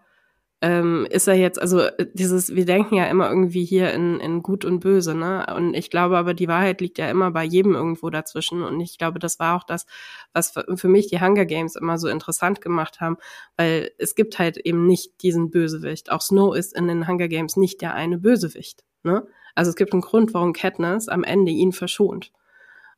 ähm, 0.62 1.08
ist 1.10 1.26
er 1.26 1.34
jetzt, 1.34 1.60
also 1.60 1.80
äh, 1.80 2.06
dieses, 2.14 2.54
wir 2.54 2.64
denken 2.64 2.94
ja 2.94 3.06
immer 3.06 3.28
irgendwie 3.28 3.64
hier 3.64 3.92
in, 3.92 4.20
in 4.20 4.44
gut 4.44 4.64
und 4.64 4.78
böse, 4.78 5.12
ne? 5.12 5.44
Und 5.56 5.74
ich 5.74 5.90
glaube 5.90 6.16
aber, 6.16 6.34
die 6.34 6.46
Wahrheit 6.46 6.80
liegt 6.80 6.98
ja 6.98 7.10
immer 7.10 7.32
bei 7.32 7.42
jedem 7.42 7.74
irgendwo 7.74 8.10
dazwischen. 8.10 8.62
Und 8.62 8.78
ich 8.80 8.96
glaube, 8.96 9.18
das 9.18 9.40
war 9.40 9.56
auch 9.56 9.64
das, 9.64 9.86
was 10.32 10.54
für 10.76 10.88
mich 10.88 11.08
die 11.08 11.20
Hunger 11.20 11.46
Games 11.46 11.74
immer 11.74 11.98
so 11.98 12.06
interessant 12.06 12.60
gemacht 12.60 13.00
haben, 13.00 13.16
weil 13.56 13.90
es 13.98 14.14
gibt 14.14 14.38
halt 14.38 14.56
eben 14.56 14.86
nicht 14.86 15.20
diesen 15.22 15.50
Bösewicht. 15.50 16.12
Auch 16.12 16.20
Snow 16.20 16.54
ist 16.54 16.76
in 16.76 16.86
den 16.86 17.08
Hunger 17.08 17.26
Games 17.26 17.56
nicht 17.56 17.82
der 17.82 17.94
eine 17.94 18.18
Bösewicht, 18.18 18.84
ne? 19.02 19.26
Also 19.56 19.70
es 19.70 19.76
gibt 19.76 19.92
einen 19.92 20.00
Grund, 20.00 20.32
warum 20.32 20.52
Katniss 20.52 21.08
am 21.08 21.24
Ende 21.24 21.50
ihn 21.50 21.72
verschont. 21.72 22.32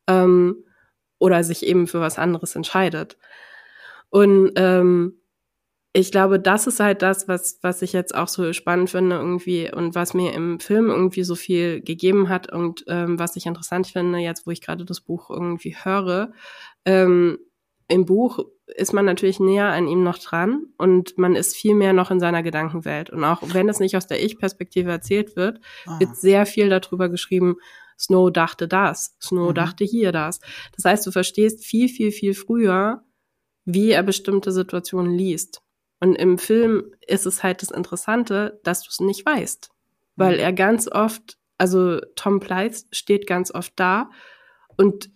Ähm, 0.07 0.63
oder 1.17 1.43
sich 1.43 1.65
eben 1.65 1.87
für 1.87 1.99
was 1.99 2.19
anderes 2.19 2.55
entscheidet. 2.55 3.17
Und 4.09 4.51
ähm, 4.55 5.19
ich 5.97 6.11
glaube, 6.11 6.41
das 6.41 6.67
ist 6.67 6.81
halt 6.81 7.01
das, 7.01 7.29
was, 7.29 7.57
was 7.61 7.81
ich 7.81 7.93
jetzt 7.93 8.13
auch 8.13 8.27
so 8.27 8.51
spannend 8.51 8.89
finde 8.89 9.15
irgendwie 9.15 9.71
und 9.71 9.95
was 9.95 10.13
mir 10.13 10.33
im 10.33 10.59
Film 10.59 10.89
irgendwie 10.89 11.23
so 11.23 11.35
viel 11.35 11.79
gegeben 11.79 12.27
hat 12.27 12.51
und 12.51 12.83
ähm, 12.87 13.17
was 13.17 13.37
ich 13.37 13.45
interessant 13.45 13.87
finde, 13.87 14.19
jetzt 14.19 14.45
wo 14.45 14.51
ich 14.51 14.59
gerade 14.59 14.83
das 14.83 14.99
Buch 14.99 15.29
irgendwie 15.29 15.73
höre. 15.81 16.33
Ähm, 16.83 17.37
Im 17.87 18.03
Buch 18.03 18.39
ist 18.67 18.91
man 18.91 19.05
natürlich 19.05 19.39
näher 19.39 19.67
an 19.67 19.87
ihm 19.87 20.03
noch 20.03 20.17
dran 20.17 20.65
und 20.77 21.17
man 21.17 21.33
ist 21.37 21.55
viel 21.55 21.75
mehr 21.75 21.93
noch 21.93 22.11
in 22.11 22.19
seiner 22.19 22.43
Gedankenwelt. 22.43 23.09
Und 23.09 23.23
auch 23.23 23.41
wenn 23.53 23.69
es 23.69 23.79
nicht 23.79 23.95
aus 23.95 24.05
der 24.05 24.21
Ich-Perspektive 24.21 24.91
erzählt 24.91 25.37
wird, 25.37 25.61
ah. 25.85 25.97
wird 25.97 26.17
sehr 26.17 26.45
viel 26.45 26.67
darüber 26.67 27.07
geschrieben, 27.07 27.55
Snow 27.97 28.29
dachte 28.29 28.67
das, 28.67 29.15
Snow 29.21 29.51
mhm. 29.51 29.55
dachte 29.55 29.85
hier 29.85 30.11
das. 30.11 30.41
Das 30.75 30.83
heißt, 30.83 31.07
du 31.07 31.11
verstehst 31.11 31.63
viel, 31.63 31.87
viel, 31.87 32.11
viel 32.11 32.33
früher, 32.33 33.01
wie 33.63 33.91
er 33.91 34.03
bestimmte 34.03 34.51
Situationen 34.51 35.13
liest. 35.13 35.61
Und 35.99 36.15
im 36.15 36.37
Film 36.37 36.91
ist 37.07 37.25
es 37.25 37.43
halt 37.43 37.61
das 37.61 37.71
Interessante, 37.71 38.59
dass 38.63 38.83
du 38.83 38.89
es 38.89 38.99
nicht 38.99 39.25
weißt. 39.25 39.69
Weil 40.15 40.35
mhm. 40.35 40.39
er 40.39 40.53
ganz 40.53 40.89
oft, 40.91 41.37
also 41.57 41.99
Tom 42.15 42.39
Pleitz 42.39 42.87
steht 42.91 43.27
ganz 43.27 43.53
oft 43.53 43.73
da 43.75 44.09
und 44.77 45.09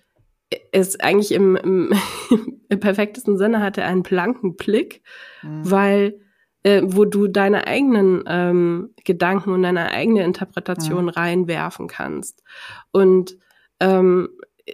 ist 0.71 1.03
eigentlich 1.03 1.31
im, 1.31 1.55
im, 1.55 1.93
im 2.69 2.79
perfektesten 2.79 3.37
Sinne 3.37 3.61
hat 3.61 3.77
er 3.77 3.85
einen 3.85 4.03
blanken 4.03 4.55
Blick, 4.55 5.03
mhm. 5.43 5.69
weil 5.69 6.19
äh, 6.63 6.81
wo 6.83 7.05
du 7.05 7.27
deine 7.27 7.67
eigenen 7.67 8.23
ähm, 8.27 8.93
Gedanken 9.05 9.51
und 9.51 9.63
deine 9.63 9.91
eigene 9.91 10.23
Interpretation 10.23 11.03
mhm. 11.03 11.09
reinwerfen 11.09 11.87
kannst. 11.87 12.43
Und 12.91 13.37
ähm, 13.79 14.29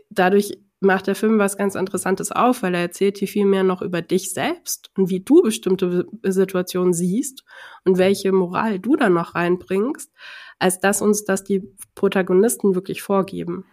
dadurch 0.09 0.57
macht 0.79 1.07
der 1.07 1.15
Film 1.15 1.39
was 1.39 1.57
ganz 1.57 1.75
Interessantes 1.75 2.31
auf, 2.31 2.63
weil 2.63 2.75
er 2.75 2.81
erzählt 2.81 3.19
dir 3.19 3.27
viel 3.27 3.45
mehr 3.45 3.63
noch 3.63 3.81
über 3.81 4.01
dich 4.01 4.31
selbst 4.33 4.91
und 4.97 5.09
wie 5.09 5.21
du 5.21 5.41
bestimmte 5.41 6.07
Situationen 6.23 6.93
siehst 6.93 7.43
und 7.85 7.97
welche 7.97 8.31
Moral 8.31 8.79
du 8.79 8.95
da 8.95 9.09
noch 9.09 9.35
reinbringst, 9.35 10.11
als 10.59 10.79
dass 10.79 11.01
uns 11.01 11.23
das 11.25 11.43
die 11.43 11.63
Protagonisten 11.95 12.75
wirklich 12.75 13.01
vorgeben. 13.01 13.65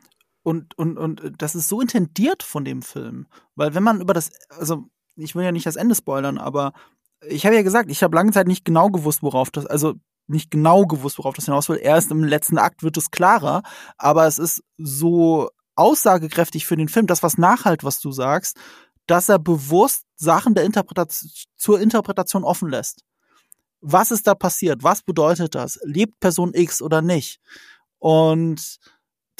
Und, 0.43 0.77
und, 0.77 0.99
und 0.99 1.23
das 1.39 1.55
ist 1.55 1.69
so 1.69 1.81
intendiert 1.81 2.43
von 2.43 2.65
dem 2.65 2.83
Film. 2.83 3.27
Weil 3.55 3.75
wenn 3.75 3.83
man 3.83 4.01
über 4.01 4.15
das, 4.15 4.31
also 4.49 4.85
ich 5.17 5.35
will 5.35 5.45
ja 5.45 5.53
nicht 5.53 5.67
das 5.67 5.77
Ende 5.77 5.95
spoilern, 5.95 6.39
aber 6.39 6.73
ich 7.29 7.47
habe 7.47 7.55
ja 7.55 7.63
gesagt, 7.63 7.91
ich 7.91 8.03
habe 8.03 8.17
lange 8.17 8.33
Zeit 8.33 8.49
nicht 8.49 8.65
genau 8.65 8.89
gewusst, 8.89 9.23
worauf 9.23 9.51
das, 9.51 9.67
also 9.67 9.95
nicht 10.27 10.51
genau 10.51 10.87
gewusst, 10.87 11.19
worauf 11.19 11.35
das 11.35 11.45
hinaus 11.45 11.69
will. 11.69 11.79
Erst 11.81 12.11
im 12.11 12.25
letzten 12.25 12.59
Akt 12.59 12.83
wird 12.83 12.97
es 12.97 13.11
klarer, 13.11 13.63
aber 13.99 14.27
es 14.27 14.39
ist 14.39 14.65
so 14.79 15.49
aussagekräftig 15.75 16.67
für 16.67 16.77
den 16.77 16.89
Film, 16.89 17.07
das 17.07 17.23
was 17.23 17.39
nachhalt, 17.39 17.85
was 17.85 18.01
du 18.01 18.13
sagst, 18.13 18.57
dass 19.07 19.29
er 19.29 19.39
bewusst 19.39 20.05
Sachen 20.17 20.55
der 20.55 20.65
Interpretation 20.65 21.31
zur 21.57 21.81
Interpretation 21.81 22.45
offen 22.45 22.69
lässt. 22.69 23.05
Was 23.81 24.11
ist 24.11 24.27
da 24.27 24.35
passiert? 24.35 24.85
Was 24.85 25.03
bedeutet 25.03 25.55
das? 25.55 25.79
Lebt 25.83 26.21
Person 26.21 26.55
X 26.55 26.81
oder 26.83 27.03
nicht? 27.03 27.41
Und 27.99 28.79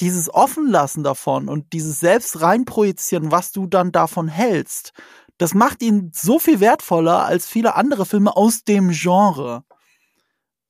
dieses 0.01 0.33
Offenlassen 0.33 1.05
davon 1.05 1.49
und 1.49 1.73
dieses 1.73 2.01
selbst 2.01 2.41
reinprojizieren, 2.41 3.31
was 3.31 3.53
du 3.53 3.67
dann 3.67 3.93
davon 3.93 4.29
hältst, 4.29 4.93
das 5.39 5.55
macht 5.55 5.83
ihn 5.83 6.11
so 6.15 6.39
viel 6.39 6.61
wertvoller 6.61 7.25
als 7.25 7.47
viele 7.47 7.75
andere 7.75 8.07
Filme 8.07 8.37
aus 8.37 8.65
dem 8.65 8.91
Genre. 8.91 9.65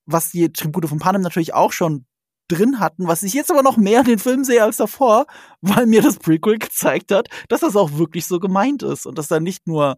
Was 0.06 0.30
die 0.30 0.52
Tribute 0.52 0.88
von 0.88 0.98
Panem 0.98 1.22
natürlich 1.22 1.54
auch 1.54 1.72
schon 1.72 2.06
drin 2.52 2.80
hatten, 2.80 3.06
was 3.06 3.22
ich 3.22 3.32
jetzt 3.32 3.50
aber 3.50 3.62
noch 3.62 3.76
mehr 3.76 4.00
in 4.00 4.06
den 4.06 4.18
Film 4.18 4.44
sehe 4.44 4.62
als 4.62 4.76
davor, 4.76 5.26
weil 5.60 5.86
mir 5.86 6.02
das 6.02 6.18
Prequel 6.18 6.58
gezeigt 6.58 7.12
hat, 7.12 7.28
dass 7.48 7.60
das 7.60 7.76
auch 7.76 7.98
wirklich 7.98 8.26
so 8.26 8.40
gemeint 8.40 8.82
ist 8.82 9.06
und 9.06 9.18
dass 9.18 9.28
da 9.28 9.40
nicht 9.40 9.66
nur 9.66 9.96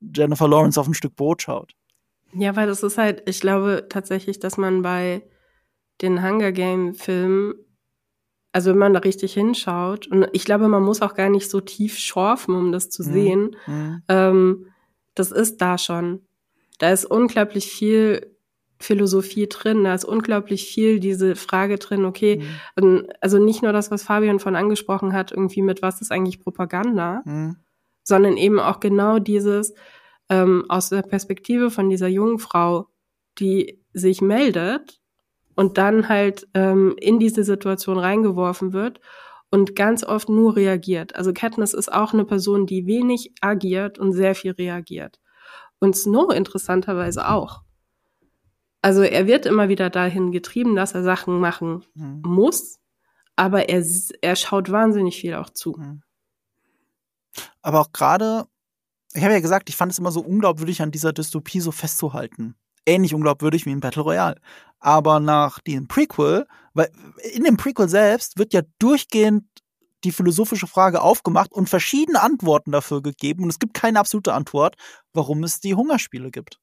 Jennifer 0.00 0.48
Lawrence 0.48 0.78
auf 0.80 0.86
ein 0.86 0.94
Stück 0.94 1.16
Brot 1.16 1.42
schaut. 1.42 1.72
Ja, 2.32 2.56
weil 2.56 2.66
das 2.66 2.82
ist 2.82 2.98
halt, 2.98 3.22
ich 3.28 3.40
glaube 3.40 3.86
tatsächlich, 3.88 4.40
dass 4.40 4.56
man 4.56 4.82
bei 4.82 5.22
den 6.02 6.22
Hunger 6.22 6.52
Game 6.52 6.94
Filmen, 6.94 7.54
also 8.52 8.70
wenn 8.70 8.78
man 8.78 8.92
da 8.92 9.00
richtig 9.00 9.34
hinschaut, 9.34 10.08
und 10.08 10.26
ich 10.32 10.44
glaube, 10.44 10.68
man 10.68 10.82
muss 10.82 11.02
auch 11.02 11.14
gar 11.14 11.30
nicht 11.30 11.48
so 11.48 11.60
tief 11.60 11.98
schorfen, 11.98 12.54
um 12.54 12.72
das 12.72 12.90
zu 12.90 13.02
mhm. 13.04 13.12
sehen, 13.12 13.56
mhm. 13.66 14.02
ähm, 14.08 14.66
das 15.14 15.30
ist 15.30 15.60
da 15.60 15.78
schon. 15.78 16.26
Da 16.78 16.90
ist 16.90 17.04
unglaublich 17.04 17.70
viel 17.70 18.33
Philosophie 18.84 19.48
drin. 19.48 19.84
Da 19.84 19.94
ist 19.94 20.04
unglaublich 20.04 20.66
viel 20.66 21.00
diese 21.00 21.36
Frage 21.36 21.78
drin, 21.78 22.04
okay, 22.04 22.42
mhm. 22.76 23.06
also 23.20 23.38
nicht 23.38 23.62
nur 23.62 23.72
das, 23.72 23.90
was 23.90 24.02
Fabian 24.02 24.38
von 24.38 24.56
angesprochen 24.56 25.12
hat, 25.12 25.32
irgendwie 25.32 25.62
mit 25.62 25.82
was 25.82 26.00
ist 26.00 26.12
eigentlich 26.12 26.40
Propaganda, 26.40 27.22
mhm. 27.24 27.56
sondern 28.02 28.36
eben 28.36 28.60
auch 28.60 28.80
genau 28.80 29.18
dieses 29.18 29.74
ähm, 30.28 30.64
aus 30.68 30.90
der 30.90 31.02
Perspektive 31.02 31.70
von 31.70 31.88
dieser 31.90 32.08
jungen 32.08 32.38
Frau, 32.38 32.88
die 33.38 33.82
sich 33.92 34.20
meldet 34.20 35.00
und 35.54 35.78
dann 35.78 36.08
halt 36.08 36.46
ähm, 36.54 36.94
in 36.98 37.18
diese 37.18 37.44
Situation 37.44 37.98
reingeworfen 37.98 38.72
wird 38.72 39.00
und 39.50 39.76
ganz 39.76 40.04
oft 40.04 40.28
nur 40.28 40.56
reagiert. 40.56 41.14
Also 41.14 41.32
Katniss 41.32 41.74
ist 41.74 41.92
auch 41.92 42.12
eine 42.12 42.24
Person, 42.24 42.66
die 42.66 42.86
wenig 42.86 43.32
agiert 43.40 43.98
und 43.98 44.12
sehr 44.12 44.34
viel 44.34 44.52
reagiert. 44.52 45.20
Und 45.78 45.96
Snow 45.96 46.32
interessanterweise 46.32 47.28
auch. 47.28 47.63
Also 48.84 49.00
er 49.00 49.26
wird 49.26 49.46
immer 49.46 49.70
wieder 49.70 49.88
dahin 49.88 50.30
getrieben, 50.30 50.76
dass 50.76 50.92
er 50.92 51.02
Sachen 51.02 51.40
machen 51.40 51.86
mhm. 51.94 52.20
muss, 52.22 52.80
aber 53.34 53.70
er, 53.70 53.82
er 54.20 54.36
schaut 54.36 54.70
wahnsinnig 54.70 55.16
viel 55.16 55.36
auch 55.36 55.48
zu. 55.48 55.74
Mhm. 55.78 56.02
Aber 57.62 57.80
auch 57.80 57.92
gerade, 57.92 58.44
ich 59.14 59.24
habe 59.24 59.32
ja 59.32 59.40
gesagt, 59.40 59.70
ich 59.70 59.76
fand 59.76 59.90
es 59.90 59.98
immer 59.98 60.12
so 60.12 60.20
unglaubwürdig, 60.20 60.82
an 60.82 60.90
dieser 60.90 61.14
Dystopie 61.14 61.60
so 61.60 61.72
festzuhalten. 61.72 62.56
Ähnlich 62.84 63.14
unglaubwürdig 63.14 63.64
wie 63.64 63.72
in 63.72 63.80
Battle 63.80 64.02
Royale. 64.02 64.38
Aber 64.80 65.18
nach 65.18 65.60
dem 65.60 65.88
Prequel, 65.88 66.46
weil 66.74 66.92
in 67.32 67.44
dem 67.44 67.56
Prequel 67.56 67.88
selbst 67.88 68.36
wird 68.38 68.52
ja 68.52 68.60
durchgehend 68.78 69.46
die 70.04 70.12
philosophische 70.12 70.66
Frage 70.66 71.00
aufgemacht 71.00 71.52
und 71.52 71.70
verschiedene 71.70 72.20
Antworten 72.20 72.70
dafür 72.70 73.00
gegeben. 73.00 73.44
Und 73.44 73.48
es 73.48 73.58
gibt 73.58 73.72
keine 73.72 73.98
absolute 73.98 74.34
Antwort, 74.34 74.76
warum 75.14 75.42
es 75.42 75.60
die 75.60 75.74
Hungerspiele 75.74 76.30
gibt. 76.30 76.60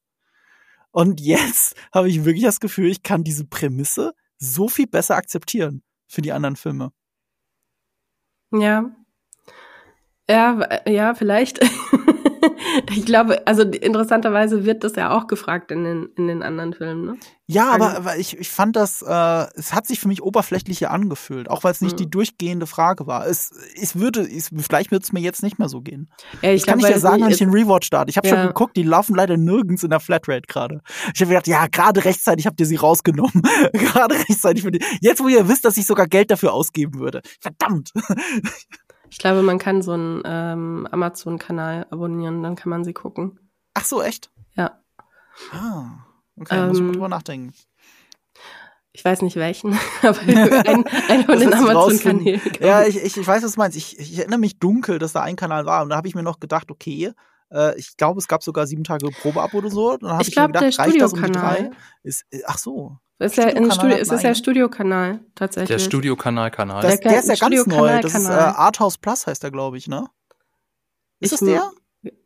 Und 0.92 1.20
jetzt 1.20 1.74
habe 1.92 2.08
ich 2.08 2.24
wirklich 2.24 2.44
das 2.44 2.60
Gefühl, 2.60 2.90
ich 2.90 3.02
kann 3.02 3.24
diese 3.24 3.44
Prämisse 3.44 4.14
so 4.38 4.68
viel 4.68 4.86
besser 4.86 5.16
akzeptieren 5.16 5.82
für 6.06 6.22
die 6.22 6.32
anderen 6.32 6.56
Filme. 6.56 6.92
Ja. 8.52 8.94
Ja, 10.28 10.86
ja, 10.86 11.14
vielleicht. 11.14 11.60
ich 12.90 13.04
glaube, 13.04 13.46
also 13.46 13.62
interessanterweise 13.62 14.64
wird 14.64 14.84
das 14.84 14.96
ja 14.96 15.10
auch 15.16 15.26
gefragt 15.26 15.70
in 15.70 15.84
den, 15.84 16.08
in 16.16 16.26
den 16.26 16.42
anderen 16.42 16.72
Filmen, 16.74 17.04
ne? 17.04 17.16
Ja, 17.46 17.70
aber, 17.70 17.88
also 17.88 17.96
aber 17.98 18.16
ich, 18.16 18.38
ich 18.38 18.48
fand 18.48 18.76
das, 18.76 19.02
äh, 19.02 19.46
es 19.56 19.74
hat 19.74 19.86
sich 19.86 20.00
für 20.00 20.08
mich 20.08 20.22
oberflächlicher 20.22 20.90
angefühlt, 20.90 21.50
auch 21.50 21.64
weil 21.64 21.72
es 21.72 21.80
nicht 21.80 21.94
mhm. 21.94 22.04
die 22.04 22.10
durchgehende 22.10 22.66
Frage 22.66 23.06
war. 23.06 23.26
Es, 23.26 23.50
es 23.80 23.96
würde, 23.96 24.22
es, 24.22 24.50
vielleicht 24.56 24.90
wird 24.90 25.02
es 25.02 25.12
mir 25.12 25.20
jetzt 25.20 25.42
nicht 25.42 25.58
mehr 25.58 25.68
so 25.68 25.80
gehen. 25.80 26.10
Ja, 26.40 26.50
ich 26.50 26.62
das 26.62 26.66
glaub, 26.66 26.78
kann 26.78 26.86
ich 26.86 26.94
ja 26.94 27.00
sagen, 27.00 27.22
wenn 27.22 27.30
ich 27.30 27.38
den 27.38 27.50
Rewatch 27.50 27.86
starte. 27.86 28.10
Ich 28.10 28.16
habe 28.16 28.28
ja. 28.28 28.36
schon 28.36 28.46
geguckt, 28.46 28.76
die 28.76 28.84
laufen 28.84 29.14
leider 29.14 29.36
nirgends 29.36 29.82
in 29.82 29.90
der 29.90 30.00
Flatrate 30.00 30.46
gerade. 30.46 30.80
Ich 31.14 31.20
habe 31.20 31.30
gedacht, 31.30 31.46
ja, 31.46 31.66
gerade 31.66 32.04
rechtzeitig 32.04 32.46
habt 32.46 32.58
ihr 32.60 32.66
sie 32.66 32.76
rausgenommen. 32.76 33.42
gerade 33.72 34.14
rechtzeitig. 34.14 34.64
Jetzt, 35.00 35.22
wo 35.22 35.28
ihr 35.28 35.48
wisst, 35.48 35.64
dass 35.64 35.76
ich 35.76 35.84
sogar 35.84 36.06
Geld 36.06 36.30
dafür 36.30 36.52
ausgeben 36.54 37.00
würde. 37.00 37.20
Verdammt. 37.40 37.92
Ich 39.12 39.18
glaube, 39.18 39.42
man 39.42 39.58
kann 39.58 39.82
so 39.82 39.92
einen 39.92 40.22
ähm, 40.24 40.88
Amazon-Kanal 40.90 41.86
abonnieren, 41.90 42.42
dann 42.42 42.56
kann 42.56 42.70
man 42.70 42.82
sie 42.82 42.94
gucken. 42.94 43.38
Ach 43.74 43.84
so, 43.84 44.02
echt? 44.02 44.30
Ja. 44.54 44.82
Ah, 45.52 46.06
okay, 46.40 46.56
ähm, 46.56 46.68
muss 46.68 46.78
ich 46.78 46.84
mal 46.84 46.92
drüber 46.92 47.08
nachdenken. 47.10 47.52
Ich 48.94 49.04
weiß 49.04 49.20
nicht 49.20 49.36
welchen, 49.36 49.78
aber 50.02 50.18
ein, 50.20 50.86
ein 51.08 51.24
von 51.26 51.38
den 51.38 51.52
Amazon-Kanälen. 51.52 52.40
Ja, 52.60 52.84
ich, 52.86 52.96
ich, 52.96 53.18
ich 53.18 53.26
weiß, 53.26 53.42
was 53.42 53.52
du 53.52 53.60
meinst. 53.60 53.76
Ich, 53.76 53.98
ich 53.98 54.18
erinnere 54.18 54.38
mich 54.38 54.58
dunkel, 54.58 54.98
dass 54.98 55.12
da 55.12 55.20
ein 55.20 55.36
Kanal 55.36 55.66
war. 55.66 55.82
Und 55.82 55.90
da 55.90 55.96
habe 55.96 56.08
ich 56.08 56.14
mir 56.14 56.22
noch 56.22 56.40
gedacht, 56.40 56.70
okay, 56.70 57.12
äh, 57.52 57.78
ich 57.78 57.98
glaube, 57.98 58.18
es 58.18 58.28
gab 58.28 58.42
sogar 58.42 58.66
sieben 58.66 58.82
Tage 58.82 59.10
Probeabo 59.10 59.58
oder 59.58 59.70
so. 59.70 59.94
Dann 59.98 60.12
habe 60.12 60.22
ich, 60.22 60.28
ich 60.28 60.34
glaub, 60.34 60.48
mir 60.48 60.58
gedacht, 60.58 60.78
reicht 60.78 61.00
das 61.02 61.12
um 61.12 61.22
die 61.22 61.32
drei? 61.32 61.70
Ist, 62.02 62.24
äh, 62.30 62.40
ach 62.46 62.56
so. 62.56 62.96
Ist 63.22 63.36
ja 63.36 63.46
ein 63.46 63.70
Studio, 63.70 63.96
es 63.96 64.10
ist 64.10 64.22
ja 64.22 64.34
Studiokanal 64.34 65.20
tatsächlich. 65.34 65.68
Der 65.68 65.78
Studiokanal-Kanal. 65.78 66.82
Der, 66.82 66.96
der, 66.96 67.18
ist 67.20 67.28
ja 67.28 67.34
ganz 67.36 67.66
neu. 67.66 68.00
Das 68.00 68.14
ist 68.14 68.28
äh, 68.28 68.32
Arthouse 68.32 68.98
Plus 68.98 69.26
heißt 69.26 69.42
der, 69.42 69.50
glaube 69.50 69.78
ich, 69.78 69.86
ne? 69.86 70.06
Ist 71.20 71.32
ich, 71.32 71.38
das 71.38 71.48
der? 71.48 71.70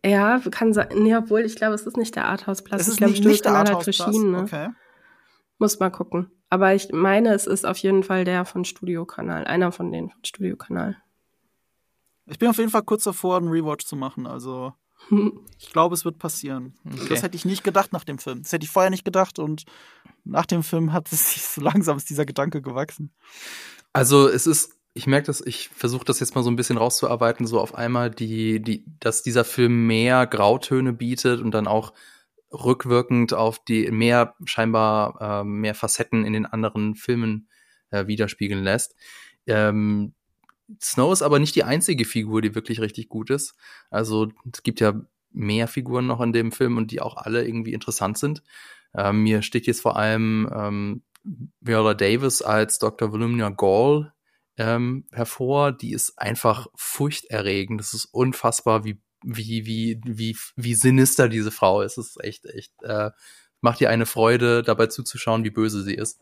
Ja, 0.05 0.41
kann 0.51 0.73
sein. 0.73 0.89
Nee, 0.95 1.15
obwohl 1.15 1.41
ich 1.41 1.57
glaube, 1.57 1.75
es 1.75 1.87
ist 1.87 1.99
nicht 1.99 2.17
der 2.17 2.25
Arthouse 2.27 2.63
Plus. 2.63 2.81
Es 2.81 2.89
ist 2.89 2.95
ich 2.95 2.99
glaube, 2.99 3.15
Studiokanal 3.15 3.75
hat 3.75 3.83
verschiedene. 3.83 4.41
Okay. 4.41 4.69
Muss 5.59 5.79
mal 5.79 5.91
gucken. 5.91 6.31
Aber 6.49 6.75
ich 6.75 6.91
meine, 6.93 7.35
es 7.35 7.47
ist 7.47 7.67
auf 7.67 7.77
jeden 7.79 8.03
Fall 8.03 8.25
der 8.25 8.45
von 8.45 8.65
Studiokanal. 8.65 9.45
Einer 9.45 9.73
von 9.73 9.93
denen 9.93 10.11
von 10.11 10.25
Studiokanal. 10.25 10.97
Ich 12.27 12.39
bin 12.39 12.49
auf 12.49 12.59
jeden 12.59 12.71
Fall 12.71 12.83
kurz 12.83 13.05
davor, 13.05 13.37
einen 13.37 13.49
Rewatch 13.49 13.85
zu 13.85 13.97
machen. 13.97 14.27
Also 14.27 14.73
ich 15.59 15.73
glaube, 15.73 15.95
es 15.95 16.05
wird 16.05 16.19
passieren. 16.19 16.75
Okay. 16.87 17.07
Das 17.11 17.23
hätte 17.23 17.37
ich 17.37 17.45
nicht 17.45 17.65
gedacht 17.65 17.93
nach 17.93 18.05
dem 18.05 18.19
Film. 18.19 18.43
Das 18.43 18.53
hätte 18.53 18.65
ich 18.65 18.71
vorher 18.71 18.91
nicht 18.91 19.05
gedacht 19.05 19.39
und 19.39 19.65
nach 20.27 20.47
dem 20.47 20.63
Film 20.63 20.93
hat 20.93 21.11
es 21.13 21.35
sich 21.35 21.43
so 21.43 21.61
langsam 21.61 21.97
ist 21.97 22.11
dieser 22.11 22.27
Gedanke 22.27 22.63
gewachsen. 22.63 23.13
Also 23.93 24.29
es 24.29 24.47
ist, 24.47 24.73
ich 24.95 25.07
merke 25.07 25.27
das, 25.27 25.41
ich 25.41 25.69
versuche 25.69 26.05
das 26.05 26.21
jetzt 26.21 26.35
mal 26.35 26.43
so 26.43 26.51
ein 26.51 26.57
bisschen 26.57 26.77
rauszuarbeiten, 26.77 27.47
so 27.47 27.61
auf 27.61 27.75
einmal 27.75 28.11
die, 28.11 28.61
die, 28.61 28.85
dass 29.01 29.23
dieser 29.23 29.45
Film 29.45 29.87
mehr 29.87 30.27
Grautöne 30.27 30.93
bietet 30.93 31.41
und 31.41 31.53
dann 31.53 31.67
auch 31.67 31.93
rückwirkend 32.53 33.35
auf 33.35 33.63
die 33.65 33.91
mehr 33.91 34.35
scheinbar 34.45 35.41
äh, 35.41 35.45
mehr 35.45 35.75
Facetten 35.75 36.25
in 36.25 36.33
den 36.33 36.47
anderen 36.47 36.95
Filmen 36.95 37.49
äh, 37.91 38.07
widerspiegeln 38.07 38.63
lässt. 38.63 38.95
Ähm, 39.47 40.15
Snow 40.81 41.13
ist 41.13 41.23
aber 41.23 41.39
nicht 41.39 41.55
die 41.55 41.65
einzige 41.65 42.05
Figur, 42.05 42.43
die 42.43 42.55
wirklich 42.55 42.81
richtig 42.81 43.09
gut 43.09 43.31
ist. 43.31 43.55
Also 43.91 44.29
es 44.53 44.63
gibt 44.63 44.81
ja 44.81 45.01
mehr 45.31 45.69
Figuren 45.69 46.07
noch 46.07 46.21
in 46.21 46.33
dem 46.33 46.51
Film 46.51 46.77
und 46.77 46.91
die 46.91 47.01
auch 47.01 47.17
alle 47.17 47.47
irgendwie 47.47 47.73
interessant 47.73 48.19
sind. 48.19 48.43
Ähm, 48.97 49.23
mir 49.23 49.43
steht 49.43 49.67
jetzt 49.67 49.83
vor 49.83 49.97
allem 49.97 50.49
ähm, 50.55 51.03
Viola 51.61 51.95
Davis 51.95 52.43
als 52.43 52.79
Dr. 52.79 53.13
Volumnia 53.13 53.51
Gall 53.51 54.13
ähm, 54.57 55.05
hervor. 55.13 55.73
Die 55.73 55.93
ist 55.93 56.19
einfach 56.19 56.69
furchterregend. 56.75 57.81
Das 57.81 57.95
ist 57.95 58.07
unfassbar, 58.07 58.85
wie 58.85 59.01
wie 59.23 59.67
wie 59.67 60.01
wie 60.05 60.37
wie 60.57 60.75
sinister 60.75 61.29
diese 61.29 61.51
Frau 61.51 61.83
ist. 61.83 61.99
Es 61.99 62.09
ist 62.09 62.25
echt 62.25 62.47
echt 62.47 62.73
äh, 62.83 63.11
macht 63.61 63.81
ihr 63.81 63.91
eine 63.91 64.07
Freude 64.07 64.63
dabei 64.63 64.87
zuzuschauen, 64.87 65.45
wie 65.45 65.51
böse 65.51 65.83
sie 65.83 65.95
ist. 65.95 66.21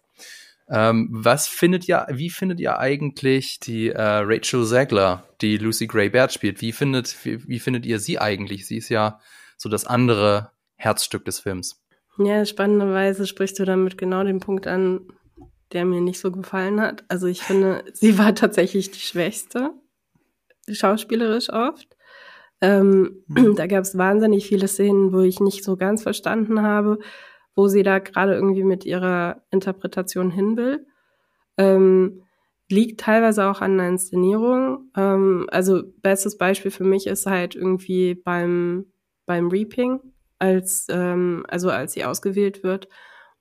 Ähm, 0.68 1.08
was 1.10 1.46
findet 1.46 1.86
ihr, 1.88 2.06
wie 2.10 2.30
findet 2.30 2.58
ihr 2.58 2.78
eigentlich 2.78 3.60
die 3.60 3.90
äh, 3.90 4.00
Rachel 4.00 4.64
Zegler, 4.64 5.28
die 5.42 5.58
Lucy 5.58 5.86
Gray 5.86 6.08
Baird 6.08 6.32
spielt? 6.32 6.62
Wie 6.62 6.72
findet, 6.72 7.16
wie, 7.24 7.46
wie 7.46 7.58
findet 7.58 7.84
ihr 7.84 7.98
sie 7.98 8.18
eigentlich? 8.18 8.66
Sie 8.66 8.78
ist 8.78 8.88
ja 8.88 9.20
so 9.58 9.68
das 9.68 9.84
andere 9.84 10.52
Herzstück 10.76 11.24
des 11.26 11.40
Films. 11.40 11.83
Ja, 12.18 12.44
spannenderweise 12.44 13.26
sprichst 13.26 13.58
du 13.58 13.64
damit 13.64 13.98
genau 13.98 14.22
den 14.22 14.40
Punkt 14.40 14.66
an, 14.66 15.00
der 15.72 15.84
mir 15.84 16.00
nicht 16.00 16.20
so 16.20 16.30
gefallen 16.30 16.80
hat. 16.80 17.04
Also 17.08 17.26
ich 17.26 17.42
finde, 17.42 17.84
sie 17.92 18.18
war 18.18 18.34
tatsächlich 18.34 18.90
die 18.90 19.00
Schwächste, 19.00 19.72
schauspielerisch 20.68 21.50
oft. 21.50 21.96
Ähm, 22.60 23.24
mhm. 23.26 23.54
Da 23.56 23.66
gab 23.66 23.82
es 23.82 23.98
wahnsinnig 23.98 24.46
viele 24.46 24.68
Szenen, 24.68 25.12
wo 25.12 25.20
ich 25.20 25.40
nicht 25.40 25.64
so 25.64 25.76
ganz 25.76 26.02
verstanden 26.02 26.62
habe, 26.62 26.98
wo 27.54 27.68
sie 27.68 27.82
da 27.82 27.98
gerade 27.98 28.34
irgendwie 28.34 28.64
mit 28.64 28.84
ihrer 28.84 29.42
Interpretation 29.50 30.30
hin 30.30 30.56
will. 30.56 30.86
Ähm, 31.56 32.22
liegt 32.70 33.00
teilweise 33.00 33.46
auch 33.46 33.60
an 33.60 33.76
der 33.76 33.88
Inszenierung. 33.88 34.90
Ähm, 34.96 35.46
also 35.50 35.82
bestes 36.02 36.38
Beispiel 36.38 36.70
für 36.70 36.84
mich 36.84 37.06
ist 37.06 37.26
halt 37.26 37.54
irgendwie 37.54 38.14
beim, 38.14 38.86
beim 39.26 39.48
Reaping, 39.48 40.00
als, 40.38 40.86
ähm, 40.90 41.44
also 41.48 41.70
als 41.70 41.92
sie 41.92 42.04
ausgewählt 42.04 42.62
wird 42.62 42.88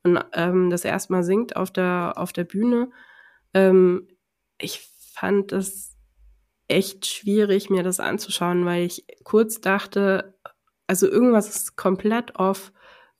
und 0.04 0.20
ähm, 0.34 0.70
das 0.70 0.86
erstmal 0.86 1.24
singt 1.24 1.56
auf 1.56 1.72
der, 1.72 2.14
auf 2.18 2.34
der 2.34 2.44
Bühne. 2.44 2.90
Ähm, 3.54 4.08
ich 4.60 4.88
fand 5.14 5.52
es 5.52 5.96
echt 6.68 7.06
schwierig, 7.06 7.70
mir 7.70 7.84
das 7.84 8.00
anzuschauen, 8.00 8.66
weil 8.66 8.84
ich 8.86 9.06
kurz 9.24 9.62
dachte, 9.62 10.36
also 10.88 11.08
irgendwas 11.08 11.50
ist 11.50 11.76
komplett 11.76 12.36
off 12.36 12.72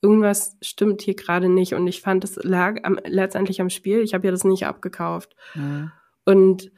irgendwas 0.04 0.58
stimmt 0.60 1.00
hier 1.00 1.14
gerade 1.14 1.48
nicht. 1.48 1.72
Und 1.72 1.86
ich 1.86 2.02
fand, 2.02 2.24
es 2.24 2.36
lag 2.36 2.76
am, 2.82 2.98
letztendlich 3.06 3.62
am 3.62 3.70
Spiel. 3.70 4.00
Ich 4.00 4.12
habe 4.12 4.26
ja 4.26 4.30
das 4.30 4.44
nicht 4.44 4.66
abgekauft. 4.66 5.34
Mhm. 5.54 5.90
Und 6.26 6.70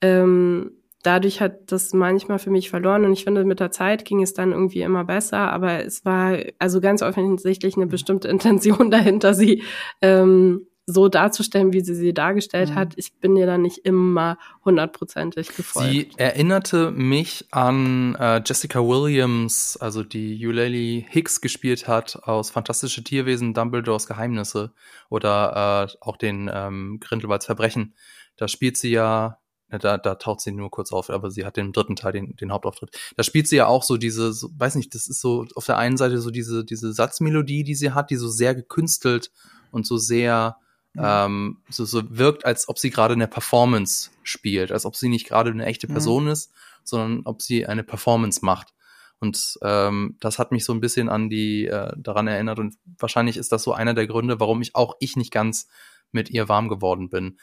ähm, 0.00 0.81
dadurch 1.02 1.40
hat 1.40 1.72
das 1.72 1.92
manchmal 1.92 2.38
für 2.38 2.50
mich 2.50 2.70
verloren. 2.70 3.04
Und 3.04 3.12
ich 3.12 3.24
finde, 3.24 3.44
mit 3.44 3.60
der 3.60 3.70
Zeit 3.70 4.04
ging 4.04 4.22
es 4.22 4.34
dann 4.34 4.52
irgendwie 4.52 4.82
immer 4.82 5.04
besser. 5.04 5.52
Aber 5.52 5.84
es 5.84 6.04
war 6.04 6.38
also 6.58 6.80
ganz 6.80 7.02
offensichtlich 7.02 7.76
eine 7.76 7.86
bestimmte 7.86 8.28
Intention 8.32 8.90
dahinter, 8.90 9.34
sie 9.34 9.62
ähm, 10.00 10.66
so 10.84 11.08
darzustellen, 11.08 11.72
wie 11.72 11.80
sie 11.80 11.94
sie 11.94 12.12
dargestellt 12.12 12.70
mhm. 12.70 12.74
hat. 12.74 12.94
Ich 12.96 13.14
bin 13.20 13.36
ihr 13.36 13.46
da 13.46 13.56
nicht 13.56 13.78
immer 13.78 14.36
hundertprozentig 14.64 15.54
gefolgt. 15.54 15.88
Sie 15.88 16.10
erinnerte 16.16 16.90
mich 16.90 17.46
an 17.52 18.16
äh, 18.16 18.42
Jessica 18.44 18.80
Williams, 18.80 19.76
also 19.80 20.02
die 20.02 20.44
Eulalie 20.44 21.04
Hicks 21.08 21.40
gespielt 21.40 21.86
hat 21.86 22.18
aus 22.24 22.50
Fantastische 22.50 23.04
Tierwesen, 23.04 23.54
Dumbledores 23.54 24.06
Geheimnisse 24.06 24.72
oder 25.08 25.88
äh, 25.88 25.96
auch 26.00 26.16
den 26.16 26.50
ähm, 26.52 26.98
Grindelwalds 27.00 27.46
Verbrechen. 27.46 27.94
Da 28.36 28.48
spielt 28.48 28.76
sie 28.76 28.90
ja 28.90 29.38
da, 29.78 29.98
da 29.98 30.14
taucht 30.16 30.40
sie 30.40 30.52
nur 30.52 30.70
kurz 30.70 30.92
auf, 30.92 31.10
aber 31.10 31.30
sie 31.30 31.44
hat 31.44 31.58
im 31.58 31.72
dritten 31.72 31.96
Teil 31.96 32.12
den, 32.12 32.36
den 32.36 32.52
Hauptauftritt. 32.52 32.90
Da 33.16 33.22
spielt 33.22 33.48
sie 33.48 33.56
ja 33.56 33.66
auch 33.66 33.82
so 33.82 33.96
diese, 33.96 34.32
so, 34.32 34.50
weiß 34.56 34.74
nicht, 34.74 34.94
das 34.94 35.08
ist 35.08 35.20
so 35.20 35.46
auf 35.54 35.66
der 35.66 35.78
einen 35.78 35.96
Seite 35.96 36.20
so 36.20 36.30
diese, 36.30 36.64
diese 36.64 36.92
Satzmelodie, 36.92 37.64
die 37.64 37.74
sie 37.74 37.92
hat, 37.92 38.10
die 38.10 38.16
so 38.16 38.28
sehr 38.28 38.54
gekünstelt 38.54 39.30
und 39.70 39.86
so 39.86 39.96
sehr 39.96 40.56
ja. 40.94 41.24
ähm, 41.24 41.58
so, 41.70 41.84
so 41.84 42.02
wirkt, 42.10 42.44
als 42.44 42.68
ob 42.68 42.78
sie 42.78 42.90
gerade 42.90 43.14
eine 43.14 43.28
Performance 43.28 44.10
spielt, 44.22 44.72
als 44.72 44.84
ob 44.84 44.96
sie 44.96 45.08
nicht 45.08 45.26
gerade 45.26 45.50
eine 45.50 45.64
echte 45.64 45.86
Person 45.86 46.26
ja. 46.26 46.32
ist, 46.32 46.52
sondern 46.84 47.22
ob 47.24 47.42
sie 47.42 47.66
eine 47.66 47.84
Performance 47.84 48.44
macht. 48.44 48.74
Und 49.20 49.58
ähm, 49.62 50.16
das 50.20 50.38
hat 50.38 50.50
mich 50.50 50.64
so 50.64 50.72
ein 50.72 50.80
bisschen 50.80 51.08
an 51.08 51.30
die 51.30 51.66
äh, 51.66 51.92
daran 51.96 52.26
erinnert 52.26 52.58
und 52.58 52.74
wahrscheinlich 52.98 53.36
ist 53.36 53.52
das 53.52 53.62
so 53.62 53.72
einer 53.72 53.94
der 53.94 54.08
Gründe, 54.08 54.40
warum 54.40 54.60
ich 54.60 54.74
auch 54.74 54.96
ich 54.98 55.16
nicht 55.16 55.30
ganz 55.30 55.68
mit 56.10 56.28
ihr 56.30 56.48
warm 56.48 56.68
geworden 56.68 57.08
bin. 57.08 57.38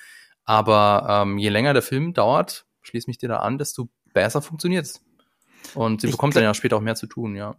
Aber 0.50 1.06
ähm, 1.08 1.38
je 1.38 1.50
länger 1.50 1.74
der 1.74 1.84
Film 1.84 2.16
dauert, 2.16 2.66
schließ 2.82 3.06
mich 3.06 3.20
dir 3.20 3.30
da 3.30 3.36
an, 3.36 3.60
desto 3.60 3.88
besser 4.16 4.42
funktioniert's. 4.42 5.00
Und 5.76 6.02
sie 6.02 6.08
ich 6.08 6.14
bekommt 6.14 6.36
dann 6.36 6.42
ja 6.42 6.56
später 6.56 6.78
auch 6.78 6.82
mehr 6.82 6.96
zu 6.96 7.06
tun, 7.06 7.36
ja. 7.36 7.56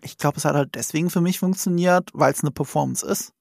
Ich 0.00 0.16
glaube, 0.16 0.38
es 0.38 0.46
hat 0.46 0.54
halt 0.54 0.74
deswegen 0.74 1.10
für 1.10 1.20
mich 1.20 1.38
funktioniert, 1.38 2.08
weil 2.14 2.32
es 2.32 2.40
eine 2.42 2.50
Performance 2.50 3.04
ist. 3.04 3.34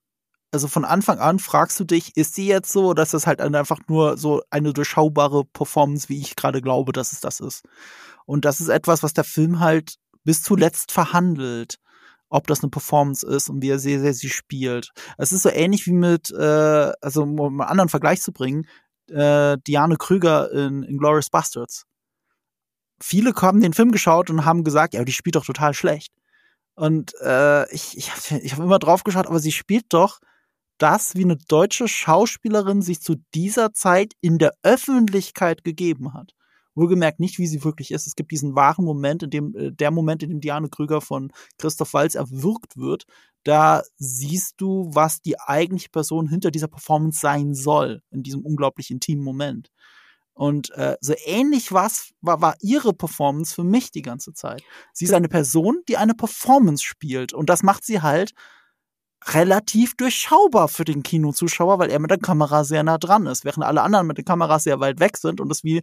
Also 0.51 0.67
von 0.67 0.83
Anfang 0.83 1.19
an 1.19 1.39
fragst 1.39 1.79
du 1.79 1.85
dich, 1.85 2.17
ist 2.17 2.35
sie 2.35 2.47
jetzt 2.47 2.73
so 2.73 2.87
oder 2.87 3.03
ist 3.03 3.13
das 3.13 3.25
halt 3.25 3.39
einfach 3.39 3.79
nur 3.87 4.17
so 4.17 4.41
eine 4.49 4.73
durchschaubare 4.73 5.45
Performance, 5.45 6.09
wie 6.09 6.19
ich 6.19 6.35
gerade 6.35 6.61
glaube, 6.61 6.91
dass 6.91 7.13
es 7.13 7.21
das 7.21 7.39
ist. 7.39 7.63
Und 8.25 8.43
das 8.43 8.59
ist 8.59 8.67
etwas, 8.67 9.01
was 9.01 9.13
der 9.13 9.23
Film 9.23 9.61
halt 9.61 9.95
bis 10.25 10.43
zuletzt 10.43 10.91
verhandelt, 10.91 11.77
ob 12.27 12.47
das 12.47 12.63
eine 12.63 12.69
Performance 12.69 13.25
ist 13.25 13.49
und 13.49 13.61
wie 13.61 13.69
er 13.69 13.79
sehr, 13.79 14.01
sehr 14.01 14.13
sie 14.13 14.29
spielt. 14.29 14.91
Es 15.17 15.31
ist 15.31 15.43
so 15.43 15.49
ähnlich 15.49 15.85
wie 15.85 15.93
mit, 15.93 16.31
äh, 16.31 16.91
also 16.99 17.23
um 17.23 17.39
einen 17.39 17.61
anderen 17.61 17.89
Vergleich 17.89 18.21
zu 18.21 18.33
bringen, 18.33 18.67
äh, 19.09 19.57
Diane 19.67 19.97
Krüger 19.97 20.51
in, 20.51 20.83
in 20.83 20.97
Glorious 20.97 21.29
Bastards. 21.29 21.85
Viele 23.01 23.33
haben 23.33 23.61
den 23.61 23.73
Film 23.73 23.91
geschaut 23.91 24.29
und 24.29 24.45
haben 24.45 24.63
gesagt, 24.63 24.93
ja, 24.93 25.03
die 25.03 25.11
spielt 25.11 25.35
doch 25.35 25.45
total 25.45 25.73
schlecht. 25.73 26.11
Und 26.75 27.13
äh, 27.21 27.69
ich, 27.73 27.97
ich 27.97 28.11
habe 28.11 28.41
ich 28.41 28.53
hab 28.53 28.59
immer 28.59 28.79
drauf 28.79 29.03
geschaut, 29.03 29.27
aber 29.27 29.39
sie 29.39 29.51
spielt 29.51 29.85
doch 29.89 30.19
das, 30.77 31.15
wie 31.15 31.23
eine 31.23 31.35
deutsche 31.35 31.87
Schauspielerin 31.87 32.81
sich 32.81 33.01
zu 33.01 33.15
dieser 33.35 33.73
Zeit 33.73 34.13
in 34.21 34.37
der 34.37 34.53
Öffentlichkeit 34.63 35.63
gegeben 35.63 36.13
hat. 36.13 36.33
Wohlgemerkt 36.79 37.19
nicht, 37.19 37.37
wie 37.37 37.47
sie 37.47 37.63
wirklich 37.63 37.91
ist. 37.91 38.07
Es 38.07 38.15
gibt 38.15 38.31
diesen 38.31 38.55
wahren 38.55 38.85
Moment, 38.85 39.23
in 39.23 39.29
dem, 39.29 39.55
äh, 39.55 39.71
der 39.71 39.91
Moment, 39.91 40.23
in 40.23 40.29
dem 40.29 40.41
Diane 40.41 40.69
Krüger 40.69 41.01
von 41.01 41.31
Christoph 41.57 41.93
Walz 41.93 42.15
erwürgt 42.15 42.77
wird. 42.77 43.05
Da 43.43 43.83
siehst 43.97 44.55
du, 44.57 44.89
was 44.93 45.21
die 45.21 45.39
eigentliche 45.39 45.89
Person 45.89 46.27
hinter 46.27 46.51
dieser 46.51 46.67
Performance 46.67 47.19
sein 47.19 47.53
soll, 47.53 48.01
in 48.11 48.23
diesem 48.23 48.45
unglaublich 48.45 48.91
intimen 48.91 49.23
Moment. 49.23 49.71
Und 50.33 50.71
äh, 50.71 50.95
so 51.01 51.13
ähnlich 51.25 51.73
was 51.73 52.13
war, 52.21 52.39
war 52.41 52.55
ihre 52.61 52.93
Performance 52.93 53.53
für 53.53 53.65
mich 53.65 53.91
die 53.91 54.01
ganze 54.01 54.33
Zeit. 54.33 54.63
Sie 54.93 55.03
ist 55.03 55.13
eine 55.13 55.27
Person, 55.27 55.81
die 55.89 55.97
eine 55.97 56.13
Performance 56.13 56.83
spielt. 56.83 57.33
Und 57.33 57.49
das 57.49 57.61
macht 57.61 57.83
sie 57.83 58.01
halt 58.01 58.33
relativ 59.25 59.95
durchschaubar 59.95 60.69
für 60.69 60.85
den 60.85 61.03
Kinozuschauer, 61.03 61.79
weil 61.79 61.89
er 61.89 61.99
mit 61.99 62.09
der 62.09 62.19
Kamera 62.19 62.63
sehr 62.63 62.83
nah 62.83 62.97
dran 62.97 63.25
ist, 63.27 63.43
während 63.43 63.65
alle 63.65 63.81
anderen 63.81 64.07
mit 64.07 64.17
der 64.17 64.23
Kamera 64.23 64.59
sehr 64.59 64.79
weit 64.79 64.99
weg 64.99 65.17
sind 65.17 65.41
und 65.41 65.51
es 65.51 65.63
wie 65.63 65.81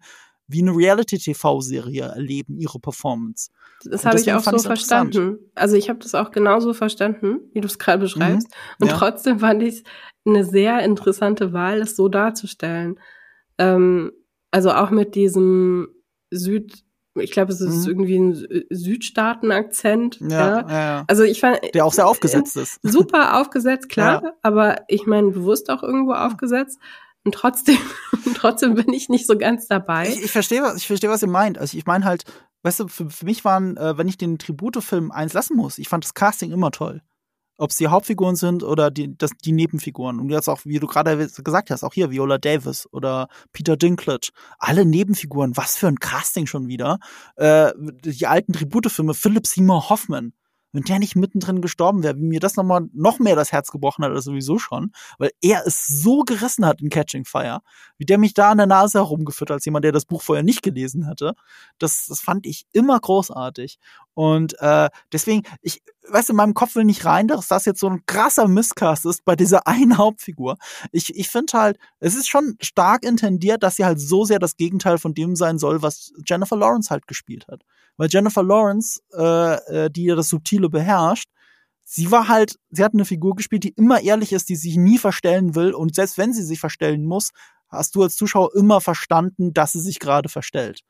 wie 0.49 0.63
eine 0.63 0.77
Reality-TV-Serie 0.77 2.05
erleben, 2.05 2.57
ihre 2.59 2.79
Performance. 2.79 3.51
Das 3.85 4.05
habe 4.05 4.19
ich 4.19 4.33
auch 4.33 4.43
so 4.43 4.59
verstanden. 4.59 5.39
Also 5.55 5.77
ich 5.77 5.89
habe 5.89 5.99
das 5.99 6.15
auch 6.15 6.31
genauso 6.31 6.73
verstanden, 6.73 7.41
wie 7.53 7.61
du 7.61 7.67
es 7.67 7.79
gerade 7.79 8.01
beschreibst. 8.01 8.49
Mhm. 8.49 8.85
Und 8.85 8.91
ja. 8.91 8.97
trotzdem 8.97 9.41
fand 9.41 9.63
ich 9.63 9.75
es 9.75 9.83
eine 10.25 10.45
sehr 10.45 10.81
interessante 10.81 11.53
Wahl, 11.53 11.81
es 11.81 11.97
so 11.97 12.09
darzustellen. 12.09 12.99
Ähm, 13.59 14.13
also 14.51 14.73
auch 14.73 14.91
mit 14.91 15.15
diesem 15.15 15.89
Süd, 16.31 16.85
ich 17.15 17.31
glaube, 17.31 17.53
es 17.53 17.61
ist 17.61 17.85
mhm. 17.85 17.91
irgendwie 17.91 18.19
ein 18.19 18.67
Südstaaten-Akzent. 18.71 20.21
Ja, 20.21 20.29
ja. 20.29 20.69
ja, 20.69 21.05
Also 21.07 21.25
ich 21.25 21.41
fand 21.41 21.59
der 21.75 21.85
auch 21.85 21.93
sehr 21.93 22.07
aufgesetzt 22.07 22.57
ist. 22.57 22.79
Super 22.83 23.41
aufgesetzt, 23.41 23.89
klar, 23.91 24.35
aber 24.43 24.77
ich 24.89 25.07
meine 25.07 25.31
bewusst 25.31 25.71
auch 25.71 25.83
irgendwo 25.83 26.13
aufgesetzt. 26.13 26.79
Und 27.27 27.35
trotzdem, 27.35 27.77
trotzdem 28.37 28.75
bin 28.75 28.93
ich 28.93 29.09
nicht 29.09 29.27
so 29.27 29.37
ganz 29.37 29.67
dabei. 29.67 30.09
Ich, 30.09 30.23
ich 30.23 30.31
verstehe, 30.31 30.63
was, 30.63 30.77
ich 30.77 30.87
verstehe, 30.87 31.11
was 31.11 31.23
ihr 31.23 31.29
meint. 31.29 31.59
Also 31.59 31.77
ich 31.77 31.85
meine 31.85 32.05
halt, 32.05 32.23
weißt 32.63 32.81
du, 32.81 32.89
für, 32.89 33.11
für 33.11 33.25
mich 33.25 33.45
waren, 33.45 33.77
äh, 33.77 33.99
wenn 33.99 34.07
ich 34.07 34.17
den 34.17 34.39
Tribute-Film 34.39 35.11
eins 35.11 35.33
lassen 35.33 35.57
muss, 35.57 35.79
ich 35.79 35.89
fand 35.89 36.05
das 36.05 36.15
Casting 36.15 36.53
immer 36.53 36.71
toll. 36.71 37.03
Ob 37.59 37.71
es 37.71 37.79
die 37.79 37.89
Hauptfiguren 37.89 38.37
sind 38.37 38.63
oder 38.63 38.93
die, 38.93 39.19
das, 39.19 39.33
die 39.45 39.51
Nebenfiguren. 39.51 40.21
Und 40.21 40.31
jetzt 40.31 40.47
auch, 40.47 40.61
wie 40.65 40.79
du 40.79 40.87
gerade 40.87 41.17
gesagt 41.43 41.71
hast, 41.71 41.83
auch 41.83 41.95
hier 41.95 42.13
Viola 42.13 42.39
Davis 42.39 42.87
oder 42.93 43.27
Peter 43.53 43.77
Dinklage. 43.77 44.29
Alle 44.59 44.85
Nebenfiguren, 44.85 45.57
was 45.57 45.77
für 45.77 45.89
ein 45.89 45.99
Casting 45.99 46.47
schon 46.47 46.69
wieder. 46.69 47.01
Äh, 47.35 47.73
die 47.77 48.29
alten 48.29 48.53
Tribute-Filme, 48.53 49.15
Philip 49.15 49.49
Seymour 49.49 49.91
Hoffman 49.91 50.33
wenn 50.77 50.85
der 50.85 50.99
nicht 50.99 51.17
mittendrin 51.17 51.63
gestorben 51.63 52.03
wäre, 52.03 52.17
wie 52.17 52.27
mir 52.27 52.41
das 52.41 52.57
nochmal 52.57 52.83
noch 52.93 53.19
mehr 53.19 53.35
das 53.35 53.51
Herz 53.51 53.71
gebrochen 53.71 54.05
hat 54.05 54.13
als 54.13 54.25
sowieso 54.25 54.59
schon, 54.59 54.93
weil 55.19 55.31
er 55.41 55.67
es 55.67 55.87
so 55.87 56.23
gerissen 56.23 56.67
hat 56.67 56.83
in 56.83 56.91
Catching 56.91 57.25
Fire, 57.25 57.61
wie 57.99 58.05
der 58.05 58.19
mich 58.19 58.35
da 58.35 58.51
an 58.51 58.59
der 58.59 58.67
Nase 58.67 58.99
herumgeführt 58.99 59.51
hat, 59.51 59.57
als 59.57 59.65
jemand, 59.65 59.85
der 59.85 59.93
das 59.93 60.05
Buch 60.05 60.23
vorher 60.23 60.43
nicht 60.43 60.63
gelesen 60.63 61.07
hatte. 61.07 61.35
Das, 61.79 62.07
das 62.07 62.21
fand 62.21 62.47
ich 62.47 62.67
immer 62.73 63.01
großartig. 63.01 63.79
Und 64.15 64.55
äh, 64.61 64.91
deswegen, 65.13 65.43
ich, 65.63 65.83
weißt 66.09 66.29
du, 66.29 66.33
in 66.33 66.37
meinem 66.37 66.55
Kopf 66.55 66.75
will 66.77 66.85
nicht 66.85 67.05
rein, 67.05 67.29
dass 67.29 67.49
das 67.49 67.65
jetzt 67.65 67.81
so 67.81 67.89
ein 67.89 68.05
krasser 68.07 68.49
Misscast 68.49 69.07
ist 69.07 69.25
bei 69.25 69.37
dieser 69.37 69.67
einen 69.67 69.99
Hauptfigur. 69.99 70.57
Ich, 70.93 71.17
ich 71.17 71.29
finde 71.29 71.59
halt, 71.59 71.79
es 72.01 72.15
ist 72.15 72.29
schon 72.29 72.57
stark 72.61 73.05
intendiert, 73.05 73.63
dass 73.63 73.77
sie 73.77 73.85
halt 73.85 74.01
so 74.01 74.25
sehr 74.25 74.39
das 74.39 74.57
Gegenteil 74.57 74.99
von 74.99 75.15
dem 75.15 75.37
sein 75.37 75.59
soll, 75.59 75.83
was 75.83 76.13
Jennifer 76.27 76.57
Lawrence 76.57 76.91
halt 76.91 77.07
gespielt 77.07 77.47
hat 77.49 77.63
weil 77.97 78.09
Jennifer 78.11 78.43
Lawrence, 78.43 79.01
äh, 79.13 79.85
äh, 79.85 79.91
die 79.91 80.05
ja 80.05 80.15
das 80.15 80.29
Subtile 80.29 80.69
beherrscht, 80.69 81.29
sie 81.85 82.11
war 82.11 82.29
halt, 82.29 82.59
sie 82.71 82.85
hat 82.85 82.95
eine 82.95 83.05
Figur 83.05 83.37
gespielt, 83.37 83.65
die 83.65 83.71
immer 83.71 84.01
ehrlich 84.01 84.33
ist, 84.33 84.49
die 84.49 84.57
sich 84.57 84.77
nie 84.77 84.99
verstellen 84.99 85.55
will 85.55 85.73
und 85.73 85.95
selbst 85.95 86.19
wenn 86.19 86.33
sie 86.33 86.43
sich 86.43 86.61
verstellen 86.61 87.05
muss, 87.05 87.31
hast 87.69 87.95
du 87.95 88.03
als 88.03 88.17
Zuschauer 88.17 88.55
immer 88.55 88.81
verstanden, 88.81 89.53
dass 89.53 89.73
sie 89.73 89.81
sich 89.81 89.99
gerade 89.99 90.29
verstellt 90.29 90.81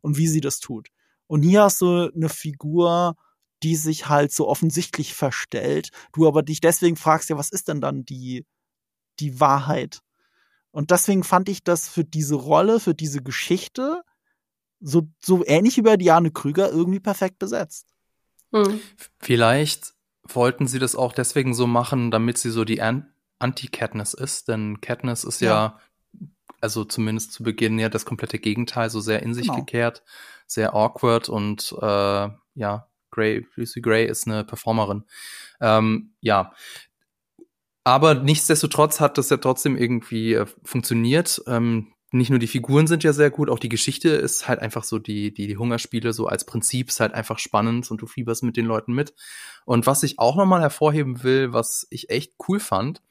und 0.00 0.16
wie 0.16 0.28
sie 0.28 0.40
das 0.40 0.58
tut. 0.58 0.88
Und 1.26 1.42
hier 1.42 1.62
hast 1.62 1.80
du 1.80 2.10
eine 2.14 2.28
Figur, 2.28 3.16
die 3.64 3.76
sich 3.76 4.08
halt 4.08 4.30
so 4.30 4.46
offensichtlich 4.46 5.14
verstellt, 5.14 5.88
du 6.12 6.28
aber 6.28 6.42
dich 6.42 6.60
deswegen 6.60 6.96
fragst, 6.96 7.30
ja, 7.30 7.38
was 7.38 7.50
ist 7.50 7.68
denn 7.68 7.80
dann 7.80 8.04
die, 8.04 8.46
die 9.20 9.40
Wahrheit? 9.40 10.00
Und 10.70 10.90
deswegen 10.90 11.24
fand 11.24 11.48
ich 11.48 11.64
das 11.64 11.88
für 11.88 12.04
diese 12.04 12.34
Rolle, 12.34 12.78
für 12.78 12.94
diese 12.94 13.22
Geschichte 13.22 14.02
so, 14.80 15.08
so 15.18 15.42
ähnlich 15.46 15.78
wie 15.78 15.82
bei 15.82 15.96
Diane 15.96 16.30
Krüger 16.30 16.70
irgendwie 16.70 17.00
perfekt 17.00 17.38
besetzt. 17.38 17.86
Hm. 18.52 18.80
Vielleicht 19.18 19.94
wollten 20.24 20.66
sie 20.66 20.78
das 20.78 20.94
auch 20.94 21.12
deswegen 21.12 21.54
so 21.54 21.66
machen, 21.66 22.10
damit 22.10 22.36
sie 22.36 22.50
so 22.50 22.64
die 22.66 22.82
Anti-Katniss 22.82 24.12
ist, 24.12 24.48
denn 24.48 24.82
Katniss 24.82 25.24
ist 25.24 25.40
ja. 25.40 25.78
ja. 26.12 26.28
also 26.60 26.84
zumindest 26.84 27.32
zu 27.32 27.42
Beginn 27.42 27.78
ja 27.78 27.88
das 27.88 28.04
komplette 28.04 28.38
Gegenteil, 28.38 28.90
so 28.90 29.00
sehr 29.00 29.22
in 29.22 29.32
sich 29.32 29.46
genau. 29.46 29.60
gekehrt, 29.60 30.02
sehr 30.46 30.74
awkward 30.74 31.30
und 31.30 31.74
äh, 31.80 32.28
ja, 32.54 32.88
Gray, 33.14 33.46
Lucy 33.54 33.80
Gray 33.80 34.06
ist 34.06 34.26
eine 34.26 34.44
Performerin. 34.44 35.04
Ähm, 35.60 36.14
ja, 36.20 36.52
aber 37.84 38.14
nichtsdestotrotz 38.14 38.98
hat 38.98 39.18
das 39.18 39.30
ja 39.30 39.36
trotzdem 39.36 39.76
irgendwie 39.76 40.34
äh, 40.34 40.46
funktioniert. 40.64 41.42
Ähm, 41.46 41.92
nicht 42.10 42.30
nur 42.30 42.38
die 42.38 42.46
Figuren 42.46 42.86
sind 42.86 43.04
ja 43.04 43.12
sehr 43.12 43.30
gut, 43.30 43.50
auch 43.50 43.58
die 43.58 43.68
Geschichte 43.68 44.08
ist 44.08 44.46
halt 44.46 44.60
einfach 44.60 44.84
so, 44.84 44.98
die, 44.98 45.34
die, 45.34 45.48
die 45.48 45.56
Hungerspiele 45.56 46.12
so 46.12 46.26
als 46.26 46.46
Prinzip 46.46 46.88
ist 46.88 47.00
halt 47.00 47.12
einfach 47.12 47.38
spannend 47.38 47.90
und 47.90 48.00
du 48.00 48.06
fieberst 48.06 48.44
mit 48.44 48.56
den 48.56 48.66
Leuten 48.66 48.94
mit. 48.94 49.14
Und 49.64 49.86
was 49.86 50.02
ich 50.02 50.18
auch 50.18 50.36
nochmal 50.36 50.60
hervorheben 50.60 51.22
will, 51.24 51.52
was 51.52 51.86
ich 51.90 52.10
echt 52.10 52.34
cool 52.48 52.60
fand, 52.60 53.02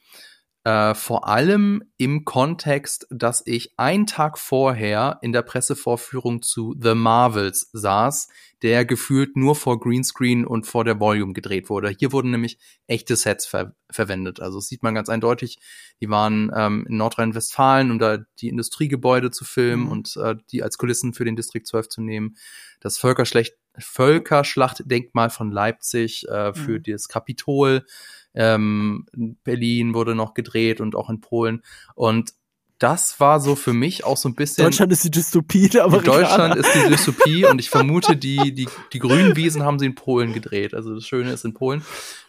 äh, 0.66 0.94
vor 0.96 1.28
allem 1.28 1.84
im 1.98 2.24
Kontext, 2.24 3.06
dass 3.10 3.44
ich 3.46 3.74
einen 3.78 4.08
Tag 4.08 4.40
vorher 4.40 5.20
in 5.22 5.34
der 5.34 5.42
Pressevorführung 5.42 6.42
zu 6.42 6.74
The 6.80 6.96
Marvels 6.96 7.70
saß, 7.74 8.30
der 8.62 8.86
gefühlt 8.86 9.36
nur 9.36 9.56
vor 9.56 9.80
Greenscreen 9.80 10.46
und 10.46 10.66
vor 10.66 10.86
der 10.86 11.02
Volume 11.02 11.34
gedreht 11.34 11.70
wurde. 11.70 11.90
Hier 11.90 12.14
wurden 12.14 12.32
nämlich 12.32 12.60
echte 12.88 13.18
Sets 13.18 13.46
ver 13.46 13.76
verwendet. 13.90 14.40
Also 14.40 14.58
das 14.58 14.68
sieht 14.68 14.82
man 14.82 14.96
ganz 14.96 15.10
eindeutig. 15.10 15.60
Die 16.02 16.10
waren 16.10 16.50
ähm, 16.56 16.86
in 16.90 16.98
Nordrhein-Westfalen, 16.98 17.92
um 17.92 18.00
da 18.00 18.20
die 18.40 18.48
Industriegebäude 18.48 19.30
zu 19.30 19.46
filmen 19.46 19.84
mhm. 19.84 19.92
und 19.92 20.18
äh, 20.18 20.36
die 20.52 20.64
als 20.64 20.78
Kulissen 20.78 21.14
für 21.14 21.26
den 21.26 21.36
Distrikt 21.36 21.68
12 21.68 21.90
zu 21.90 22.02
nehmen. 22.02 22.38
Das 22.80 22.98
Völkerschlecht 22.98 23.56
Völkerschlachtdenkmal 23.78 25.30
von 25.30 25.52
Leipzig 25.52 26.28
äh, 26.30 26.54
für 26.54 26.80
mhm. 26.80 26.84
das 26.84 27.08
Kapitol 27.08 27.86
ähm, 28.34 29.06
Berlin 29.44 29.94
wurde 29.94 30.16
noch 30.16 30.34
gedreht 30.34 30.82
und 30.82 30.96
auch 30.96 31.10
in 31.10 31.22
Polen. 31.22 31.64
Und 31.96 32.34
das 32.80 33.20
war 33.20 33.40
so 33.40 33.56
für 33.56 33.74
mich 33.74 34.04
auch 34.04 34.18
so 34.18 34.28
ein 34.28 34.36
bisschen. 34.36 34.66
Deutschland 34.66 34.92
ist 34.92 35.04
die 35.04 35.12
Dystopie 35.12 35.70
der 35.70 35.86
Amerikaner. 35.86 36.18
Deutschland 36.18 36.56
ist 36.56 36.70
die 36.76 36.90
Dystopie 36.90 37.46
und 37.46 37.60
ich 37.60 37.70
vermute, 37.70 38.18
die, 38.18 38.54
die, 38.54 38.68
die 38.92 39.00
grünen 39.00 39.36
Wiesen 39.36 39.64
haben 39.64 39.80
sie 39.80 39.86
in 39.86 39.96
Polen 39.96 40.34
gedreht. 40.34 40.74
Also 40.74 40.94
das 40.94 41.08
Schöne 41.08 41.32
ist 41.32 41.46
in 41.46 41.54
Polen. 41.54 41.84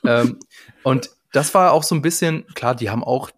ähm, 0.05 0.39
und 0.83 1.11
das 1.33 1.53
war 1.55 1.73
auch 1.73 1.83
so 1.83 1.97
ein 1.97 2.03
bisschen, 2.03 2.47
klar, 2.55 2.77
die 2.77 2.91
haben 2.91 3.03
auch 3.03 3.31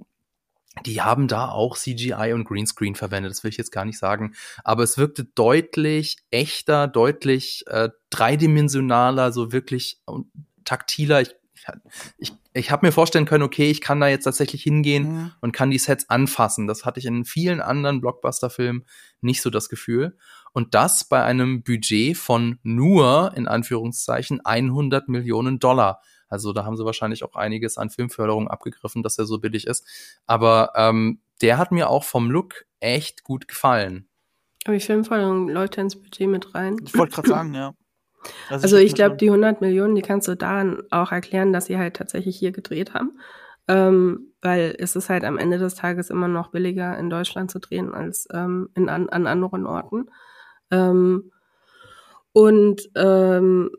die 0.85 1.01
haben 1.01 1.27
da 1.27 1.49
auch 1.49 1.77
CGI 1.77 2.33
und 2.35 2.45
Greenscreen 2.45 2.95
verwendet, 2.95 3.31
das 3.31 3.43
will 3.43 3.49
ich 3.49 3.57
jetzt 3.57 3.73
gar 3.73 3.87
nicht 3.87 3.99
sagen. 3.99 4.35
Aber 4.63 4.83
es 4.83 4.99
wirkte 4.99 5.25
deutlich 5.25 6.19
echter, 6.31 6.87
deutlich 6.87 7.65
äh, 7.69 7.89
dreidimensionaler, 8.11 9.33
so 9.33 9.53
wirklich 9.53 10.03
taktiler. 10.65 11.23
Ich, 11.23 11.35
ich, 12.19 12.33
ich 12.53 12.71
habe 12.71 12.87
mir 12.87 12.93
vorstellen 12.93 13.25
können, 13.25 13.43
okay, 13.43 13.71
ich 13.71 13.81
kann 13.81 14.01
da 14.01 14.09
jetzt 14.09 14.25
tatsächlich 14.25 14.63
hingehen 14.63 15.05
mhm. 15.05 15.33
und 15.41 15.53
kann 15.53 15.71
die 15.71 15.79
Sets 15.79 16.09
anfassen. 16.11 16.67
Das 16.67 16.85
hatte 16.85 17.01
ich 17.01 17.07
in 17.07 17.25
vielen 17.25 17.61
anderen 17.61 18.01
Blockbuster-Filmen 18.01 18.85
nicht 19.21 19.43
so 19.43 19.51
das 19.51 19.69
Gefühl. 19.69 20.17
Und 20.53 20.75
das 20.75 21.05
bei 21.05 21.23
einem 21.23 21.63
Budget 21.63 22.17
von 22.17 22.59
nur, 22.63 23.33
in 23.37 23.47
Anführungszeichen, 23.47 24.41
100 24.45 25.09
Millionen 25.09 25.59
Dollar. 25.59 26.01
Also 26.29 26.53
da 26.53 26.65
haben 26.65 26.77
sie 26.77 26.85
wahrscheinlich 26.85 27.25
auch 27.25 27.37
einiges 27.37 27.79
an 27.79 27.91
Filmförderung 27.91 28.49
abgegriffen, 28.49 29.03
dass 29.03 29.19
er 29.19 29.27
so 29.27 29.39
billig 29.39 29.67
ist. 29.67 29.87
Aber 30.27 30.73
ähm, 30.75 31.21
der 31.41 31.59
hat 31.59 31.73
mir 31.73 31.91
auch 31.91 32.05
vom 32.05 32.31
Look 32.31 32.65
echt 32.81 33.23
gut 33.23 33.49
gefallen. 33.49 34.09
Aber 34.65 34.75
die 34.75 34.85
Filmförderung 34.85 35.49
läuft 35.49 35.77
ja 35.77 35.83
ins 35.83 36.01
Budget 36.01 36.29
mit 36.29 36.55
rein. 36.55 36.77
Ich 36.85 36.97
wollte 36.97 37.15
gerade 37.15 37.29
sagen, 37.29 37.55
ja. 37.55 37.75
Also 38.49 38.77
ich 38.77 38.95
glaube, 38.95 39.17
die 39.17 39.29
100 39.29 39.61
Millionen, 39.61 39.95
die 39.95 40.03
kannst 40.03 40.29
du 40.29 40.37
daran 40.37 40.83
auch 40.91 41.13
erklären, 41.13 41.53
dass 41.53 41.67
sie 41.67 41.79
halt 41.79 41.95
tatsächlich 41.95 42.37
hier 42.37 42.53
gedreht 42.53 42.95
haben. 42.95 43.19
Ähm, 43.69 44.33
weil 44.43 44.77
es 44.79 44.95
ist 44.95 45.09
halt 45.09 45.25
am 45.25 45.39
Ende 45.39 45.59
des 45.59 45.75
Tages 45.75 46.11
immer 46.11 46.29
noch 46.29 46.53
billiger 46.53 46.97
in 46.99 47.11
Deutschland 47.11 47.51
zu 47.51 47.59
drehen 47.59 47.93
als 47.93 48.29
ähm, 48.33 48.69
in, 48.75 48.89
an, 48.89 49.09
an 49.09 49.27
anderen 49.27 49.67
Orten. 49.67 50.09
Ähm, 50.71 51.33
und 52.33 52.91
ähm, 52.95 53.71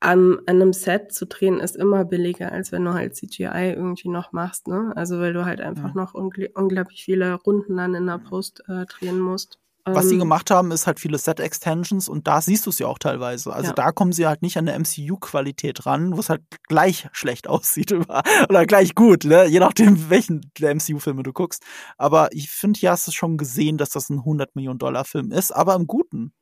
an, 0.00 0.38
an 0.46 0.56
einem 0.56 0.72
Set 0.72 1.12
zu 1.12 1.26
drehen 1.26 1.60
ist 1.60 1.76
immer 1.76 2.04
billiger, 2.04 2.52
als 2.52 2.72
wenn 2.72 2.84
du 2.84 2.94
halt 2.94 3.16
CGI 3.16 3.74
irgendwie 3.76 4.08
noch 4.08 4.32
machst, 4.32 4.68
ne? 4.68 4.92
Also 4.94 5.18
weil 5.18 5.32
du 5.32 5.44
halt 5.44 5.60
einfach 5.60 5.94
ja. 5.94 5.94
noch 5.94 6.14
ungl 6.14 6.50
unglaublich 6.54 7.04
viele 7.04 7.34
Runden 7.34 7.76
dann 7.76 7.94
in 7.94 8.06
der 8.06 8.18
Post 8.18 8.62
äh, 8.68 8.86
drehen 8.86 9.18
musst. 9.18 9.58
Was 9.94 10.04
ähm, 10.04 10.10
sie 10.10 10.18
gemacht 10.18 10.50
haben, 10.50 10.70
ist 10.70 10.86
halt 10.86 11.00
viele 11.00 11.18
Set-Extensions 11.18 12.08
und 12.08 12.26
da 12.26 12.40
siehst 12.40 12.66
du 12.66 12.70
es 12.70 12.78
ja 12.78 12.86
auch 12.86 12.98
teilweise. 12.98 13.52
Also 13.52 13.68
ja. 13.68 13.74
da 13.74 13.92
kommen 13.92 14.12
sie 14.12 14.26
halt 14.26 14.42
nicht 14.42 14.56
an 14.58 14.66
der 14.66 14.78
MCU-Qualität 14.78 15.86
ran, 15.86 16.16
wo 16.16 16.20
es 16.20 16.30
halt 16.30 16.42
gleich 16.68 17.08
schlecht 17.12 17.48
aussieht 17.48 17.92
oder 17.92 18.66
gleich 18.66 18.94
gut, 18.94 19.24
ne? 19.24 19.46
je 19.46 19.60
nachdem, 19.60 20.10
welchen 20.10 20.50
der 20.58 20.74
MCU-Filme 20.74 21.22
du 21.22 21.32
guckst. 21.32 21.62
Aber 21.96 22.28
ich 22.32 22.50
finde, 22.50 22.80
ja, 22.80 22.92
hast 22.92 23.08
du 23.08 23.12
schon 23.12 23.36
gesehen, 23.36 23.78
dass 23.78 23.90
das 23.90 24.10
ein 24.10 24.18
100 24.18 24.56
Millionen 24.56 24.78
Dollar 24.78 25.04
Film 25.04 25.32
ist, 25.32 25.54
aber 25.54 25.74
im 25.74 25.86
Guten. 25.86 26.32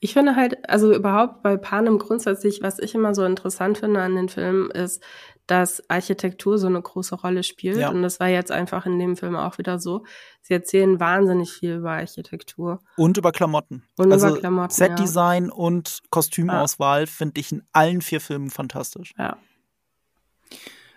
Ich 0.00 0.14
finde 0.14 0.34
halt, 0.36 0.68
also 0.68 0.92
überhaupt 0.92 1.42
bei 1.42 1.56
Panem 1.56 1.98
grundsätzlich, 1.98 2.62
was 2.62 2.78
ich 2.78 2.94
immer 2.94 3.14
so 3.14 3.24
interessant 3.24 3.78
finde 3.78 4.02
an 4.02 4.16
den 4.16 4.28
Filmen, 4.28 4.70
ist, 4.70 5.02
dass 5.46 5.82
Architektur 5.90 6.58
so 6.58 6.66
eine 6.66 6.80
große 6.80 7.16
Rolle 7.16 7.42
spielt. 7.42 7.78
Ja. 7.78 7.90
Und 7.90 8.02
das 8.02 8.20
war 8.20 8.28
jetzt 8.28 8.50
einfach 8.50 8.86
in 8.86 8.98
dem 8.98 9.16
Film 9.16 9.36
auch 9.36 9.58
wieder 9.58 9.78
so. 9.78 10.04
Sie 10.40 10.54
erzählen 10.54 11.00
wahnsinnig 11.00 11.52
viel 11.52 11.76
über 11.76 11.92
Architektur. 11.92 12.80
Und 12.96 13.16
über 13.16 13.32
Klamotten. 13.32 13.84
Und 13.96 14.12
also 14.12 14.28
über 14.28 14.38
Klamotten. 14.38 14.74
Setdesign 14.74 15.46
ja. 15.46 15.52
und 15.52 16.00
Kostümauswahl 16.10 17.00
ja. 17.00 17.06
finde 17.06 17.40
ich 17.40 17.52
in 17.52 17.62
allen 17.72 18.02
vier 18.02 18.20
Filmen 18.20 18.50
fantastisch. 18.50 19.12
Ja. 19.18 19.36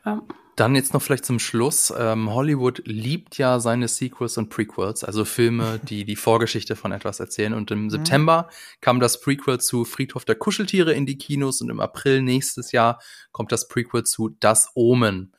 ja. 0.06 0.22
Dann 0.56 0.74
jetzt 0.76 0.94
noch 0.94 1.02
vielleicht 1.02 1.26
zum 1.26 1.40
Schluss. 1.40 1.94
Ähm, 1.98 2.34
Hollywood 2.34 2.82
liebt 2.86 3.38
ja 3.38 3.60
seine 3.60 3.90
Sequels 3.90 4.38
und 4.38 4.50
Prequels, 4.50 5.04
also 5.04 5.26
Filme, 5.26 5.80
die 5.84 6.06
die 6.06 6.16
Vorgeschichte 6.16 6.76
von 6.76 6.94
etwas 6.94 7.20
erzählen. 7.20 7.54
Und 7.54 7.72
im 7.72 7.84
mhm. 7.84 7.90
September 7.90 8.50
kam 8.80 9.00
das 9.00 9.20
Prequel 9.20 9.60
zu 9.60 9.84
Friedhof 9.84 10.24
der 10.24 10.36
Kuscheltiere 10.36 10.94
in 10.94 11.06
die 11.06 11.18
Kinos 11.18 11.62
und 11.62 11.70
im 11.70 11.80
April 11.80 12.22
nächstes 12.22 12.72
Jahr 12.72 13.02
kommt 13.32 13.52
das 13.52 13.68
Prequel 13.68 14.04
zu 14.04 14.30
Das 14.40 14.72
Omen. 14.76 15.34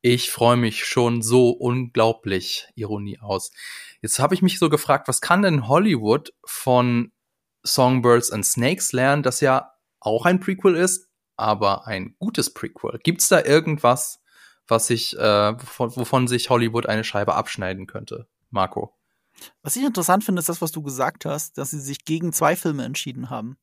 Ich 0.00 0.30
freue 0.30 0.56
mich 0.56 0.84
schon 0.84 1.22
so 1.22 1.50
unglaublich, 1.50 2.68
Ironie 2.76 3.18
aus. 3.18 3.50
Jetzt 4.00 4.20
habe 4.20 4.34
ich 4.34 4.42
mich 4.42 4.58
so 4.58 4.68
gefragt, 4.68 5.08
was 5.08 5.20
kann 5.20 5.42
denn 5.42 5.66
Hollywood 5.66 6.32
von 6.44 7.10
Songbirds 7.64 8.30
and 8.30 8.46
Snakes 8.46 8.92
lernen, 8.92 9.22
das 9.22 9.40
ja 9.40 9.72
auch 9.98 10.24
ein 10.24 10.38
Prequel 10.40 10.76
ist, 10.76 11.08
aber 11.36 11.86
ein 11.86 12.14
gutes 12.18 12.52
Prequel. 12.52 13.00
Gibt's 13.02 13.28
da 13.28 13.44
irgendwas, 13.44 14.20
was 14.68 14.86
sich, 14.86 15.18
äh, 15.18 15.52
wovon, 15.60 15.96
wovon 15.96 16.28
sich 16.28 16.50
Hollywood 16.50 16.86
eine 16.86 17.04
Scheibe 17.04 17.34
abschneiden 17.34 17.86
könnte. 17.86 18.26
Marco. 18.50 18.94
Was 19.62 19.76
ich 19.76 19.84
interessant 19.84 20.24
finde, 20.24 20.40
ist 20.40 20.48
das, 20.48 20.62
was 20.62 20.72
du 20.72 20.82
gesagt 20.82 21.24
hast, 21.24 21.58
dass 21.58 21.70
sie 21.70 21.80
sich 21.80 22.04
gegen 22.04 22.32
zwei 22.32 22.56
Filme 22.56 22.84
entschieden 22.84 23.30
haben. 23.30 23.56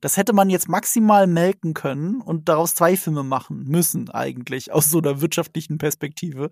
Das 0.00 0.16
hätte 0.16 0.32
man 0.32 0.50
jetzt 0.50 0.68
maximal 0.68 1.28
melken 1.28 1.74
können 1.74 2.20
und 2.20 2.48
daraus 2.48 2.74
zwei 2.74 2.96
Filme 2.96 3.22
machen 3.22 3.62
müssen, 3.68 4.10
eigentlich, 4.10 4.72
aus 4.72 4.90
so 4.90 4.98
einer 4.98 5.20
wirtschaftlichen 5.20 5.78
Perspektive. 5.78 6.50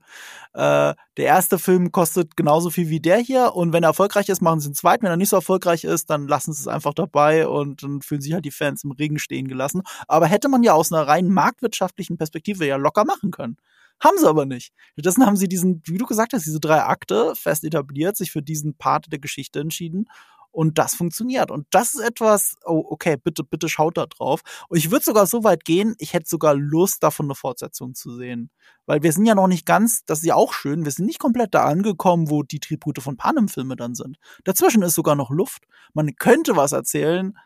Äh, 0.53 0.95
der 1.17 1.25
erste 1.25 1.59
Film 1.59 1.91
kostet 1.91 2.37
genauso 2.37 2.71
viel 2.71 2.91
wie 2.91 3.01
der 3.01 3.19
hier 3.19 3.57
und 3.57 3.73
wenn 3.73 3.83
er 3.83 3.89
erfolgreich 3.89 4.29
ist, 4.29 4.41
machen 4.41 4.61
sie 4.61 4.69
einen 4.69 4.75
zweiten. 4.77 5.03
Wenn 5.03 5.11
er 5.11 5.17
nicht 5.17 5.31
so 5.31 5.37
erfolgreich 5.37 5.83
ist, 5.83 6.11
dann 6.11 6.29
lassen 6.29 6.53
sie 6.53 6.61
es 6.61 6.69
einfach 6.69 6.95
dabei 6.95 7.49
und 7.49 7.83
dann 7.83 8.03
fühlen 8.03 8.21
sich 8.21 8.35
halt 8.35 8.45
die 8.45 8.53
Fans 8.53 8.85
im 8.85 8.93
Regen 8.93 9.19
stehen 9.19 9.49
gelassen. 9.49 9.83
Aber 10.07 10.27
hätte 10.27 10.49
man 10.49 10.63
ja 10.63 10.75
aus 10.75 10.93
einer 10.93 11.09
rein 11.09 11.29
marktwirtschaftlichen 11.29 12.19
Perspektive 12.19 12.67
ja 12.67 12.77
locker 12.77 13.05
machen 13.05 13.33
können. 13.33 13.57
Haben 14.01 14.19
sie 14.19 14.29
aber 14.29 14.47
nicht. 14.47 14.73
Stattdessen 14.93 15.27
haben 15.27 15.37
sie 15.37 15.49
diesen, 15.49 15.83
wie 15.85 15.99
du 15.99 16.07
gesagt 16.07 16.33
hast, 16.33 16.47
diese 16.47 16.61
drei 16.61 16.83
Akte 16.83 17.35
fest 17.37 17.65
etabliert, 17.65 18.17
sich 18.17 18.31
für 18.31 18.43
diesen 18.43 18.75
Part 18.75 19.13
der 19.13 19.19
Geschichte 19.19 19.61
entschieden. 19.61 20.07
Und 20.53 20.79
das 20.79 20.95
funktioniert. 20.95 21.51
Und 21.53 21.67
das 21.71 21.95
ist 21.95 22.01
etwas, 22.01 22.57
oh, 22.65 22.85
okay, 22.89 23.17
bitte, 23.17 23.45
bitte 23.45 23.69
schaut 23.69 23.97
da 23.97 24.07
drauf. 24.07 24.41
Und 24.69 24.79
ich 24.79 24.91
würde 24.91 25.05
sogar 25.05 25.27
so 25.27 25.45
weit 25.45 25.65
gehen, 25.65 25.95
ich 25.99 26.13
hätte 26.13 26.29
sogar 26.29 26.55
Lust, 26.55 27.03
davon 27.05 27.27
eine 27.27 27.37
Fortsetzung 27.37 27.95
zu 27.95 28.17
sehen. 28.17 28.51
Weil 28.87 29.03
wir 29.03 29.13
sind 29.13 29.27
ja 29.27 29.37
noch 29.37 29.47
nicht 29.47 29.65
ganz, 29.65 30.05
das 30.07 30.21
ist 30.21 30.25
ja 30.25 30.35
auch 30.35 30.53
schön, 30.53 30.85
wir 30.85 30.91
sind 30.91 31.07
nicht 31.07 31.21
komplett 31.21 31.55
da 31.55 31.67
angekommen, 31.67 32.31
wo 32.31 32.43
die 32.43 32.59
Tribute 32.59 33.01
von 33.01 33.17
Panem-Filme 33.17 33.77
dann 33.77 33.95
sind. 33.95 34.19
Dazwischen 34.43 34.83
ist 34.83 34.97
sogar 34.97 35.15
noch 35.15 35.31
Luft. 35.31 35.67
Man 35.95 36.17
könnte 36.17 36.57
was 36.57 36.73
erzählen, 36.73 37.39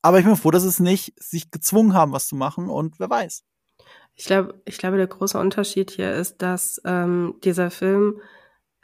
aber 0.00 0.18
ich 0.18 0.24
bin 0.24 0.36
froh, 0.36 0.50
dass 0.50 0.64
es 0.64 0.80
nicht 0.80 1.12
sich 1.22 1.50
gezwungen 1.50 1.92
haben, 1.92 2.12
was 2.12 2.26
zu 2.26 2.36
machen. 2.36 2.70
Und 2.70 2.98
wer 2.98 3.10
weiß. 3.10 3.42
Ich 4.16 4.24
glaube, 4.24 4.60
ich 4.64 4.78
glaube, 4.78 4.96
der 4.96 5.06
große 5.06 5.38
Unterschied 5.38 5.90
hier 5.90 6.14
ist, 6.14 6.40
dass 6.42 6.80
ähm, 6.84 7.34
dieser 7.44 7.70
Film 7.70 8.20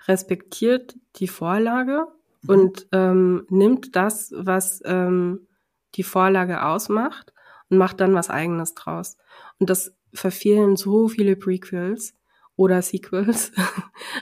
respektiert 0.06 0.94
die 1.16 1.28
Vorlage 1.28 2.06
mhm. 2.42 2.50
und 2.50 2.86
ähm, 2.92 3.46
nimmt 3.48 3.96
das, 3.96 4.32
was 4.36 4.82
ähm, 4.84 5.46
die 5.94 6.02
Vorlage 6.02 6.64
ausmacht 6.64 7.32
und 7.70 7.78
macht 7.78 8.00
dann 8.00 8.14
was 8.14 8.30
eigenes 8.30 8.74
draus. 8.74 9.16
Und 9.58 9.70
das 9.70 9.94
verfehlen 10.12 10.76
so 10.76 11.08
viele 11.08 11.36
Prequels 11.36 12.14
oder 12.56 12.82
Sequels. 12.82 13.52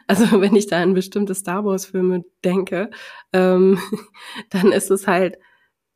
Also 0.07 0.41
wenn 0.41 0.57
ich 0.57 0.67
da 0.67 0.83
an 0.83 0.95
bestimmte 0.95 1.35
Star 1.35 1.65
Wars 1.65 1.87
Filme 1.87 2.25
denke, 2.45 2.91
ähm, 3.33 3.79
dann 4.51 4.73
ist 4.73 4.91
es 4.91 5.07
halt 5.07 5.39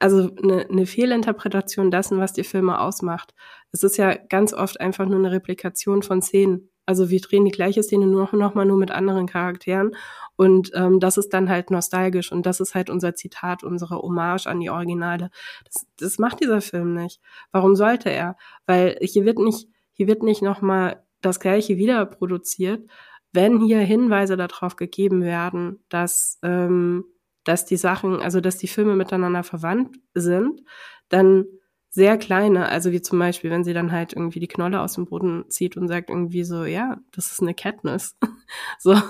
also 0.05 0.31
eine, 0.43 0.69
eine 0.69 0.85
Fehlinterpretation 0.85 1.91
dessen, 1.91 2.19
was 2.19 2.35
die 2.35 2.45
Filme 2.45 2.79
ausmacht. 2.79 3.35
Es 3.73 3.83
ist 3.83 3.97
ja 3.97 4.15
ganz 4.15 4.53
oft 4.53 4.79
einfach 4.79 5.07
nur 5.07 5.19
eine 5.19 5.33
Replikation 5.33 6.03
von 6.03 6.21
Szenen. 6.21 6.69
Also 6.85 7.09
wir 7.09 7.23
drehen 7.23 7.47
die 7.47 7.51
gleiche 7.51 7.83
Szene 7.83 8.07
nur 8.07 8.29
noch 8.33 8.55
mal 8.55 8.67
nur 8.67 8.77
mit 8.77 8.91
anderen 8.91 9.27
Charakteren 9.27 9.97
und 10.37 10.73
ähm, 10.75 11.01
das 11.01 11.17
ist 11.17 11.31
dann 11.31 11.49
halt 11.49 11.71
nostalgisch 11.71 12.31
und 12.33 12.45
das 12.45 12.61
ist 12.61 12.75
halt 12.75 12.91
unser 12.91 13.15
Zitat, 13.15 13.65
unsere 13.65 13.97
Hommage 13.97 14.47
an 14.47 14.61
die 14.61 14.69
Originale. 14.69 15.31
Das, 15.65 15.87
das 15.97 16.19
macht 16.19 16.41
dieser 16.41 16.61
Film 16.61 16.93
nicht. 16.93 17.23
Warum 17.51 17.75
sollte 17.75 18.11
er? 18.11 18.37
Weil 18.67 18.99
hier 19.01 19.25
wird 19.25 19.39
nicht 19.39 19.69
hier 19.95 20.07
wird 20.07 20.23
nicht 20.23 20.43
noch 20.43 20.61
mal 20.61 21.03
das 21.23 21.41
gleiche 21.41 21.79
wieder 21.79 22.05
produziert, 22.05 22.91
wenn 23.33 23.59
hier 23.59 23.79
Hinweise 23.79 24.37
darauf 24.37 24.77
gegeben 24.77 25.23
werden, 25.23 25.83
dass 25.89 26.39
ähm, 26.43 27.07
dass 27.45 27.65
die 27.65 27.77
Sachen, 27.77 28.21
also 28.21 28.41
dass 28.41 28.59
die 28.59 28.69
Filme 28.69 28.97
miteinander 28.97 29.43
verwandt 29.45 29.97
sind, 30.15 30.63
dann 31.09 31.47
sehr 31.95 32.19
kleine, 32.19 32.69
also 32.69 32.91
wie 32.91 33.01
zum 33.03 33.21
Beispiel, 33.21 33.53
wenn 33.53 33.63
sie 33.63 33.73
dann 33.73 33.93
halt 33.93 34.15
irgendwie 34.15 34.41
die 34.41 34.49
Knolle 34.49 34.81
aus 34.81 34.95
dem 34.95 35.07
Boden 35.07 35.45
zieht 35.49 35.77
und 35.77 35.87
sagt 35.87 36.11
irgendwie 36.11 36.43
so, 36.43 36.65
ja, 36.65 36.97
das 37.15 37.31
ist 37.31 37.41
eine 37.41 37.55
Katniss. 37.55 38.17
so, 38.81 39.01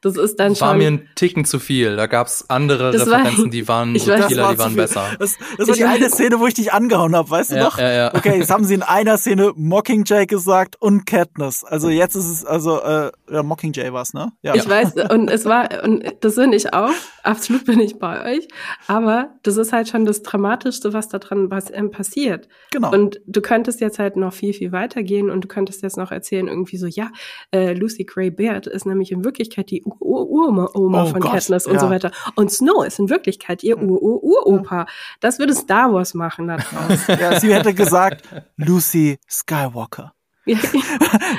das 0.00 0.16
ist 0.16 0.40
dann 0.40 0.56
schon. 0.56 0.66
War 0.66 0.74
mir 0.74 0.88
ein 0.88 1.08
Ticken 1.14 1.44
zu 1.44 1.60
viel. 1.60 1.94
Da 1.94 2.06
gab's 2.06 2.46
andere 2.48 2.94
Referenzen, 2.94 3.44
war, 3.44 3.50
die 3.50 3.68
waren 3.68 3.96
subtiler, 3.96 4.52
die 4.52 4.58
waren 4.58 4.74
besser. 4.74 5.04
Das, 5.20 5.38
das 5.56 5.68
war 5.68 5.76
die 5.76 5.84
eine 5.84 6.10
Szene, 6.10 6.40
wo 6.40 6.48
ich 6.48 6.54
dich 6.54 6.72
angehauen 6.72 7.14
habe, 7.14 7.30
weißt 7.30 7.52
du 7.52 7.56
ja, 7.56 7.62
noch? 7.62 7.78
Ja, 7.78 7.92
ja. 7.92 8.14
Okay, 8.14 8.38
jetzt 8.38 8.50
haben 8.50 8.64
sie 8.64 8.74
in 8.74 8.82
einer 8.82 9.18
Szene 9.18 9.52
Mockingjay 9.54 10.26
gesagt 10.26 10.74
und 10.80 11.06
Katniss. 11.06 11.62
Also 11.62 11.90
jetzt 11.90 12.16
ist 12.16 12.28
es, 12.28 12.44
also 12.44 12.82
äh, 12.82 13.12
ja, 13.30 13.44
Mockingjay 13.44 13.92
war's, 13.92 14.14
ne? 14.14 14.32
Ja. 14.42 14.56
Ich 14.56 14.68
weiß, 14.68 14.94
und 15.12 15.30
es 15.30 15.44
war, 15.44 15.84
und 15.84 16.04
das 16.20 16.34
finde 16.34 16.56
ich 16.56 16.74
auch, 16.74 16.90
absolut 17.22 17.66
bin 17.66 17.78
ich 17.78 18.00
bei 18.00 18.36
euch, 18.36 18.48
aber 18.88 19.28
das 19.44 19.58
ist 19.58 19.72
halt 19.72 19.88
schon 19.88 20.06
das 20.06 20.22
Dramatischste, 20.22 20.92
was 20.92 21.08
da 21.08 21.20
dran 21.20 21.52
was, 21.52 21.70
ähm, 21.70 21.92
passiert 21.92 22.31
passiert. 22.32 22.48
Genau. 22.70 22.92
Und 22.92 23.20
du 23.26 23.40
könntest 23.40 23.80
jetzt 23.80 23.98
halt 23.98 24.16
noch 24.16 24.32
viel, 24.32 24.52
viel 24.52 24.72
weiter 24.72 25.02
gehen 25.02 25.30
und 25.30 25.44
du 25.44 25.48
könntest 25.48 25.82
jetzt 25.82 25.96
noch 25.96 26.10
erzählen, 26.10 26.48
irgendwie 26.48 26.76
so, 26.76 26.86
ja, 26.86 27.10
äh, 27.52 27.72
Lucy 27.74 28.04
Gray 28.04 28.30
Baird 28.30 28.66
ist 28.66 28.86
nämlich 28.86 29.12
in 29.12 29.24
Wirklichkeit 29.24 29.70
die 29.70 29.82
Uroma 29.84 30.68
oh 30.74 31.06
von 31.06 31.20
Gott, 31.20 31.32
Katniss 31.32 31.66
und 31.66 31.74
ja. 31.74 31.80
so 31.80 31.90
weiter. 31.90 32.10
Und 32.34 32.50
Snow 32.50 32.84
ist 32.84 32.98
in 32.98 33.10
Wirklichkeit 33.10 33.62
ihr 33.62 33.78
Uropa. 33.78 34.86
Das 35.20 35.38
würde 35.38 35.54
Star 35.54 35.92
Wars 35.92 36.14
machen 36.14 36.48
da 36.48 36.56
draußen. 36.56 37.16
ja, 37.20 37.40
sie 37.40 37.54
hätte 37.54 37.74
gesagt, 37.74 38.22
Lucy 38.56 39.18
Skywalker. 39.28 40.12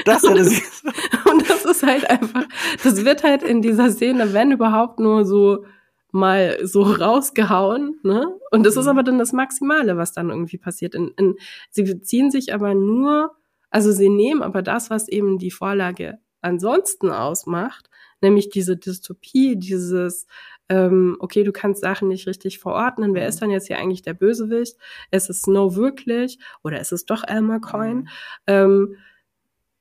das 0.06 0.24
hätte 0.24 0.46
sie. 0.46 0.64
und 1.32 1.50
das 1.50 1.66
ist 1.66 1.84
halt 1.84 2.10
einfach, 2.10 2.46
das 2.84 3.04
wird 3.04 3.24
halt 3.24 3.44
in 3.44 3.62
dieser 3.62 3.92
Szene, 3.92 4.32
wenn 4.32 4.52
überhaupt 4.52 5.00
nur 5.00 5.26
so 5.26 5.66
mal 6.14 6.58
so 6.66 6.84
rausgehauen, 6.84 8.00
ne? 8.04 8.28
Und 8.52 8.66
das 8.66 8.78
ist 8.78 8.86
mhm. 8.86 8.92
aber 8.92 9.04
dann 9.04 9.20
das 9.20 9.34
Maximale, 9.34 9.98
was 9.98 10.14
dann 10.14 10.30
irgendwie 10.30 10.58
passiert. 10.58 10.96
In, 10.96 11.12
in, 11.18 11.36
sie 11.70 11.84
beziehen 11.84 12.32
sich 12.32 12.54
aber 12.54 12.74
nur, 12.74 13.36
also 13.70 13.92
sie 13.92 14.10
nehmen 14.10 14.42
aber 14.42 14.62
das, 14.62 14.90
was 14.90 15.10
eben 15.10 15.38
die 15.38 15.52
Vorlage 15.52 16.20
ansonsten 16.42 17.10
ausmacht, 17.10 17.90
nämlich 18.22 18.50
diese 18.50 18.78
Dystopie, 18.78 19.56
dieses 19.58 20.28
ähm, 20.70 21.18
okay, 21.20 21.44
du 21.44 21.52
kannst 21.52 21.82
Sachen 21.82 22.08
nicht 22.08 22.26
richtig 22.26 22.60
verordnen. 22.60 23.14
Wer 23.14 23.28
ist 23.28 23.36
mhm. 23.36 23.40
dann 23.42 23.52
jetzt 23.52 23.68
hier 23.68 23.80
eigentlich 23.80 24.02
der 24.02 24.14
Bösewicht? 24.14 24.78
Ist 25.12 25.30
es 25.30 25.42
Snow 25.42 25.76
wirklich 25.76 26.40
oder 26.64 26.80
ist 26.80 26.92
es 26.92 27.06
doch 27.06 27.24
Elmer 27.28 27.60
Coin? 27.60 27.98
Mhm. 27.98 28.08
Ähm, 28.48 28.96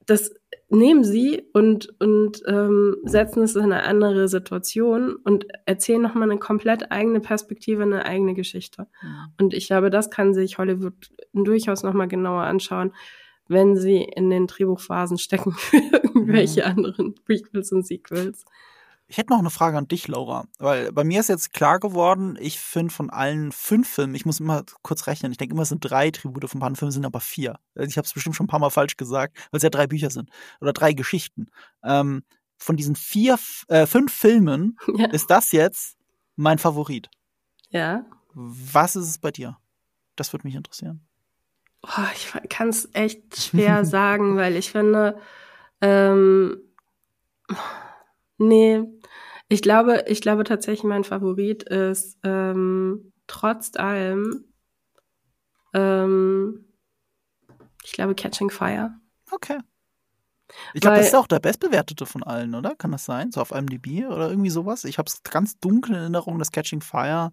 das 0.06 0.34
nehmen 0.74 1.04
sie 1.04 1.42
und, 1.52 1.94
und 2.00 2.42
ähm, 2.46 2.96
setzen 3.04 3.42
es 3.42 3.56
in 3.56 3.64
eine 3.64 3.84
andere 3.84 4.28
Situation 4.28 5.16
und 5.16 5.46
erzählen 5.66 6.00
nochmal 6.00 6.30
eine 6.30 6.40
komplett 6.40 6.90
eigene 6.90 7.20
Perspektive, 7.20 7.82
eine 7.82 8.06
eigene 8.06 8.34
Geschichte. 8.34 8.86
Mhm. 9.02 9.16
Und 9.38 9.54
ich 9.54 9.66
glaube, 9.66 9.90
das 9.90 10.10
kann 10.10 10.32
sich 10.32 10.58
Hollywood 10.58 11.10
durchaus 11.34 11.82
nochmal 11.82 12.08
genauer 12.08 12.42
anschauen, 12.42 12.92
wenn 13.48 13.76
sie 13.76 14.02
in 14.02 14.30
den 14.30 14.46
Drehbuchphasen 14.46 15.18
stecken 15.18 15.52
für 15.52 15.76
irgendwelche 16.04 16.62
mhm. 16.62 16.66
anderen 16.66 17.14
Prequels 17.14 17.70
und 17.72 17.86
Sequels. 17.86 18.44
Ich 19.12 19.18
hätte 19.18 19.30
noch 19.30 19.40
eine 19.40 19.50
Frage 19.50 19.76
an 19.76 19.88
dich, 19.88 20.08
Laura, 20.08 20.46
weil 20.58 20.90
bei 20.90 21.04
mir 21.04 21.20
ist 21.20 21.28
jetzt 21.28 21.52
klar 21.52 21.78
geworden, 21.78 22.38
ich 22.40 22.58
finde 22.58 22.94
von 22.94 23.10
allen 23.10 23.52
fünf 23.52 23.86
Filmen, 23.86 24.14
ich 24.14 24.24
muss 24.24 24.40
immer 24.40 24.64
kurz 24.80 25.06
rechnen, 25.06 25.32
ich 25.32 25.36
denke 25.36 25.52
immer, 25.52 25.64
es 25.64 25.68
sind 25.68 25.80
drei 25.80 26.10
Tribute 26.10 26.48
von 26.48 26.60
Panfilmen, 26.60 26.92
sind 26.92 27.04
aber 27.04 27.20
vier. 27.20 27.58
Also 27.74 27.90
ich 27.90 27.98
habe 27.98 28.06
es 28.06 28.14
bestimmt 28.14 28.36
schon 28.36 28.44
ein 28.44 28.48
paar 28.48 28.58
Mal 28.58 28.70
falsch 28.70 28.96
gesagt, 28.96 29.36
weil 29.50 29.58
es 29.58 29.62
ja 29.64 29.68
drei 29.68 29.86
Bücher 29.86 30.08
sind 30.08 30.30
oder 30.62 30.72
drei 30.72 30.94
Geschichten. 30.94 31.48
Ähm, 31.84 32.22
von 32.56 32.78
diesen 32.78 32.96
vier, 32.96 33.38
äh, 33.68 33.84
fünf 33.84 34.14
Filmen 34.14 34.78
ja. 34.96 35.10
ist 35.10 35.30
das 35.30 35.52
jetzt 35.52 35.98
mein 36.36 36.56
Favorit. 36.56 37.10
Ja. 37.68 38.06
Was 38.32 38.96
ist 38.96 39.08
es 39.10 39.18
bei 39.18 39.30
dir? 39.30 39.58
Das 40.16 40.32
würde 40.32 40.46
mich 40.46 40.54
interessieren. 40.54 41.06
Oh, 41.82 42.06
ich 42.14 42.32
kann 42.48 42.70
es 42.70 42.88
echt 42.94 43.38
schwer 43.38 43.84
sagen, 43.84 44.38
weil 44.38 44.56
ich 44.56 44.72
finde, 44.72 45.18
ähm, 45.82 46.56
nee, 48.38 48.88
ich 49.52 49.60
glaube, 49.60 50.04
ich 50.06 50.22
glaube 50.22 50.44
tatsächlich, 50.44 50.82
mein 50.82 51.04
Favorit 51.04 51.62
ist 51.64 52.18
ähm, 52.24 53.12
trotz 53.26 53.76
allem, 53.76 54.44
ähm, 55.74 56.64
ich 57.84 57.92
glaube, 57.92 58.14
Catching 58.14 58.48
Fire. 58.48 58.94
Okay. 59.30 59.58
Ich 60.72 60.80
glaube, 60.80 60.96
das 60.96 61.08
ist 61.08 61.14
auch 61.14 61.26
der 61.26 61.38
bestbewertete 61.38 62.06
von 62.06 62.22
allen, 62.22 62.54
oder? 62.54 62.74
Kann 62.76 62.92
das 62.92 63.04
sein? 63.04 63.30
So 63.30 63.40
auf 63.42 63.50
IMDb 63.50 64.06
oder 64.06 64.30
irgendwie 64.30 64.50
sowas? 64.50 64.84
Ich 64.84 64.96
habe 64.96 65.08
es 65.08 65.22
ganz 65.22 65.58
dunkel 65.58 65.96
in 65.96 66.00
Erinnerung, 66.00 66.38
dass 66.38 66.50
Catching 66.50 66.80
Fire 66.80 67.30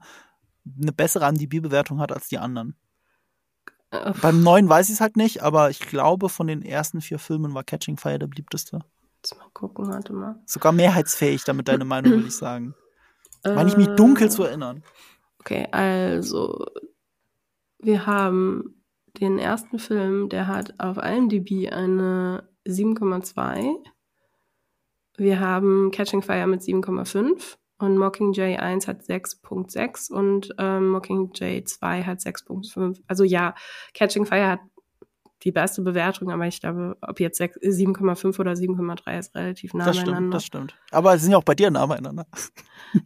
eine 0.81 0.91
bessere 0.91 1.27
IMDb-Bewertung 1.27 1.99
hat 2.01 2.11
als 2.11 2.27
die 2.27 2.37
anderen. 2.37 2.75
Äh, 3.91 4.11
Beim 4.21 4.43
neuen 4.43 4.67
weiß 4.67 4.89
ich 4.89 4.95
es 4.95 5.01
halt 5.01 5.15
nicht, 5.15 5.41
aber 5.41 5.69
ich 5.69 5.79
glaube, 5.79 6.27
von 6.27 6.47
den 6.47 6.63
ersten 6.63 6.99
vier 6.99 7.19
Filmen 7.19 7.53
war 7.53 7.63
Catching 7.63 7.97
Fire 7.97 8.19
der 8.19 8.27
beliebteste. 8.27 8.79
Jetzt 9.21 9.37
mal 9.37 9.49
gucken, 9.53 9.87
warte 9.89 10.13
mal. 10.13 10.41
Sogar 10.45 10.71
mehrheitsfähig, 10.71 11.43
damit 11.43 11.67
deine 11.67 11.85
Meinung, 11.85 12.13
würde 12.13 12.27
ich 12.27 12.35
sagen. 12.37 12.73
Meine 13.43 13.69
ich 13.69 13.77
mich 13.77 13.87
dunkel 13.87 14.31
zu 14.31 14.43
erinnern. 14.43 14.83
Okay, 15.39 15.67
also 15.71 16.65
wir 17.79 18.05
haben 18.05 18.83
den 19.19 19.39
ersten 19.39 19.79
Film, 19.79 20.29
der 20.29 20.47
hat 20.47 20.79
auf 20.79 20.97
IMDb 20.97 21.71
eine 21.71 22.49
7,2. 22.67 23.75
Wir 25.17 25.39
haben 25.39 25.91
Catching 25.91 26.21
Fire 26.21 26.47
mit 26.47 26.61
7,5 26.61 27.57
und 27.79 27.97
Mockingjay 27.97 28.57
1 28.57 28.87
hat 28.87 29.01
6,6 29.01 30.11
und 30.11 30.53
ähm, 30.57 30.89
Mockingjay 30.89 31.63
2 31.63 32.03
hat 32.03 32.19
6,5. 32.19 33.01
Also 33.07 33.23
ja, 33.23 33.55
Catching 33.93 34.25
Fire 34.25 34.47
hat 34.47 34.59
die 35.43 35.51
beste 35.51 35.81
Bewertung, 35.81 36.31
aber 36.31 36.47
ich 36.47 36.59
glaube, 36.59 36.97
ob 37.01 37.19
jetzt 37.19 37.39
7,5 37.39 38.39
oder 38.39 38.51
7,3 38.51 39.19
ist 39.19 39.35
relativ 39.35 39.73
nah 39.73 39.85
das 39.85 39.97
beieinander. 39.97 40.17
Stimmt, 40.17 40.33
das 40.33 40.45
stimmt. 40.45 40.75
Aber 40.91 41.17
sie 41.17 41.23
sind 41.23 41.31
ja 41.31 41.37
auch 41.37 41.43
bei 41.43 41.55
dir 41.55 41.71
nah 41.71 41.85
beieinander. 41.85 42.25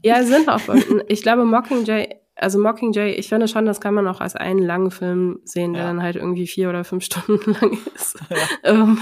Ja, 0.01 0.23
sie 0.23 0.31
sind 0.31 0.47
auch. 0.47 0.61
ich 1.09 1.23
glaube, 1.23 1.43
Mockingjay, 1.43 2.07
also 2.35 2.57
Mockingjay, 2.57 3.15
ich 3.15 3.27
finde 3.27 3.49
schon, 3.49 3.65
das 3.65 3.81
kann 3.81 3.93
man 3.93 4.07
auch 4.07 4.21
als 4.21 4.33
einen 4.33 4.63
langen 4.63 4.91
Film 4.91 5.41
sehen, 5.43 5.73
der 5.73 5.81
ja. 5.81 5.87
dann 5.89 6.01
halt 6.01 6.15
irgendwie 6.15 6.47
vier 6.47 6.69
oder 6.69 6.85
fünf 6.85 7.03
Stunden 7.05 7.51
lang 7.51 7.77
ist. 7.93 8.17
Ja. 8.29 8.37
ähm, 8.63 8.97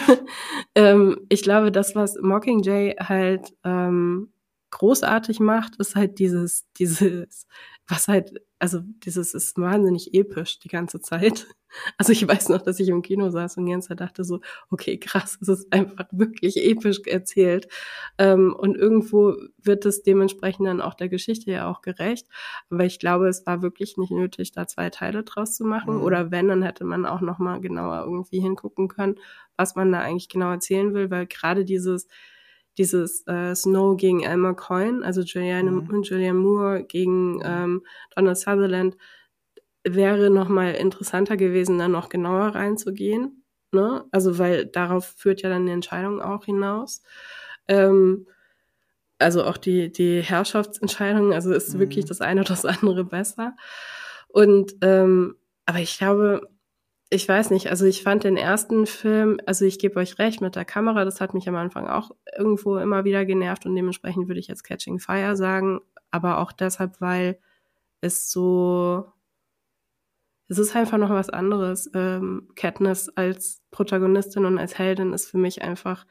ähm, 0.73 1.17
ich 1.29 1.43
glaube, 1.43 1.71
das, 1.71 1.93
was 1.93 2.17
Mockingjay 2.19 2.95
halt 2.99 3.53
ähm, 3.63 4.33
großartig 4.71 5.39
macht, 5.39 5.75
ist 5.77 5.95
halt 5.95 6.17
dieses, 6.17 6.65
dieses, 6.79 7.45
was 7.87 8.07
halt, 8.07 8.33
also 8.59 8.79
dieses 8.81 9.33
ist 9.33 9.57
wahnsinnig 9.57 10.13
episch 10.13 10.59
die 10.59 10.69
ganze 10.69 11.01
Zeit. 11.01 11.47
Also 11.97 12.11
ich 12.11 12.27
weiß 12.27 12.49
noch, 12.49 12.61
dass 12.61 12.81
ich 12.81 12.89
im 12.89 13.01
Kino 13.01 13.29
saß 13.29 13.55
und 13.55 13.65
die 13.65 13.71
ganze 13.71 13.87
Zeit 13.87 14.01
dachte 14.01 14.25
so, 14.25 14.41
okay, 14.71 14.97
krass, 14.97 15.37
es 15.41 15.47
ist 15.47 15.71
einfach 15.71 16.03
wirklich 16.11 16.57
episch 16.57 16.99
erzählt. 17.05 17.69
Ähm, 18.17 18.53
und 18.53 18.75
irgendwo 18.75 19.37
wird 19.57 19.85
es 19.85 20.03
dementsprechend 20.03 20.67
dann 20.67 20.81
auch 20.81 20.95
der 20.95 21.07
Geschichte 21.07 21.49
ja 21.49 21.71
auch 21.71 21.81
gerecht. 21.81 22.27
Aber 22.69 22.83
ich 22.83 22.99
glaube, 22.99 23.29
es 23.29 23.45
war 23.45 23.61
wirklich 23.61 23.95
nicht 23.95 24.11
nötig, 24.11 24.51
da 24.51 24.67
zwei 24.67 24.89
Teile 24.89 25.23
draus 25.23 25.55
zu 25.55 25.63
machen. 25.63 25.95
Mhm. 25.95 26.01
Oder 26.01 26.29
wenn, 26.29 26.49
dann 26.49 26.61
hätte 26.61 26.83
man 26.83 27.05
auch 27.05 27.21
nochmal 27.21 27.61
genauer 27.61 28.03
irgendwie 28.03 28.41
hingucken 28.41 28.89
können, 28.89 29.15
was 29.55 29.75
man 29.75 29.93
da 29.93 30.01
eigentlich 30.01 30.27
genau 30.27 30.51
erzählen 30.51 30.93
will, 30.93 31.09
weil 31.09 31.25
gerade 31.25 31.63
dieses, 31.63 32.09
dieses 32.77 33.25
äh, 33.27 33.55
Snow 33.55 33.97
gegen 33.97 34.23
Elmer 34.23 34.53
Coyne, 34.53 35.05
also 35.05 35.21
Julianne, 35.21 35.71
mhm. 35.71 36.03
Julianne 36.03 36.39
Moore 36.39 36.83
gegen 36.83 37.35
mhm. 37.35 37.41
ähm, 37.43 37.85
Donald 38.15 38.37
Sutherland, 38.37 38.97
wäre 39.83 40.29
noch 40.29 40.47
mal 40.47 40.73
interessanter 40.73 41.37
gewesen, 41.37 41.79
da 41.79 41.87
noch 41.87 42.09
genauer 42.09 42.55
reinzugehen. 42.55 43.43
Ne? 43.71 44.05
Also 44.11 44.37
weil 44.37 44.65
darauf 44.65 45.13
führt 45.17 45.41
ja 45.41 45.49
dann 45.49 45.65
die 45.65 45.71
Entscheidung 45.71 46.21
auch 46.21 46.45
hinaus. 46.45 47.01
Ähm, 47.67 48.27
also 49.17 49.43
auch 49.43 49.57
die, 49.57 49.91
die 49.91 50.21
Herrschaftsentscheidung, 50.21 51.33
also 51.33 51.53
ist 51.53 51.73
mhm. 51.73 51.79
wirklich 51.79 52.05
das 52.05 52.21
eine 52.21 52.41
oder 52.41 52.49
das 52.49 52.65
andere 52.65 53.05
besser. 53.05 53.55
Und 54.27 54.75
ähm, 54.81 55.35
aber 55.65 55.79
ich 55.79 55.97
glaube, 55.97 56.49
ich 57.13 57.27
weiß 57.27 57.49
nicht, 57.51 57.69
also 57.69 57.85
ich 57.85 58.03
fand 58.03 58.23
den 58.23 58.37
ersten 58.37 58.85
Film, 58.85 59.37
also 59.45 59.65
ich 59.65 59.79
gebe 59.79 59.99
euch 59.99 60.17
recht 60.17 60.39
mit 60.39 60.55
der 60.55 60.63
Kamera, 60.63 61.03
das 61.03 61.19
hat 61.19 61.33
mich 61.33 61.47
am 61.49 61.55
Anfang 61.55 61.87
auch 61.87 62.11
irgendwo 62.37 62.77
immer 62.77 63.03
wieder 63.03 63.25
genervt 63.25 63.65
und 63.65 63.75
dementsprechend 63.75 64.29
würde 64.29 64.39
ich 64.39 64.47
jetzt 64.47 64.63
Catching 64.63 64.99
Fire 64.99 65.35
sagen, 65.35 65.81
aber 66.09 66.39
auch 66.39 66.53
deshalb, 66.53 67.01
weil 67.01 67.37
es 67.99 68.31
so 68.31 69.11
es 70.47 70.57
ist 70.57 70.75
einfach 70.75 70.97
noch 70.97 71.09
was 71.09 71.29
anderes. 71.29 71.89
Ähm, 71.93 72.49
Katniss 72.55 73.07
als 73.09 73.61
Protagonistin 73.71 74.45
und 74.45 74.57
als 74.57 74.77
Heldin 74.77 75.13
ist 75.13 75.29
für 75.29 75.37
mich 75.37 75.61
einfach 75.61 76.05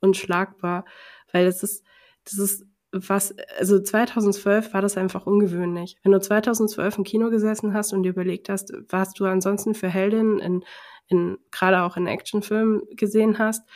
unschlagbar, 0.00 0.84
weil 1.32 1.46
es 1.46 1.62
ist, 1.62 1.84
das 2.24 2.38
ist 2.38 2.66
was, 3.08 3.34
also 3.58 3.80
2012 3.80 4.72
war 4.74 4.82
das 4.82 4.96
einfach 4.96 5.26
ungewöhnlich. 5.26 5.96
Wenn 6.02 6.12
du 6.12 6.20
2012 6.20 6.98
im 6.98 7.04
Kino 7.04 7.30
gesessen 7.30 7.74
hast 7.74 7.92
und 7.92 8.02
dir 8.02 8.10
überlegt 8.10 8.48
hast, 8.48 8.72
was 8.88 9.12
du 9.12 9.24
ansonsten 9.24 9.74
für 9.74 9.88
Heldin 9.88 10.38
in, 10.38 10.64
in 11.08 11.38
gerade 11.50 11.82
auch 11.82 11.96
in 11.96 12.06
Actionfilmen 12.06 12.82
gesehen 12.96 13.38
hast, 13.38 13.68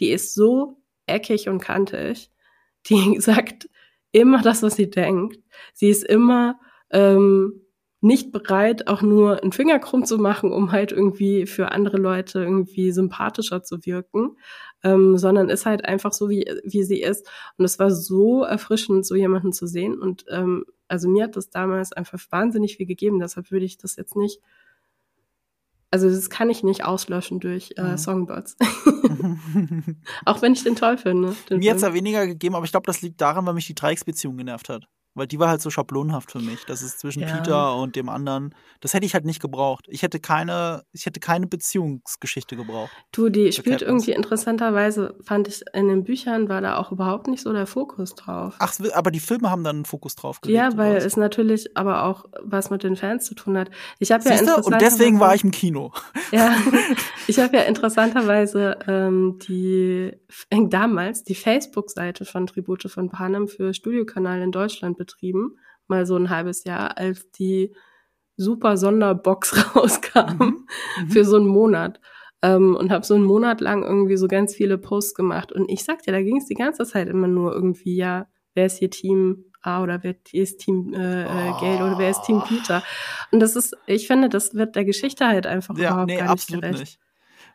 die 0.00 0.10
ist 0.10 0.34
so 0.34 0.82
eckig 1.06 1.48
und 1.48 1.60
kantig, 1.60 2.30
die 2.86 3.20
sagt 3.20 3.68
immer 4.12 4.42
das, 4.42 4.62
was 4.62 4.76
sie 4.76 4.90
denkt. 4.90 5.38
Sie 5.74 5.88
ist 5.88 6.04
immer 6.04 6.58
ähm, 6.90 7.62
nicht 8.00 8.30
bereit, 8.30 8.86
auch 8.86 9.02
nur 9.02 9.42
einen 9.42 9.52
Finger 9.52 9.78
krumm 9.80 10.04
zu 10.04 10.18
machen, 10.18 10.52
um 10.52 10.70
halt 10.70 10.92
irgendwie 10.92 11.46
für 11.46 11.72
andere 11.72 11.96
Leute 11.96 12.40
irgendwie 12.40 12.92
sympathischer 12.92 13.62
zu 13.62 13.84
wirken, 13.84 14.36
ähm, 14.84 15.18
sondern 15.18 15.48
ist 15.48 15.66
halt 15.66 15.84
einfach 15.84 16.12
so, 16.12 16.28
wie, 16.28 16.46
wie 16.64 16.84
sie 16.84 17.00
ist. 17.02 17.28
Und 17.56 17.64
es 17.64 17.78
war 17.78 17.90
so 17.90 18.44
erfrischend, 18.44 19.04
so 19.04 19.16
jemanden 19.16 19.52
zu 19.52 19.66
sehen. 19.66 19.98
Und 19.98 20.24
ähm, 20.28 20.64
also 20.86 21.08
mir 21.08 21.24
hat 21.24 21.36
das 21.36 21.50
damals 21.50 21.92
einfach 21.92 22.20
wahnsinnig 22.30 22.76
viel 22.76 22.86
gegeben. 22.86 23.18
Deshalb 23.18 23.50
würde 23.50 23.66
ich 23.66 23.78
das 23.78 23.96
jetzt 23.96 24.14
nicht, 24.14 24.40
also 25.90 26.08
das 26.08 26.30
kann 26.30 26.50
ich 26.50 26.62
nicht 26.62 26.84
auslöschen 26.84 27.40
durch 27.40 27.72
äh, 27.76 27.82
mhm. 27.82 27.96
Songbirds. 27.96 28.56
auch 30.24 30.40
wenn 30.40 30.52
ich 30.52 30.62
den 30.62 30.76
toll 30.76 30.98
finde. 30.98 31.34
Den 31.50 31.58
mir 31.58 31.70
hat 31.70 31.78
es 31.78 31.82
ja 31.82 31.94
weniger 31.94 32.28
gegeben, 32.28 32.54
aber 32.54 32.64
ich 32.64 32.70
glaube, 32.70 32.86
das 32.86 33.02
liegt 33.02 33.20
daran, 33.20 33.44
weil 33.44 33.54
mich 33.54 33.66
die 33.66 33.74
Dreiecksbeziehung 33.74 34.36
genervt 34.36 34.68
hat. 34.68 34.86
Weil 35.18 35.26
die 35.26 35.38
war 35.38 35.48
halt 35.48 35.60
so 35.60 35.70
schablonhaft 35.70 36.32
für 36.32 36.40
mich. 36.40 36.64
Das 36.66 36.82
ist 36.82 37.00
zwischen 37.00 37.20
ja. 37.20 37.36
Peter 37.36 37.76
und 37.76 37.96
dem 37.96 38.08
anderen. 38.08 38.54
Das 38.80 38.94
hätte 38.94 39.06
ich 39.06 39.14
halt 39.14 39.24
nicht 39.24 39.40
gebraucht. 39.40 39.86
Ich 39.88 40.02
hätte 40.02 40.20
keine, 40.20 40.84
ich 40.92 41.06
hätte 41.06 41.20
keine 41.20 41.46
Beziehungsgeschichte 41.46 42.56
gebraucht. 42.56 42.92
Du, 43.12 43.28
die 43.28 43.52
spielt 43.52 43.82
irgendwie 43.82 44.12
interessanterweise, 44.12 45.16
fand 45.22 45.48
ich, 45.48 45.62
in 45.72 45.88
den 45.88 46.04
Büchern 46.04 46.48
war 46.48 46.60
da 46.60 46.76
auch 46.76 46.92
überhaupt 46.92 47.26
nicht 47.26 47.42
so 47.42 47.52
der 47.52 47.66
Fokus 47.66 48.14
drauf. 48.14 48.54
Ach, 48.58 48.74
aber 48.94 49.10
die 49.10 49.20
Filme 49.20 49.50
haben 49.50 49.64
dann 49.64 49.76
einen 49.76 49.84
Fokus 49.84 50.14
drauf 50.14 50.40
gelegt. 50.40 50.56
Ja, 50.56 50.76
weil 50.76 50.96
es 50.96 51.16
natürlich 51.16 51.76
aber 51.76 52.04
auch 52.04 52.24
was 52.42 52.70
mit 52.70 52.82
den 52.82 52.96
Fans 52.96 53.26
zu 53.26 53.34
tun 53.34 53.58
hat. 53.58 53.70
Ich 53.98 54.12
habe 54.12 54.28
ja 54.28 54.54
Und 54.56 54.80
deswegen 54.80 55.20
war 55.20 55.34
ich 55.34 55.44
im 55.44 55.50
Kino. 55.50 55.92
Ja, 56.30 56.54
ich 57.26 57.38
habe 57.38 57.56
ja 57.56 57.62
interessanterweise 57.62 58.78
ähm, 58.86 59.38
die 59.48 60.12
damals 60.50 61.24
die 61.24 61.34
Facebook-Seite 61.34 62.26
von 62.26 62.46
Tribute 62.46 62.90
von 62.90 63.08
Panem 63.08 63.48
für 63.48 63.72
Studiokanal 63.72 64.42
in 64.42 64.52
Deutschland 64.52 64.98
betrieben, 65.08 65.58
mal 65.86 66.06
so 66.06 66.16
ein 66.16 66.30
halbes 66.30 66.64
Jahr, 66.64 66.98
als 66.98 67.30
die 67.32 67.74
super 68.36 68.76
Sonderbox 68.76 69.74
rauskam 69.76 70.36
mhm. 70.38 70.66
mhm. 71.00 71.10
für 71.10 71.24
so 71.24 71.36
einen 71.36 71.48
Monat. 71.48 72.00
Ähm, 72.40 72.76
und 72.76 72.92
habe 72.92 73.04
so 73.04 73.14
einen 73.14 73.24
Monat 73.24 73.60
lang 73.60 73.82
irgendwie 73.82 74.16
so 74.16 74.28
ganz 74.28 74.54
viele 74.54 74.78
Posts 74.78 75.14
gemacht. 75.14 75.50
Und 75.50 75.68
ich 75.68 75.82
sag 75.82 76.02
dir, 76.02 76.12
da 76.12 76.22
ging 76.22 76.36
es 76.36 76.46
die 76.46 76.54
ganze 76.54 76.84
Zeit 76.84 77.08
immer 77.08 77.26
nur 77.26 77.52
irgendwie, 77.52 77.96
ja, 77.96 78.28
wer 78.54 78.66
ist 78.66 78.78
hier 78.78 78.90
Team 78.90 79.46
A 79.60 79.82
oder 79.82 80.04
wer 80.04 80.14
ist 80.32 80.58
Team 80.58 80.94
äh, 80.94 81.26
oh. 81.26 81.58
Geld 81.58 81.80
oder 81.80 81.98
wer 81.98 82.10
ist 82.10 82.22
Team 82.22 82.40
Peter? 82.46 82.84
Und 83.32 83.40
das 83.40 83.56
ist, 83.56 83.76
ich 83.86 84.06
finde, 84.06 84.28
das 84.28 84.54
wird 84.54 84.76
der 84.76 84.84
Geschichte 84.84 85.26
halt 85.26 85.48
einfach 85.48 85.76
ja, 85.76 85.90
überhaupt 85.90 86.10
nee, 86.10 86.18
gar 86.18 86.32
nicht 86.32 86.48
gerecht. 86.48 86.78
Nicht. 86.78 87.00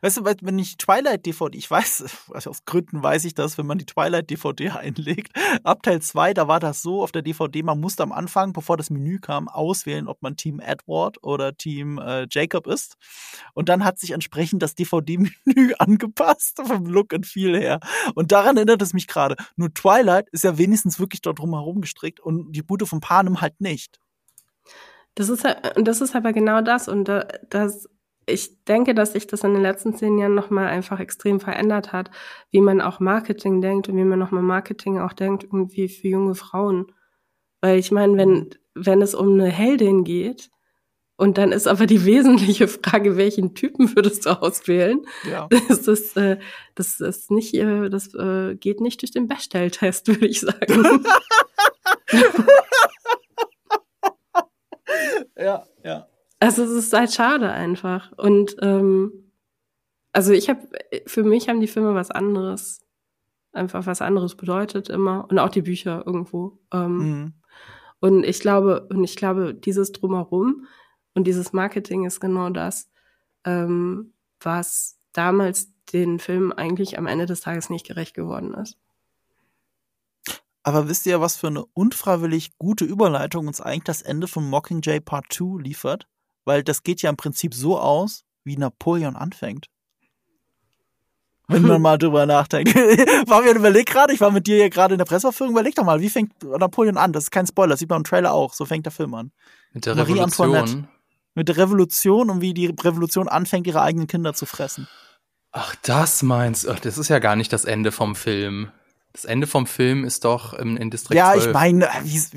Weißt 0.04 0.18
du, 0.18 0.26
wenn 0.26 0.60
ich 0.60 0.76
Twilight 0.76 1.26
DVD, 1.26 1.58
ich 1.58 1.72
weiß, 1.72 2.28
also 2.34 2.50
aus 2.50 2.66
Gründen 2.66 3.02
weiß 3.02 3.24
ich 3.24 3.36
das, 3.36 3.58
wenn 3.58 3.66
man 3.66 3.78
die 3.78 3.86
Twilight 3.86 4.30
DVD 4.30 4.70
einlegt, 4.78 5.32
ab 5.64 5.82
Teil 5.82 6.02
2, 6.02 6.34
da 6.34 6.50
war 6.50 6.60
das 6.60 6.82
so 6.82 7.02
auf 7.02 7.14
der 7.14 7.22
DVD, 7.22 7.64
man 7.64 7.80
musste 7.80 8.04
am 8.04 8.12
Anfang, 8.12 8.52
bevor 8.52 8.76
das 8.76 8.90
Menü 8.90 9.20
kam, 9.20 9.48
auswählen, 9.48 10.10
ob 10.10 10.22
man 10.22 10.36
Team 10.36 10.60
Edward 10.60 11.24
oder 11.24 11.56
Team 11.56 12.00
äh, 12.00 12.28
Jacob 12.30 12.68
ist. 12.68 12.98
Und 13.54 13.70
dann 13.70 13.86
hat 13.86 13.98
sich 13.98 14.12
entsprechend 14.12 14.62
das 14.62 14.76
DVD-Menü 14.76 15.74
angepasst, 15.80 16.60
vom 16.66 16.86
Look 16.86 17.14
und 17.14 17.26
Feel 17.26 17.58
her. 17.58 17.80
Und 18.14 18.34
daran 18.34 18.58
erinnert 18.58 18.82
es 18.82 18.92
mich 18.92 19.08
gerade. 19.08 19.38
Nur 19.56 19.74
Twilight 19.74 20.28
ist 20.32 20.44
ja 20.44 20.58
wenigstens 20.58 21.00
wirklich 21.00 21.22
dort 21.22 21.40
drumherum 21.40 21.80
gestrickt 21.80 22.20
und 22.20 22.52
die 22.52 22.62
Bude 22.62 22.86
von 22.88 23.00
Panem 23.00 23.40
halt 23.40 23.62
nicht. 23.62 24.02
Das 25.16 25.30
ist, 25.30 25.46
das 25.76 26.02
ist 26.02 26.14
aber 26.14 26.34
genau 26.34 26.60
das. 26.60 26.90
Und 26.90 27.10
das 27.50 27.88
ich 28.26 28.64
denke, 28.66 28.94
dass 28.94 29.14
sich 29.14 29.28
das 29.28 29.44
in 29.44 29.54
den 29.54 29.62
letzten 29.62 29.96
zehn 29.96 30.18
Jahren 30.18 30.36
nochmal 30.36 30.68
einfach 30.68 31.00
extrem 31.00 31.40
verändert 31.40 31.92
hat, 31.92 32.12
wie 32.52 32.62
man 32.62 32.82
auch 32.82 33.00
Marketing 33.00 33.62
denkt 33.62 33.90
und 33.90 33.98
wie 33.98 34.04
man 34.04 34.20
nochmal 34.20 34.44
Marketing 34.44 35.00
auch 35.00 35.14
denkt, 35.14 35.44
irgendwie 35.44 35.90
für 35.90 36.08
junge 36.08 36.36
Frauen. 36.36 36.92
Weil 37.62 37.80
ich 37.80 37.92
meine, 37.92 38.18
wenn, 38.18 38.50
wenn 38.76 39.02
es 39.02 39.16
um 39.16 39.34
eine 39.34 39.48
Heldin 39.48 40.04
geht, 40.04 40.50
und 41.16 41.38
dann 41.38 41.52
ist 41.52 41.68
aber 41.68 41.86
die 41.86 42.06
wesentliche 42.06 42.68
Frage, 42.68 43.18
welchen 43.18 43.56
Typen 43.56 43.96
würdest 43.96 44.26
du 44.26 44.42
auswählen? 44.42 45.06
Ja. 45.30 45.48
Das 45.68 45.88
ist, 45.88 46.18
äh, 46.18 46.40
das 46.76 47.00
ist 47.00 47.32
nicht, 47.32 47.54
äh, 47.54 47.90
das 47.90 48.14
äh, 48.14 48.56
geht 48.56 48.82
nicht 48.82 49.02
durch 49.02 49.12
den 49.12 49.28
Bechdel-Test, 49.28 50.08
würde 50.10 50.28
ich 50.28 50.42
sagen. 50.42 51.06
ja, 55.38 55.66
ja. 55.84 56.08
Also 56.44 56.64
es 56.64 56.72
ist 56.72 56.92
halt 56.92 57.14
schade 57.14 57.54
einfach. 57.54 58.12
Und 58.18 58.58
ähm, 58.62 59.32
also 60.12 60.34
ich 60.34 60.50
habe, 60.50 60.68
für 61.08 61.24
mich 61.24 61.48
haben 61.48 61.62
die 61.62 61.68
Filme 61.68 61.96
was 61.96 62.12
anderes, 62.12 62.82
einfach 63.54 63.86
was 63.86 64.02
anderes 64.02 64.36
bedeutet 64.36 64.90
immer. 64.90 65.26
Und 65.30 65.40
auch 65.40 65.48
die 65.48 65.62
Bücher 65.62 66.04
irgendwo. 66.06 66.60
Ähm, 66.74 66.98
mhm. 66.98 67.34
Und 68.02 68.26
ich 68.26 68.42
glaube, 68.42 68.90
und 68.90 69.06
ich 69.06 69.16
glaube, 69.16 69.54
dieses 69.54 69.94
drumherum 69.94 70.68
und 71.14 71.28
dieses 71.28 71.54
Marketing 71.54 72.04
ist 72.04 72.20
genau 72.20 72.50
das, 72.50 72.92
ähm, 73.46 74.12
was 74.42 75.00
damals 75.14 75.72
den 75.94 76.20
Film 76.20 76.52
eigentlich 76.52 76.98
am 76.98 77.08
Ende 77.08 77.26
des 77.26 77.40
Tages 77.40 77.70
nicht 77.70 77.88
gerecht 77.88 78.16
geworden 78.16 78.54
ist. 78.54 78.78
Aber 80.64 80.90
wisst 80.90 81.06
ihr, 81.06 81.22
was 81.22 81.38
für 81.38 81.48
eine 81.48 81.64
unfreiwillig 81.64 82.58
gute 82.58 82.84
Überleitung 82.84 83.48
uns 83.48 83.62
eigentlich 83.62 83.86
das 83.86 84.02
Ende 84.02 84.28
von 84.28 84.50
Mockingjay 84.50 85.00
Part 85.00 85.32
2 85.32 85.62
liefert? 85.62 86.10
Weil 86.46 86.64
das 86.64 86.84
geht 86.84 87.02
ja 87.02 87.10
im 87.10 87.18
Prinzip 87.18 87.54
so 87.54 87.80
aus, 87.80 88.24
wie 88.44 88.58
Napoleon 88.58 89.16
anfängt. 89.16 89.68
Wenn 91.48 91.64
man 91.64 91.82
mal 91.82 91.98
drüber 91.98 92.26
nachdenkt. 92.26 92.76
war 93.28 93.42
mir 93.42 93.52
überlegt 93.52 93.90
gerade, 93.90 94.14
ich 94.14 94.22
war 94.22 94.32
mit 94.32 94.48
dir 94.48 94.56
hier 94.56 94.70
gerade 94.70 94.96
in 94.96 94.98
der 94.98 95.06
Presseverführung, 95.06 95.54
überleg 95.54 95.76
doch 95.76 95.84
mal, 95.84 96.02
wie 96.02 96.10
fängt 96.10 96.32
Napoleon 96.44 96.98
an? 96.98 97.14
Das 97.14 97.26
ist 97.26 97.32
kein 97.32 97.48
Spoiler, 97.48 97.72
das 97.72 97.80
sieht 97.80 97.90
man 97.90 98.00
im 98.00 98.04
Trailer 98.04 98.34
auch, 98.34 98.54
so 98.54 98.66
fängt 98.66 98.86
der 98.86 98.94
Film 98.94 99.14
an. 99.14 99.32
Mit 99.74 99.86
der 99.86 99.96
Marie 99.96 100.14
Revolution. 100.14 100.56
Antoinette. 100.56 100.88
Mit 101.36 101.48
der 101.48 101.58
Revolution 101.58 102.30
und 102.30 102.42
wie 102.42 102.54
die 102.54 102.68
Revolution 102.68 103.28
anfängt, 103.28 103.66
ihre 103.66 103.82
eigenen 103.82 104.06
Kinder 104.06 104.34
zu 104.36 104.46
fressen. 104.46 104.88
Ach, 105.52 105.76
das 105.82 106.22
meinst 106.22 106.66
du? 106.66 106.74
Das 106.74 106.98
ist 106.98 107.10
ja 107.10 107.20
gar 107.20 107.36
nicht 107.36 107.52
das 107.54 107.66
Ende 107.66 107.92
vom 107.92 108.16
Film. 108.16 108.72
Das 109.14 109.26
Ende 109.26 109.46
vom 109.46 109.68
Film 109.68 110.04
ist 110.04 110.26
doch 110.26 110.54
in, 110.54 110.76
in 110.78 110.90
Distrikt 110.90 111.16
Ja, 111.16 111.34
12. 111.34 111.46
ich 111.46 111.54
meine, 111.54 111.90
wie 112.04 112.18
es 112.18 112.32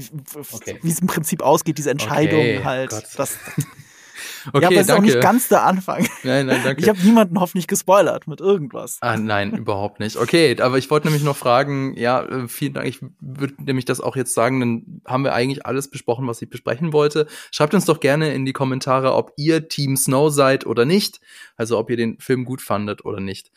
okay. 0.53 0.79
im 0.83 1.07
Prinzip 1.07 1.43
ausgeht, 1.43 1.79
diese 1.79 1.91
Entscheidung 1.91 2.41
okay, 2.41 2.65
halt. 2.65 2.93
Das, 2.93 3.39
Okay, 4.53 4.63
ja, 4.63 4.69
aber 4.69 4.77
es 4.77 4.89
ist 4.89 4.93
auch 4.93 5.01
nicht 5.01 5.21
ganz 5.21 5.49
der 5.49 5.65
Anfang. 5.65 6.07
Nein, 6.23 6.47
nein, 6.47 6.61
danke. 6.65 6.81
Ich 6.83 6.89
habe 6.89 6.99
niemanden 7.01 7.41
hoffentlich 7.41 7.67
gespoilert 7.67 8.27
mit 8.27 8.41
irgendwas. 8.41 8.99
Ah, 9.01 9.17
nein, 9.17 9.53
überhaupt 9.53 10.01
nicht. 10.01 10.17
Okay, 10.17 10.61
aber 10.61 10.79
ich 10.79 10.91
wollte 10.91 11.07
nämlich 11.09 11.25
noch 11.25 11.37
fragen, 11.37 11.95
ja, 11.97 12.23
äh, 12.23 12.49
vielen 12.49 12.75
Dank. 12.75 12.87
Ich 12.87 13.01
würde 13.21 13.55
nämlich 13.65 13.85
das 13.85 14.01
auch 14.01 14.17
jetzt 14.17 14.35
sagen, 14.35 14.61
dann 14.61 15.03
haben 15.07 15.25
wir 15.25 15.35
eigentlich 15.35 15.67
alles 15.67 15.89
besprochen, 15.91 16.27
was 16.27 16.43
ich 16.43 16.51
besprechen 16.51 16.93
wollte. 16.93 17.27
Schreibt 17.51 17.75
uns 17.75 17.85
doch 17.85 18.01
gerne 18.01 18.33
in 18.33 18.45
die 18.45 18.53
Kommentare, 18.53 19.15
ob 19.15 19.33
ihr 19.37 19.69
Team 19.69 19.97
Snow 19.97 20.33
seid 20.33 20.67
oder 20.67 20.85
nicht. 20.85 21.21
Also 21.57 21.79
ob 21.79 21.91
ihr 21.91 21.97
den 21.97 22.19
Film 22.19 22.45
gut 22.45 22.61
fandet 22.63 23.05
oder 23.05 23.21
nicht. 23.21 23.51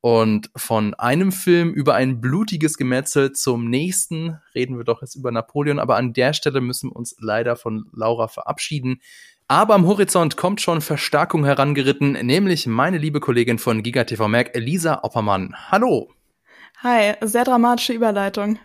Und 0.00 0.50
von 0.54 0.94
einem 0.94 1.32
Film 1.32 1.72
über 1.72 1.94
ein 1.94 2.20
blutiges 2.20 2.76
Gemetzel 2.76 3.32
zum 3.32 3.68
nächsten 3.68 4.38
reden 4.54 4.76
wir 4.76 4.84
doch 4.84 5.02
jetzt 5.02 5.16
über 5.16 5.32
Napoleon. 5.32 5.80
Aber 5.80 5.96
an 5.96 6.12
der 6.12 6.32
Stelle 6.32 6.60
müssen 6.60 6.90
wir 6.90 6.96
uns 6.96 7.16
leider 7.18 7.56
von 7.56 7.86
Laura 7.92 8.28
verabschieden. 8.28 9.00
Aber 9.48 9.74
am 9.74 9.86
Horizont 9.86 10.36
kommt 10.36 10.60
schon 10.60 10.80
Verstärkung 10.80 11.44
herangeritten, 11.44 12.12
nämlich 12.12 12.66
meine 12.66 12.98
liebe 12.98 13.20
Kollegin 13.20 13.60
von 13.60 13.84
GigaTV 13.84 14.26
Mac, 14.26 14.56
Elisa 14.56 15.04
Oppermann. 15.04 15.54
Hallo. 15.70 16.10
Hi, 16.82 17.14
sehr 17.20 17.44
dramatische 17.44 17.92
Überleitung. 17.92 18.58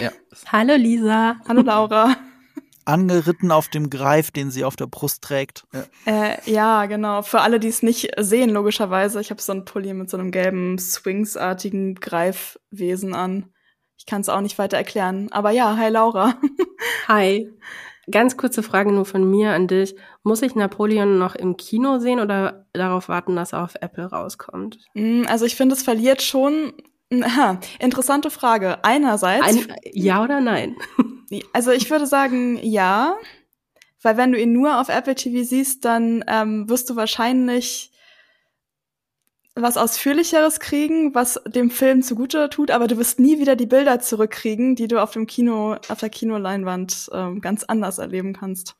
Ja. 0.00 0.10
Hallo 0.52 0.76
Lisa. 0.76 1.36
Hallo 1.48 1.62
Laura. 1.62 2.16
Angeritten 2.84 3.50
auf 3.50 3.68
dem 3.68 3.90
Greif, 3.90 4.30
den 4.30 4.52
sie 4.52 4.64
auf 4.64 4.76
der 4.76 4.86
Brust 4.86 5.22
trägt. 5.22 5.64
Ja, 5.72 5.84
äh, 6.06 6.36
ja 6.46 6.86
genau. 6.86 7.22
Für 7.22 7.40
alle, 7.40 7.58
die 7.58 7.68
es 7.68 7.82
nicht 7.82 8.12
sehen, 8.16 8.50
logischerweise. 8.50 9.20
Ich 9.20 9.30
habe 9.30 9.42
so 9.42 9.50
einen 9.52 9.64
Pulli 9.64 9.92
mit 9.92 10.08
so 10.08 10.16
einem 10.16 10.30
gelben 10.30 10.78
Swings-artigen 10.78 11.96
Greifwesen 11.96 13.12
an. 13.12 13.52
Ich 13.98 14.06
kann 14.06 14.20
es 14.20 14.28
auch 14.28 14.40
nicht 14.40 14.56
weiter 14.56 14.76
erklären. 14.76 15.30
Aber 15.32 15.50
ja, 15.50 15.76
hi 15.76 15.88
Laura. 15.90 16.36
Hi. 17.08 17.50
Ganz 18.10 18.36
kurze 18.36 18.62
Frage 18.62 18.92
nur 18.92 19.04
von 19.04 19.28
mir 19.28 19.52
an 19.52 19.66
dich. 19.66 19.94
Muss 20.22 20.42
ich 20.42 20.54
Napoleon 20.54 21.18
noch 21.18 21.34
im 21.34 21.56
Kino 21.56 21.98
sehen 21.98 22.20
oder 22.20 22.66
darauf 22.72 23.08
warten, 23.08 23.36
dass 23.36 23.52
er 23.52 23.64
auf 23.64 23.74
Apple 23.80 24.06
rauskommt? 24.06 24.78
Mm, 24.94 25.22
also 25.28 25.44
ich 25.44 25.56
finde, 25.56 25.74
es 25.74 25.82
verliert 25.82 26.22
schon. 26.22 26.72
Aha, 27.22 27.58
interessante 27.78 28.30
Frage. 28.30 28.84
Einerseits. 28.84 29.46
Ein, 29.46 29.74
ja 29.92 30.22
oder 30.22 30.40
nein? 30.40 30.76
Also 31.52 31.72
ich 31.72 31.90
würde 31.90 32.06
sagen, 32.06 32.58
ja. 32.62 33.14
Weil 34.00 34.16
wenn 34.16 34.32
du 34.32 34.40
ihn 34.40 34.54
nur 34.54 34.80
auf 34.80 34.88
Apple 34.88 35.14
TV 35.14 35.44
siehst, 35.46 35.84
dann 35.84 36.24
ähm, 36.26 36.70
wirst 36.70 36.88
du 36.88 36.96
wahrscheinlich 36.96 37.92
was 39.62 39.76
Ausführlicheres 39.76 40.60
kriegen, 40.60 41.14
was 41.14 41.40
dem 41.46 41.70
Film 41.70 42.02
zugute 42.02 42.48
tut, 42.50 42.70
aber 42.70 42.86
du 42.86 42.98
wirst 42.98 43.18
nie 43.18 43.38
wieder 43.38 43.56
die 43.56 43.66
Bilder 43.66 44.00
zurückkriegen, 44.00 44.76
die 44.76 44.88
du 44.88 45.02
auf 45.02 45.12
dem 45.12 45.26
Kino, 45.26 45.76
auf 45.88 46.00
der 46.00 46.10
Kinoleinwand 46.10 47.10
ähm, 47.12 47.40
ganz 47.40 47.64
anders 47.64 47.98
erleben 47.98 48.32
kannst. 48.32 48.76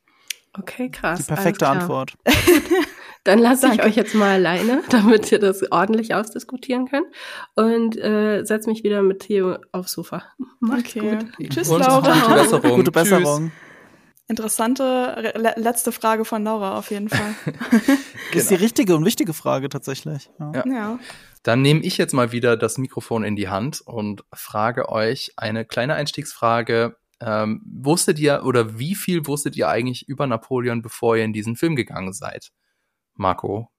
Okay, 0.59 0.91
krass. 0.91 1.21
Die 1.21 1.25
perfekte 1.25 1.69
Antwort. 1.69 2.15
Dann 3.25 3.39
lasse 3.39 3.71
ich 3.73 3.83
euch 3.83 3.97
jetzt 3.97 4.15
mal 4.15 4.31
alleine, 4.31 4.83
damit 4.91 5.31
ihr 5.31 5.39
das 5.39 5.71
ordentlich 5.71 6.15
ausdiskutieren 6.15 6.89
könnt. 6.89 7.07
Und 7.55 7.97
äh, 7.99 8.45
setz 8.45 8.67
mich 8.67 8.85
wieder 8.85 9.03
mit 9.03 9.21
Theo 9.21 9.59
aufs 9.73 9.93
Sofa. 9.93 10.25
Macht's 10.61 10.97
okay. 10.97 11.19
gut. 11.37 11.51
Tschüss, 11.51 11.69
Laura. 11.69 12.01
Gute 12.01 12.35
Besserung. 12.35 12.77
Gute 12.77 12.91
Besserung. 12.91 13.51
Tschüss. 13.51 13.68
Interessante 14.29 15.33
letzte 15.57 15.91
Frage 15.91 16.27
von 16.27 16.45
Laura 16.45 16.79
auf 16.79 16.91
jeden 16.91 17.09
Fall. 17.09 17.35
Das 18.33 18.43
ist 18.43 18.51
die 18.51 18.57
richtige 18.57 18.95
und 18.95 19.07
wichtige 19.07 19.33
Frage 19.33 19.71
tatsächlich. 19.71 20.29
Ja. 20.39 20.53
ja. 20.55 20.65
ja. 20.67 20.99
Dann 21.43 21.63
nehme 21.63 21.81
ich 21.81 21.97
jetzt 21.97 22.13
mal 22.13 22.31
wieder 22.31 22.59
das 22.59 22.77
Mikrofon 22.77 23.25
in 23.25 23.37
die 23.37 23.49
Hand 23.49 23.81
und 23.81 24.23
frage 24.35 24.91
euch 24.91 25.33
eine 25.39 25.65
kleine 25.65 25.95
Einstiegsfrage. 25.95 26.97
Ähm, 27.21 27.63
wusstet 27.65 28.19
ihr 28.19 28.45
oder 28.45 28.79
wie 28.79 28.95
viel 28.95 29.27
wusstet 29.27 29.57
ihr 29.57 29.69
eigentlich 29.69 30.09
über 30.09 30.27
Napoleon, 30.27 30.83
bevor 30.83 31.17
ihr 31.17 31.25
in 31.25 31.33
diesen 31.33 31.57
Film 31.57 31.75
gegangen 31.75 32.13
seid? 32.13 32.51
Marco? 33.15 33.71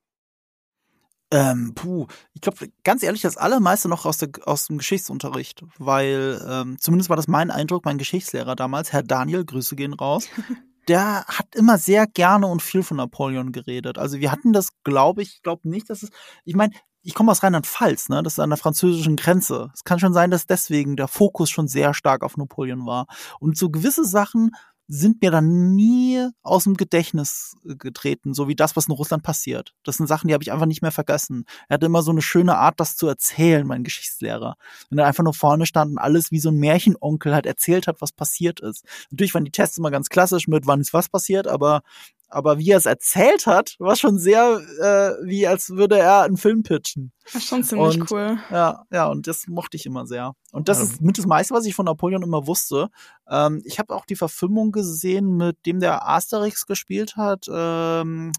Ähm, 1.31 1.73
puh, 1.75 2.07
ich 2.33 2.41
glaube, 2.41 2.69
ganz 2.83 3.03
ehrlich, 3.03 3.21
das 3.21 3.37
allermeiste 3.37 3.87
noch 3.87 4.05
aus, 4.05 4.17
der, 4.17 4.29
aus 4.45 4.65
dem 4.65 4.79
Geschichtsunterricht, 4.79 5.63
weil 5.77 6.43
ähm, 6.49 6.77
zumindest 6.79 7.09
war 7.09 7.17
das 7.17 7.27
mein 7.27 7.51
Eindruck, 7.51 7.85
mein 7.85 7.99
Geschichtslehrer 7.99 8.55
damals, 8.55 8.91
Herr 8.93 9.03
Daniel, 9.03 9.45
Grüße 9.45 9.75
gehen 9.75 9.93
raus, 9.93 10.27
der 10.87 11.25
hat 11.25 11.55
immer 11.55 11.77
sehr 11.77 12.07
gerne 12.07 12.47
und 12.47 12.63
viel 12.63 12.81
von 12.81 12.97
Napoleon 12.97 13.51
geredet. 13.51 13.99
Also 13.99 14.19
wir 14.19 14.31
hatten 14.31 14.53
das, 14.53 14.69
glaube 14.83 15.21
ich, 15.21 15.43
glaube 15.43 15.69
nicht, 15.69 15.89
dass 15.91 16.01
es, 16.01 16.09
ich 16.45 16.55
meine, 16.55 16.73
ich 17.03 17.13
komme 17.13 17.31
aus 17.31 17.43
Rheinland-Pfalz, 17.43 18.09
ne? 18.09 18.23
Das 18.23 18.33
ist 18.33 18.39
an 18.39 18.49
der 18.49 18.57
französischen 18.57 19.15
Grenze. 19.15 19.71
Es 19.73 19.83
kann 19.83 19.99
schon 19.99 20.13
sein, 20.13 20.31
dass 20.31 20.47
deswegen 20.47 20.97
der 20.97 21.07
Fokus 21.07 21.49
schon 21.49 21.67
sehr 21.67 21.93
stark 21.93 22.23
auf 22.23 22.35
Napoleon 22.35 22.85
war. 22.85 23.07
Und 23.39 23.57
so 23.57 23.69
gewisse 23.69 24.03
Sachen 24.03 24.51
sind 24.91 25.21
mir 25.21 25.29
dann 25.29 25.75
nie 25.75 26.27
aus 26.41 26.63
dem 26.63 26.75
Gedächtnis 26.75 27.55
äh, 27.63 27.75
getreten, 27.75 28.33
so 28.33 28.47
wie 28.47 28.55
das, 28.55 28.75
was 28.75 28.87
in 28.87 28.93
Russland 28.93 29.21
passiert. 29.21 29.75
Das 29.83 29.97
sind 29.97 30.07
Sachen, 30.07 30.27
die 30.27 30.33
habe 30.33 30.43
ich 30.43 30.51
einfach 30.51 30.65
nicht 30.65 30.81
mehr 30.81 30.91
vergessen. 30.91 31.45
Er 31.67 31.75
hatte 31.75 31.85
immer 31.85 32.01
so 32.01 32.09
eine 32.09 32.23
schöne 32.23 32.57
Art, 32.57 32.79
das 32.79 32.95
zu 32.95 33.07
erzählen, 33.07 33.67
mein 33.67 33.83
Geschichtslehrer. 33.83 34.55
Wenn 34.89 34.97
er 34.97 35.05
einfach 35.05 35.23
nur 35.23 35.35
vorne 35.35 35.67
stand 35.67 35.91
und 35.91 35.99
alles 35.99 36.31
wie 36.31 36.39
so 36.39 36.49
ein 36.49 36.57
Märchenonkel 36.57 37.35
halt 37.35 37.45
erzählt 37.45 37.85
hat, 37.85 38.01
was 38.01 38.11
passiert 38.11 38.61
ist. 38.61 38.83
Natürlich 39.11 39.35
waren 39.35 39.45
die 39.45 39.51
Tests 39.51 39.77
immer 39.77 39.91
ganz 39.91 40.09
klassisch 40.09 40.47
mit, 40.47 40.65
wann 40.65 40.81
ist 40.81 40.91
was 40.91 41.07
passiert, 41.07 41.47
aber 41.47 41.83
aber 42.29 42.59
wie 42.59 42.69
er 42.69 42.77
es 42.77 42.85
erzählt 42.85 43.47
hat, 43.47 43.75
war 43.79 43.95
schon 43.95 44.17
sehr 44.19 44.61
äh, 44.79 45.25
wie 45.25 45.47
als 45.47 45.71
würde 45.71 45.97
er 45.97 46.21
einen 46.21 46.37
Film 46.37 46.63
pitchen. 46.63 47.11
Das 47.25 47.35
ist 47.35 47.47
schon 47.47 47.63
ziemlich 47.63 47.99
und, 47.99 48.11
cool. 48.11 48.39
Ja, 48.49 48.85
ja, 48.91 49.07
und 49.07 49.27
das 49.27 49.47
mochte 49.47 49.77
ich 49.77 49.85
immer 49.85 50.05
sehr. 50.05 50.33
Und 50.51 50.69
das 50.69 50.77
ja. 50.77 50.83
ist 50.83 51.01
mit 51.01 51.17
das 51.17 51.25
meiste, 51.25 51.53
was 51.53 51.65
ich 51.65 51.75
von 51.75 51.85
Napoleon 51.85 52.21
immer 52.21 52.47
wusste. 52.47 52.89
Ähm, 53.27 53.61
ich 53.65 53.79
habe 53.79 53.95
auch 53.95 54.05
die 54.05 54.15
Verfilmung 54.15 54.71
gesehen, 54.71 55.37
mit 55.37 55.65
dem 55.65 55.79
der 55.79 56.07
Asterix 56.07 56.65
gespielt 56.65 57.15
hat. 57.17 57.47
Ähm, 57.51 58.31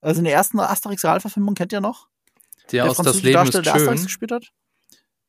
also 0.00 0.18
in 0.18 0.24
der 0.24 0.34
ersten 0.34 0.58
Asterix-Realverfilmung 0.58 1.54
kennt 1.54 1.72
ihr 1.72 1.80
noch? 1.80 2.08
Der, 2.72 2.84
der 2.84 2.90
aus 2.90 2.96
das 2.98 3.22
Leben 3.22 3.42
ist 3.42 3.52
schön. 3.52 3.62
Der 3.64 3.74
Asterix 3.74 4.04
gespielt 4.04 4.32
hat. 4.32 4.52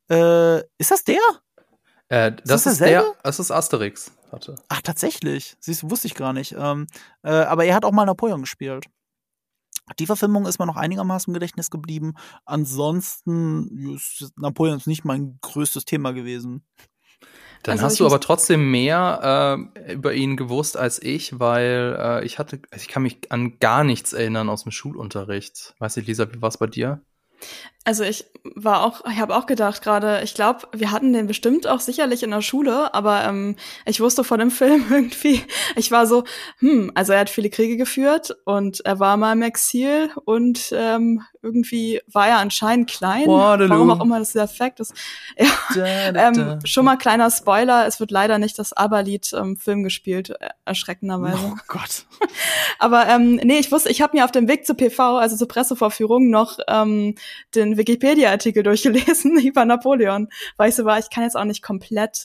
Äh, 0.08 0.60
ist 0.78 0.90
das 0.90 1.04
der? 1.04 1.20
Äh, 2.08 2.32
das, 2.32 2.64
das 2.64 2.66
ist, 2.66 2.80
der, 2.80 3.04
das 3.22 3.38
ist 3.38 3.50
Asterix 3.50 4.12
hatte. 4.32 4.56
Ach, 4.68 4.82
tatsächlich. 4.82 5.56
Siehst 5.60 5.82
du, 5.82 5.90
wusste 5.90 6.06
ich 6.06 6.14
gar 6.14 6.32
nicht. 6.32 6.54
Ähm, 6.58 6.86
äh, 7.22 7.30
aber 7.30 7.64
er 7.64 7.74
hat 7.74 7.84
auch 7.84 7.92
mal 7.92 8.06
Napoleon 8.06 8.40
gespielt. 8.40 8.86
Die 9.98 10.06
Verfilmung 10.06 10.46
ist 10.46 10.58
mir 10.58 10.66
noch 10.66 10.76
einigermaßen 10.76 11.30
im 11.30 11.34
Gedächtnis 11.34 11.70
geblieben. 11.70 12.14
Ansonsten 12.44 13.94
ist 13.94 14.32
Napoleon 14.36 14.80
nicht 14.86 15.04
mein 15.04 15.38
größtes 15.42 15.84
Thema 15.84 16.12
gewesen. 16.12 16.64
Dann 17.62 17.74
also 17.74 17.84
hast 17.84 18.00
du 18.00 18.06
aber 18.06 18.20
trotzdem 18.20 18.70
mehr 18.70 19.68
äh, 19.76 19.92
über 19.92 20.14
ihn 20.14 20.36
gewusst 20.36 20.76
als 20.76 21.00
ich, 21.00 21.38
weil 21.38 21.96
äh, 21.98 22.24
ich 22.24 22.38
hatte, 22.38 22.60
ich 22.74 22.88
kann 22.88 23.04
mich 23.04 23.30
an 23.30 23.58
gar 23.60 23.84
nichts 23.84 24.12
erinnern 24.12 24.48
aus 24.48 24.64
dem 24.64 24.72
Schulunterricht. 24.72 25.74
Weiß 25.78 25.96
nicht, 25.96 26.08
Lisa, 26.08 26.32
wie 26.32 26.42
war 26.42 26.48
es 26.48 26.58
bei 26.58 26.66
dir? 26.66 27.02
Also 27.84 28.04
ich 28.04 28.26
war 28.54 28.84
auch, 28.84 29.04
ich 29.10 29.18
habe 29.18 29.34
auch 29.34 29.46
gedacht 29.46 29.82
gerade, 29.82 30.20
ich 30.22 30.34
glaube, 30.34 30.68
wir 30.72 30.92
hatten 30.92 31.12
den 31.12 31.26
bestimmt 31.26 31.66
auch 31.66 31.80
sicherlich 31.80 32.22
in 32.22 32.30
der 32.30 32.40
Schule, 32.40 32.94
aber 32.94 33.24
ähm, 33.24 33.56
ich 33.86 34.00
wusste 34.00 34.22
vor 34.22 34.38
dem 34.38 34.50
Film 34.52 34.84
irgendwie, 34.90 35.42
ich 35.76 35.90
war 35.90 36.06
so, 36.06 36.24
hm, 36.58 36.92
also 36.94 37.12
er 37.12 37.20
hat 37.20 37.30
viele 37.30 37.50
Kriege 37.50 37.76
geführt 37.76 38.36
und 38.44 38.84
er 38.84 39.00
war 39.00 39.16
mal 39.16 39.32
im 39.32 39.42
Exil 39.42 40.10
und 40.24 40.72
ähm, 40.76 41.22
irgendwie 41.42 42.00
war 42.06 42.28
er 42.28 42.38
anscheinend 42.38 42.88
klein, 42.88 43.26
Waterloo. 43.26 43.70
warum 43.70 43.90
auch 43.90 44.00
immer 44.00 44.18
das 44.18 44.32
der 44.32 44.44
Effekt 44.44 44.80
ist. 44.80 44.94
Ja, 45.74 46.12
da, 46.12 46.12
da, 46.12 46.28
ähm, 46.28 46.60
schon 46.64 46.84
mal 46.84 46.96
kleiner 46.96 47.30
Spoiler, 47.30 47.86
es 47.86 47.98
wird 47.98 48.10
leider 48.10 48.38
nicht 48.38 48.58
das 48.58 48.72
Aberlied 48.72 49.32
im 49.32 49.56
Film 49.56 49.82
gespielt, 49.82 50.30
äh, 50.30 50.50
erschreckenderweise. 50.64 51.38
Oh 51.52 51.56
Gott. 51.66 52.04
aber 52.78 53.08
ähm, 53.08 53.36
nee, 53.36 53.58
ich 53.58 53.72
wusste, 53.72 53.88
ich 53.88 54.02
habe 54.02 54.16
mir 54.16 54.24
auf 54.24 54.32
dem 54.32 54.48
Weg 54.48 54.66
zur 54.66 54.76
PV, 54.76 55.18
also 55.18 55.36
zur 55.36 55.48
Pressevorführung, 55.48 56.30
noch 56.30 56.58
ähm, 56.68 57.14
den 57.54 57.76
Wikipedia-Artikel 57.76 58.62
durchgelesen 58.62 59.38
über 59.38 59.64
Napoleon, 59.64 60.28
weil 60.56 60.68
ich 60.68 60.74
so 60.74 60.84
war, 60.84 60.98
ich 60.98 61.10
kann 61.10 61.24
jetzt 61.24 61.36
auch 61.36 61.44
nicht 61.44 61.62
komplett 61.62 62.24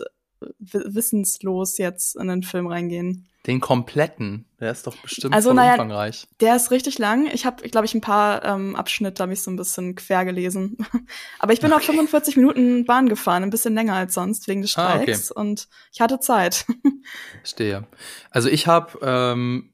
wissenslos 0.59 1.77
jetzt 1.77 2.15
in 2.15 2.27
den 2.27 2.43
Film 2.43 2.67
reingehen. 2.67 3.27
Den 3.47 3.61
kompletten, 3.61 4.45
der 4.59 4.71
ist 4.71 4.85
doch 4.85 4.97
bestimmt 4.97 5.33
also, 5.33 5.53
naja, 5.53 5.71
umfangreich. 5.71 6.27
Der 6.41 6.55
ist 6.57 6.69
richtig 6.69 6.99
lang. 6.99 7.27
Ich 7.33 7.45
habe, 7.45 7.67
glaube 7.69 7.85
ich, 7.85 7.93
ein 7.93 8.01
paar 8.01 8.43
ähm, 8.43 8.75
Abschnitte 8.75 9.23
habe 9.23 9.31
ich 9.31 9.41
so 9.41 9.49
ein 9.49 9.55
bisschen 9.55 9.95
quer 9.95 10.25
gelesen. 10.25 10.77
Aber 11.39 11.53
ich 11.53 11.61
bin 11.61 11.71
okay. 11.71 11.81
auch 11.81 11.85
45 11.85 12.35
Minuten 12.35 12.85
Bahn 12.85 13.07
gefahren, 13.07 13.43
ein 13.43 13.49
bisschen 13.49 13.73
länger 13.73 13.95
als 13.95 14.15
sonst 14.15 14.49
wegen 14.49 14.61
des 14.61 14.71
Streiks 14.71 15.31
ah, 15.31 15.31
okay. 15.31 15.39
und 15.39 15.69
ich 15.93 16.01
hatte 16.01 16.19
Zeit. 16.19 16.65
Stehe. 17.43 17.87
Also 18.31 18.49
ich 18.49 18.67
habe 18.67 18.99
ähm, 19.01 19.71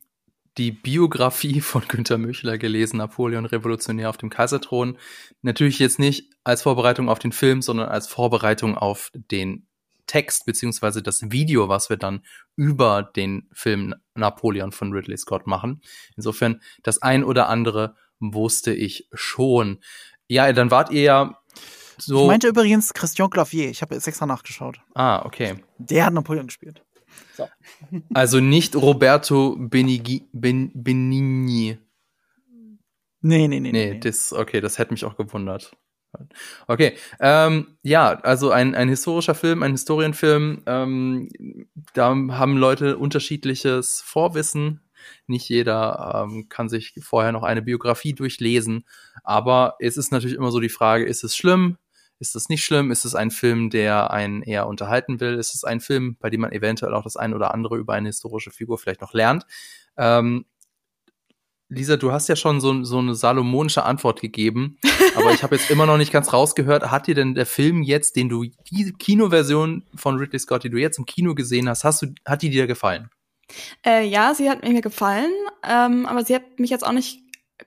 die 0.57 0.71
Biografie 0.71 1.61
von 1.61 1.83
Günter 1.87 2.17
Müchler 2.17 2.57
gelesen, 2.57 2.97
Napoleon 2.97 3.45
Revolutionär 3.45 4.09
auf 4.09 4.17
dem 4.17 4.29
Kaiserthron. 4.29 4.97
Natürlich 5.41 5.79
jetzt 5.79 5.99
nicht 5.99 6.31
als 6.43 6.61
Vorbereitung 6.61 7.09
auf 7.09 7.19
den 7.19 7.31
Film, 7.31 7.61
sondern 7.61 7.89
als 7.89 8.07
Vorbereitung 8.07 8.77
auf 8.77 9.11
den 9.13 9.67
Text 10.07 10.45
beziehungsweise 10.45 11.01
das 11.01 11.31
Video, 11.31 11.69
was 11.69 11.89
wir 11.89 11.97
dann 11.97 12.23
über 12.55 13.03
den 13.03 13.49
Film 13.53 13.95
Napoleon 14.15 14.71
von 14.71 14.91
Ridley 14.91 15.17
Scott 15.17 15.47
machen. 15.47 15.81
Insofern, 16.15 16.61
das 16.83 17.01
ein 17.01 17.23
oder 17.23 17.49
andere 17.49 17.95
wusste 18.19 18.73
ich 18.73 19.07
schon. 19.13 19.79
Ja, 20.27 20.51
dann 20.53 20.71
wart 20.71 20.91
ihr 20.91 21.01
ja 21.01 21.39
so. 21.97 22.21
Ich 22.21 22.27
meinte 22.27 22.47
übrigens 22.47 22.93
Christian 22.93 23.29
Clavier. 23.29 23.69
Ich 23.69 23.81
habe 23.81 23.95
jetzt 23.95 24.07
extra 24.07 24.25
nachgeschaut. 24.25 24.79
Ah, 24.93 25.25
okay. 25.25 25.55
Der 25.77 26.05
hat 26.05 26.13
Napoleon 26.13 26.47
gespielt. 26.47 26.83
So. 27.35 27.47
Also 28.13 28.39
nicht 28.39 28.75
Roberto 28.75 29.55
Benigni. 29.57 30.27
Ben, 30.31 30.71
Benigni. 30.73 31.77
Nee, 33.21 33.47
nee, 33.47 33.59
nee, 33.59 33.71
nee. 33.71 33.71
Nee, 33.71 33.99
das, 33.99 34.33
okay, 34.33 34.59
das 34.59 34.77
hätte 34.77 34.91
mich 34.91 35.05
auch 35.05 35.15
gewundert. 35.15 35.77
Okay, 36.67 36.95
ähm, 37.19 37.77
ja, 37.81 38.19
also 38.21 38.51
ein, 38.51 38.75
ein 38.75 38.89
historischer 38.89 39.35
Film, 39.35 39.63
ein 39.63 39.71
Historienfilm, 39.71 40.63
ähm, 40.65 41.29
da 41.93 42.09
haben 42.09 42.57
Leute 42.57 42.97
unterschiedliches 42.97 44.01
Vorwissen. 44.01 44.81
Nicht 45.27 45.49
jeder 45.49 46.25
ähm, 46.25 46.47
kann 46.49 46.69
sich 46.69 46.93
vorher 47.01 47.31
noch 47.31 47.43
eine 47.43 47.61
Biografie 47.61 48.13
durchlesen, 48.13 48.85
aber 49.23 49.75
es 49.79 49.97
ist 49.97 50.11
natürlich 50.11 50.37
immer 50.37 50.51
so 50.51 50.59
die 50.59 50.69
Frage, 50.69 51.05
ist 51.05 51.23
es 51.23 51.35
schlimm? 51.35 51.77
Ist 52.19 52.35
es 52.37 52.47
nicht 52.47 52.63
schlimm? 52.63 52.89
Ist 52.89 53.03
es 53.03 53.15
ein 53.15 53.31
Film, 53.31 53.69
der 53.69 54.11
einen 54.11 54.43
eher 54.43 54.67
unterhalten 54.67 55.19
will? 55.19 55.33
Ist 55.33 55.55
es 55.55 55.65
ein 55.65 55.81
Film, 55.81 56.15
bei 56.19 56.29
dem 56.29 56.41
man 56.41 56.53
eventuell 56.53 56.93
auch 56.93 57.03
das 57.03 57.17
ein 57.17 57.33
oder 57.33 57.53
andere 57.53 57.77
über 57.77 57.93
eine 57.93 58.07
historische 58.07 58.51
Figur 58.51 58.77
vielleicht 58.77 59.01
noch 59.01 59.13
lernt? 59.13 59.45
Ähm, 59.97 60.45
Lisa, 61.69 61.97
du 61.97 62.11
hast 62.11 62.29
ja 62.29 62.35
schon 62.35 62.61
so, 62.61 62.83
so 62.83 62.99
eine 62.99 63.15
salomonische 63.15 63.83
Antwort 63.83 64.21
gegeben, 64.21 64.77
aber 65.15 65.31
ich 65.31 65.43
habe 65.43 65.55
jetzt 65.55 65.71
immer 65.71 65.85
noch 65.85 65.97
nicht 65.97 66.11
ganz 66.11 66.31
rausgehört. 66.31 66.91
Hat 66.91 67.07
dir 67.07 67.15
denn 67.15 67.33
der 67.35 67.45
Film 67.45 67.81
jetzt, 67.81 68.15
den 68.15 68.29
du, 68.29 68.45
die 68.69 68.93
Kinoversion 68.93 69.83
von 69.95 70.17
Ridley 70.17 70.39
Scott, 70.39 70.63
die 70.63 70.69
du 70.69 70.77
jetzt 70.77 70.99
im 70.99 71.05
Kino 71.05 71.33
gesehen 71.33 71.67
hast, 71.67 71.83
hast 71.83 72.01
du, 72.01 72.07
hat 72.25 72.41
die 72.41 72.49
dir 72.49 72.67
gefallen? 72.67 73.09
Äh, 73.85 74.05
ja, 74.07 74.33
sie 74.33 74.49
hat 74.49 74.63
mir 74.63 74.81
gefallen, 74.81 75.31
ähm, 75.67 76.05
aber 76.05 76.23
sie 76.23 76.35
hat 76.35 76.59
mich 76.59 76.69
jetzt 76.69 76.85
auch 76.85 76.91
nicht 76.91 77.19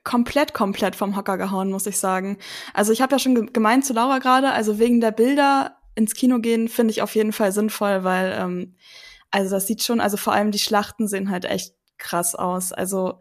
komplett, 0.03 0.53
komplett 0.53 0.95
vom 0.95 1.15
Hocker 1.15 1.37
gehauen, 1.37 1.71
muss 1.71 1.85
ich 1.85 1.97
sagen. 1.97 2.37
Also 2.73 2.91
ich 2.91 3.01
habe 3.01 3.15
ja 3.15 3.19
schon 3.19 3.51
gemeint 3.53 3.85
zu 3.85 3.93
Laura 3.93 4.19
gerade, 4.19 4.51
also 4.51 4.79
wegen 4.79 5.01
der 5.01 5.11
Bilder 5.11 5.77
ins 5.95 6.13
Kino 6.13 6.39
gehen 6.39 6.67
finde 6.67 6.91
ich 6.91 7.01
auf 7.01 7.15
jeden 7.15 7.33
Fall 7.33 7.51
sinnvoll, 7.51 8.03
weil 8.03 8.37
ähm, 8.39 8.75
also 9.31 9.55
das 9.55 9.67
sieht 9.67 9.83
schon, 9.83 9.99
also 9.99 10.15
vor 10.17 10.33
allem 10.33 10.51
die 10.51 10.59
Schlachten 10.59 11.07
sehen 11.07 11.31
halt 11.31 11.45
echt 11.45 11.73
krass 11.97 12.35
aus. 12.35 12.71
Also 12.71 13.19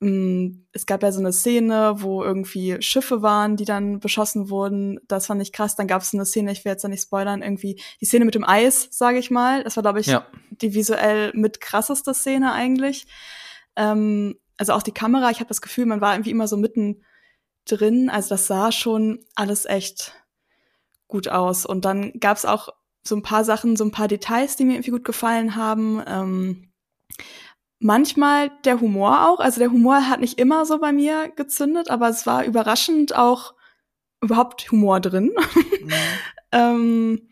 es 0.00 0.86
gab 0.86 1.02
ja 1.02 1.10
so 1.10 1.18
eine 1.18 1.32
Szene, 1.32 1.96
wo 1.96 2.22
irgendwie 2.22 2.80
Schiffe 2.80 3.20
waren, 3.20 3.56
die 3.56 3.64
dann 3.64 3.98
beschossen 3.98 4.48
wurden. 4.48 5.00
Das 5.08 5.26
fand 5.26 5.42
ich 5.42 5.52
krass. 5.52 5.74
Dann 5.74 5.88
gab 5.88 6.02
es 6.02 6.14
eine 6.14 6.24
Szene, 6.24 6.52
ich 6.52 6.64
will 6.64 6.70
jetzt 6.70 6.84
da 6.84 6.88
nicht 6.88 7.02
spoilern, 7.02 7.42
irgendwie 7.42 7.80
die 8.00 8.04
Szene 8.04 8.24
mit 8.24 8.36
dem 8.36 8.44
Eis, 8.44 8.88
sage 8.92 9.18
ich 9.18 9.32
mal. 9.32 9.64
Das 9.64 9.76
war, 9.76 9.82
glaube 9.82 9.98
ich, 9.98 10.06
ja. 10.06 10.24
die 10.50 10.74
visuell 10.74 11.32
mit 11.34 11.60
krasseste 11.60 12.14
Szene 12.14 12.52
eigentlich. 12.52 13.08
Ähm, 13.74 14.36
also 14.56 14.72
auch 14.74 14.84
die 14.84 14.92
Kamera, 14.92 15.30
ich 15.30 15.40
habe 15.40 15.48
das 15.48 15.60
Gefühl, 15.60 15.86
man 15.86 16.00
war 16.00 16.14
irgendwie 16.14 16.30
immer 16.30 16.46
so 16.46 16.56
mitten 16.56 17.02
drin. 17.64 18.08
Also 18.08 18.30
das 18.30 18.46
sah 18.46 18.70
schon 18.70 19.24
alles 19.34 19.64
echt 19.64 20.14
gut 21.08 21.26
aus. 21.26 21.66
Und 21.66 21.84
dann 21.84 22.12
gab 22.20 22.36
es 22.36 22.44
auch 22.44 22.68
so 23.02 23.16
ein 23.16 23.22
paar 23.22 23.42
Sachen, 23.44 23.74
so 23.74 23.82
ein 23.82 23.90
paar 23.90 24.06
Details, 24.08 24.54
die 24.54 24.64
mir 24.64 24.74
irgendwie 24.74 24.92
gut 24.92 25.04
gefallen 25.04 25.56
haben. 25.56 26.00
Ähm, 26.06 26.67
manchmal 27.80 28.50
der 28.64 28.80
Humor 28.80 29.28
auch. 29.28 29.40
Also 29.40 29.60
der 29.60 29.70
Humor 29.70 30.08
hat 30.08 30.20
nicht 30.20 30.38
immer 30.38 30.64
so 30.66 30.78
bei 30.78 30.92
mir 30.92 31.30
gezündet, 31.34 31.90
aber 31.90 32.08
es 32.08 32.26
war 32.26 32.44
überraschend 32.44 33.14
auch 33.14 33.54
überhaupt 34.20 34.70
Humor 34.70 35.00
drin. 35.00 35.32
Mhm. 35.54 35.90
ähm, 36.52 37.28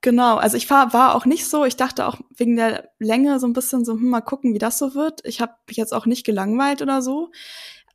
genau, 0.00 0.36
also 0.36 0.56
ich 0.56 0.68
war, 0.70 0.92
war 0.92 1.14
auch 1.14 1.24
nicht 1.24 1.48
so, 1.48 1.64
ich 1.64 1.76
dachte 1.76 2.06
auch 2.06 2.18
wegen 2.36 2.56
der 2.56 2.90
Länge 2.98 3.40
so 3.40 3.46
ein 3.46 3.52
bisschen 3.52 3.84
so, 3.84 3.94
hm, 3.94 4.10
mal 4.10 4.20
gucken, 4.20 4.54
wie 4.54 4.58
das 4.58 4.78
so 4.78 4.94
wird. 4.94 5.20
Ich 5.24 5.40
habe 5.40 5.54
mich 5.66 5.76
jetzt 5.76 5.94
auch 5.94 6.06
nicht 6.06 6.24
gelangweilt 6.26 6.82
oder 6.82 7.02
so. 7.02 7.30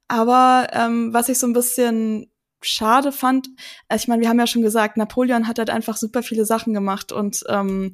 Aber 0.08 0.68
ähm, 0.72 1.14
was 1.14 1.30
ich 1.30 1.40
so 1.40 1.48
ein 1.48 1.54
bisschen 1.54 2.32
schade 2.62 3.12
fand, 3.12 3.48
also 3.90 4.04
ich 4.04 4.08
meine, 4.08 4.22
wir 4.22 4.30
haben 4.30 4.40
ja 4.40 4.48
schon 4.48 4.62
gesagt, 4.62 4.98
Napoleon 4.98 5.48
hat 5.48 5.60
halt 5.60 5.70
einfach 5.70 5.98
super 5.98 6.24
viele 6.24 6.46
Sachen 6.46 6.74
gemacht 6.74 7.12
und 7.12 7.44
ähm, 7.48 7.94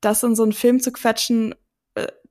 das 0.00 0.22
in 0.22 0.36
so 0.36 0.42
einen 0.42 0.52
Film 0.52 0.80
zu 0.80 0.92
quetschen, 0.92 1.54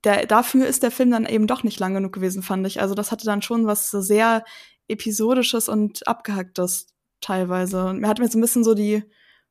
der, 0.03 0.25
dafür 0.25 0.67
ist 0.67 0.83
der 0.83 0.91
Film 0.91 1.11
dann 1.11 1.25
eben 1.25 1.47
doch 1.47 1.63
nicht 1.63 1.79
lang 1.79 1.93
genug 1.93 2.13
gewesen, 2.13 2.43
fand 2.43 2.65
ich. 2.65 2.81
Also 2.81 2.95
das 2.95 3.11
hatte 3.11 3.25
dann 3.25 3.41
schon 3.41 3.67
was 3.67 3.89
so 3.89 4.01
sehr 4.01 4.43
episodisches 4.87 5.69
und 5.69 6.07
abgehacktes 6.07 6.87
teilweise. 7.21 7.85
Und 7.85 7.99
mir 7.99 8.07
hat 8.07 8.19
mir 8.19 8.27
so 8.27 8.37
ein 8.37 8.41
bisschen 8.41 8.63
so 8.63 8.73
die 8.73 9.03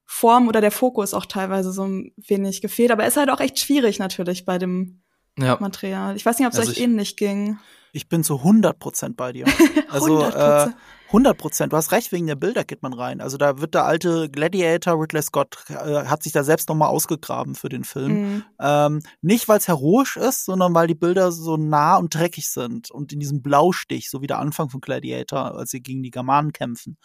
Form 0.05 0.49
oder 0.49 0.61
der 0.61 0.73
Fokus 0.73 1.15
auch 1.15 1.27
teilweise 1.27 1.73
so 1.73 1.85
ein 1.85 2.13
wenig 2.17 2.61
gefehlt. 2.61 2.91
Aber 2.91 3.05
es 3.05 3.15
ist 3.15 3.17
halt 3.17 3.31
auch 3.31 3.41
echt 3.41 3.61
schwierig 3.61 3.99
natürlich 3.99 4.45
bei 4.45 4.59
dem 4.59 5.03
ja. 5.39 5.57
Material. 5.61 6.17
Ich 6.17 6.27
weiß 6.27 6.39
nicht, 6.39 6.47
ob 6.47 6.53
es 6.53 6.59
also 6.59 6.73
euch 6.73 6.81
ähnlich 6.81 7.17
ging. 7.17 7.59
Ich 7.93 8.09
bin 8.09 8.25
zu 8.25 8.39
100 8.39 8.79
Prozent 8.79 9.17
bei 9.17 9.33
dir. 9.33 9.47
Also 9.89 10.23
100%. 10.25 10.69
Äh, 10.69 10.73
100 11.11 11.37
Prozent. 11.37 11.73
Du 11.73 11.77
hast 11.77 11.91
recht, 11.91 12.13
wegen 12.13 12.29
der 12.29 12.37
Bilder 12.37 12.63
geht 12.65 12.83
man 12.83 12.93
rein. 12.93 13.21
Also 13.21 13.37
da 13.37 13.59
wird 13.59 13.75
der 13.75 13.85
alte 13.85 14.31
Gladiator, 14.31 15.01
Ridley 15.01 15.23
Scott, 15.23 15.65
äh, 15.69 16.05
hat 16.05 16.23
sich 16.23 16.33
da 16.33 16.45
selbst 16.45 16.69
nochmal 16.69 16.89
ausgegraben 16.89 17.57
für 17.57 17.69
den 17.69 17.83
Film. 17.83 18.13
Mhm. 18.13 18.45
Ähm, 18.61 19.01
nicht, 19.21 19.49
weil 19.49 19.59
es 19.59 19.67
heroisch 19.67 20.17
ist, 20.17 20.45
sondern 20.45 20.73
weil 20.73 20.87
die 20.87 20.95
Bilder 20.95 21.33
so 21.33 21.57
nah 21.57 21.97
und 21.97 22.15
dreckig 22.15 22.49
sind 22.49 22.93
und 22.93 23.13
in 23.13 23.19
diesem 23.19 23.43
Blaustich, 23.43 24.09
so 24.09 24.23
wie 24.23 24.29
der 24.29 24.39
Anfang 24.39 24.71
von 24.71 24.81
Gladiator, 24.81 25.57
als 25.57 25.71
sie 25.71 25.83
gegen 25.83 26.05
die 26.05 26.13
Germanen 26.13 26.53
kämpfen. 26.53 26.97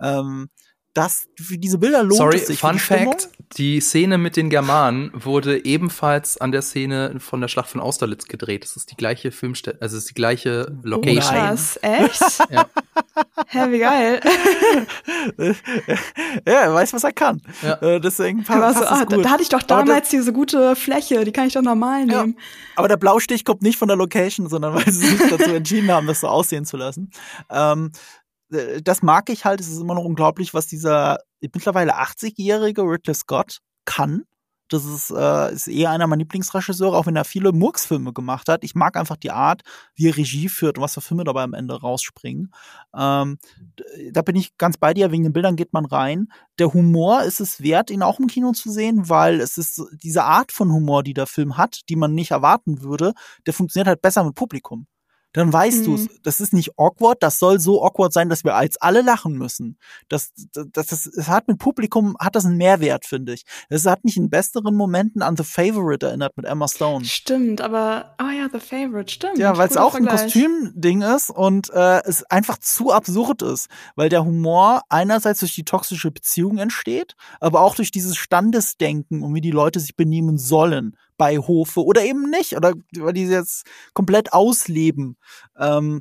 Ähm, 0.00 0.50
das, 0.98 1.28
für 1.36 1.58
diese 1.58 1.78
Bilder 1.78 2.02
lohnt 2.02 2.16
Sorry, 2.16 2.36
es 2.36 2.46
sich. 2.48 2.58
Fun 2.58 2.78
Fact, 2.78 3.30
die 3.56 3.80
Szene 3.80 4.18
mit 4.18 4.36
den 4.36 4.50
Germanen 4.50 5.10
wurde 5.14 5.64
ebenfalls 5.64 6.38
an 6.38 6.52
der 6.52 6.62
Szene 6.62 7.14
von 7.18 7.40
der 7.40 7.48
Schlacht 7.48 7.70
von 7.70 7.80
Austerlitz 7.80 8.26
gedreht. 8.26 8.64
Das 8.64 8.76
ist 8.76 8.90
die 8.90 8.96
gleiche 8.96 9.30
Filmstelle, 9.30 9.78
also 9.80 9.96
es 9.96 10.04
ist 10.04 10.10
die 10.10 10.14
gleiche 10.14 10.76
Location. 10.82 11.36
Oh, 11.36 11.50
was? 11.50 11.78
Echt? 11.82 12.20
ja. 12.50 12.66
Hä, 13.46 13.66
wie 13.70 13.78
geil. 13.78 14.20
ja, 16.46 16.52
er 16.52 16.74
weiß, 16.74 16.92
was 16.92 17.04
er 17.04 17.12
kann. 17.12 17.40
Ja. 17.62 17.74
Äh, 17.80 18.00
deswegen 18.00 18.44
passt 18.44 18.78
so, 18.78 18.84
ah, 18.84 19.04
da, 19.04 19.16
da, 19.16 19.30
hatte 19.30 19.42
ich 19.42 19.48
doch 19.48 19.62
damals 19.62 20.08
diese 20.08 20.32
gute 20.32 20.76
Fläche, 20.76 21.24
die 21.24 21.32
kann 21.32 21.46
ich 21.46 21.54
doch 21.54 21.62
normal 21.62 22.06
nehmen. 22.06 22.34
Ja. 22.36 22.44
Aber 22.76 22.88
der 22.88 22.96
Blaustich 22.96 23.44
kommt 23.44 23.62
nicht 23.62 23.78
von 23.78 23.88
der 23.88 23.96
Location, 23.96 24.48
sondern 24.48 24.74
weil 24.74 24.90
sie 24.90 25.06
sich 25.06 25.30
dazu 25.30 25.50
entschieden 25.54 25.90
haben, 25.90 26.06
das 26.06 26.20
so 26.20 26.28
aussehen 26.28 26.64
zu 26.64 26.76
lassen. 26.76 27.10
Ähm, 27.50 27.90
äh, 27.90 28.27
das 28.50 29.02
mag 29.02 29.28
ich 29.30 29.44
halt. 29.44 29.60
Es 29.60 29.68
ist 29.68 29.80
immer 29.80 29.94
noch 29.94 30.04
unglaublich, 30.04 30.54
was 30.54 30.66
dieser 30.66 31.18
mittlerweile 31.40 31.96
80-jährige 31.96 32.82
Ridley 32.82 33.14
Scott 33.14 33.58
kann. 33.84 34.24
Das 34.70 34.84
ist, 34.84 35.10
äh, 35.10 35.52
ist 35.52 35.66
eher 35.66 35.90
einer 35.90 36.06
meiner 36.06 36.20
Lieblingsregisseure, 36.20 36.96
auch 36.96 37.06
wenn 37.06 37.16
er 37.16 37.24
viele 37.24 37.52
Murks-Filme 37.52 38.12
gemacht 38.12 38.48
hat. 38.48 38.64
Ich 38.64 38.74
mag 38.74 38.96
einfach 38.96 39.16
die 39.16 39.30
Art, 39.30 39.62
wie 39.94 40.08
er 40.08 40.16
Regie 40.16 40.48
führt 40.50 40.76
und 40.76 40.84
was 40.84 40.92
für 40.92 41.00
Filme 41.00 41.24
dabei 41.24 41.42
am 41.42 41.54
Ende 41.54 41.80
rausspringen. 41.80 42.52
Ähm, 42.94 43.38
da 44.12 44.20
bin 44.20 44.36
ich 44.36 44.58
ganz 44.58 44.76
bei 44.76 44.92
dir, 44.92 45.10
wegen 45.10 45.22
den 45.22 45.32
Bildern 45.32 45.56
geht 45.56 45.72
man 45.72 45.86
rein. 45.86 46.28
Der 46.58 46.74
Humor 46.74 47.22
ist 47.22 47.40
es 47.40 47.62
wert, 47.62 47.90
ihn 47.90 48.02
auch 48.02 48.20
im 48.20 48.26
Kino 48.26 48.52
zu 48.52 48.70
sehen, 48.70 49.08
weil 49.08 49.40
es 49.40 49.56
ist 49.56 49.82
diese 50.02 50.24
Art 50.24 50.52
von 50.52 50.70
Humor, 50.70 51.02
die 51.02 51.14
der 51.14 51.26
Film 51.26 51.56
hat, 51.56 51.80
die 51.88 51.96
man 51.96 52.14
nicht 52.14 52.32
erwarten 52.32 52.82
würde, 52.82 53.14
der 53.46 53.54
funktioniert 53.54 53.88
halt 53.88 54.02
besser 54.02 54.22
mit 54.22 54.34
Publikum 54.34 54.86
dann 55.32 55.52
weißt 55.52 55.86
mhm. 55.86 56.06
du 56.06 56.12
Das 56.22 56.40
ist 56.40 56.52
nicht 56.52 56.78
awkward, 56.78 57.22
das 57.22 57.38
soll 57.38 57.60
so 57.60 57.84
awkward 57.84 58.12
sein, 58.12 58.28
dass 58.28 58.44
wir 58.44 58.54
als 58.54 58.76
alle 58.78 59.02
lachen 59.02 59.34
müssen. 59.36 59.78
Das, 60.08 60.32
das, 60.52 60.66
das, 60.72 61.10
das 61.14 61.28
hat 61.28 61.48
mit 61.48 61.58
Publikum, 61.58 62.16
hat 62.18 62.34
das 62.34 62.46
einen 62.46 62.56
Mehrwert, 62.56 63.04
finde 63.04 63.34
ich. 63.34 63.44
Es 63.68 63.84
hat 63.86 64.04
mich 64.04 64.16
in 64.16 64.30
besseren 64.30 64.74
Momenten 64.74 65.22
an 65.22 65.36
The 65.36 65.44
Favorite 65.44 66.06
erinnert 66.06 66.36
mit 66.36 66.46
Emma 66.46 66.66
Stone. 66.66 67.04
Stimmt, 67.04 67.60
aber, 67.60 68.16
oh 68.20 68.30
ja, 68.30 68.48
The 68.50 68.60
Favorite, 68.60 69.12
stimmt. 69.12 69.38
Ja, 69.38 69.56
weil 69.58 69.68
es 69.68 69.76
auch 69.76 69.92
Vergleich. 69.92 70.20
ein 70.20 70.24
Kostümding 70.24 71.02
ist 71.02 71.30
und 71.30 71.70
äh, 71.70 72.02
es 72.04 72.24
einfach 72.24 72.58
zu 72.58 72.92
absurd 72.92 73.42
ist, 73.42 73.68
weil 73.96 74.08
der 74.08 74.24
Humor 74.24 74.82
einerseits 74.88 75.40
durch 75.40 75.54
die 75.54 75.64
toxische 75.64 76.10
Beziehung 76.10 76.58
entsteht, 76.58 77.14
aber 77.40 77.60
auch 77.60 77.74
durch 77.74 77.90
dieses 77.90 78.16
Standesdenken 78.16 79.22
und 79.22 79.34
wie 79.34 79.40
die 79.40 79.50
Leute 79.50 79.80
sich 79.80 79.94
benehmen 79.94 80.38
sollen 80.38 80.96
bei 81.18 81.36
Hofe 81.36 81.84
oder 81.84 82.02
eben 82.02 82.30
nicht, 82.30 82.56
oder 82.56 82.72
weil 82.96 83.12
die 83.12 83.24
jetzt 83.24 83.66
komplett 83.92 84.32
ausleben. 84.32 85.18
Ähm, 85.58 86.00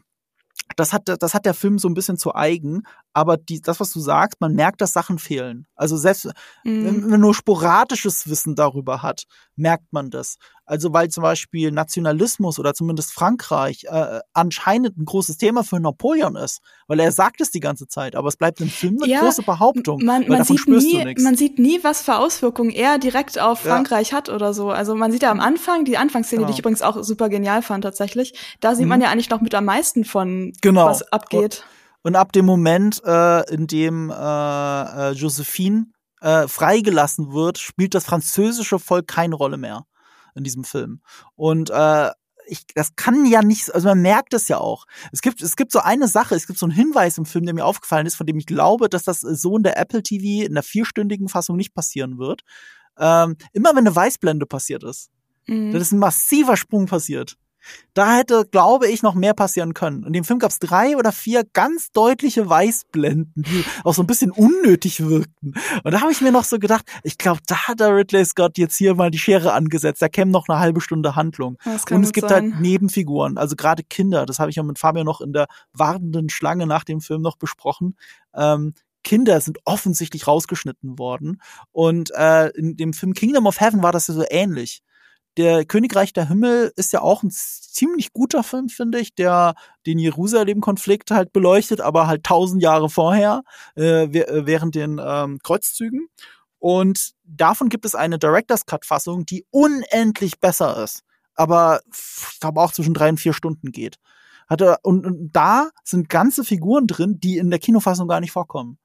das 0.76 0.94
hat, 0.94 1.04
das 1.20 1.34
hat 1.34 1.46
der 1.46 1.54
Film 1.54 1.80
so 1.80 1.88
ein 1.88 1.94
bisschen 1.94 2.18
zu 2.18 2.36
eigen, 2.36 2.84
aber 3.18 3.36
die, 3.36 3.64
das, 3.64 3.80
was 3.80 3.92
du 3.92 4.00
sagst, 4.00 4.40
man 4.42 4.54
merkt, 4.54 4.80
dass 4.80 4.94
Sachen 4.94 5.18
fehlen. 5.18 5.66
Also 5.74 5.98
selbst 5.98 6.26
mhm. 6.64 6.86
wenn 6.86 7.10
man 7.10 7.20
nur 7.20 7.34
sporadisches 7.34 8.30
Wissen 8.30 8.54
darüber 8.54 9.02
hat, 9.02 9.24
merkt 9.56 9.92
man 9.92 10.12
das. 10.12 10.36
Also 10.68 10.94
weil 10.94 11.10
zum 11.10 11.24
Beispiel 11.24 11.72
Nationalismus 11.72 12.60
oder 12.60 12.76
zumindest 12.76 13.12
Frankreich 13.14 13.86
äh, 13.90 14.20
anscheinend 14.34 15.00
ein 15.00 15.06
großes 15.06 15.38
Thema 15.38 15.64
für 15.64 15.80
Napoleon 15.80 16.36
ist, 16.36 16.60
weil 16.86 17.00
er 17.00 17.12
sagt 17.12 17.42
es 17.42 17.50
die 17.50 17.60
ganze 17.60 17.88
Zeit, 17.88 18.16
aber 18.16 18.28
es 18.28 18.38
bleibt 18.38 18.62
im 18.62 18.70
Film 18.70 19.00
eine 19.02 19.12
ja, 19.12 19.22
große 19.22 19.42
Behauptung. 19.42 20.06
Man, 20.06 20.28
man 20.28 20.44
sieht 20.44 20.68
nie, 20.68 21.16
man 21.20 21.36
sieht 21.36 21.58
nie, 21.58 21.84
was 21.84 22.04
für 22.04 22.18
Auswirkungen 22.18 22.70
er 22.70 23.00
direkt 23.00 23.40
auf 23.40 23.62
Frankreich 23.62 24.12
ja. 24.12 24.18
hat 24.18 24.30
oder 24.30 24.54
so. 24.54 24.70
Also 24.70 24.94
man 24.94 25.12
sieht 25.12 25.24
ja 25.24 25.32
am 25.32 25.40
Anfang, 25.40 25.86
die 25.86 25.98
Anfangsszene, 25.98 26.42
genau. 26.42 26.50
die 26.50 26.54
ich 26.54 26.60
übrigens 26.60 26.84
auch 26.84 27.02
super 27.04 27.30
genial 27.30 27.64
fand 27.64 27.84
tatsächlich, 27.84 28.38
da 28.60 28.76
sieht 28.76 28.84
mhm. 28.84 28.90
man 28.90 29.02
ja 29.02 29.10
eigentlich 29.10 29.32
noch 29.32 29.42
mit 29.42 29.56
am 29.56 29.66
meisten 29.66 30.06
von, 30.06 30.54
genau. 30.62 30.86
was 30.86 31.02
abgeht. 31.12 31.64
Und 31.66 31.77
ab 32.16 32.32
dem 32.32 32.46
Moment, 32.46 33.02
äh, 33.06 33.54
in 33.54 33.68
dem 33.68 34.10
äh, 34.10 34.14
äh, 34.14 35.12
Josephine 35.12 35.88
äh, 36.22 36.48
freigelassen 36.48 37.34
wird, 37.34 37.58
spielt 37.58 37.94
das 37.96 38.06
französische 38.06 38.80
Volk 38.80 39.08
keine 39.08 39.36
Rolle 39.36 39.58
mehr 39.58 39.86
in 40.36 40.44
diesem 40.44 40.64
Film. 40.64 41.02
Und 41.36 41.70
äh, 41.70 42.12
ich, 42.48 42.66
das 42.74 42.96
kann 42.96 43.26
ja 43.26 43.42
nicht, 43.42 43.74
also 43.74 43.90
man 43.90 44.02
merkt 44.02 44.34
es 44.34 44.48
ja 44.48 44.58
auch. 44.58 44.86
Es 45.12 45.22
gibt, 45.22 45.42
es 45.42 45.56
gibt 45.56 45.72
so 45.72 45.80
eine 45.80 46.08
Sache, 46.08 46.36
es 46.36 46.48
gibt 46.48 46.58
so 46.58 46.66
einen 46.66 46.74
Hinweis 46.74 47.18
im 47.18 47.26
Film, 47.26 47.46
der 47.46 47.54
mir 47.54 47.66
aufgefallen 47.66 48.06
ist, 48.06 48.16
von 48.16 48.26
dem 48.26 48.38
ich 48.38 48.46
glaube, 48.46 48.90
dass 48.90 49.04
das 49.04 49.20
so 49.20 49.58
in 49.58 49.64
der 49.64 49.78
Apple 49.78 50.02
TV 50.02 50.46
in 50.46 50.54
der 50.54 50.64
vierstündigen 50.64 51.28
Fassung 51.28 51.58
nicht 51.58 51.74
passieren 51.74 52.18
wird. 52.18 52.44
Ähm, 52.98 53.36
immer 53.54 53.72
wenn 53.72 53.86
eine 53.86 53.96
Weißblende 53.96 54.46
passiert 54.46 54.84
ist, 54.84 55.10
mhm. 55.46 55.72
dann 55.72 55.82
ist 55.82 55.92
ein 55.92 56.00
massiver 56.00 56.58
Sprung 56.58 56.86
passiert. 56.88 57.38
Da 57.94 58.16
hätte, 58.16 58.46
glaube 58.52 58.88
ich, 58.88 59.02
noch 59.02 59.16
mehr 59.16 59.34
passieren 59.34 59.74
können. 59.74 60.04
In 60.04 60.14
dem 60.14 60.24
Film 60.24 60.40
gab 60.40 60.52
es 60.52 60.60
drei 60.60 60.96
oder 60.98 61.12
vier 61.12 61.44
ganz 61.54 61.92
deutliche 61.92 62.48
Weißblenden, 62.48 63.44
die 63.44 63.66
auch 63.84 63.94
so 63.94 64.04
ein 64.04 64.08
bisschen 64.08 64.32
unnötig 64.32 65.04
wirkten. 65.04 65.54
Und 65.84 65.92
da 65.92 66.02
habe 66.02 66.12
ich 66.12 66.22
mir 66.22 66.32
noch 66.32 66.44
so 66.44 66.60
gedacht, 66.60 66.86
ich 67.04 67.18
glaube, 67.18 67.40
da 67.48 67.68
hat 67.68 67.80
der 67.80 67.96
Ridley 67.96 68.24
Scott 68.26 68.58
jetzt 68.58 68.78
hier 68.78 68.94
mal 68.94 69.10
die 69.10 69.20
Schere 69.20 69.54
angesetzt. 69.54 70.02
Da 70.02 70.10
käme 70.10 70.32
noch 70.32 70.48
eine 70.48 70.60
halbe 70.60 70.82
Stunde 70.82 71.16
Handlung. 71.16 71.58
Und 71.66 72.04
es 72.04 72.14
gibt 72.14 72.30
halt 72.30 72.44
sein. 72.44 72.54
halt 72.54 72.62
Nebenfiguren, 72.62 73.38
also 73.38 73.56
gerade 73.56 73.84
Kinder. 73.84 74.26
Das 74.26 74.40
habe 74.40 74.50
ich 74.50 74.58
ja 74.58 74.64
mit 74.64 74.78
Fabio 74.78 75.04
noch 75.04 75.22
in 75.22 75.34
der 75.34 75.48
wartenden 75.74 76.30
Schlange 76.30 76.68
nach 76.68 76.84
dem 76.84 77.02
Film 77.02 77.22
noch 77.22 77.38
besprochen. 77.38 77.98
Ähm, 78.36 78.74
Kinder 79.04 79.40
sind 79.40 79.60
offensichtlich 79.64 80.28
rausgeschnitten 80.28 81.00
worden. 81.00 81.42
Und 81.72 82.12
äh, 82.14 82.50
in 82.50 82.76
dem 82.76 82.94
Film 82.94 83.14
Kingdom 83.14 83.48
of 83.48 83.60
Heaven 83.60 83.82
war 83.82 83.94
das 83.94 84.08
ja 84.08 84.14
so 84.14 84.26
ähnlich 84.30 84.82
der 85.38 85.66
Königreich 85.66 86.14
der 86.14 86.28
Himmel 86.28 86.74
ist 86.76 86.94
ja 86.94 87.02
auch 87.02 87.24
ein 87.24 87.30
ziemlich 87.32 88.12
guter 88.12 88.44
Film, 88.44 88.70
finde 88.70 89.00
ich, 89.00 89.14
der 89.14 89.54
den 89.86 90.00
Jerusalem-Konflikt 90.00 91.12
halt 91.12 91.32
beleuchtet, 91.32 91.80
aber 91.80 92.08
halt 92.08 92.24
tausend 92.24 92.62
Jahre 92.62 92.90
vorher, 92.90 93.44
äh, 93.78 94.06
äh, 94.06 94.46
während 94.46 94.76
den 94.76 95.00
ähm, 95.04 95.40
Kreuzzügen. 95.44 96.10
Und 96.60 97.12
davon 97.24 97.70
gibt 97.70 97.86
es 97.86 97.94
eine 97.94 98.18
Director's 98.18 98.66
Cut-Fassung, 98.66 99.26
die 99.26 99.46
unendlich 99.52 100.40
besser 100.40 100.84
ist, 100.84 101.04
aber 101.36 101.82
ich 101.94 102.40
glaube 102.40 102.60
auch 102.62 102.72
zwischen 102.72 102.96
drei 102.96 103.10
und 103.10 103.20
vier 103.20 103.34
Stunden 103.34 103.72
geht. 103.72 103.98
Hatte, 104.50 104.78
und, 104.82 105.06
und 105.06 105.30
da 105.34 105.70
sind 105.84 106.10
ganze 106.10 106.44
Figuren 106.44 106.88
drin, 106.88 107.20
die 107.20 107.38
in 107.38 107.52
der 107.52 107.60
Kinofassung 107.60 108.08
gar 108.08 108.22
nicht 108.22 108.32
vorkommen. 108.32 108.80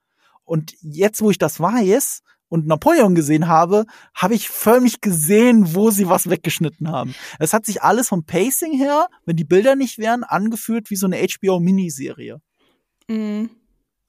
Und 0.45 0.75
jetzt, 0.81 1.23
wo 1.23 1.31
ich 1.31 1.39
das 1.39 1.61
weiß, 1.61 2.23
und 2.53 2.67
Napoleon 2.67 3.15
gesehen 3.15 3.49
habe, 3.49 3.87
habe 4.15 4.35
ich 4.35 4.51
förmlich 4.51 5.01
gesehen, 5.01 5.75
wo 5.75 5.91
sie 5.91 6.11
was 6.11 6.29
weggeschnitten 6.29 6.91
haben. 6.91 7.15
Es 7.39 7.55
hat 7.55 7.65
sich 7.65 7.83
alles 7.83 8.11
vom 8.11 8.25
Pacing 8.27 8.75
her, 8.75 9.07
wenn 9.25 9.37
die 9.37 9.47
Bilder 9.47 9.75
nicht 9.75 9.97
wären, 9.97 10.23
angefühlt 10.23 10.91
wie 10.91 10.97
so 10.97 11.07
eine 11.07 11.17
HBO-Miniserie. 11.17 12.43
Mhm. 13.09 13.49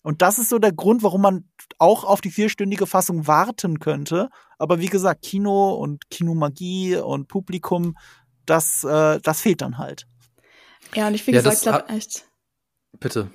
Und 0.01 0.21
das 0.21 0.39
ist 0.39 0.49
so 0.49 0.59
der 0.59 0.73
Grund, 0.73 1.03
warum 1.03 1.21
man 1.21 1.49
auch 1.79 2.03
auf 2.03 2.19
die 2.19 2.31
vierstündige 2.31 2.85
Fassung 2.85 3.27
warten 3.27 3.79
könnte. 3.79 4.27
Aber 4.57 4.81
wie 4.81 4.87
gesagt, 4.87 5.21
Kino 5.21 5.75
und 5.75 6.09
Kinomagie 6.09 6.97
und 6.97 7.29
Publikum, 7.29 7.95
das, 8.45 8.83
äh, 8.83 9.21
das 9.21 9.39
fehlt 9.39 9.61
dann 9.61 9.77
halt. 9.77 10.05
Ja, 10.93 11.07
und 11.07 11.13
ich, 11.13 11.25
wie 11.27 11.31
ja, 11.31 11.41
gesagt, 11.41 11.61
glaube 11.61 11.87
echt. 11.87 12.27
Bitte. 12.99 13.31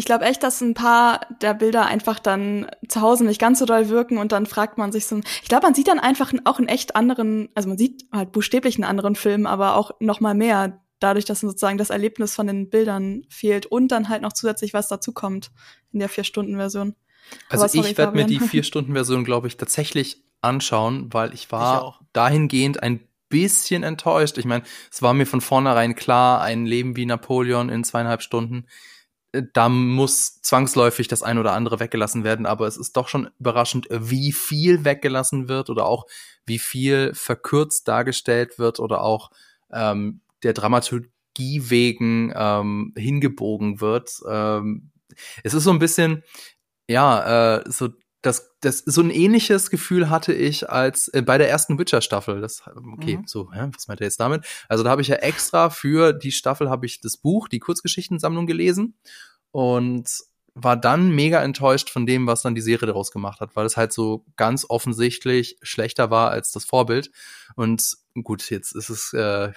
Ich 0.00 0.06
glaube 0.06 0.24
echt, 0.24 0.42
dass 0.42 0.62
ein 0.62 0.72
paar 0.72 1.20
der 1.42 1.52
Bilder 1.52 1.84
einfach 1.84 2.18
dann 2.18 2.70
zu 2.88 3.02
Hause 3.02 3.26
nicht 3.26 3.38
ganz 3.38 3.58
so 3.58 3.66
doll 3.66 3.90
wirken 3.90 4.16
und 4.16 4.32
dann 4.32 4.46
fragt 4.46 4.78
man 4.78 4.92
sich 4.92 5.04
so, 5.04 5.20
ich 5.42 5.48
glaube, 5.50 5.66
man 5.66 5.74
sieht 5.74 5.88
dann 5.88 5.98
einfach 5.98 6.32
auch 6.46 6.56
einen 6.56 6.68
echt 6.68 6.96
anderen, 6.96 7.50
also 7.54 7.68
man 7.68 7.76
sieht 7.76 8.06
halt 8.10 8.32
buchstäblich 8.32 8.76
einen 8.76 8.84
anderen 8.84 9.14
Film, 9.14 9.44
aber 9.44 9.76
auch 9.76 9.90
noch 10.00 10.20
mal 10.20 10.32
mehr, 10.32 10.80
dadurch, 11.00 11.26
dass 11.26 11.40
sozusagen 11.40 11.76
das 11.76 11.90
Erlebnis 11.90 12.34
von 12.34 12.46
den 12.46 12.70
Bildern 12.70 13.24
fehlt 13.28 13.66
und 13.66 13.88
dann 13.88 14.08
halt 14.08 14.22
noch 14.22 14.32
zusätzlich 14.32 14.72
was 14.72 14.88
dazu 14.88 15.12
kommt 15.12 15.50
in 15.92 15.98
der 15.98 16.08
Vier-Stunden-Version. 16.08 16.94
Also 17.50 17.66
sorry, 17.66 17.90
ich 17.90 17.98
werde 17.98 18.16
mir 18.16 18.24
die 18.24 18.40
Vier-Stunden-Version, 18.40 19.24
glaube 19.24 19.48
ich, 19.48 19.58
tatsächlich 19.58 20.24
anschauen, 20.40 21.12
weil 21.12 21.34
ich 21.34 21.52
war 21.52 21.98
ich 22.00 22.06
dahingehend 22.14 22.82
ein 22.82 23.06
bisschen 23.28 23.82
enttäuscht. 23.82 24.38
Ich 24.38 24.46
meine, 24.46 24.64
es 24.90 25.02
war 25.02 25.12
mir 25.12 25.26
von 25.26 25.42
vornherein 25.42 25.94
klar, 25.94 26.40
ein 26.40 26.64
Leben 26.64 26.96
wie 26.96 27.04
Napoleon 27.04 27.68
in 27.68 27.84
zweieinhalb 27.84 28.22
Stunden 28.22 28.64
da 29.32 29.68
muss 29.68 30.40
zwangsläufig 30.42 31.08
das 31.08 31.22
ein 31.22 31.38
oder 31.38 31.52
andere 31.52 31.78
weggelassen 31.78 32.24
werden, 32.24 32.46
aber 32.46 32.66
es 32.66 32.76
ist 32.76 32.96
doch 32.96 33.08
schon 33.08 33.30
überraschend, 33.38 33.86
wie 33.90 34.32
viel 34.32 34.84
weggelassen 34.84 35.48
wird 35.48 35.70
oder 35.70 35.86
auch 35.86 36.06
wie 36.46 36.58
viel 36.58 37.12
verkürzt 37.14 37.86
dargestellt 37.86 38.58
wird 38.58 38.80
oder 38.80 39.02
auch 39.02 39.30
ähm, 39.72 40.20
der 40.42 40.52
Dramaturgie 40.52 41.70
wegen 41.70 42.32
ähm, 42.34 42.92
hingebogen 42.96 43.80
wird. 43.80 44.20
Ähm, 44.28 44.90
es 45.44 45.54
ist 45.54 45.64
so 45.64 45.70
ein 45.70 45.78
bisschen, 45.78 46.24
ja, 46.88 47.58
äh, 47.58 47.70
so 47.70 47.90
das, 48.22 48.54
das 48.60 48.78
so 48.78 49.00
ein 49.00 49.10
ähnliches 49.10 49.70
Gefühl 49.70 50.10
hatte 50.10 50.32
ich 50.32 50.68
als 50.68 51.08
äh, 51.08 51.22
bei 51.22 51.38
der 51.38 51.48
ersten 51.48 51.78
Witcher-Staffel. 51.78 52.40
Das, 52.40 52.62
okay, 52.66 53.18
mhm. 53.18 53.26
so, 53.26 53.52
hä, 53.52 53.68
was 53.74 53.88
meint 53.88 54.00
er 54.00 54.06
jetzt 54.06 54.20
damit? 54.20 54.44
Also 54.68 54.84
da 54.84 54.90
habe 54.90 55.02
ich 55.02 55.08
ja 55.08 55.16
extra 55.16 55.70
für 55.70 56.12
die 56.12 56.32
Staffel 56.32 56.68
habe 56.68 56.86
ich 56.86 57.00
das 57.00 57.16
Buch, 57.16 57.48
die 57.48 57.60
Kurzgeschichtensammlung 57.60 58.46
gelesen 58.46 58.94
und 59.52 60.08
war 60.54 60.76
dann 60.76 61.10
mega 61.10 61.42
enttäuscht 61.42 61.90
von 61.90 62.06
dem, 62.06 62.26
was 62.26 62.42
dann 62.42 62.54
die 62.54 62.60
Serie 62.60 62.86
daraus 62.86 63.12
gemacht 63.12 63.40
hat, 63.40 63.56
weil 63.56 63.66
es 63.66 63.76
halt 63.76 63.92
so 63.92 64.26
ganz 64.36 64.66
offensichtlich 64.68 65.56
schlechter 65.62 66.10
war 66.10 66.30
als 66.30 66.50
das 66.50 66.64
Vorbild. 66.64 67.10
Und 67.54 67.96
gut, 68.22 68.50
jetzt 68.50 68.74
ist 68.74 68.90
es 68.90 69.12
äh, 69.12 69.52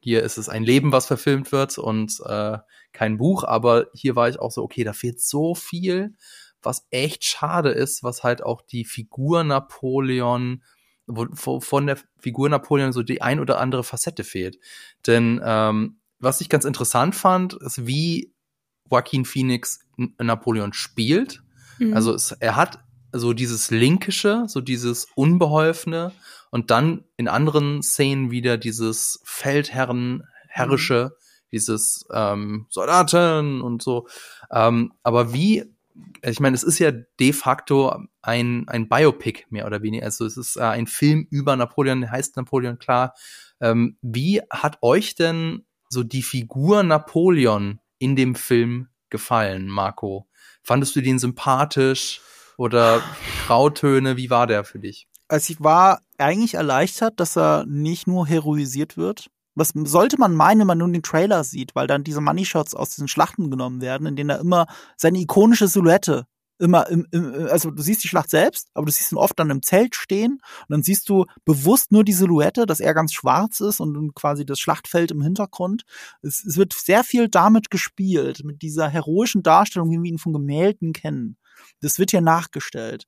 hier 0.00 0.22
ist 0.22 0.38
es 0.38 0.48
ein 0.48 0.64
Leben, 0.64 0.92
was 0.92 1.06
verfilmt 1.06 1.52
wird 1.52 1.78
und 1.78 2.20
äh, 2.24 2.58
kein 2.92 3.18
Buch, 3.18 3.44
aber 3.44 3.86
hier 3.92 4.16
war 4.16 4.28
ich 4.28 4.40
auch 4.40 4.50
so, 4.50 4.62
okay, 4.62 4.82
da 4.82 4.94
fehlt 4.94 5.20
so 5.20 5.54
viel 5.54 6.14
was 6.62 6.86
echt 6.90 7.24
schade 7.24 7.70
ist, 7.70 8.02
was 8.02 8.22
halt 8.22 8.42
auch 8.42 8.62
die 8.62 8.84
Figur 8.84 9.44
Napoleon, 9.44 10.62
wo, 11.06 11.60
von 11.60 11.86
der 11.86 11.98
Figur 12.18 12.48
Napoleon 12.48 12.92
so 12.92 13.02
die 13.02 13.22
ein 13.22 13.40
oder 13.40 13.60
andere 13.60 13.84
Facette 13.84 14.24
fehlt. 14.24 14.58
Denn 15.06 15.40
ähm, 15.44 16.00
was 16.18 16.40
ich 16.40 16.48
ganz 16.48 16.64
interessant 16.64 17.14
fand, 17.14 17.54
ist, 17.54 17.86
wie 17.86 18.32
Joaquin 18.90 19.24
Phoenix 19.24 19.80
Napoleon 20.18 20.72
spielt. 20.72 21.42
Mhm. 21.78 21.94
Also 21.94 22.14
es, 22.14 22.32
er 22.32 22.56
hat 22.56 22.80
so 23.12 23.32
dieses 23.32 23.70
Linkische, 23.70 24.44
so 24.46 24.60
dieses 24.60 25.06
Unbeholfene 25.14 26.12
und 26.50 26.70
dann 26.70 27.04
in 27.16 27.28
anderen 27.28 27.82
Szenen 27.82 28.30
wieder 28.30 28.56
dieses 28.56 29.20
Feldherren, 29.24 30.24
herrische, 30.48 31.12
mhm. 31.12 31.46
dieses 31.52 32.06
ähm, 32.12 32.66
Soldaten 32.70 33.60
und 33.62 33.82
so. 33.82 34.06
Ähm, 34.50 34.92
aber 35.02 35.32
wie 35.32 35.64
ich 36.22 36.40
meine, 36.40 36.54
es 36.54 36.62
ist 36.62 36.78
ja 36.78 36.90
de 36.90 37.32
facto 37.32 37.94
ein, 38.22 38.68
ein 38.68 38.88
Biopic 38.88 39.46
mehr 39.50 39.66
oder 39.66 39.82
weniger. 39.82 40.04
Also 40.04 40.26
es 40.26 40.36
ist 40.36 40.56
äh, 40.56 40.62
ein 40.62 40.86
Film 40.86 41.26
über 41.30 41.56
Napoleon, 41.56 42.10
heißt 42.10 42.36
Napoleon, 42.36 42.78
klar. 42.78 43.14
Ähm, 43.60 43.96
wie 44.02 44.40
hat 44.50 44.78
euch 44.82 45.14
denn 45.14 45.64
so 45.88 46.02
die 46.02 46.22
Figur 46.22 46.82
Napoleon 46.82 47.80
in 47.98 48.16
dem 48.16 48.34
Film 48.34 48.88
gefallen, 49.08 49.68
Marco? 49.68 50.28
Fandest 50.62 50.94
du 50.96 51.00
den 51.00 51.18
sympathisch 51.18 52.20
oder 52.56 53.02
Grautöne? 53.46 54.16
Wie 54.16 54.30
war 54.30 54.46
der 54.46 54.64
für 54.64 54.78
dich? 54.78 55.08
Also 55.28 55.52
ich 55.52 55.60
war 55.60 56.02
eigentlich 56.18 56.54
erleichtert, 56.54 57.20
dass 57.20 57.36
er 57.36 57.64
nicht 57.66 58.06
nur 58.06 58.26
heroisiert 58.26 58.96
wird, 58.96 59.30
was 59.54 59.72
sollte 59.74 60.18
man 60.18 60.34
meinen, 60.34 60.60
wenn 60.60 60.66
man 60.66 60.78
nun 60.78 60.92
den 60.92 61.02
Trailer 61.02 61.44
sieht, 61.44 61.74
weil 61.74 61.86
dann 61.86 62.04
diese 62.04 62.20
Money 62.20 62.44
Shots 62.44 62.74
aus 62.74 62.90
diesen 62.90 63.08
Schlachten 63.08 63.50
genommen 63.50 63.80
werden, 63.80 64.06
in 64.06 64.16
denen 64.16 64.30
er 64.30 64.40
immer 64.40 64.66
seine 64.96 65.18
ikonische 65.18 65.68
Silhouette 65.68 66.26
immer 66.60 66.88
im, 66.88 67.06
im, 67.10 67.48
also 67.50 67.70
du 67.70 67.82
siehst 67.82 68.04
die 68.04 68.08
Schlacht 68.08 68.30
selbst, 68.30 68.68
aber 68.74 68.86
du 68.86 68.92
siehst 68.92 69.12
ihn 69.12 69.18
oft 69.18 69.38
dann 69.38 69.50
im 69.50 69.62
Zelt 69.62 69.96
stehen 69.96 70.32
und 70.32 70.68
dann 70.68 70.82
siehst 70.82 71.08
du 71.08 71.24
bewusst 71.44 71.90
nur 71.90 72.04
die 72.04 72.12
Silhouette, 72.12 72.66
dass 72.66 72.80
er 72.80 72.94
ganz 72.94 73.12
schwarz 73.12 73.60
ist 73.60 73.80
und 73.80 74.14
quasi 74.14 74.44
das 74.44 74.60
Schlachtfeld 74.60 75.10
im 75.10 75.22
Hintergrund. 75.22 75.82
Es, 76.22 76.44
es 76.44 76.56
wird 76.56 76.74
sehr 76.74 77.02
viel 77.02 77.28
damit 77.28 77.70
gespielt, 77.70 78.44
mit 78.44 78.62
dieser 78.62 78.88
heroischen 78.88 79.42
Darstellung, 79.42 79.90
wie 79.90 80.02
wir 80.02 80.10
ihn 80.10 80.18
von 80.18 80.32
Gemälden 80.32 80.92
kennen. 80.92 81.38
Das 81.80 81.98
wird 81.98 82.10
hier 82.10 82.20
nachgestellt. 82.20 83.06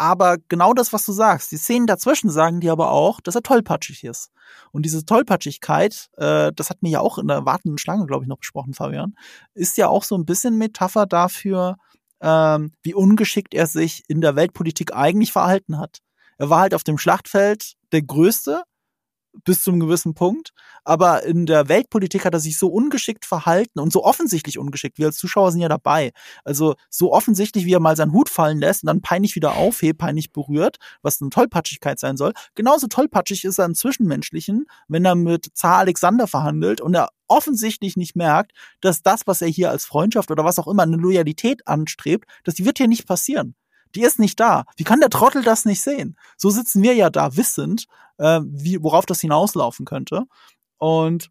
Aber 0.00 0.38
genau 0.48 0.72
das, 0.72 0.94
was 0.94 1.04
du 1.04 1.12
sagst, 1.12 1.52
die 1.52 1.58
Szenen 1.58 1.86
dazwischen 1.86 2.30
sagen 2.30 2.60
dir 2.60 2.72
aber 2.72 2.90
auch, 2.90 3.20
dass 3.20 3.34
er 3.34 3.42
tollpatschig 3.42 4.04
ist. 4.04 4.30
Und 4.72 4.86
diese 4.86 5.04
Tollpatschigkeit, 5.04 6.08
äh, 6.16 6.52
das 6.56 6.70
hat 6.70 6.82
mir 6.82 6.88
ja 6.88 7.00
auch 7.00 7.18
in 7.18 7.28
der 7.28 7.44
wartenden 7.44 7.76
Schlange, 7.76 8.06
glaube 8.06 8.24
ich, 8.24 8.28
noch 8.28 8.38
besprochen, 8.38 8.72
Fabian, 8.72 9.14
ist 9.52 9.76
ja 9.76 9.88
auch 9.88 10.02
so 10.02 10.16
ein 10.16 10.24
bisschen 10.24 10.56
Metapher 10.56 11.04
dafür, 11.04 11.76
ähm, 12.22 12.72
wie 12.82 12.94
ungeschickt 12.94 13.52
er 13.52 13.66
sich 13.66 14.04
in 14.08 14.22
der 14.22 14.36
Weltpolitik 14.36 14.94
eigentlich 14.94 15.32
verhalten 15.32 15.76
hat. 15.76 15.98
Er 16.38 16.48
war 16.48 16.60
halt 16.60 16.72
auf 16.72 16.82
dem 16.82 16.96
Schlachtfeld 16.96 17.74
der 17.92 18.00
Größte, 18.00 18.62
bis 19.44 19.62
zum 19.62 19.80
gewissen 19.80 20.14
Punkt. 20.14 20.52
Aber 20.84 21.24
in 21.24 21.46
der 21.46 21.68
Weltpolitik 21.68 22.24
hat 22.24 22.34
er 22.34 22.40
sich 22.40 22.58
so 22.58 22.68
ungeschickt 22.68 23.24
verhalten 23.24 23.80
und 23.80 23.92
so 23.92 24.04
offensichtlich 24.04 24.58
ungeschickt. 24.58 24.98
Wir 24.98 25.06
als 25.06 25.16
Zuschauer 25.16 25.52
sind 25.52 25.60
ja 25.60 25.68
dabei. 25.68 26.12
Also 26.44 26.74
so 26.88 27.12
offensichtlich, 27.12 27.64
wie 27.64 27.74
er 27.74 27.80
mal 27.80 27.96
seinen 27.96 28.12
Hut 28.12 28.28
fallen 28.28 28.58
lässt 28.58 28.82
und 28.82 28.88
dann 28.88 29.02
peinlich 29.02 29.36
wieder 29.36 29.54
aufhebt, 29.54 29.98
peinlich 29.98 30.32
berührt, 30.32 30.76
was 31.02 31.20
eine 31.20 31.30
Tollpatschigkeit 31.30 31.98
sein 31.98 32.16
soll. 32.16 32.32
Genauso 32.54 32.86
tollpatschig 32.86 33.44
ist 33.44 33.58
er 33.58 33.66
im 33.66 33.74
Zwischenmenschlichen, 33.74 34.66
wenn 34.88 35.04
er 35.04 35.14
mit 35.14 35.48
Zar 35.54 35.78
Alexander 35.78 36.26
verhandelt 36.26 36.80
und 36.80 36.94
er 36.94 37.10
offensichtlich 37.28 37.96
nicht 37.96 38.16
merkt, 38.16 38.52
dass 38.80 39.02
das, 39.02 39.26
was 39.26 39.40
er 39.40 39.48
hier 39.48 39.70
als 39.70 39.84
Freundschaft 39.84 40.30
oder 40.30 40.44
was 40.44 40.58
auch 40.58 40.66
immer 40.66 40.82
eine 40.82 40.96
Loyalität 40.96 41.66
anstrebt, 41.66 42.28
dass 42.44 42.54
die 42.54 42.64
wird 42.64 42.78
hier 42.78 42.88
nicht 42.88 43.06
passieren. 43.06 43.54
Die 43.94 44.02
ist 44.02 44.18
nicht 44.18 44.38
da. 44.38 44.64
Wie 44.76 44.84
kann 44.84 45.00
der 45.00 45.10
Trottel 45.10 45.42
das 45.42 45.64
nicht 45.64 45.82
sehen? 45.82 46.16
So 46.36 46.50
sitzen 46.50 46.82
wir 46.82 46.94
ja 46.94 47.10
da 47.10 47.36
wissend, 47.36 47.86
äh, 48.18 48.40
wie, 48.44 48.82
worauf 48.82 49.06
das 49.06 49.20
hinauslaufen 49.20 49.84
könnte. 49.84 50.24
Und 50.78 51.30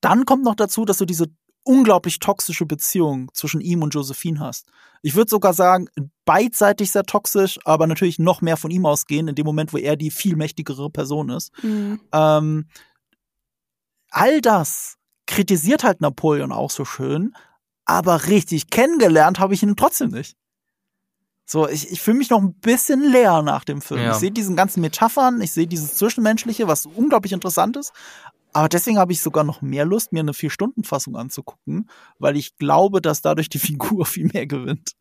dann 0.00 0.24
kommt 0.24 0.44
noch 0.44 0.54
dazu, 0.54 0.84
dass 0.84 0.98
du 0.98 1.04
diese 1.04 1.26
unglaublich 1.64 2.18
toxische 2.18 2.66
Beziehung 2.66 3.30
zwischen 3.34 3.60
ihm 3.60 3.82
und 3.82 3.94
Josephine 3.94 4.40
hast. 4.40 4.68
Ich 5.02 5.14
würde 5.14 5.30
sogar 5.30 5.52
sagen, 5.52 5.88
beidseitig 6.24 6.90
sehr 6.90 7.04
toxisch, 7.04 7.58
aber 7.64 7.86
natürlich 7.86 8.18
noch 8.18 8.40
mehr 8.40 8.56
von 8.56 8.70
ihm 8.70 8.86
ausgehen, 8.86 9.28
in 9.28 9.34
dem 9.34 9.46
Moment, 9.46 9.72
wo 9.72 9.78
er 9.78 9.96
die 9.96 10.10
viel 10.10 10.36
mächtigere 10.36 10.90
Person 10.90 11.28
ist. 11.30 11.52
Mhm. 11.62 12.00
Ähm, 12.12 12.66
all 14.10 14.40
das 14.40 14.96
kritisiert 15.26 15.84
halt 15.84 16.00
Napoleon 16.00 16.52
auch 16.52 16.70
so 16.70 16.84
schön, 16.84 17.34
aber 17.84 18.26
richtig 18.26 18.70
kennengelernt 18.70 19.38
habe 19.38 19.54
ich 19.54 19.62
ihn 19.62 19.76
trotzdem 19.76 20.10
nicht. 20.10 20.36
So, 21.52 21.68
ich, 21.68 21.92
ich 21.92 22.00
fühle 22.00 22.16
mich 22.16 22.30
noch 22.30 22.40
ein 22.40 22.54
bisschen 22.54 23.02
leer 23.02 23.42
nach 23.42 23.64
dem 23.64 23.82
Film. 23.82 24.00
Ja. 24.00 24.12
Ich 24.12 24.16
sehe 24.16 24.30
diesen 24.30 24.56
ganzen 24.56 24.80
Metaphern, 24.80 25.42
ich 25.42 25.52
sehe 25.52 25.66
dieses 25.66 25.96
Zwischenmenschliche, 25.96 26.66
was 26.66 26.86
unglaublich 26.86 27.34
interessant 27.34 27.76
ist. 27.76 27.92
Aber 28.54 28.70
deswegen 28.70 28.96
habe 28.96 29.12
ich 29.12 29.20
sogar 29.20 29.44
noch 29.44 29.60
mehr 29.60 29.84
Lust, 29.84 30.14
mir 30.14 30.20
eine 30.20 30.32
Vier-Stunden-Fassung 30.32 31.14
anzugucken, 31.14 31.90
weil 32.18 32.38
ich 32.38 32.56
glaube, 32.56 33.02
dass 33.02 33.20
dadurch 33.20 33.50
die 33.50 33.58
Figur 33.58 34.06
viel 34.06 34.30
mehr 34.32 34.46
gewinnt. 34.46 34.92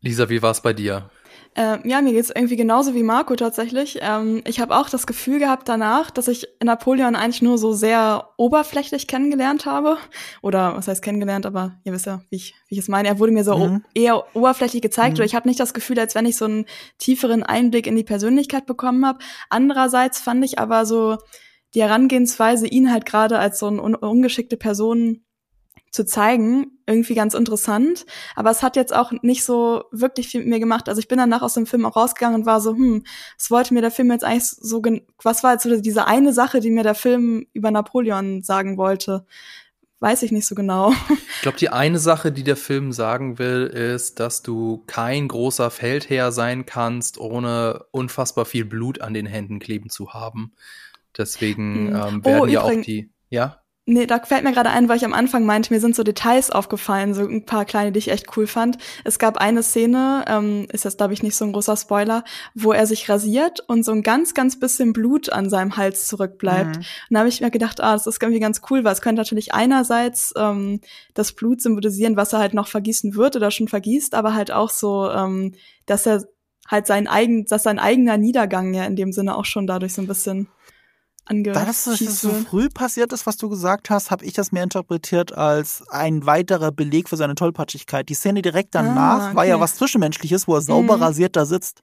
Lisa, 0.00 0.28
wie 0.30 0.42
war 0.42 0.50
es 0.50 0.62
bei 0.62 0.72
dir? 0.72 1.08
Äh, 1.58 1.88
ja, 1.88 2.00
mir 2.02 2.12
geht's 2.12 2.30
irgendwie 2.30 2.54
genauso 2.54 2.94
wie 2.94 3.02
Marco 3.02 3.34
tatsächlich. 3.34 3.98
Ähm, 4.00 4.42
ich 4.46 4.60
habe 4.60 4.76
auch 4.76 4.88
das 4.88 5.08
Gefühl 5.08 5.40
gehabt 5.40 5.68
danach, 5.68 6.12
dass 6.12 6.28
ich 6.28 6.46
Napoleon 6.62 7.16
eigentlich 7.16 7.42
nur 7.42 7.58
so 7.58 7.72
sehr 7.72 8.28
oberflächlich 8.36 9.08
kennengelernt 9.08 9.66
habe. 9.66 9.98
Oder 10.40 10.76
was 10.76 10.86
heißt 10.86 11.02
kennengelernt, 11.02 11.46
aber 11.46 11.80
ihr 11.82 11.92
wisst 11.92 12.06
ja, 12.06 12.20
wie 12.30 12.36
ich, 12.36 12.54
wie 12.68 12.76
ich 12.76 12.78
es 12.78 12.86
meine. 12.86 13.08
Er 13.08 13.18
wurde 13.18 13.32
mir 13.32 13.42
so 13.42 13.56
mhm. 13.58 13.84
eher 13.92 14.24
oberflächlich 14.36 14.82
gezeigt. 14.82 15.14
Mhm. 15.14 15.16
Oder 15.16 15.24
ich 15.24 15.34
habe 15.34 15.48
nicht 15.48 15.58
das 15.58 15.74
Gefühl, 15.74 15.98
als 15.98 16.14
wenn 16.14 16.26
ich 16.26 16.36
so 16.36 16.44
einen 16.44 16.64
tieferen 16.98 17.42
Einblick 17.42 17.88
in 17.88 17.96
die 17.96 18.04
Persönlichkeit 18.04 18.64
bekommen 18.64 19.04
habe. 19.04 19.18
Andererseits 19.50 20.20
fand 20.20 20.44
ich 20.44 20.60
aber 20.60 20.86
so 20.86 21.18
die 21.74 21.82
Herangehensweise, 21.82 22.68
ihn 22.68 22.92
halt 22.92 23.04
gerade 23.04 23.36
als 23.36 23.58
so 23.58 23.66
eine 23.66 23.82
un 23.82 23.96
ungeschickte 23.96 24.56
Person 24.56 25.24
zu 25.90 26.04
zeigen, 26.04 26.78
irgendwie 26.86 27.14
ganz 27.14 27.34
interessant. 27.34 28.06
Aber 28.34 28.50
es 28.50 28.62
hat 28.62 28.76
jetzt 28.76 28.94
auch 28.94 29.12
nicht 29.22 29.44
so 29.44 29.84
wirklich 29.90 30.28
viel 30.28 30.40
mit 30.40 30.48
mir 30.48 30.60
gemacht. 30.60 30.88
Also 30.88 31.00
ich 31.00 31.08
bin 31.08 31.18
danach 31.18 31.42
aus 31.42 31.54
dem 31.54 31.66
Film 31.66 31.86
auch 31.86 31.96
rausgegangen 31.96 32.40
und 32.40 32.46
war 32.46 32.60
so, 32.60 32.72
hm, 32.72 33.04
was 33.36 33.50
wollte 33.50 33.74
mir 33.74 33.80
der 33.80 33.90
Film 33.90 34.10
jetzt 34.10 34.24
eigentlich 34.24 34.46
so, 34.46 34.82
was 35.22 35.42
war 35.42 35.52
jetzt 35.52 35.64
so 35.64 35.80
diese 35.80 36.06
eine 36.06 36.32
Sache, 36.32 36.60
die 36.60 36.70
mir 36.70 36.82
der 36.82 36.94
Film 36.94 37.46
über 37.52 37.70
Napoleon 37.70 38.42
sagen 38.42 38.76
wollte? 38.76 39.26
Weiß 40.00 40.22
ich 40.22 40.30
nicht 40.30 40.46
so 40.46 40.54
genau. 40.54 40.92
Ich 41.38 41.42
glaube, 41.42 41.58
die 41.58 41.68
eine 41.68 42.00
Sache, 42.00 42.32
die 42.32 42.42
der 42.42 42.56
Film 42.56 42.90
sagen 42.90 43.38
will, 43.38 43.66
ist, 43.66 44.18
dass 44.18 44.42
du 44.42 44.82
kein 44.88 45.28
großer 45.28 45.70
Feldherr 45.70 46.32
sein 46.32 46.66
kannst, 46.66 47.18
ohne 47.18 47.84
unfassbar 47.92 48.44
viel 48.44 48.64
Blut 48.64 49.00
an 49.00 49.14
den 49.14 49.26
Händen 49.26 49.60
kleben 49.60 49.88
zu 49.88 50.12
haben. 50.12 50.52
Deswegen 51.16 51.88
hm. 51.88 51.96
ähm, 51.96 52.24
werden 52.24 52.40
oh, 52.40 52.46
ja 52.46 52.62
auch 52.62 52.82
die, 52.82 53.10
ja? 53.30 53.60
Nee, 53.90 54.04
da 54.04 54.20
fällt 54.20 54.44
mir 54.44 54.52
gerade 54.52 54.68
ein, 54.68 54.86
weil 54.90 54.98
ich 54.98 55.04
am 55.06 55.14
Anfang 55.14 55.46
meinte, 55.46 55.72
mir 55.72 55.80
sind 55.80 55.96
so 55.96 56.02
Details 56.02 56.50
aufgefallen, 56.50 57.14
so 57.14 57.22
ein 57.22 57.46
paar 57.46 57.64
kleine, 57.64 57.90
die 57.90 57.98
ich 57.98 58.10
echt 58.10 58.36
cool 58.36 58.46
fand. 58.46 58.76
Es 59.02 59.18
gab 59.18 59.38
eine 59.38 59.62
Szene, 59.62 60.26
ähm, 60.28 60.66
ist 60.70 60.84
jetzt 60.84 60.98
glaube 60.98 61.14
ich 61.14 61.22
nicht 61.22 61.36
so 61.36 61.46
ein 61.46 61.54
großer 61.54 61.74
Spoiler, 61.74 62.22
wo 62.54 62.72
er 62.72 62.86
sich 62.86 63.08
rasiert 63.08 63.60
und 63.66 63.86
so 63.86 63.92
ein 63.92 64.02
ganz, 64.02 64.34
ganz 64.34 64.60
bisschen 64.60 64.92
Blut 64.92 65.32
an 65.32 65.48
seinem 65.48 65.78
Hals 65.78 66.06
zurückbleibt. 66.06 66.76
Mhm. 66.76 66.82
Und 66.82 67.14
da 67.14 67.20
habe 67.20 67.30
ich 67.30 67.40
mir 67.40 67.50
gedacht, 67.50 67.80
ah, 67.80 67.94
das 67.94 68.06
ist 68.06 68.22
irgendwie 68.22 68.40
ganz 68.40 68.60
cool, 68.68 68.84
weil 68.84 68.92
es 68.92 69.00
könnte 69.00 69.20
natürlich 69.20 69.54
einerseits 69.54 70.34
ähm, 70.36 70.82
das 71.14 71.32
Blut 71.32 71.62
symbolisieren, 71.62 72.18
was 72.18 72.34
er 72.34 72.40
halt 72.40 72.52
noch 72.52 72.68
vergießen 72.68 73.14
wird 73.14 73.36
oder 73.36 73.50
schon 73.50 73.68
vergießt, 73.68 74.14
aber 74.14 74.34
halt 74.34 74.50
auch 74.52 74.68
so, 74.68 75.10
ähm, 75.10 75.54
dass 75.86 76.04
er 76.04 76.24
halt 76.66 76.86
sein 76.86 77.08
eigen, 77.08 77.46
dass 77.46 77.62
sein 77.62 77.78
eigener 77.78 78.18
Niedergang 78.18 78.74
ja 78.74 78.84
in 78.84 78.96
dem 78.96 79.12
Sinne 79.12 79.34
auch 79.34 79.46
schon 79.46 79.66
dadurch 79.66 79.94
so 79.94 80.02
ein 80.02 80.08
bisschen 80.08 80.48
ange 81.28 81.52
Dass 81.52 81.84
das 81.84 82.20
so 82.20 82.30
früh 82.30 82.68
passiert 82.68 83.12
ist, 83.12 83.26
was 83.26 83.36
du 83.36 83.48
gesagt 83.48 83.90
hast, 83.90 84.10
habe 84.10 84.24
ich 84.24 84.32
das 84.32 84.52
mehr 84.52 84.62
interpretiert 84.62 85.32
als 85.32 85.84
ein 85.90 86.26
weiterer 86.26 86.72
Beleg 86.72 87.08
für 87.08 87.16
seine 87.16 87.34
Tollpatschigkeit. 87.34 88.08
Die 88.08 88.14
Szene 88.14 88.42
direkt 88.42 88.74
danach 88.74 89.20
ah, 89.20 89.26
okay. 89.26 89.36
war 89.36 89.44
ja 89.44 89.60
was 89.60 89.76
Zwischenmenschliches, 89.76 90.48
wo 90.48 90.54
er 90.56 90.60
sauber 90.60 90.96
mhm. 90.96 91.02
rasiert 91.02 91.36
da 91.36 91.44
sitzt. 91.44 91.82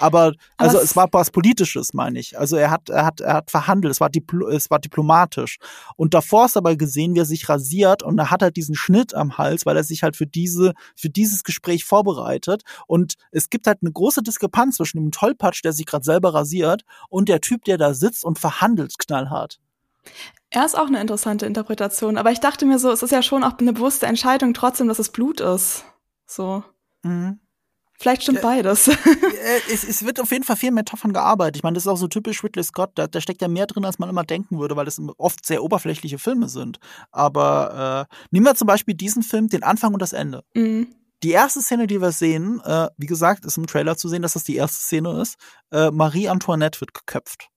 Aber 0.00 0.32
also 0.56 0.78
es 0.78 0.96
war 0.96 1.08
was 1.12 1.30
Politisches, 1.30 1.92
meine 1.92 2.18
ich. 2.18 2.38
Also 2.38 2.56
er 2.56 2.70
hat, 2.70 2.88
er 2.88 3.04
hat, 3.04 3.20
er 3.20 3.34
hat 3.34 3.50
verhandelt, 3.50 3.92
es 3.92 4.00
war, 4.00 4.08
dipl 4.08 4.42
es 4.50 4.70
war 4.70 4.78
diplomatisch. 4.78 5.58
Und 5.96 6.14
davor 6.14 6.46
ist 6.46 6.56
aber 6.56 6.74
gesehen, 6.76 7.14
wie 7.14 7.20
er 7.20 7.26
sich 7.26 7.48
rasiert 7.48 8.02
und 8.02 8.18
er 8.18 8.30
hat 8.30 8.42
halt 8.42 8.56
diesen 8.56 8.74
Schnitt 8.74 9.14
am 9.14 9.36
Hals, 9.36 9.66
weil 9.66 9.76
er 9.76 9.84
sich 9.84 10.02
halt 10.02 10.16
für 10.16 10.26
diese, 10.26 10.72
für 10.96 11.10
dieses 11.10 11.44
Gespräch 11.44 11.84
vorbereitet. 11.84 12.62
Und 12.86 13.14
es 13.30 13.50
gibt 13.50 13.66
halt 13.66 13.78
eine 13.82 13.92
große 13.92 14.22
Diskrepanz 14.22 14.76
zwischen 14.76 14.98
dem 14.98 15.10
Tollpatsch, 15.10 15.62
der 15.62 15.72
sich 15.72 15.86
gerade 15.86 16.04
selber 16.04 16.32
rasiert, 16.32 16.82
und 17.08 17.28
der 17.28 17.40
Typ, 17.40 17.64
der 17.64 17.76
da 17.76 17.92
sitzt 17.92 18.24
und 18.24 18.38
verhandelt 18.38 18.98
knallhart. 18.98 19.60
Er 20.48 20.64
ist 20.64 20.76
auch 20.76 20.86
eine 20.86 21.00
interessante 21.00 21.46
Interpretation, 21.46 22.16
aber 22.16 22.32
ich 22.32 22.40
dachte 22.40 22.64
mir 22.66 22.78
so, 22.78 22.90
es 22.90 23.02
ist 23.02 23.12
ja 23.12 23.22
schon 23.22 23.44
auch 23.44 23.58
eine 23.58 23.72
bewusste 23.72 24.06
Entscheidung 24.06 24.54
trotzdem, 24.54 24.88
dass 24.88 24.98
es 24.98 25.10
Blut 25.10 25.40
ist. 25.40 25.84
So. 26.26 26.64
Mhm. 27.02 27.38
Vielleicht 28.00 28.22
stimmt 28.22 28.40
beides. 28.40 28.90
Äh, 29.40 29.72
es, 29.72 29.84
es, 29.84 30.04
wird 30.04 30.20
auf 30.20 30.30
jeden 30.32 30.44
Fall 30.44 30.56
viel 30.56 30.70
Metaphern 30.70 31.14
gearbeitet. 31.14 31.56
Ich 31.56 31.62
meine, 31.62 31.74
das 31.74 31.84
ist 31.84 31.88
auch 31.88 31.96
so 31.96 32.08
typisch 32.08 32.44
Ridley 32.44 32.62
Scott. 32.62 32.90
Da, 32.94 33.06
da 33.06 33.22
steckt 33.22 33.40
ja 33.40 33.48
mehr 33.48 33.66
drin, 33.66 33.86
als 33.86 33.98
man 33.98 34.10
immer 34.10 34.22
denken 34.22 34.58
würde, 34.58 34.76
weil 34.76 34.84
das 34.84 35.00
oft 35.16 35.46
sehr 35.46 35.64
oberflächliche 35.64 36.18
Filme 36.18 36.50
sind. 36.50 36.78
Aber 37.10 38.06
äh, 38.10 38.14
nehmen 38.30 38.44
wir 38.44 38.54
zum 38.54 38.66
Beispiel 38.66 38.94
diesen 38.94 39.22
Film, 39.22 39.48
den 39.48 39.62
Anfang 39.62 39.94
und 39.94 40.02
das 40.02 40.12
Ende. 40.12 40.44
Mhm. 40.54 40.94
Die 41.22 41.30
erste 41.30 41.62
Szene, 41.62 41.86
die 41.86 42.02
wir 42.02 42.12
sehen, 42.12 42.60
äh, 42.64 42.88
wie 42.98 43.06
gesagt, 43.06 43.46
ist 43.46 43.56
im 43.56 43.66
Trailer 43.66 43.96
zu 43.96 44.08
sehen, 44.08 44.20
dass 44.20 44.34
das 44.34 44.44
die 44.44 44.56
erste 44.56 44.82
Szene 44.82 45.20
ist. 45.22 45.36
Äh, 45.72 45.90
Marie 45.90 46.28
Antoinette 46.28 46.80
wird 46.82 46.92
geköpft. 46.92 47.48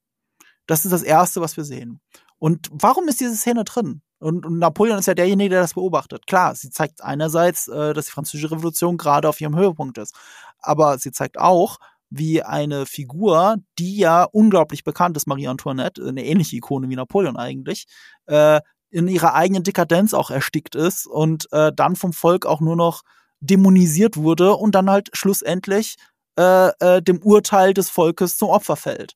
Das 0.65 0.85
ist 0.85 0.91
das 0.91 1.03
Erste, 1.03 1.41
was 1.41 1.57
wir 1.57 1.65
sehen. 1.65 1.99
Und 2.39 2.69
warum 2.71 3.09
ist 3.09 3.19
diese 3.19 3.35
Szene 3.35 3.65
drin? 3.65 4.01
Und, 4.23 4.45
und, 4.45 4.59
Napoleon 4.59 4.99
ist 4.99 5.07
ja 5.07 5.13
derjenige, 5.13 5.49
der 5.49 5.61
das 5.61 5.73
beobachtet. 5.73 6.27
Klar, 6.27 6.55
sie 6.55 6.69
zeigt 6.69 7.03
einerseits, 7.03 7.67
äh, 7.67 7.93
dass 7.93 8.05
die 8.05 8.11
Französische 8.11 8.51
Revolution 8.51 8.97
gerade 8.97 9.27
auf 9.27 9.41
ihrem 9.41 9.57
Höhepunkt 9.57 9.97
ist. 9.97 10.15
Aber 10.59 10.97
sie 10.97 11.11
zeigt 11.11 11.37
auch, 11.37 11.77
wie 12.09 12.41
eine 12.43 12.85
Figur, 12.85 13.57
die 13.79 13.97
ja 13.97 14.23
unglaublich 14.23 14.83
bekannt 14.83 15.17
ist, 15.17 15.27
Marie 15.27 15.47
Antoinette, 15.47 16.07
eine 16.07 16.23
ähnliche 16.23 16.55
Ikone 16.55 16.87
wie 16.89 16.95
Napoleon 16.95 17.37
eigentlich, 17.37 17.87
äh, 18.27 18.61
in 18.91 19.07
ihrer 19.07 19.33
eigenen 19.33 19.63
Dekadenz 19.63 20.13
auch 20.13 20.29
erstickt 20.29 20.75
ist 20.75 21.07
und 21.07 21.51
äh, 21.51 21.71
dann 21.75 21.95
vom 21.95 22.13
Volk 22.13 22.45
auch 22.45 22.61
nur 22.61 22.75
noch 22.75 23.01
dämonisiert 23.39 24.15
wurde 24.15 24.53
und 24.53 24.75
dann 24.75 24.89
halt 24.89 25.09
schlussendlich 25.13 25.95
äh, 26.37 26.69
äh, 26.79 27.01
dem 27.01 27.21
Urteil 27.21 27.73
des 27.73 27.89
Volkes 27.89 28.37
zum 28.37 28.49
Opfer 28.49 28.75
fällt. 28.75 29.15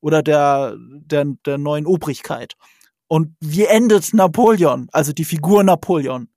Oder 0.00 0.22
der, 0.22 0.76
der, 0.78 1.24
der 1.44 1.58
neuen 1.58 1.86
Obrigkeit. 1.86 2.54
Und 3.08 3.34
wie 3.40 3.64
endet 3.64 4.12
Napoleon? 4.14 4.88
Also 4.92 5.12
die 5.12 5.24
Figur 5.24 5.64
Napoleon. 5.64 6.28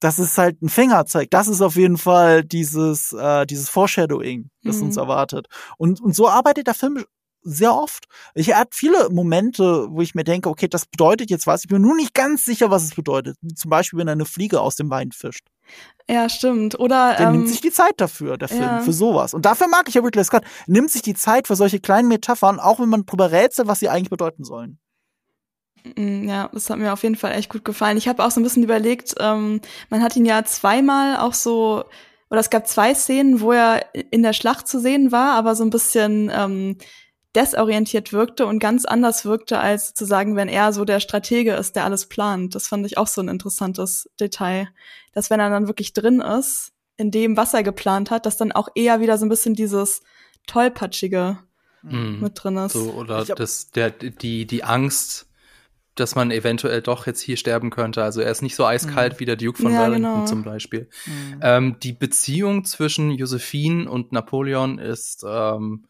Das 0.00 0.20
ist 0.20 0.38
halt 0.38 0.62
ein 0.62 0.68
Fingerzeig. 0.68 1.30
Das 1.30 1.48
ist 1.48 1.60
auf 1.60 1.74
jeden 1.74 1.98
Fall 1.98 2.44
dieses, 2.44 3.12
äh, 3.12 3.46
dieses 3.46 3.68
Foreshadowing, 3.68 4.48
das 4.62 4.76
mhm. 4.76 4.84
uns 4.84 4.96
erwartet. 4.96 5.48
Und, 5.76 6.00
und 6.00 6.14
so 6.14 6.28
arbeitet 6.28 6.68
der 6.68 6.74
Film 6.74 7.04
sehr 7.42 7.74
oft. 7.74 8.04
Ich 8.34 8.48
er 8.48 8.58
hat 8.58 8.74
viele 8.74 9.10
Momente, 9.10 9.88
wo 9.90 10.00
ich 10.00 10.14
mir 10.14 10.24
denke, 10.24 10.48
okay, 10.48 10.68
das 10.68 10.86
bedeutet 10.86 11.30
jetzt 11.30 11.46
was. 11.46 11.62
Ich 11.64 11.68
bin 11.68 11.82
nur 11.82 11.96
nicht 11.96 12.14
ganz 12.14 12.44
sicher, 12.44 12.70
was 12.70 12.84
es 12.84 12.94
bedeutet. 12.94 13.36
Zum 13.56 13.70
Beispiel, 13.70 13.98
wenn 13.98 14.08
eine 14.08 14.24
Fliege 14.24 14.60
aus 14.60 14.76
dem 14.76 14.90
Wein 14.90 15.12
fischt. 15.12 15.46
Ja, 16.08 16.28
stimmt. 16.28 16.78
Oder 16.78 17.14
der 17.16 17.28
ähm, 17.28 17.32
nimmt 17.32 17.48
sich 17.48 17.60
die 17.60 17.70
Zeit 17.70 17.94
dafür, 17.98 18.38
der 18.38 18.48
Film, 18.48 18.62
ja. 18.62 18.80
für 18.80 18.92
sowas. 18.92 19.34
Und 19.34 19.44
dafür 19.44 19.68
mag 19.68 19.88
ich 19.88 19.94
ja 19.94 20.02
Ridley 20.02 20.24
Scott. 20.24 20.44
Nimmt 20.66 20.90
sich 20.90 21.02
die 21.02 21.14
Zeit 21.14 21.46
für 21.46 21.56
solche 21.56 21.80
kleinen 21.80 22.08
Metaphern, 22.08 22.60
auch 22.60 22.80
wenn 22.80 22.88
man 22.88 23.04
drüber 23.04 23.30
rätselt, 23.30 23.68
was 23.68 23.80
sie 23.80 23.88
eigentlich 23.88 24.10
bedeuten 24.10 24.44
sollen. 24.44 24.78
Mm, 25.96 26.28
ja, 26.28 26.48
das 26.52 26.70
hat 26.70 26.78
mir 26.78 26.92
auf 26.92 27.02
jeden 27.02 27.16
Fall 27.16 27.32
echt 27.32 27.50
gut 27.50 27.64
gefallen. 27.64 27.96
Ich 27.96 28.08
habe 28.08 28.24
auch 28.24 28.30
so 28.30 28.40
ein 28.40 28.42
bisschen 28.42 28.62
überlegt, 28.62 29.14
ähm, 29.20 29.60
man 29.90 30.02
hat 30.02 30.16
ihn 30.16 30.24
ja 30.24 30.44
zweimal 30.44 31.18
auch 31.18 31.34
so, 31.34 31.84
oder 32.30 32.40
es 32.40 32.50
gab 32.50 32.66
zwei 32.66 32.94
Szenen, 32.94 33.40
wo 33.40 33.52
er 33.52 33.84
in 34.10 34.22
der 34.22 34.32
Schlacht 34.32 34.68
zu 34.68 34.80
sehen 34.80 35.12
war, 35.12 35.34
aber 35.34 35.54
so 35.54 35.64
ein 35.64 35.70
bisschen 35.70 36.30
ähm, 36.34 36.76
desorientiert 37.34 38.12
wirkte 38.12 38.46
und 38.46 38.58
ganz 38.58 38.84
anders 38.84 39.24
wirkte, 39.24 39.60
als 39.60 39.94
zu 39.94 40.04
sagen, 40.04 40.34
wenn 40.34 40.48
er 40.48 40.72
so 40.72 40.84
der 40.84 41.00
Stratege 41.00 41.54
ist, 41.54 41.76
der 41.76 41.84
alles 41.84 42.06
plant. 42.06 42.54
Das 42.54 42.68
fand 42.68 42.86
ich 42.86 42.98
auch 42.98 43.06
so 43.06 43.20
ein 43.20 43.28
interessantes 43.28 44.10
Detail, 44.18 44.68
dass 45.12 45.30
wenn 45.30 45.40
er 45.40 45.50
dann 45.50 45.68
wirklich 45.68 45.92
drin 45.92 46.20
ist, 46.20 46.72
in 46.96 47.10
dem, 47.10 47.36
was 47.36 47.54
er 47.54 47.62
geplant 47.62 48.10
hat, 48.10 48.26
dass 48.26 48.36
dann 48.36 48.52
auch 48.52 48.68
eher 48.74 49.00
wieder 49.00 49.18
so 49.18 49.24
ein 49.24 49.28
bisschen 49.28 49.54
dieses 49.54 50.02
tollpatschige 50.46 51.38
mhm. 51.82 52.18
mit 52.20 52.32
drin 52.34 52.56
ist. 52.56 52.72
So, 52.72 52.92
oder 52.92 53.24
das, 53.24 53.70
der, 53.70 53.90
die, 53.90 54.46
die 54.46 54.64
Angst, 54.64 55.27
dass 56.00 56.14
man 56.14 56.30
eventuell 56.30 56.82
doch 56.82 57.06
jetzt 57.06 57.20
hier 57.20 57.36
sterben 57.36 57.70
könnte. 57.70 58.02
Also 58.02 58.20
er 58.20 58.30
ist 58.30 58.42
nicht 58.42 58.56
so 58.56 58.64
eiskalt 58.64 59.14
mhm. 59.14 59.20
wie 59.20 59.24
der 59.24 59.36
Duke 59.36 59.62
von 59.62 59.72
ja, 59.72 59.82
Wellington 59.82 60.14
genau. 60.14 60.26
zum 60.26 60.42
Beispiel. 60.42 60.88
Mhm. 61.06 61.40
Ähm, 61.42 61.76
die 61.80 61.92
Beziehung 61.92 62.64
zwischen 62.64 63.10
Josephine 63.10 63.90
und 63.90 64.12
Napoleon 64.12 64.78
ist 64.78 65.24
ähm, 65.26 65.86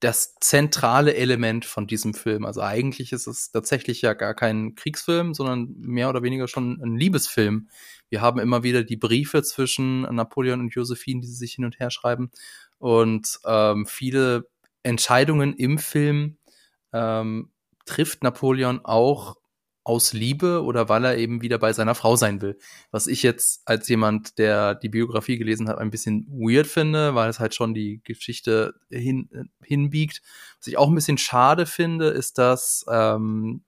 das 0.00 0.34
zentrale 0.40 1.14
Element 1.14 1.64
von 1.64 1.86
diesem 1.86 2.12
Film. 2.12 2.44
Also 2.44 2.60
eigentlich 2.60 3.12
ist 3.12 3.26
es 3.26 3.50
tatsächlich 3.50 4.02
ja 4.02 4.12
gar 4.12 4.34
kein 4.34 4.74
Kriegsfilm, 4.74 5.32
sondern 5.32 5.74
mehr 5.78 6.10
oder 6.10 6.22
weniger 6.22 6.46
schon 6.46 6.78
ein 6.82 6.96
Liebesfilm. 6.96 7.68
Wir 8.10 8.20
haben 8.20 8.38
immer 8.38 8.62
wieder 8.62 8.84
die 8.84 8.98
Briefe 8.98 9.42
zwischen 9.42 10.02
Napoleon 10.02 10.60
und 10.60 10.74
Josephine, 10.74 11.22
die 11.22 11.26
sie 11.26 11.36
sich 11.36 11.54
hin 11.54 11.64
und 11.64 11.80
her 11.80 11.90
schreiben. 11.90 12.30
Und 12.78 13.40
ähm, 13.46 13.86
viele 13.86 14.48
Entscheidungen 14.82 15.54
im 15.54 15.78
Film 15.78 16.36
ähm, 16.92 17.50
trifft 17.84 18.22
Napoleon 18.22 18.84
auch 18.84 19.36
aus 19.84 20.14
Liebe 20.14 20.62
oder 20.64 20.88
weil 20.88 21.04
er 21.04 21.18
eben 21.18 21.42
wieder 21.42 21.58
bei 21.58 21.74
seiner 21.74 21.94
Frau 21.94 22.16
sein 22.16 22.40
will. 22.40 22.58
Was 22.90 23.06
ich 23.06 23.22
jetzt 23.22 23.62
als 23.66 23.86
jemand, 23.86 24.38
der 24.38 24.74
die 24.74 24.88
Biografie 24.88 25.36
gelesen 25.36 25.68
hat, 25.68 25.76
ein 25.76 25.90
bisschen 25.90 26.26
weird 26.28 26.66
finde, 26.66 27.14
weil 27.14 27.28
es 27.28 27.38
halt 27.38 27.54
schon 27.54 27.74
die 27.74 28.00
Geschichte 28.02 28.74
hin, 28.88 29.28
hinbiegt. 29.62 30.22
Was 30.58 30.66
ich 30.68 30.78
auch 30.78 30.88
ein 30.88 30.94
bisschen 30.94 31.18
schade 31.18 31.66
finde, 31.66 32.08
ist, 32.08 32.38
dass 32.38 32.86
ähm, 32.90 33.62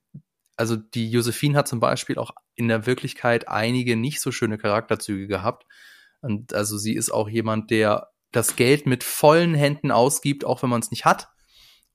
also 0.56 0.76
die 0.76 1.10
Josephine 1.10 1.58
hat 1.58 1.68
zum 1.68 1.80
Beispiel 1.80 2.16
auch 2.16 2.30
in 2.54 2.68
der 2.68 2.86
Wirklichkeit 2.86 3.48
einige 3.48 3.94
nicht 3.96 4.22
so 4.22 4.32
schöne 4.32 4.56
Charakterzüge 4.56 5.26
gehabt. 5.26 5.66
Und 6.22 6.54
also 6.54 6.78
sie 6.78 6.94
ist 6.94 7.10
auch 7.10 7.28
jemand, 7.28 7.70
der 7.70 8.08
das 8.32 8.56
Geld 8.56 8.86
mit 8.86 9.04
vollen 9.04 9.54
Händen 9.54 9.90
ausgibt, 9.90 10.46
auch 10.46 10.62
wenn 10.62 10.70
man 10.70 10.80
es 10.80 10.90
nicht 10.90 11.04
hat. 11.04 11.28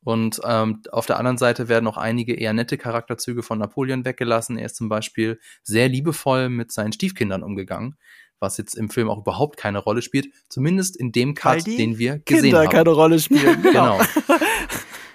Und 0.04 0.42
ähm, 0.44 0.82
auf 0.92 1.06
der 1.06 1.18
anderen 1.18 1.38
Seite 1.38 1.68
werden 1.68 1.88
auch 1.88 1.98
einige 1.98 2.34
eher 2.34 2.54
nette 2.54 2.78
Charakterzüge 2.78 3.44
von 3.44 3.60
Napoleon 3.60 4.04
weggelassen. 4.04 4.58
Er 4.58 4.66
ist 4.66 4.76
zum 4.76 4.90
Beispiel 4.90 5.40
sehr 5.64 5.90
liebevoll 5.90 6.50
mit 6.50 6.72
seinen 6.72 6.92
Stiefkindern 6.92 7.44
umgegangen, 7.44 7.98
was 8.40 8.58
jetzt 8.58 8.76
im 8.76 8.90
Film 8.90 9.10
auch 9.10 9.20
überhaupt 9.20 9.58
keine 9.58 9.78
Rolle 9.78 10.02
spielt. 10.02 10.30
Zumindest 10.50 10.98
in 10.98 11.12
dem 11.12 11.36
Cut, 11.36 11.68
den 11.68 12.00
wir 12.00 12.20
gesehen 12.20 12.44
Kinder 12.44 12.60
haben. 12.62 12.70
keine 12.70 12.90
Rolle 12.90 13.20
spielen. 13.20 13.62
genau. 13.64 14.02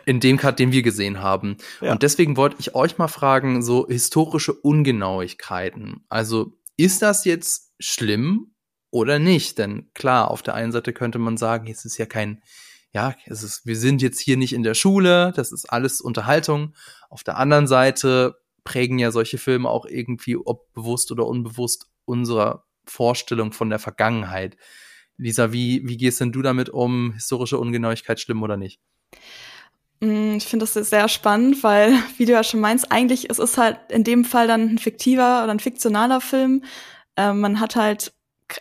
in 0.04 0.20
dem 0.20 0.36
Cut, 0.36 0.60
den 0.60 0.70
wir 0.70 0.82
gesehen 0.82 1.20
haben. 1.20 1.56
Ja. 1.80 1.90
Und 1.90 2.04
deswegen 2.04 2.36
wollte 2.36 2.56
ich 2.60 2.76
euch 2.76 2.96
mal 2.96 3.08
fragen, 3.08 3.62
so 3.62 3.88
historische 3.88 4.52
Ungenauigkeiten. 4.52 6.04
Also 6.08 6.52
ist 6.76 7.02
das 7.02 7.24
jetzt 7.24 7.72
schlimm 7.80 8.54
oder 8.92 9.18
nicht? 9.18 9.58
Denn 9.58 9.90
klar, 9.94 10.30
auf 10.30 10.42
der 10.42 10.54
einen 10.54 10.70
Seite 10.70 10.92
könnte 10.92 11.18
man 11.18 11.36
sagen, 11.36 11.66
es 11.68 11.84
ist 11.84 11.98
ja 11.98 12.06
kein 12.06 12.40
ja, 12.92 13.14
es 13.26 13.42
ist, 13.42 13.66
wir 13.66 13.76
sind 13.76 14.02
jetzt 14.02 14.20
hier 14.20 14.36
nicht 14.36 14.52
in 14.52 14.62
der 14.62 14.74
Schule, 14.74 15.32
das 15.36 15.52
ist 15.52 15.66
alles 15.66 16.00
Unterhaltung. 16.00 16.74
Auf 17.10 17.24
der 17.24 17.36
anderen 17.36 17.66
Seite 17.66 18.36
prägen 18.64 18.98
ja 18.98 19.10
solche 19.10 19.38
Filme 19.38 19.68
auch 19.68 19.86
irgendwie, 19.86 20.36
ob 20.36 20.72
bewusst 20.72 21.12
oder 21.12 21.26
unbewusst, 21.26 21.88
unsere 22.04 22.64
Vorstellung 22.86 23.52
von 23.52 23.70
der 23.70 23.78
Vergangenheit. 23.78 24.56
Lisa, 25.18 25.52
wie, 25.52 25.82
wie 25.86 25.96
gehst 25.96 26.20
denn 26.20 26.32
du 26.32 26.42
damit 26.42 26.68
um? 26.68 27.12
Historische 27.14 27.58
Ungenauigkeit 27.58 28.20
schlimm 28.20 28.42
oder 28.42 28.56
nicht? 28.56 28.80
Mm, 30.00 30.36
ich 30.36 30.44
finde 30.44 30.66
das 30.66 30.74
sehr 30.74 31.08
spannend, 31.08 31.62
weil, 31.62 31.92
wie 32.16 32.26
du 32.26 32.32
ja 32.32 32.44
schon 32.44 32.60
meinst, 32.60 32.92
eigentlich 32.92 33.30
ist 33.30 33.38
es 33.38 33.56
halt 33.56 33.78
in 33.90 34.04
dem 34.04 34.24
Fall 34.24 34.46
dann 34.46 34.68
ein 34.68 34.78
fiktiver 34.78 35.42
oder 35.42 35.52
ein 35.52 35.60
fiktionaler 35.60 36.20
Film. 36.20 36.64
Ähm, 37.16 37.40
man 37.40 37.60
hat 37.60 37.76
halt 37.76 38.12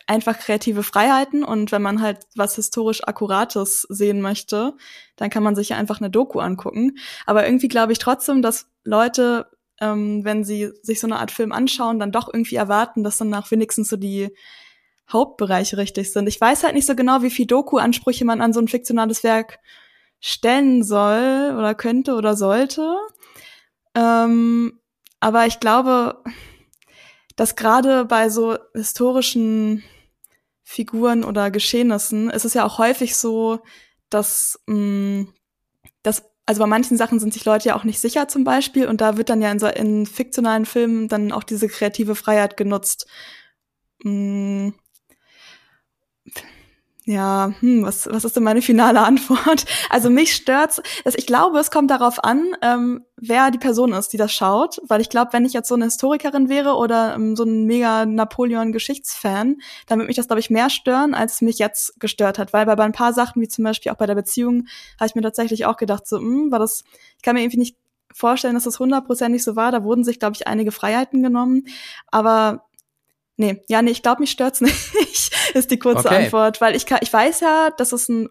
einfach 0.06 0.38
kreative 0.38 0.82
Freiheiten 0.82 1.44
und 1.44 1.72
wenn 1.72 1.82
man 1.82 2.00
halt 2.00 2.18
was 2.34 2.56
historisch 2.56 3.06
Akkurates 3.06 3.82
sehen 3.82 4.20
möchte, 4.20 4.74
dann 5.16 5.30
kann 5.30 5.42
man 5.42 5.54
sich 5.54 5.70
ja 5.70 5.76
einfach 5.76 6.00
eine 6.00 6.10
Doku 6.10 6.40
angucken. 6.40 6.98
Aber 7.24 7.46
irgendwie 7.46 7.68
glaube 7.68 7.92
ich 7.92 7.98
trotzdem, 7.98 8.42
dass 8.42 8.68
Leute, 8.84 9.46
ähm, 9.80 10.24
wenn 10.24 10.44
sie 10.44 10.72
sich 10.82 11.00
so 11.00 11.06
eine 11.06 11.18
Art 11.18 11.30
Film 11.30 11.52
anschauen, 11.52 11.98
dann 11.98 12.12
doch 12.12 12.32
irgendwie 12.32 12.56
erwarten, 12.56 13.04
dass 13.04 13.18
dann 13.18 13.30
nach 13.30 13.50
wenigstens 13.50 13.88
so 13.88 13.96
die 13.96 14.30
Hauptbereiche 15.10 15.76
richtig 15.76 16.12
sind. 16.12 16.28
Ich 16.28 16.40
weiß 16.40 16.64
halt 16.64 16.74
nicht 16.74 16.86
so 16.86 16.96
genau, 16.96 17.22
wie 17.22 17.30
viel 17.30 17.46
Doku-Ansprüche 17.46 18.24
man 18.24 18.40
an 18.40 18.52
so 18.52 18.60
ein 18.60 18.68
fiktionales 18.68 19.22
Werk 19.22 19.58
stellen 20.20 20.82
soll 20.82 21.54
oder 21.56 21.74
könnte 21.74 22.14
oder 22.14 22.36
sollte. 22.36 22.96
Ähm, 23.94 24.80
aber 25.20 25.46
ich 25.46 25.60
glaube, 25.60 26.22
dass 27.36 27.56
gerade 27.56 28.04
bei 28.04 28.28
so 28.28 28.58
historischen 28.74 29.84
Figuren 30.64 31.22
oder 31.22 31.50
Geschehnissen 31.50 32.30
ist 32.30 32.44
es 32.44 32.54
ja 32.54 32.64
auch 32.64 32.78
häufig 32.78 33.16
so, 33.16 33.60
dass, 34.10 34.58
mh, 34.66 34.74
mm, 34.76 35.34
dass 36.02 36.24
also 36.46 36.60
bei 36.60 36.66
manchen 36.66 36.96
Sachen 36.96 37.18
sind 37.18 37.34
sich 37.34 37.44
Leute 37.44 37.68
ja 37.68 37.76
auch 37.76 37.84
nicht 37.84 38.00
sicher 38.00 38.28
zum 38.28 38.44
Beispiel 38.44 38.86
und 38.86 39.00
da 39.00 39.16
wird 39.16 39.30
dann 39.30 39.42
ja 39.42 39.50
in, 39.50 39.58
so, 39.58 39.66
in 39.66 40.06
fiktionalen 40.06 40.64
Filmen 40.64 41.08
dann 41.08 41.32
auch 41.32 41.42
diese 41.42 41.68
kreative 41.68 42.14
Freiheit 42.14 42.56
genutzt. 42.56 43.06
Mh, 44.02 44.70
mm, 44.70 44.74
Ja, 47.08 47.52
hm, 47.60 47.84
was, 47.84 48.08
was 48.10 48.24
ist 48.24 48.34
denn 48.34 48.42
meine 48.42 48.62
finale 48.62 49.00
Antwort? 49.04 49.64
Also 49.90 50.10
mich 50.10 50.34
stört's. 50.34 50.82
Also 51.04 51.16
ich 51.18 51.26
glaube, 51.26 51.58
es 51.60 51.70
kommt 51.70 51.88
darauf 51.92 52.24
an, 52.24 52.56
ähm, 52.62 53.04
wer 53.16 53.52
die 53.52 53.58
Person 53.58 53.92
ist, 53.92 54.12
die 54.12 54.16
das 54.16 54.32
schaut. 54.32 54.80
Weil 54.88 55.00
ich 55.00 55.08
glaube, 55.08 55.32
wenn 55.32 55.44
ich 55.44 55.52
jetzt 55.52 55.68
so 55.68 55.76
eine 55.76 55.84
Historikerin 55.84 56.48
wäre 56.48 56.74
oder 56.74 57.14
ähm, 57.14 57.36
so 57.36 57.44
ein 57.44 57.64
mega 57.64 58.06
Napoleon-Geschichtsfan, 58.06 59.58
dann 59.86 59.98
würde 60.00 60.08
mich 60.08 60.16
das, 60.16 60.26
glaube 60.26 60.40
ich, 60.40 60.50
mehr 60.50 60.68
stören, 60.68 61.14
als 61.14 61.34
es 61.34 61.42
mich 61.42 61.58
jetzt 61.60 61.98
gestört 62.00 62.38
hat. 62.40 62.52
Weil 62.52 62.66
bei, 62.66 62.74
bei 62.74 62.84
ein 62.84 62.92
paar 62.92 63.12
Sachen, 63.12 63.40
wie 63.40 63.48
zum 63.48 63.62
Beispiel 63.62 63.92
auch 63.92 63.96
bei 63.96 64.06
der 64.06 64.16
Beziehung, 64.16 64.66
habe 64.98 65.06
ich 65.06 65.14
mir 65.14 65.22
tatsächlich 65.22 65.64
auch 65.64 65.76
gedacht, 65.76 66.08
so, 66.08 66.18
hm, 66.18 66.50
war 66.50 66.58
das, 66.58 66.82
ich 67.16 67.22
kann 67.22 67.36
mir 67.36 67.42
irgendwie 67.42 67.58
nicht 67.58 67.76
vorstellen, 68.12 68.54
dass 68.54 68.64
das 68.64 68.80
hundertprozentig 68.80 69.44
so 69.44 69.54
war. 69.54 69.70
Da 69.70 69.84
wurden 69.84 70.02
sich, 70.02 70.18
glaube 70.18 70.34
ich, 70.34 70.48
einige 70.48 70.72
Freiheiten 70.72 71.22
genommen. 71.22 71.66
Aber 72.10 72.65
Nee, 73.36 73.62
ja, 73.68 73.82
nee, 73.82 73.90
ich 73.90 74.02
glaube, 74.02 74.20
mich 74.20 74.30
stört's 74.30 74.60
nicht, 74.62 75.32
ist 75.54 75.70
die 75.70 75.78
kurze 75.78 76.08
okay. 76.08 76.24
Antwort, 76.24 76.60
weil 76.60 76.74
ich 76.74 76.86
kann, 76.86 77.00
ich 77.02 77.12
weiß 77.12 77.40
ja, 77.40 77.70
dass 77.70 77.92
es 77.92 78.08
ein 78.08 78.28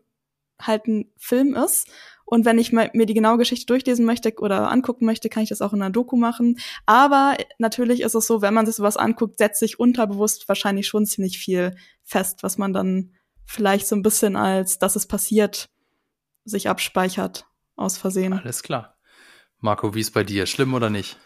halt 0.60 0.88
ein 0.88 1.12
Film 1.18 1.54
ist 1.54 1.88
und 2.26 2.44
wenn 2.44 2.58
ich 2.58 2.72
mir 2.72 2.90
die 3.06 3.14
genaue 3.14 3.38
Geschichte 3.38 3.68
durchlesen 3.68 4.04
möchte 4.04 4.34
oder 4.40 4.72
angucken 4.72 5.06
möchte, 5.06 5.30
kann 5.30 5.44
ich 5.44 5.50
das 5.50 5.62
auch 5.62 5.74
in 5.74 5.82
einer 5.82 5.92
Doku 5.92 6.18
machen. 6.18 6.58
Aber 6.88 7.38
natürlich 7.60 8.02
ist 8.02 8.16
es 8.16 8.26
so, 8.26 8.42
wenn 8.42 8.54
man 8.54 8.66
sich 8.66 8.76
sowas 8.76 8.98
anguckt, 8.98 9.38
setzt 9.38 9.60
sich 9.60 9.80
unterbewusst 9.80 10.50
wahrscheinlich 10.50 10.88
schon 10.88 11.06
ziemlich 11.06 11.38
viel 11.38 11.76
fest, 12.04 12.42
was 12.42 12.58
man 12.58 12.74
dann 12.74 13.14
vielleicht 13.46 13.88
so 13.88 13.96
ein 13.96 14.02
bisschen 14.02 14.36
als, 14.36 14.80
dass 14.80 14.96
es 14.96 15.06
passiert, 15.06 15.70
sich 16.46 16.68
abspeichert 16.68 17.46
aus 17.76 17.98
Versehen. 17.98 18.34
Alles 18.34 18.64
klar. 18.64 18.98
Marco, 19.60 19.94
wie 19.94 20.02
ist 20.02 20.12
bei 20.12 20.24
dir? 20.24 20.48
Schlimm 20.48 20.74
oder 20.74 20.90
nicht? 20.90 21.18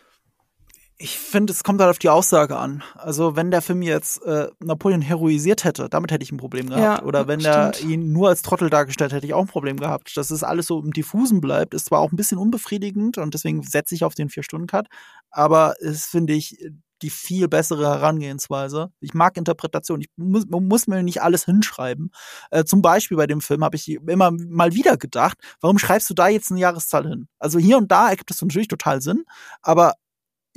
Ich 1.01 1.17
finde, 1.17 1.53
es 1.53 1.63
kommt 1.63 1.79
halt 1.79 1.89
auf 1.89 1.97
die 1.97 2.09
Aussage 2.09 2.57
an. 2.57 2.83
Also 2.93 3.37
wenn 3.37 3.51
der 3.51 3.61
Film 3.61 3.81
jetzt 3.81 4.21
äh, 4.23 4.49
Napoleon 4.59 5.01
heroisiert 5.01 5.63
hätte, 5.63 5.87
damit 5.89 6.11
hätte 6.11 6.23
ich 6.23 6.31
ein 6.33 6.37
Problem 6.37 6.67
gehabt. 6.67 7.01
Ja, 7.01 7.03
Oder 7.03 7.25
wenn 7.25 7.39
er 7.39 7.71
ihn 7.79 8.11
nur 8.11 8.27
als 8.27 8.41
Trottel 8.41 8.69
dargestellt 8.69 9.13
hätte, 9.13 9.25
ich 9.25 9.33
auch 9.33 9.43
ein 9.43 9.47
Problem 9.47 9.77
gehabt. 9.77 10.17
Dass 10.17 10.29
es 10.29 10.43
alles 10.43 10.67
so 10.67 10.77
im 10.81 10.91
Diffusen 10.91 11.39
bleibt, 11.39 11.73
ist 11.73 11.85
zwar 11.85 11.99
auch 11.99 12.11
ein 12.11 12.17
bisschen 12.17 12.37
unbefriedigend 12.37 13.17
und 13.17 13.33
deswegen 13.33 13.63
setze 13.63 13.95
ich 13.95 14.03
auf 14.03 14.13
den 14.13 14.27
Vier-Stunden-Cut, 14.27 14.87
aber 15.31 15.75
es 15.79 16.05
finde 16.05 16.33
ich 16.33 16.57
die 17.01 17.09
viel 17.09 17.47
bessere 17.47 17.85
Herangehensweise. 17.87 18.91
Ich 18.99 19.13
mag 19.13 19.37
Interpretation. 19.37 20.01
Ich 20.01 20.09
muss, 20.17 20.47
muss 20.49 20.87
mir 20.87 21.01
nicht 21.01 21.21
alles 21.21 21.45
hinschreiben. 21.45 22.11
Äh, 22.51 22.65
zum 22.65 22.81
Beispiel 22.81 23.15
bei 23.15 23.25
dem 23.25 23.39
Film 23.39 23.63
habe 23.63 23.77
ich 23.77 23.87
immer 23.89 24.31
mal 24.31 24.73
wieder 24.73 24.97
gedacht, 24.97 25.37
warum 25.61 25.79
schreibst 25.79 26.09
du 26.09 26.13
da 26.13 26.27
jetzt 26.27 26.51
eine 26.51 26.59
Jahreszahl 26.59 27.07
hin? 27.07 27.29
Also 27.39 27.57
hier 27.57 27.77
und 27.77 27.89
da 27.89 28.09
ergibt 28.09 28.31
es 28.31 28.41
natürlich 28.41 28.67
total 28.67 29.01
Sinn, 29.01 29.23
aber 29.61 29.93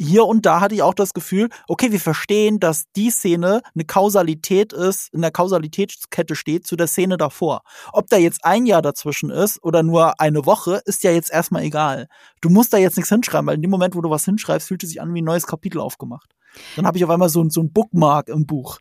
hier 0.03 0.27
und 0.27 0.45
da 0.45 0.61
hatte 0.61 0.75
ich 0.75 0.83
auch 0.83 0.95
das 0.95 1.15
Gefühl, 1.15 1.49
okay, 1.69 1.93
wir 1.93 2.01
verstehen, 2.01 2.61
dass 2.61 2.85
die 2.97 3.11
Szene 3.11 3.63
eine 3.75 3.85
Kausalität 3.85 4.73
ist, 4.73 5.13
in 5.13 5.23
der 5.23 5.31
Kausalitätskette 5.31 6.35
steht 6.35 6.67
zu 6.67 6.77
der 6.77 6.87
Szene 6.87 7.17
davor. 7.17 7.63
Ob 7.93 8.09
da 8.09 8.17
jetzt 8.17 8.45
ein 8.45 8.67
Jahr 8.67 8.83
dazwischen 8.83 9.31
ist 9.31 9.63
oder 9.63 9.83
nur 9.83 10.21
eine 10.21 10.45
Woche, 10.45 10.83
ist 10.85 11.03
ja 11.05 11.13
jetzt 11.13 11.31
erstmal 11.31 11.63
egal. 11.63 12.09
Du 12.41 12.51
musst 12.51 12.73
da 12.73 12.79
jetzt 12.79 12.97
nichts 12.97 13.11
hinschreiben, 13.11 13.47
weil 13.47 13.57
in 13.57 13.63
dem 13.63 13.71
Moment, 13.71 13.95
wo 13.95 14.01
du 14.01 14.11
was 14.11 14.25
hinschreibst, 14.25 14.69
fühlt 14.69 14.83
es 14.83 14.91
sich 14.91 15.01
an 15.01 15.15
wie 15.15 15.23
ein 15.23 15.25
neues 15.25 15.47
Kapitel 15.47 15.81
aufgemacht. 15.81 16.35
Dann 16.77 16.87
habe 16.87 16.99
ich 16.99 17.05
auf 17.05 17.11
einmal 17.11 17.29
so, 17.29 17.49
so 17.49 17.63
ein 17.63 17.73
Bookmark 17.73 18.29
im 18.29 18.47
Buch. 18.47 18.79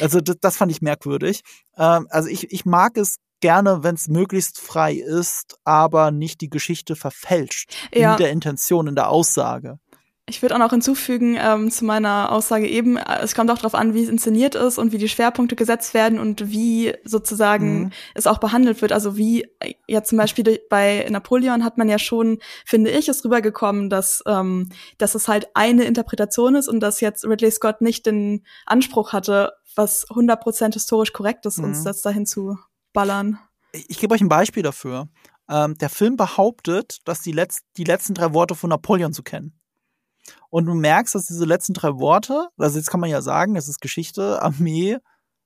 Also 0.00 0.20
das, 0.20 0.36
das 0.40 0.56
fand 0.56 0.72
ich 0.72 0.82
merkwürdig. 0.82 1.42
Ähm, 1.76 2.06
also 2.10 2.28
ich, 2.28 2.52
ich 2.52 2.64
mag 2.64 2.96
es 2.96 3.16
gerne, 3.40 3.82
wenn 3.82 3.94
es 3.94 4.08
möglichst 4.08 4.58
frei 4.58 4.94
ist, 4.94 5.58
aber 5.64 6.10
nicht 6.10 6.40
die 6.40 6.48
Geschichte 6.48 6.96
verfälscht 6.96 7.74
ja. 7.92 8.12
in 8.12 8.18
der 8.18 8.30
Intention, 8.30 8.86
in 8.86 8.94
der 8.94 9.10
Aussage. 9.10 9.78
Ich 10.26 10.40
würde 10.40 10.54
auch 10.54 10.58
noch 10.58 10.70
hinzufügen 10.70 11.36
ähm, 11.38 11.70
zu 11.70 11.84
meiner 11.84 12.32
Aussage 12.32 12.66
eben, 12.66 12.96
äh, 12.96 13.20
es 13.22 13.34
kommt 13.34 13.50
auch 13.50 13.58
darauf 13.58 13.74
an, 13.74 13.92
wie 13.92 14.02
es 14.02 14.08
inszeniert 14.08 14.54
ist 14.54 14.78
und 14.78 14.90
wie 14.90 14.98
die 14.98 15.10
Schwerpunkte 15.10 15.54
gesetzt 15.54 15.92
werden 15.92 16.18
und 16.18 16.50
wie 16.50 16.94
sozusagen 17.04 17.80
mhm. 17.80 17.90
es 18.14 18.26
auch 18.26 18.38
behandelt 18.38 18.80
wird. 18.80 18.92
Also 18.92 19.18
wie 19.18 19.42
äh, 19.60 19.74
ja 19.86 20.02
zum 20.02 20.16
Beispiel 20.16 20.60
bei 20.70 21.06
Napoleon 21.10 21.62
hat 21.62 21.76
man 21.76 21.90
ja 21.90 21.98
schon, 21.98 22.38
finde 22.64 22.90
ich, 22.90 23.08
ist 23.08 23.22
rübergekommen, 23.22 23.90
dass, 23.90 24.22
ähm, 24.26 24.70
dass 24.96 25.14
es 25.14 25.28
halt 25.28 25.48
eine 25.52 25.84
Interpretation 25.84 26.54
ist 26.54 26.68
und 26.68 26.80
dass 26.80 27.02
jetzt 27.02 27.26
Ridley 27.26 27.50
Scott 27.50 27.82
nicht 27.82 28.06
den 28.06 28.46
Anspruch 28.64 29.12
hatte, 29.12 29.52
was 29.76 30.08
100% 30.08 30.72
historisch 30.72 31.12
korrekt 31.12 31.44
ist, 31.44 31.58
mhm. 31.58 31.64
uns 31.64 31.84
das 31.84 32.00
dahin 32.00 32.24
zu 32.24 32.56
ballern. 32.94 33.38
Ich, 33.72 33.90
ich 33.90 33.98
gebe 33.98 34.14
euch 34.14 34.22
ein 34.22 34.30
Beispiel 34.30 34.62
dafür. 34.62 35.08
Ähm, 35.50 35.76
der 35.76 35.90
Film 35.90 36.16
behauptet, 36.16 36.98
dass 37.04 37.20
die, 37.20 37.32
Letz 37.32 37.60
die 37.76 37.84
letzten 37.84 38.14
drei 38.14 38.32
Worte 38.32 38.54
von 38.54 38.70
Napoleon 38.70 39.12
zu 39.12 39.22
kennen. 39.22 39.60
Und 40.50 40.66
du 40.66 40.74
merkst, 40.74 41.14
dass 41.14 41.26
diese 41.26 41.44
letzten 41.44 41.74
drei 41.74 41.98
Worte, 41.98 42.48
also 42.56 42.78
jetzt 42.78 42.90
kann 42.90 43.00
man 43.00 43.10
ja 43.10 43.22
sagen, 43.22 43.54
das 43.54 43.68
ist 43.68 43.80
Geschichte, 43.80 44.40
Armee, 44.42 44.98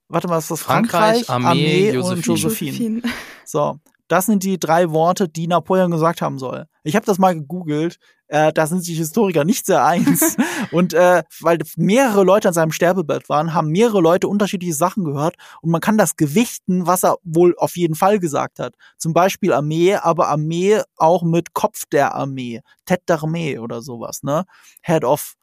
warte 0.08 0.28
mal, 0.28 0.36
was 0.36 0.44
ist 0.44 0.50
das? 0.50 0.62
Frankreich, 0.62 1.24
Frankreich 1.24 1.30
Armee, 1.30 1.90
Armee 1.90 1.90
Josephine. 1.92 2.16
und 2.16 2.26
Josephine. 2.26 2.70
Josephine. 2.70 3.02
So, 3.44 3.78
das 4.08 4.26
sind 4.26 4.42
die 4.42 4.58
drei 4.58 4.90
Worte, 4.90 5.28
die 5.28 5.46
Napoleon 5.46 5.90
gesagt 5.90 6.22
haben 6.22 6.38
soll. 6.38 6.66
Ich 6.82 6.96
habe 6.96 7.06
das 7.06 7.18
mal 7.18 7.34
gegoogelt. 7.34 7.98
Äh, 8.28 8.52
da 8.52 8.66
sind 8.66 8.82
sich 8.82 8.98
Historiker 8.98 9.44
nicht 9.44 9.66
sehr 9.66 9.84
eins. 9.84 10.36
und 10.72 10.94
äh, 10.94 11.22
weil 11.40 11.58
mehrere 11.76 12.24
Leute 12.24 12.48
an 12.48 12.54
seinem 12.54 12.72
Sterbebett 12.72 13.28
waren, 13.28 13.54
haben 13.54 13.68
mehrere 13.68 14.00
Leute 14.00 14.28
unterschiedliche 14.28 14.74
Sachen 14.74 15.04
gehört 15.04 15.36
und 15.62 15.70
man 15.70 15.80
kann 15.80 15.98
das 15.98 16.16
gewichten, 16.16 16.86
was 16.86 17.04
er 17.04 17.16
wohl 17.22 17.54
auf 17.58 17.76
jeden 17.76 17.94
Fall 17.94 18.18
gesagt 18.18 18.58
hat. 18.58 18.74
Zum 18.96 19.12
Beispiel 19.12 19.52
Armee, 19.52 19.94
aber 19.94 20.28
Armee 20.28 20.80
auch 20.96 21.22
mit 21.22 21.54
Kopf 21.54 21.84
der 21.90 22.14
Armee, 22.14 22.60
Tête 22.86 23.06
d'Armée 23.06 23.60
oder 23.60 23.82
sowas, 23.82 24.22
ne? 24.22 24.44
Head 24.82 25.04
of. 25.04 25.34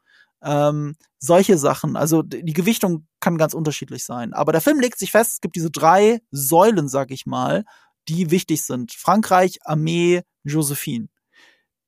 Ähm, 0.42 0.96
solche 1.18 1.58
Sachen. 1.58 1.96
Also 1.96 2.22
die 2.22 2.52
Gewichtung 2.52 3.06
kann 3.20 3.38
ganz 3.38 3.54
unterschiedlich 3.54 4.04
sein. 4.04 4.32
Aber 4.32 4.52
der 4.52 4.60
Film 4.60 4.80
legt 4.80 4.98
sich 4.98 5.10
fest, 5.10 5.32
es 5.32 5.40
gibt 5.40 5.56
diese 5.56 5.70
drei 5.70 6.20
Säulen, 6.30 6.88
sag 6.88 7.10
ich 7.10 7.26
mal, 7.26 7.64
die 8.08 8.30
wichtig 8.30 8.64
sind. 8.64 8.92
Frankreich, 8.92 9.58
Armee, 9.64 10.22
Josephine. 10.44 11.08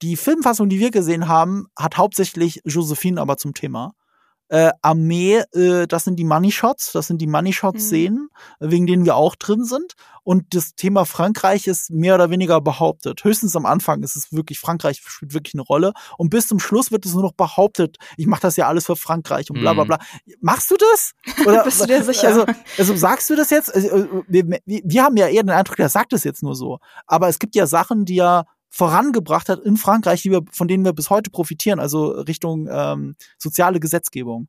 Die 0.03 0.17
Filmfassung, 0.17 0.69
die 0.69 0.79
wir 0.79 0.91
gesehen 0.91 1.29
haben, 1.29 1.67
hat 1.77 1.97
hauptsächlich 1.97 2.61
Josephine 2.65 3.21
aber 3.21 3.37
zum 3.37 3.55
Thema 3.55 3.95
äh, 4.49 4.71
Armee, 4.83 5.43
äh, 5.53 5.87
das 5.87 6.05
sind 6.05 6.17
die 6.17 6.25
Money 6.25 6.51
Shots, 6.51 6.93
das 6.93 7.07
sind 7.07 7.21
die 7.21 7.27
Money 7.27 7.53
Shot 7.53 7.81
Szenen, 7.81 8.29
mhm. 8.61 8.71
wegen 8.71 8.87
denen 8.87 9.05
wir 9.05 9.17
auch 9.17 9.35
drin 9.35 9.65
sind. 9.65 9.95
Und 10.25 10.55
das 10.55 10.75
Thema 10.75 11.07
Frankreich 11.07 11.67
ist 11.67 11.91
mehr 11.91 12.15
oder 12.15 12.31
weniger 12.31 12.61
behauptet. 12.61 13.25
Höchstens 13.25 13.57
am 13.57 13.65
Anfang 13.65 14.03
ist 14.03 14.15
es 14.15 14.31
wirklich, 14.31 14.59
Frankreich 14.59 15.01
spielt 15.07 15.33
wirklich 15.33 15.55
eine 15.55 15.63
Rolle. 15.63 15.93
Und 16.19 16.29
bis 16.29 16.49
zum 16.49 16.61
Schluss 16.61 16.93
wird 16.93 17.07
es 17.07 17.15
nur 17.15 17.23
noch 17.23 17.33
behauptet, 17.33 17.97
ich 18.17 18.27
mache 18.27 18.43
das 18.43 18.57
ja 18.57 18.69
alles 18.69 18.87
für 18.87 18.97
Frankreich 18.97 19.51
und 19.51 19.61
bla 19.61 19.73
bla 19.73 19.85
mhm. 19.85 19.89
bla. 19.89 19.99
Machst 20.41 20.71
du 20.71 20.77
das? 20.77 21.13
Oder, 21.47 21.65
Bist 21.65 21.81
du 21.81 21.87
dir 21.87 22.05
sicher? 22.05 22.29
Also, 22.29 22.47
also 22.77 22.97
sagst 22.97 23.31
du 23.31 23.37
das 23.37 23.51
jetzt? 23.51 23.75
Also, 23.75 23.89
äh, 23.89 24.23
wir, 24.29 24.59
wir 24.67 25.03
haben 25.03 25.17
ja 25.17 25.29
eher 25.29 25.43
den 25.43 25.51
Eindruck, 25.51 25.79
er 25.79 25.89
sagt 25.89 26.13
es 26.13 26.25
jetzt 26.25 26.43
nur 26.43 26.55
so. 26.55 26.79
Aber 27.07 27.29
es 27.29 27.39
gibt 27.39 27.55
ja 27.55 27.67
Sachen, 27.67 28.05
die 28.05 28.17
ja 28.17 28.45
vorangebracht 28.71 29.49
hat 29.49 29.61
in 29.61 29.77
Frankreich, 29.77 30.23
die 30.23 30.31
wir, 30.31 30.43
von 30.53 30.69
denen 30.69 30.85
wir 30.85 30.93
bis 30.93 31.11
heute 31.11 31.31
profitieren, 31.31 31.81
also 31.81 32.09
Richtung 32.11 32.69
ähm, 32.71 33.17
soziale 33.39 33.81
Gesetzgebung. 33.81 34.49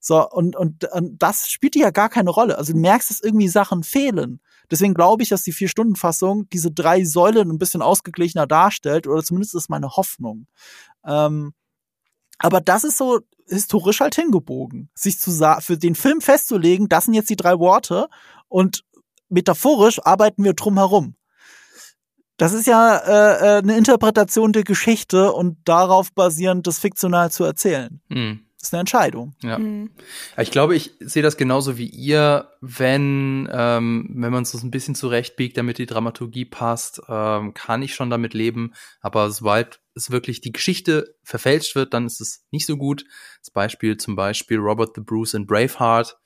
So, 0.00 0.28
und, 0.28 0.56
und, 0.56 0.84
und 0.92 1.22
das 1.22 1.50
spielt 1.50 1.76
ja 1.76 1.90
gar 1.90 2.08
keine 2.08 2.30
Rolle. 2.30 2.56
Also 2.58 2.72
du 2.72 2.78
merkst, 2.78 3.10
dass 3.10 3.20
irgendwie 3.20 3.48
Sachen 3.48 3.82
fehlen. 3.82 4.40
Deswegen 4.70 4.94
glaube 4.94 5.22
ich, 5.22 5.28
dass 5.28 5.42
die 5.42 5.52
Vier-Stunden-Fassung 5.52 6.48
diese 6.50 6.70
drei 6.70 7.04
Säulen 7.04 7.50
ein 7.50 7.58
bisschen 7.58 7.82
ausgeglichener 7.82 8.46
darstellt, 8.46 9.06
oder 9.06 9.22
zumindest 9.22 9.54
ist 9.54 9.70
meine 9.70 9.90
Hoffnung. 9.90 10.46
Ähm, 11.04 11.52
aber 12.38 12.60
das 12.60 12.84
ist 12.84 12.96
so 12.96 13.20
historisch 13.46 14.00
halt 14.00 14.14
hingebogen, 14.14 14.90
sich 14.94 15.18
zu 15.18 15.30
für 15.60 15.78
den 15.78 15.94
Film 15.94 16.20
festzulegen, 16.20 16.88
das 16.88 17.06
sind 17.06 17.14
jetzt 17.14 17.30
die 17.30 17.36
drei 17.36 17.58
Worte 17.58 18.08
und 18.48 18.84
metaphorisch 19.28 20.00
arbeiten 20.04 20.44
wir 20.44 20.52
drum 20.52 20.76
herum. 20.76 21.14
Das 22.38 22.52
ist 22.52 22.66
ja 22.66 22.96
äh, 22.96 23.56
äh, 23.56 23.58
eine 23.58 23.76
Interpretation 23.76 24.52
der 24.52 24.62
Geschichte 24.62 25.32
und 25.32 25.58
darauf 25.64 26.12
basierend 26.12 26.66
das 26.66 26.78
fiktional 26.78 27.30
zu 27.30 27.44
erzählen. 27.44 28.00
Mhm. 28.08 28.40
Das 28.58 28.68
ist 28.68 28.74
eine 28.74 28.80
Entscheidung. 28.80 29.34
Ja. 29.42 29.58
Mhm. 29.58 29.90
Ich 30.36 30.50
glaube, 30.50 30.74
ich 30.74 30.92
sehe 31.00 31.22
das 31.22 31.36
genauso 31.36 31.78
wie 31.78 31.86
ihr, 31.86 32.48
wenn, 32.60 33.48
ähm, 33.52 34.10
wenn 34.14 34.32
man 34.32 34.42
es 34.42 34.52
so 34.52 34.58
ein 34.58 34.70
bisschen 34.70 34.94
zurechtbiegt, 34.94 35.56
damit 35.56 35.78
die 35.78 35.86
Dramaturgie 35.86 36.44
passt, 36.44 37.00
ähm, 37.08 37.54
kann 37.54 37.82
ich 37.82 37.94
schon 37.94 38.10
damit 38.10 38.34
leben. 38.34 38.72
Aber 39.00 39.30
sobald 39.30 39.80
es 39.94 40.10
wirklich 40.10 40.40
die 40.40 40.52
Geschichte 40.52 41.14
verfälscht 41.22 41.74
wird, 41.74 41.92
dann 41.92 42.06
ist 42.06 42.20
es 42.20 42.46
nicht 42.50 42.66
so 42.66 42.76
gut. 42.76 43.04
Das 43.40 43.50
Beispiel 43.50 43.96
zum 43.96 44.16
Beispiel 44.16 44.58
Robert 44.58 44.90
the 44.94 45.02
Bruce 45.02 45.34
in 45.34 45.46
Braveheart 45.46 46.16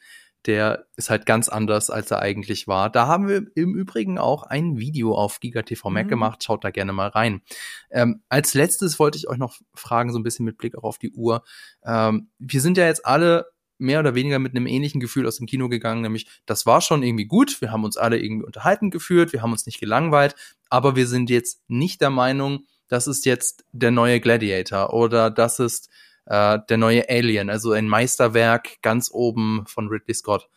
der 0.47 0.86
ist 0.97 1.10
halt 1.10 1.27
ganz 1.27 1.48
anders, 1.48 1.90
als 1.90 2.10
er 2.10 2.20
eigentlich 2.20 2.66
war. 2.66 2.90
Da 2.90 3.06
haben 3.06 3.28
wir 3.28 3.47
im 3.55 3.74
Übrigen 3.74 4.19
auch 4.19 4.43
ein 4.43 4.78
Video 4.78 5.14
auf 5.14 5.40
GigaTV 5.40 5.90
Mac 5.90 6.06
mhm. 6.06 6.10
gemacht. 6.10 6.43
Schaut 6.43 6.64
da 6.64 6.70
gerne 6.70 6.93
mal 6.93 7.09
rein. 7.09 7.43
Ähm, 7.90 8.23
als 8.28 8.55
letztes 8.55 8.98
wollte 8.98 9.19
ich 9.19 9.28
euch 9.28 9.39
noch 9.39 9.60
fragen, 9.74 10.12
so 10.12 10.19
ein 10.19 10.24
bisschen 10.24 10.44
mit 10.44 10.59
Blick 10.59 10.77
auch 10.77 10.85
auf 10.85 10.98
die 10.98 11.12
Uhr. 11.12 11.44
Ähm, 11.85 12.31
wir 12.39 12.60
sind 12.60 12.77
ja 12.77 12.86
jetzt 12.86 13.06
alle 13.06 13.47
mehr 13.78 14.01
oder 14.01 14.14
weniger 14.14 14.39
mit 14.39 14.55
einem 14.55 14.66
ähnlichen 14.66 15.01
Gefühl 15.01 15.27
aus 15.27 15.39
dem 15.39 15.47
Kino 15.47 15.69
gegangen, 15.69 16.02
nämlich 16.02 16.28
das 16.47 16.66
war 16.66 16.81
schon 16.81 17.02
irgendwie 17.02 17.24
gut, 17.24 17.60
wir 17.60 17.73
haben 17.73 17.85
uns 17.85 17.97
alle 17.97 18.19
irgendwie 18.19 18.47
unterhalten 18.47 18.90
gefühlt, 18.90 19.32
wir 19.32 19.43
haben 19.43 19.51
uns 19.51 19.66
nicht 19.66 19.81
gelangweilt, 19.81 20.36
aber 20.70 20.94
wir 20.94 21.09
sind 21.09 21.31
jetzt 21.31 21.62
nicht 21.66 22.01
der 22.01 22.10
Meinung, 22.10 22.66
das 22.86 23.09
ist 23.09 23.27
jetzt 23.27 23.64
der 23.73 23.90
neue 23.90 24.20
Gladiator 24.20 24.94
oder 24.94 25.31
das 25.31 25.59
ist 25.59 25.90
äh, 26.26 26.58
der 26.68 26.76
neue 26.76 27.08
Alien, 27.08 27.50
also 27.50 27.72
ein 27.72 27.88
Meisterwerk 27.88 28.80
ganz 28.82 29.10
oben 29.12 29.64
von 29.66 29.88
Ridley 29.88 30.14
Scott. 30.14 30.48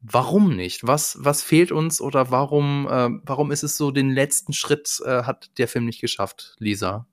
warum 0.00 0.54
nicht? 0.54 0.86
Was, 0.86 1.16
was 1.20 1.42
fehlt 1.42 1.72
uns 1.72 2.00
oder 2.00 2.30
warum, 2.30 2.86
äh, 2.90 3.08
warum 3.24 3.50
ist 3.50 3.62
es 3.62 3.76
so, 3.76 3.90
den 3.90 4.10
letzten 4.10 4.52
Schritt 4.52 5.00
äh, 5.04 5.22
hat 5.22 5.50
der 5.58 5.68
Film 5.68 5.86
nicht 5.86 6.00
geschafft, 6.00 6.56
Lisa? 6.58 7.06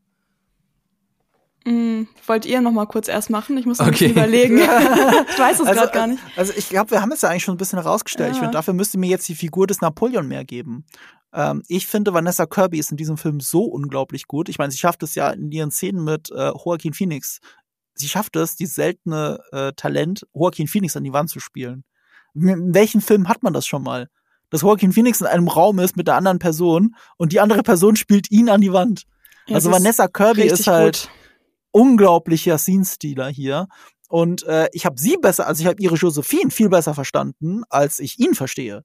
Mm, 1.63 2.03
wollt 2.25 2.45
ihr 2.45 2.59
noch 2.59 2.71
mal 2.71 2.87
kurz 2.87 3.07
erst 3.07 3.29
machen? 3.29 3.55
Ich 3.57 3.65
muss 3.65 3.79
noch 3.79 3.87
okay. 3.87 4.09
überlegen. 4.09 4.57
ich 4.57 5.39
weiß 5.39 5.59
es 5.59 5.67
also, 5.67 5.79
gerade 5.79 5.93
gar 5.93 6.07
nicht. 6.07 6.21
Also 6.35 6.53
ich 6.55 6.69
glaube, 6.69 6.91
wir 6.91 7.01
haben 7.01 7.11
es 7.11 7.21
ja 7.21 7.29
eigentlich 7.29 7.43
schon 7.43 7.53
ein 7.53 7.59
bisschen 7.59 7.79
herausgestellt. 7.79 8.29
Ja. 8.29 8.33
Ich 8.33 8.39
finde, 8.39 8.53
dafür 8.53 8.73
müsste 8.73 8.97
mir 8.97 9.09
jetzt 9.09 9.29
die 9.29 9.35
Figur 9.35 9.67
des 9.67 9.79
Napoleon 9.79 10.27
mehr 10.27 10.43
geben. 10.43 10.85
Ähm, 11.33 11.61
ich 11.67 11.85
finde, 11.85 12.13
Vanessa 12.13 12.47
Kirby 12.47 12.79
ist 12.79 12.91
in 12.91 12.97
diesem 12.97 13.17
Film 13.17 13.39
so 13.39 13.63
unglaublich 13.63 14.27
gut. 14.27 14.49
Ich 14.49 14.57
meine, 14.57 14.71
sie 14.71 14.79
schafft 14.79 15.03
es 15.03 15.13
ja 15.13 15.29
in 15.29 15.51
ihren 15.51 15.71
Szenen 15.71 16.03
mit 16.03 16.31
äh, 16.31 16.49
Joaquin 16.49 16.93
Phoenix. 16.93 17.39
Sie 17.93 18.07
schafft 18.07 18.35
es, 18.35 18.55
dieses 18.55 18.75
seltene 18.75 19.39
äh, 19.51 19.73
Talent, 19.73 20.25
Joaquin 20.33 20.67
Phoenix 20.67 20.95
an 20.95 21.03
die 21.03 21.13
Wand 21.13 21.29
zu 21.29 21.39
spielen. 21.39 21.83
In 22.33 22.73
welchem 22.73 23.01
Film 23.01 23.27
hat 23.27 23.43
man 23.43 23.53
das 23.53 23.67
schon 23.67 23.83
mal? 23.83 24.07
Dass 24.49 24.61
Joaquin 24.61 24.93
Phoenix 24.93 25.21
in 25.21 25.27
einem 25.27 25.47
Raum 25.47 25.79
ist 25.79 25.97
mit 25.97 26.07
der 26.07 26.15
anderen 26.15 26.39
Person 26.39 26.95
und 27.17 27.31
die 27.31 27.39
andere 27.39 27.63
Person 27.63 27.95
spielt 27.95 28.31
ihn 28.31 28.49
an 28.49 28.61
die 28.61 28.73
Wand. 28.73 29.03
Ja, 29.47 29.55
also 29.55 29.71
Vanessa 29.71 30.07
Kirby 30.07 30.43
ist 30.43 30.67
halt 30.67 31.09
gut 31.09 31.11
unglaublicher 31.71 32.57
Scene-Stealer 32.57 33.29
hier. 33.29 33.67
Und 34.11 34.43
äh, 34.43 34.67
ich 34.73 34.85
habe 34.85 34.99
sie 34.99 35.15
besser, 35.15 35.47
also 35.47 35.61
ich 35.61 35.67
habe 35.67 35.81
ihre 35.81 35.95
Josephine 35.95 36.51
viel 36.51 36.67
besser 36.67 36.93
verstanden, 36.93 37.63
als 37.69 37.97
ich 37.99 38.19
ihn 38.19 38.35
verstehe. 38.35 38.83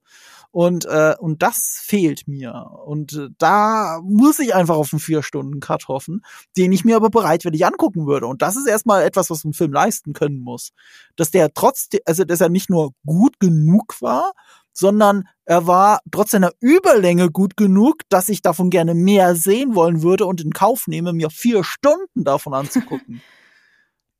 Und, 0.52 0.84
äh, 0.84 1.16
und 1.18 1.42
das 1.42 1.80
fehlt 1.82 2.28
mir. 2.28 2.54
Und 2.84 3.14
äh, 3.14 3.28
da 3.36 3.98
muss 4.04 4.38
ich 4.38 4.54
einfach 4.54 4.76
auf 4.76 4.92
einen 4.92 5.00
Vier-Stunden-Cut 5.00 5.88
hoffen, 5.88 6.24
den 6.56 6.70
ich 6.70 6.84
mir 6.84 6.94
aber 6.94 7.10
bereitwillig 7.10 7.66
angucken 7.66 8.06
würde. 8.06 8.28
Und 8.28 8.40
das 8.40 8.54
ist 8.54 8.68
erstmal 8.68 9.02
etwas, 9.02 9.28
was 9.28 9.42
ein 9.42 9.52
Film 9.52 9.72
leisten 9.72 10.12
können 10.12 10.38
muss. 10.38 10.70
Dass 11.16 11.32
der 11.32 11.52
trotzdem, 11.52 11.98
also 12.04 12.22
dass 12.22 12.40
er 12.40 12.48
nicht 12.48 12.70
nur 12.70 12.92
gut 13.04 13.40
genug 13.40 14.00
war, 14.00 14.30
sondern 14.72 15.24
er 15.44 15.66
war 15.66 15.98
trotz 16.12 16.30
seiner 16.30 16.52
Überlänge 16.60 17.32
gut 17.32 17.56
genug, 17.56 18.02
dass 18.10 18.28
ich 18.28 18.42
davon 18.42 18.70
gerne 18.70 18.94
mehr 18.94 19.34
sehen 19.34 19.74
wollen 19.74 20.02
würde 20.02 20.24
und 20.24 20.40
in 20.40 20.52
Kauf 20.52 20.86
nehme, 20.86 21.12
mir 21.12 21.30
vier 21.30 21.64
Stunden 21.64 22.22
davon 22.22 22.54
anzugucken. 22.54 23.22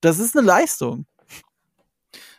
das 0.01 0.18
ist 0.18 0.36
eine 0.36 0.47
Leistung. 0.47 1.06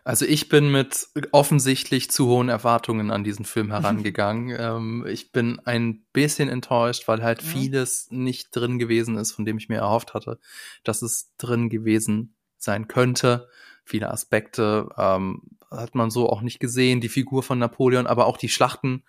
Also 0.08 0.24
ich 0.26 0.48
bin 0.48 0.72
mit 0.72 1.10
offensichtlich 1.34 2.10
zu 2.10 2.28
hohen 2.28 2.48
Erwartungen 2.48 3.12
an 3.12 3.26
diesen 3.26 3.44
Film 3.44 3.72
herangegangen. 3.72 4.56
ähm, 4.58 5.06
ich 5.06 5.34
bin 5.34 5.60
ein 5.66 6.06
bisschen 6.14 6.48
enttäuscht, 6.48 7.10
weil 7.10 7.22
halt 7.22 7.42
ja. 7.42 7.50
vieles 7.50 8.08
nicht 8.10 8.56
drin 8.56 8.80
gewesen 8.80 9.18
ist, 9.18 9.34
von 9.34 9.44
dem 9.44 9.58
ich 9.58 9.68
mir 9.68 9.80
erhofft 9.80 10.14
hatte, 10.14 10.40
dass 10.86 11.02
es 11.02 11.34
drin 11.38 11.70
gewesen 11.70 12.36
sein 12.56 12.88
könnte. 12.88 13.50
Viele 13.84 14.10
Aspekte 14.10 14.88
ähm, 14.98 15.42
hat 15.70 15.94
man 15.94 16.10
so 16.10 16.30
auch 16.30 16.42
nicht 16.42 16.62
gesehen, 16.62 17.02
die 17.02 17.10
Figur 17.10 17.44
von 17.44 17.60
Napoleon, 17.60 18.08
aber 18.08 18.28
auch 18.28 18.38
die 18.38 18.48
Schlachten 18.48 19.04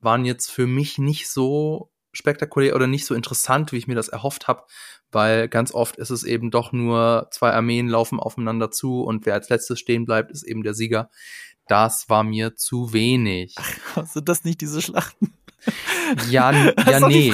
waren 0.00 0.26
jetzt 0.26 0.50
für 0.50 0.66
mich 0.66 0.98
nicht 0.98 1.30
so 1.30 1.90
spektakulär 2.12 2.74
oder 2.74 2.86
nicht 2.86 3.06
so 3.06 3.14
interessant, 3.14 3.72
wie 3.72 3.78
ich 3.78 3.86
mir 3.86 3.94
das 3.94 4.08
erhofft 4.08 4.48
habe, 4.48 4.64
weil 5.10 5.48
ganz 5.48 5.72
oft 5.72 5.96
ist 5.96 6.10
es 6.10 6.24
eben 6.24 6.50
doch 6.50 6.72
nur 6.72 7.28
zwei 7.30 7.52
Armeen 7.52 7.88
laufen 7.88 8.20
aufeinander 8.20 8.70
zu 8.70 9.02
und 9.02 9.26
wer 9.26 9.34
als 9.34 9.48
letztes 9.48 9.78
stehen 9.78 10.04
bleibt, 10.04 10.30
ist 10.30 10.42
eben 10.42 10.62
der 10.62 10.74
Sieger. 10.74 11.10
Das 11.68 12.08
war 12.08 12.24
mir 12.24 12.56
zu 12.56 12.92
wenig. 12.92 13.54
Ach, 13.94 14.06
sind 14.06 14.28
das 14.28 14.44
nicht 14.44 14.60
diese 14.60 14.82
Schlachten? 14.82 15.34
Ja, 16.28 16.50
ja, 16.90 17.08
nee. 17.08 17.32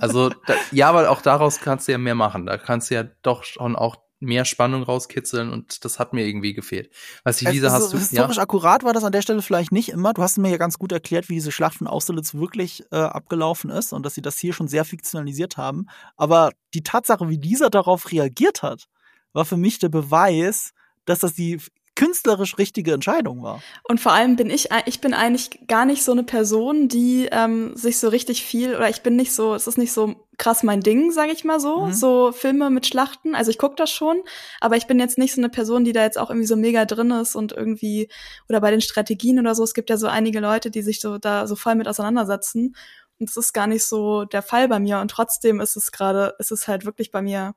Also, 0.00 0.30
da, 0.30 0.54
ja, 0.72 0.88
aber 0.88 1.10
auch 1.10 1.22
daraus 1.22 1.60
kannst 1.60 1.86
du 1.86 1.92
ja 1.92 1.98
mehr 1.98 2.14
machen. 2.14 2.46
Da 2.46 2.58
kannst 2.58 2.90
du 2.90 2.96
ja 2.96 3.04
doch 3.22 3.44
schon 3.44 3.76
auch 3.76 3.96
mehr 4.18 4.44
Spannung 4.44 4.82
rauskitzeln 4.82 5.52
und 5.52 5.84
das 5.84 5.98
hat 5.98 6.12
mir 6.12 6.26
irgendwie 6.26 6.54
gefehlt. 6.54 6.90
Weiß 7.24 7.42
ich, 7.42 7.50
Lisa, 7.50 7.70
hast 7.70 7.92
du 7.92 7.98
historisch 7.98 8.36
ja? 8.36 8.42
akkurat 8.42 8.82
war 8.82 8.92
das 8.92 9.04
an 9.04 9.12
der 9.12 9.22
Stelle 9.22 9.42
vielleicht 9.42 9.72
nicht 9.72 9.90
immer. 9.90 10.14
Du 10.14 10.22
hast 10.22 10.38
mir 10.38 10.50
ja 10.50 10.56
ganz 10.56 10.78
gut 10.78 10.92
erklärt, 10.92 11.28
wie 11.28 11.34
diese 11.34 11.52
Schlacht 11.52 11.76
von 11.78 11.86
Austerlitz 11.86 12.34
wirklich 12.34 12.84
äh, 12.92 12.96
abgelaufen 12.96 13.70
ist 13.70 13.92
und 13.92 14.04
dass 14.04 14.14
sie 14.14 14.22
das 14.22 14.38
hier 14.38 14.52
schon 14.52 14.68
sehr 14.68 14.84
fiktionalisiert 14.84 15.56
haben. 15.56 15.86
Aber 16.16 16.52
die 16.72 16.82
Tatsache, 16.82 17.28
wie 17.28 17.38
dieser 17.38 17.68
darauf 17.68 18.10
reagiert 18.10 18.62
hat, 18.62 18.88
war 19.32 19.44
für 19.44 19.58
mich 19.58 19.78
der 19.78 19.90
Beweis, 19.90 20.72
dass 21.04 21.20
das 21.20 21.34
die 21.34 21.60
künstlerisch 21.96 22.58
richtige 22.58 22.92
Entscheidung 22.92 23.42
war. 23.42 23.60
Und 23.82 24.00
vor 24.00 24.12
allem 24.12 24.36
bin 24.36 24.50
ich, 24.50 24.68
ich 24.84 25.00
bin 25.00 25.14
eigentlich 25.14 25.66
gar 25.66 25.84
nicht 25.84 26.04
so 26.04 26.12
eine 26.12 26.22
Person, 26.22 26.88
die 26.88 27.28
ähm, 27.32 27.74
sich 27.74 27.98
so 27.98 28.08
richtig 28.08 28.44
viel, 28.44 28.76
oder 28.76 28.88
ich 28.88 29.02
bin 29.02 29.16
nicht 29.16 29.32
so, 29.32 29.54
es 29.54 29.66
ist 29.66 29.78
nicht 29.78 29.92
so 29.92 30.14
krass 30.38 30.62
mein 30.62 30.82
Ding, 30.82 31.10
sage 31.10 31.32
ich 31.32 31.44
mal 31.44 31.58
so, 31.58 31.86
mhm. 31.86 31.92
so 31.92 32.32
Filme 32.32 32.70
mit 32.70 32.86
Schlachten. 32.86 33.34
Also 33.34 33.50
ich 33.50 33.58
gucke 33.58 33.74
das 33.76 33.90
schon, 33.90 34.22
aber 34.60 34.76
ich 34.76 34.86
bin 34.86 35.00
jetzt 35.00 35.18
nicht 35.18 35.34
so 35.34 35.40
eine 35.40 35.48
Person, 35.48 35.84
die 35.84 35.92
da 35.92 36.02
jetzt 36.02 36.18
auch 36.18 36.30
irgendwie 36.30 36.46
so 36.46 36.56
mega 36.56 36.84
drin 36.84 37.10
ist 37.10 37.34
und 37.34 37.52
irgendwie, 37.52 38.08
oder 38.48 38.60
bei 38.60 38.70
den 38.70 38.82
Strategien 38.82 39.40
oder 39.40 39.54
so, 39.54 39.64
es 39.64 39.74
gibt 39.74 39.90
ja 39.90 39.96
so 39.96 40.06
einige 40.06 40.40
Leute, 40.40 40.70
die 40.70 40.82
sich 40.82 41.00
so 41.00 41.18
da 41.18 41.46
so 41.46 41.56
voll 41.56 41.74
mit 41.74 41.88
auseinandersetzen. 41.88 42.76
Und 43.18 43.30
das 43.30 43.36
ist 43.38 43.54
gar 43.54 43.66
nicht 43.66 43.84
so 43.84 44.26
der 44.26 44.42
Fall 44.42 44.68
bei 44.68 44.78
mir. 44.78 44.98
Und 45.00 45.10
trotzdem 45.10 45.60
ist 45.60 45.76
es 45.76 45.90
gerade, 45.90 46.34
ist 46.38 46.52
es 46.52 46.68
halt 46.68 46.84
wirklich 46.84 47.10
bei 47.10 47.22
mir 47.22 47.54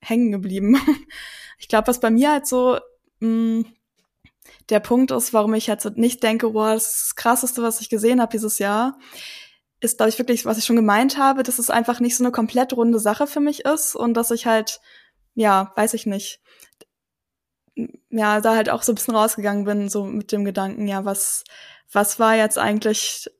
hängen 0.00 0.32
geblieben. 0.32 0.76
Ich 1.60 1.66
glaube, 1.66 1.88
was 1.88 1.98
bei 1.98 2.10
mir 2.10 2.30
halt 2.30 2.46
so 2.46 2.78
mh, 3.20 3.28
mm, 3.28 3.66
der 4.70 4.80
Punkt 4.80 5.10
ist, 5.10 5.32
warum 5.32 5.54
ich 5.54 5.66
jetzt 5.66 5.96
nicht 5.96 6.22
denke, 6.22 6.54
wow, 6.54 6.74
das 6.74 7.08
das 7.08 7.14
Krasseste, 7.16 7.62
was 7.62 7.80
ich 7.80 7.88
gesehen 7.88 8.20
habe 8.20 8.32
dieses 8.32 8.58
Jahr, 8.58 8.98
ist, 9.80 9.98
glaube 9.98 10.10
ich, 10.10 10.18
wirklich, 10.18 10.44
was 10.44 10.58
ich 10.58 10.64
schon 10.64 10.76
gemeint 10.76 11.18
habe, 11.18 11.42
dass 11.42 11.58
es 11.58 11.70
einfach 11.70 12.00
nicht 12.00 12.16
so 12.16 12.24
eine 12.24 12.32
komplett 12.32 12.72
runde 12.76 12.98
Sache 12.98 13.26
für 13.26 13.40
mich 13.40 13.64
ist 13.64 13.94
und 13.94 14.14
dass 14.14 14.30
ich 14.30 14.46
halt, 14.46 14.80
ja, 15.34 15.72
weiß 15.76 15.94
ich 15.94 16.06
nicht, 16.06 16.40
ja, 18.10 18.40
da 18.40 18.56
halt 18.56 18.70
auch 18.70 18.82
so 18.82 18.92
ein 18.92 18.96
bisschen 18.96 19.14
rausgegangen 19.14 19.64
bin, 19.64 19.88
so 19.88 20.04
mit 20.04 20.32
dem 20.32 20.44
Gedanken, 20.44 20.88
ja, 20.88 21.04
was, 21.04 21.44
was 21.92 22.18
war 22.18 22.34
jetzt 22.34 22.58
eigentlich 22.58 23.30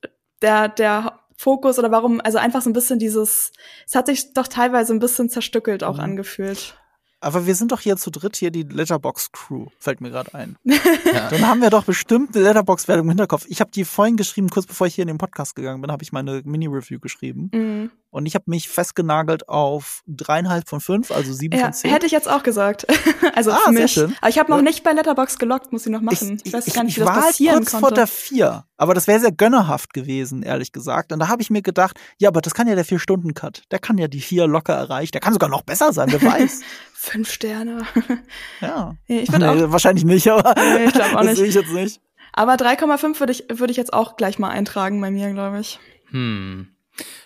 der, 0.41 0.69
der 0.69 1.19
Fokus 1.35 1.77
oder 1.77 1.91
warum, 1.91 2.21
also 2.21 2.37
einfach 2.37 2.61
so 2.61 2.69
ein 2.69 2.73
bisschen 2.73 2.99
dieses, 2.99 3.51
es 3.85 3.95
hat 3.95 4.07
sich 4.07 4.33
doch 4.33 4.47
teilweise 4.47 4.93
ein 4.93 4.99
bisschen 4.99 5.29
zerstückelt 5.29 5.83
auch 5.83 5.95
mhm. 5.95 6.03
angefühlt. 6.03 6.78
Aber 7.21 7.45
wir 7.45 7.55
sind 7.55 7.71
doch 7.71 7.81
hier 7.81 7.97
zu 7.97 8.11
dritt 8.11 8.37
hier 8.37 8.49
die 8.49 8.63
Letterbox 8.63 9.31
Crew, 9.31 9.67
fällt 9.77 9.99
mir 9.99 10.09
gerade 10.09 10.33
ein. 10.33 10.55
ja. 10.63 11.29
Dann 11.29 11.47
haben 11.47 11.61
wir 11.61 11.69
doch 11.69 11.83
bestimmt 11.83 12.35
eine 12.35 12.45
Letterbox 12.45 12.87
Wertung 12.87 13.05
im 13.05 13.09
Hinterkopf. 13.09 13.45
Ich 13.49 13.59
habe 13.59 13.71
die 13.71 13.83
vorhin 13.83 14.15
geschrieben, 14.15 14.49
kurz 14.49 14.65
bevor 14.65 14.87
ich 14.87 14.95
hier 14.95 15.01
in 15.01 15.09
den 15.09 15.17
Podcast 15.17 15.55
gegangen 15.55 15.81
bin, 15.81 15.91
habe 15.91 16.03
ich 16.03 16.11
meine 16.11 16.41
Mini 16.45 16.67
Review 16.67 16.99
geschrieben. 16.99 17.51
Mhm. 17.53 17.91
Und 18.11 18.25
ich 18.25 18.33
habe 18.33 18.45
mich 18.47 18.67
festgenagelt 18.69 19.47
auf 19.47 20.01
dreieinhalb 20.07 20.67
von 20.67 20.81
fünf, 20.81 21.11
also 21.11 21.31
sieben 21.31 21.57
ja, 21.57 21.65
von 21.65 21.73
zehn. 21.73 21.91
Hätte 21.91 22.07
ich 22.07 22.11
jetzt 22.11 22.27
auch 22.27 22.41
gesagt. 22.41 22.87
also 23.35 23.51
ah, 23.51 23.59
für 23.65 23.71
mich. 23.71 23.93
Sehr 23.93 24.07
schön. 24.07 24.15
Aber 24.19 24.29
ich 24.29 24.39
habe 24.39 24.49
noch 24.49 24.57
ja. 24.57 24.63
nicht 24.63 24.83
bei 24.83 24.93
Letterbox 24.93 25.37
gelockt, 25.37 25.71
muss 25.71 25.85
ich 25.85 25.91
noch 25.91 26.01
machen. 26.01 26.37
Ich, 26.37 26.47
ich 26.47 26.53
weiß 26.53 26.65
gar 26.73 26.83
nicht, 26.83 26.97
wie 26.97 27.01
ich 27.01 27.05
das 27.05 27.15
war 27.15 27.23
passieren 27.23 27.55
halt 27.55 27.63
kurz 27.65 27.71
konnte. 27.71 27.87
vor 27.87 27.91
der 27.91 28.07
vier, 28.07 28.65
aber 28.77 28.93
das 28.95 29.07
wäre 29.07 29.19
sehr 29.19 29.31
gönnerhaft 29.31 29.93
gewesen, 29.93 30.41
ehrlich 30.41 30.71
gesagt. 30.71 31.11
Und 31.11 31.19
da 31.19 31.27
habe 31.27 31.41
ich 31.41 31.51
mir 31.51 31.61
gedacht, 31.61 31.99
ja, 32.17 32.29
aber 32.29 32.41
das 32.41 32.53
kann 32.55 32.67
ja 32.67 32.75
der 32.75 32.85
vier 32.85 32.99
Stunden 32.99 33.33
Cut. 33.33 33.63
Der 33.69 33.79
kann 33.79 33.97
ja 33.97 34.07
die 34.07 34.21
vier 34.21 34.47
locker 34.47 34.73
erreichen. 34.73 35.11
Der 35.11 35.21
kann 35.21 35.33
sogar 35.33 35.49
noch 35.49 35.61
besser 35.61 35.93
sein, 35.93 36.11
wer 36.11 36.21
weiß. 36.21 36.61
Fünf 36.93 37.31
Sterne. 37.31 37.83
ja. 38.61 38.95
Ich 39.05 39.31
würde 39.31 39.55
nee, 39.55 39.63
auch. 39.65 39.71
Wahrscheinlich 39.71 40.03
nicht, 40.03 40.27
aber 40.27 40.55
nee, 40.55 40.85
ich 40.85 40.93
glaube 40.93 41.15
auch 41.15 41.21
nicht. 41.21 41.31
Das 41.31 41.37
sehe 41.37 41.47
ich 41.47 41.55
jetzt 41.55 41.71
nicht. 41.71 42.01
Aber 42.33 42.55
3,5 42.55 43.19
würde 43.19 43.31
ich, 43.31 43.45
würde 43.49 43.71
ich 43.71 43.77
jetzt 43.77 43.93
auch 43.93 44.15
gleich 44.15 44.39
mal 44.39 44.49
eintragen 44.49 44.99
bei 45.01 45.11
mir, 45.11 45.31
glaube 45.31 45.59
ich. 45.59 45.79
Hm. 46.11 46.67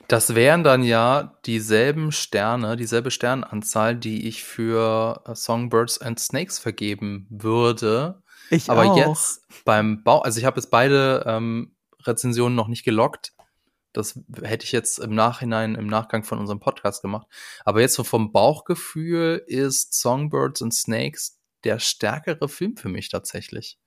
Das 0.07 0.35
wären 0.35 0.63
dann 0.63 0.83
ja 0.83 1.37
dieselben 1.45 2.11
Sterne, 2.11 2.75
dieselbe 2.75 3.09
Sternanzahl, 3.09 3.95
die 3.95 4.27
ich 4.27 4.43
für 4.43 5.23
äh, 5.25 5.35
Songbirds 5.35 5.99
and 5.99 6.19
Snakes 6.19 6.59
vergeben 6.59 7.27
würde. 7.29 8.21
Ich 8.49 8.69
Aber 8.69 8.85
auch. 8.85 8.97
jetzt 8.97 9.45
beim 9.65 10.03
Bau, 10.03 10.21
also 10.21 10.39
ich 10.39 10.45
habe 10.45 10.59
jetzt 10.59 10.69
beide 10.69 11.23
ähm, 11.25 11.75
Rezensionen 12.03 12.55
noch 12.55 12.67
nicht 12.67 12.83
gelockt. 12.83 13.33
Das 13.93 14.19
hätte 14.41 14.65
ich 14.65 14.71
jetzt 14.71 14.99
im 14.99 15.13
Nachhinein, 15.13 15.75
im 15.75 15.87
Nachgang 15.87 16.23
von 16.23 16.39
unserem 16.39 16.59
Podcast 16.59 17.01
gemacht. 17.03 17.27
Aber 17.63 17.79
jetzt 17.81 17.93
so 17.93 18.03
vom 18.03 18.31
Bauchgefühl 18.31 19.43
ist 19.47 19.93
Songbirds 19.93 20.61
and 20.61 20.73
Snakes 20.73 21.39
der 21.63 21.79
stärkere 21.79 22.49
Film 22.49 22.75
für 22.75 22.89
mich 22.89 23.09
tatsächlich. 23.09 23.77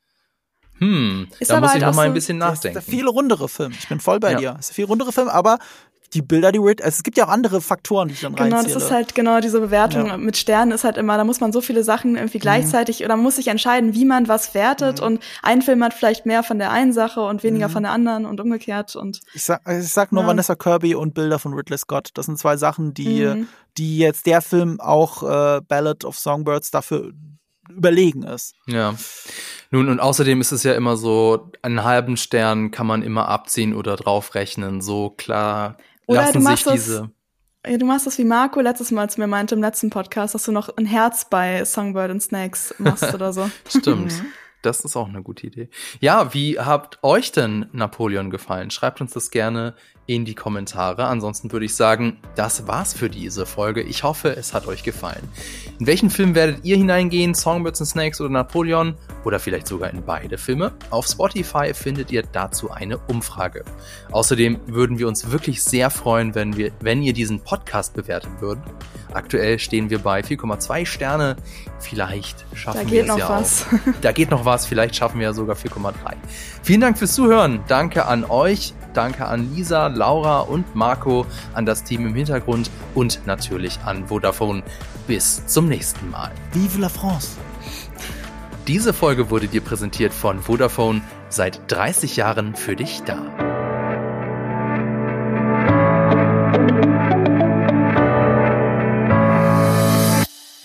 Hm, 0.79 1.29
ist 1.39 1.51
da 1.51 1.61
muss 1.61 1.71
halt 1.71 1.79
ich 1.79 1.87
noch 1.87 1.95
mal 1.95 2.07
ein 2.07 2.15
bisschen 2.15 2.39
nachdenken. 2.39 2.75
Das 2.75 2.85
ist 2.85 2.93
der 2.93 2.99
viel 2.99 3.09
rundere 3.09 3.49
Film. 3.49 3.73
Ich 3.73 3.89
bin 3.89 4.01
voll 4.01 4.21
bei 4.21 4.33
ja. 4.33 4.39
dir. 4.39 4.57
Es 4.59 4.67
ist 4.67 4.73
ein 4.73 4.75
viel 4.75 4.85
rundere 4.85 5.13
Film, 5.13 5.29
aber 5.29 5.59
die 6.15 6.23
Bilder, 6.23 6.53
die 6.53 6.59
Rid 6.59 6.83
also 6.83 6.97
es 6.97 7.03
gibt 7.03 7.17
ja 7.17 7.27
auch 7.27 7.31
andere 7.31 7.61
Faktoren, 7.61 8.09
die 8.09 8.15
ich 8.15 8.21
dann 8.21 8.35
Genau, 8.35 8.63
das 8.63 8.75
ist 8.75 8.91
halt 8.91 9.15
genau 9.15 9.41
diese 9.41 9.61
Bewertung 9.61 10.07
ja. 10.07 10.17
mit 10.17 10.37
Sternen 10.37 10.73
ist 10.73 10.85
halt 10.85 10.97
immer, 10.97 11.17
da 11.17 11.25
muss 11.25 11.41
man 11.41 11.53
so 11.53 11.61
viele 11.61 11.83
Sachen 11.83 12.17
irgendwie 12.17 12.39
mhm. 12.39 12.43
gleichzeitig 12.43 13.01
mhm. 13.01 13.07
oder 13.07 13.17
muss 13.17 13.37
sich 13.37 13.49
entscheiden, 13.49 13.95
wie 13.95 14.05
man 14.05 14.29
was 14.29 14.55
wertet 14.55 15.01
mhm. 15.01 15.07
und 15.07 15.23
ein 15.43 15.63
Film 15.63 15.83
hat 15.83 15.95
vielleicht 15.95 16.27
mehr 16.27 16.43
von 16.43 16.59
der 16.59 16.71
einen 16.71 16.93
Sache 16.93 17.21
und 17.23 17.43
weniger 17.43 17.69
mhm. 17.69 17.73
von 17.73 17.83
der 17.83 17.93
anderen 17.93 18.25
und 18.25 18.41
umgekehrt 18.41 18.97
und 18.97 19.21
ich 19.35 19.45
sag, 19.45 19.61
ich 19.69 19.89
sag 19.89 20.13
nur 20.13 20.23
ja. 20.23 20.29
Vanessa 20.29 20.55
Kirby 20.55 20.95
und 20.95 21.15
Bilder 21.15 21.39
von 21.39 21.55
Ridley 21.55 21.79
Scott. 21.79 22.11
Das 22.15 22.27
sind 22.27 22.39
zwei 22.39 22.57
Sachen, 22.57 22.95
die 22.95 23.25
mhm. 23.25 23.49
die 23.77 23.99
jetzt 23.99 24.27
der 24.27 24.43
Film 24.43 24.81
auch 24.81 25.23
äh, 25.23 25.61
Ballad 25.67 26.05
of 26.05 26.19
Songbirds 26.19 26.71
dafür 26.71 27.13
überlegen 27.71 28.23
ist. 28.23 28.55
Ja. 28.67 28.95
Nun, 29.71 29.89
und 29.89 30.01
außerdem 30.01 30.41
ist 30.41 30.53
es 30.53 30.63
ja 30.63 30.75
immer 30.75 30.97
so, 30.97 31.51
einen 31.63 31.85
halben 31.85 32.17
Stern 32.17 32.71
kann 32.71 32.87
man 32.87 33.03
immer 33.03 33.29
abziehen 33.29 33.75
oder 33.75 33.97
draufrechnen. 33.97 34.81
So 34.81 35.11
klar 35.11 35.77
oder 36.07 36.23
lassen 36.23 36.39
du 36.39 36.45
machst 36.45 36.65
sich 36.65 36.73
diese. 36.75 37.11
Das, 37.63 37.73
ja, 37.73 37.79
du 37.79 37.87
machst 37.87 38.07
das 38.07 38.19
wie 38.19 38.25
Marco 38.25 38.61
letztes 38.61 38.91
Mal 38.91 39.11
zu 39.11 39.21
mir 39.21 39.27
meinte 39.27 39.55
im 39.55 39.61
letzten 39.61 39.91
Podcast, 39.91 40.35
dass 40.35 40.45
du 40.45 40.53
noch 40.53 40.77
ein 40.77 40.87
Herz 40.87 41.29
bei 41.29 41.65
Songbird 41.65 42.11
and 42.11 42.23
Snakes 42.23 42.75
machst 42.79 43.03
oder 43.15 43.33
so. 43.33 43.51
Stimmt. 43.69 44.13
Das 44.67 44.81
ist 44.81 44.97
auch 44.97 45.09
eine 45.09 45.23
gute 45.23 45.47
Idee. 45.47 45.69
Ja, 46.01 46.35
wie 46.35 46.59
habt 46.59 46.99
euch 47.05 47.31
denn 47.31 47.67
Napoleon 47.71 48.31
gefallen? 48.31 48.73
Schreibt 48.73 49.01
uns 49.01 49.13
das 49.13 49.31
gerne 49.31 49.75
in 50.07 50.25
die 50.25 50.35
Kommentare. 50.35 51.07
Ansonsten 51.07 51.53
würde 51.53 51.67
ich 51.67 51.75
sagen, 51.75 52.19
das 52.35 52.67
war's 52.67 52.93
für 52.93 53.09
diese 53.09 53.47
Folge. 53.47 53.83
Ich 53.83 54.03
hoffe, 54.03 54.35
es 54.37 54.55
hat 54.55 54.67
euch 54.67 54.83
gefallen. 54.83 55.23
In 55.79 55.87
welchen 55.87 56.11
Film 56.11 56.35
werdet 56.35 56.65
ihr 56.65 56.77
hineingehen? 56.77 57.35
Songbirds 57.35 57.81
and 57.81 57.89
Snakes 57.89 58.21
oder 58.21 58.31
Napoleon? 58.31 58.95
Oder 59.25 59.41
vielleicht 59.41 59.69
sogar 59.69 59.91
in 59.91 60.05
beide 60.05 60.39
Filme? 60.39 60.73
Auf 60.91 61.07
Spotify 61.07 61.73
findet 61.75 62.11
ihr 62.11 62.23
dazu 62.23 62.71
eine 62.71 62.99
Umfrage. 62.99 63.65
Außerdem 64.13 64.59
würden 64.67 64.99
wir 64.99 65.09
uns 65.09 65.31
wirklich 65.31 65.63
sehr 65.63 65.91
freuen, 65.91 66.35
wenn, 66.35 66.57
wir, 66.57 66.73
wenn 66.81 67.03
ihr 67.03 67.13
diesen 67.13 67.41
Podcast 67.41 67.95
bewerten 67.95 68.41
würdet. 68.41 68.65
Aktuell 69.13 69.59
stehen 69.59 69.91
wir 69.91 69.99
bei 69.99 70.21
4,2 70.21 70.87
Sterne. 70.87 71.37
Vielleicht 71.79 72.45
schaffen 72.55 72.91
wir 72.91 73.03
es 73.03 73.17
ja 73.17 73.29
was. 73.29 73.67
auch. 73.67 74.01
Da 74.01 74.13
geht 74.13 74.31
noch 74.31 74.45
was. 74.45 74.67
Vielleicht 74.67 74.97
schaffen 74.97 75.21
wir 75.21 75.29
ja 75.29 75.33
sogar 75.33 75.57
4,3. 75.57 75.93
Vielen 76.63 76.81
Dank 76.81 76.99
fürs 76.99 77.15
Zuhören. 77.15 77.61
Danke 77.69 78.07
an 78.07 78.25
euch. 78.25 78.75
Danke 78.95 79.27
an 79.27 79.55
Lisa, 79.55 79.89
Laura 79.89 80.41
und 80.41 80.75
Marco, 80.75 81.27
an 81.53 81.67
das 81.67 81.85
Team 81.85 82.07
im 82.07 82.15
Hintergrund 82.15 82.71
und 82.95 83.21
natürlich 83.27 83.79
an 83.85 84.07
Vodafone. 84.07 84.63
Bis 85.07 85.47
zum 85.47 85.69
nächsten 85.69 86.11
Mal. 86.11 86.31
Vive 86.53 86.81
la 86.81 86.89
France! 86.89 87.37
Diese 88.67 88.95
Folge 88.95 89.31
wurde 89.31 89.49
dir 89.49 89.61
präsentiert 89.61 90.15
von 90.15 90.41
Vodafone, 90.41 91.03
seit 91.29 91.61
30 91.71 92.17
Jahren 92.17 92.57
für 92.57 92.75
dich 92.75 93.03
da. 93.05 93.19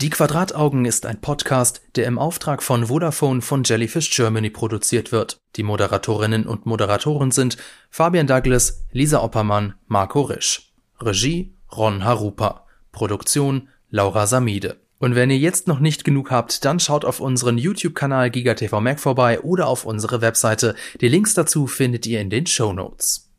Die 0.01 0.09
Quadrataugen 0.09 0.85
ist 0.85 1.05
ein 1.05 1.21
Podcast, 1.21 1.83
der 1.95 2.07
im 2.07 2.17
Auftrag 2.17 2.63
von 2.63 2.87
Vodafone 2.87 3.43
von 3.43 3.61
Jellyfish 3.63 4.09
Germany 4.09 4.49
produziert 4.49 5.11
wird. 5.11 5.37
Die 5.57 5.61
Moderatorinnen 5.61 6.47
und 6.47 6.65
Moderatoren 6.65 7.29
sind 7.29 7.57
Fabian 7.91 8.25
Douglas, 8.25 8.83
Lisa 8.91 9.21
Oppermann, 9.21 9.75
Marco 9.85 10.21
Risch. 10.21 10.73
Regie 10.99 11.53
Ron 11.71 12.03
Harupa. 12.03 12.65
Produktion 12.91 13.67
Laura 13.91 14.25
Samide. 14.25 14.77
Und 14.97 15.13
wenn 15.13 15.29
ihr 15.29 15.37
jetzt 15.37 15.67
noch 15.67 15.79
nicht 15.79 16.03
genug 16.03 16.31
habt, 16.31 16.65
dann 16.65 16.79
schaut 16.79 17.05
auf 17.05 17.19
unseren 17.19 17.59
YouTube-Kanal 17.59 18.31
GigaTV 18.31 18.81
Mac 18.81 18.99
vorbei 18.99 19.39
oder 19.41 19.67
auf 19.67 19.85
unsere 19.85 20.21
Webseite. 20.21 20.73
Die 20.99 21.09
Links 21.09 21.35
dazu 21.35 21.67
findet 21.67 22.07
ihr 22.07 22.21
in 22.21 22.31
den 22.31 22.47
Show 22.47 22.73
Notes. 22.73 23.30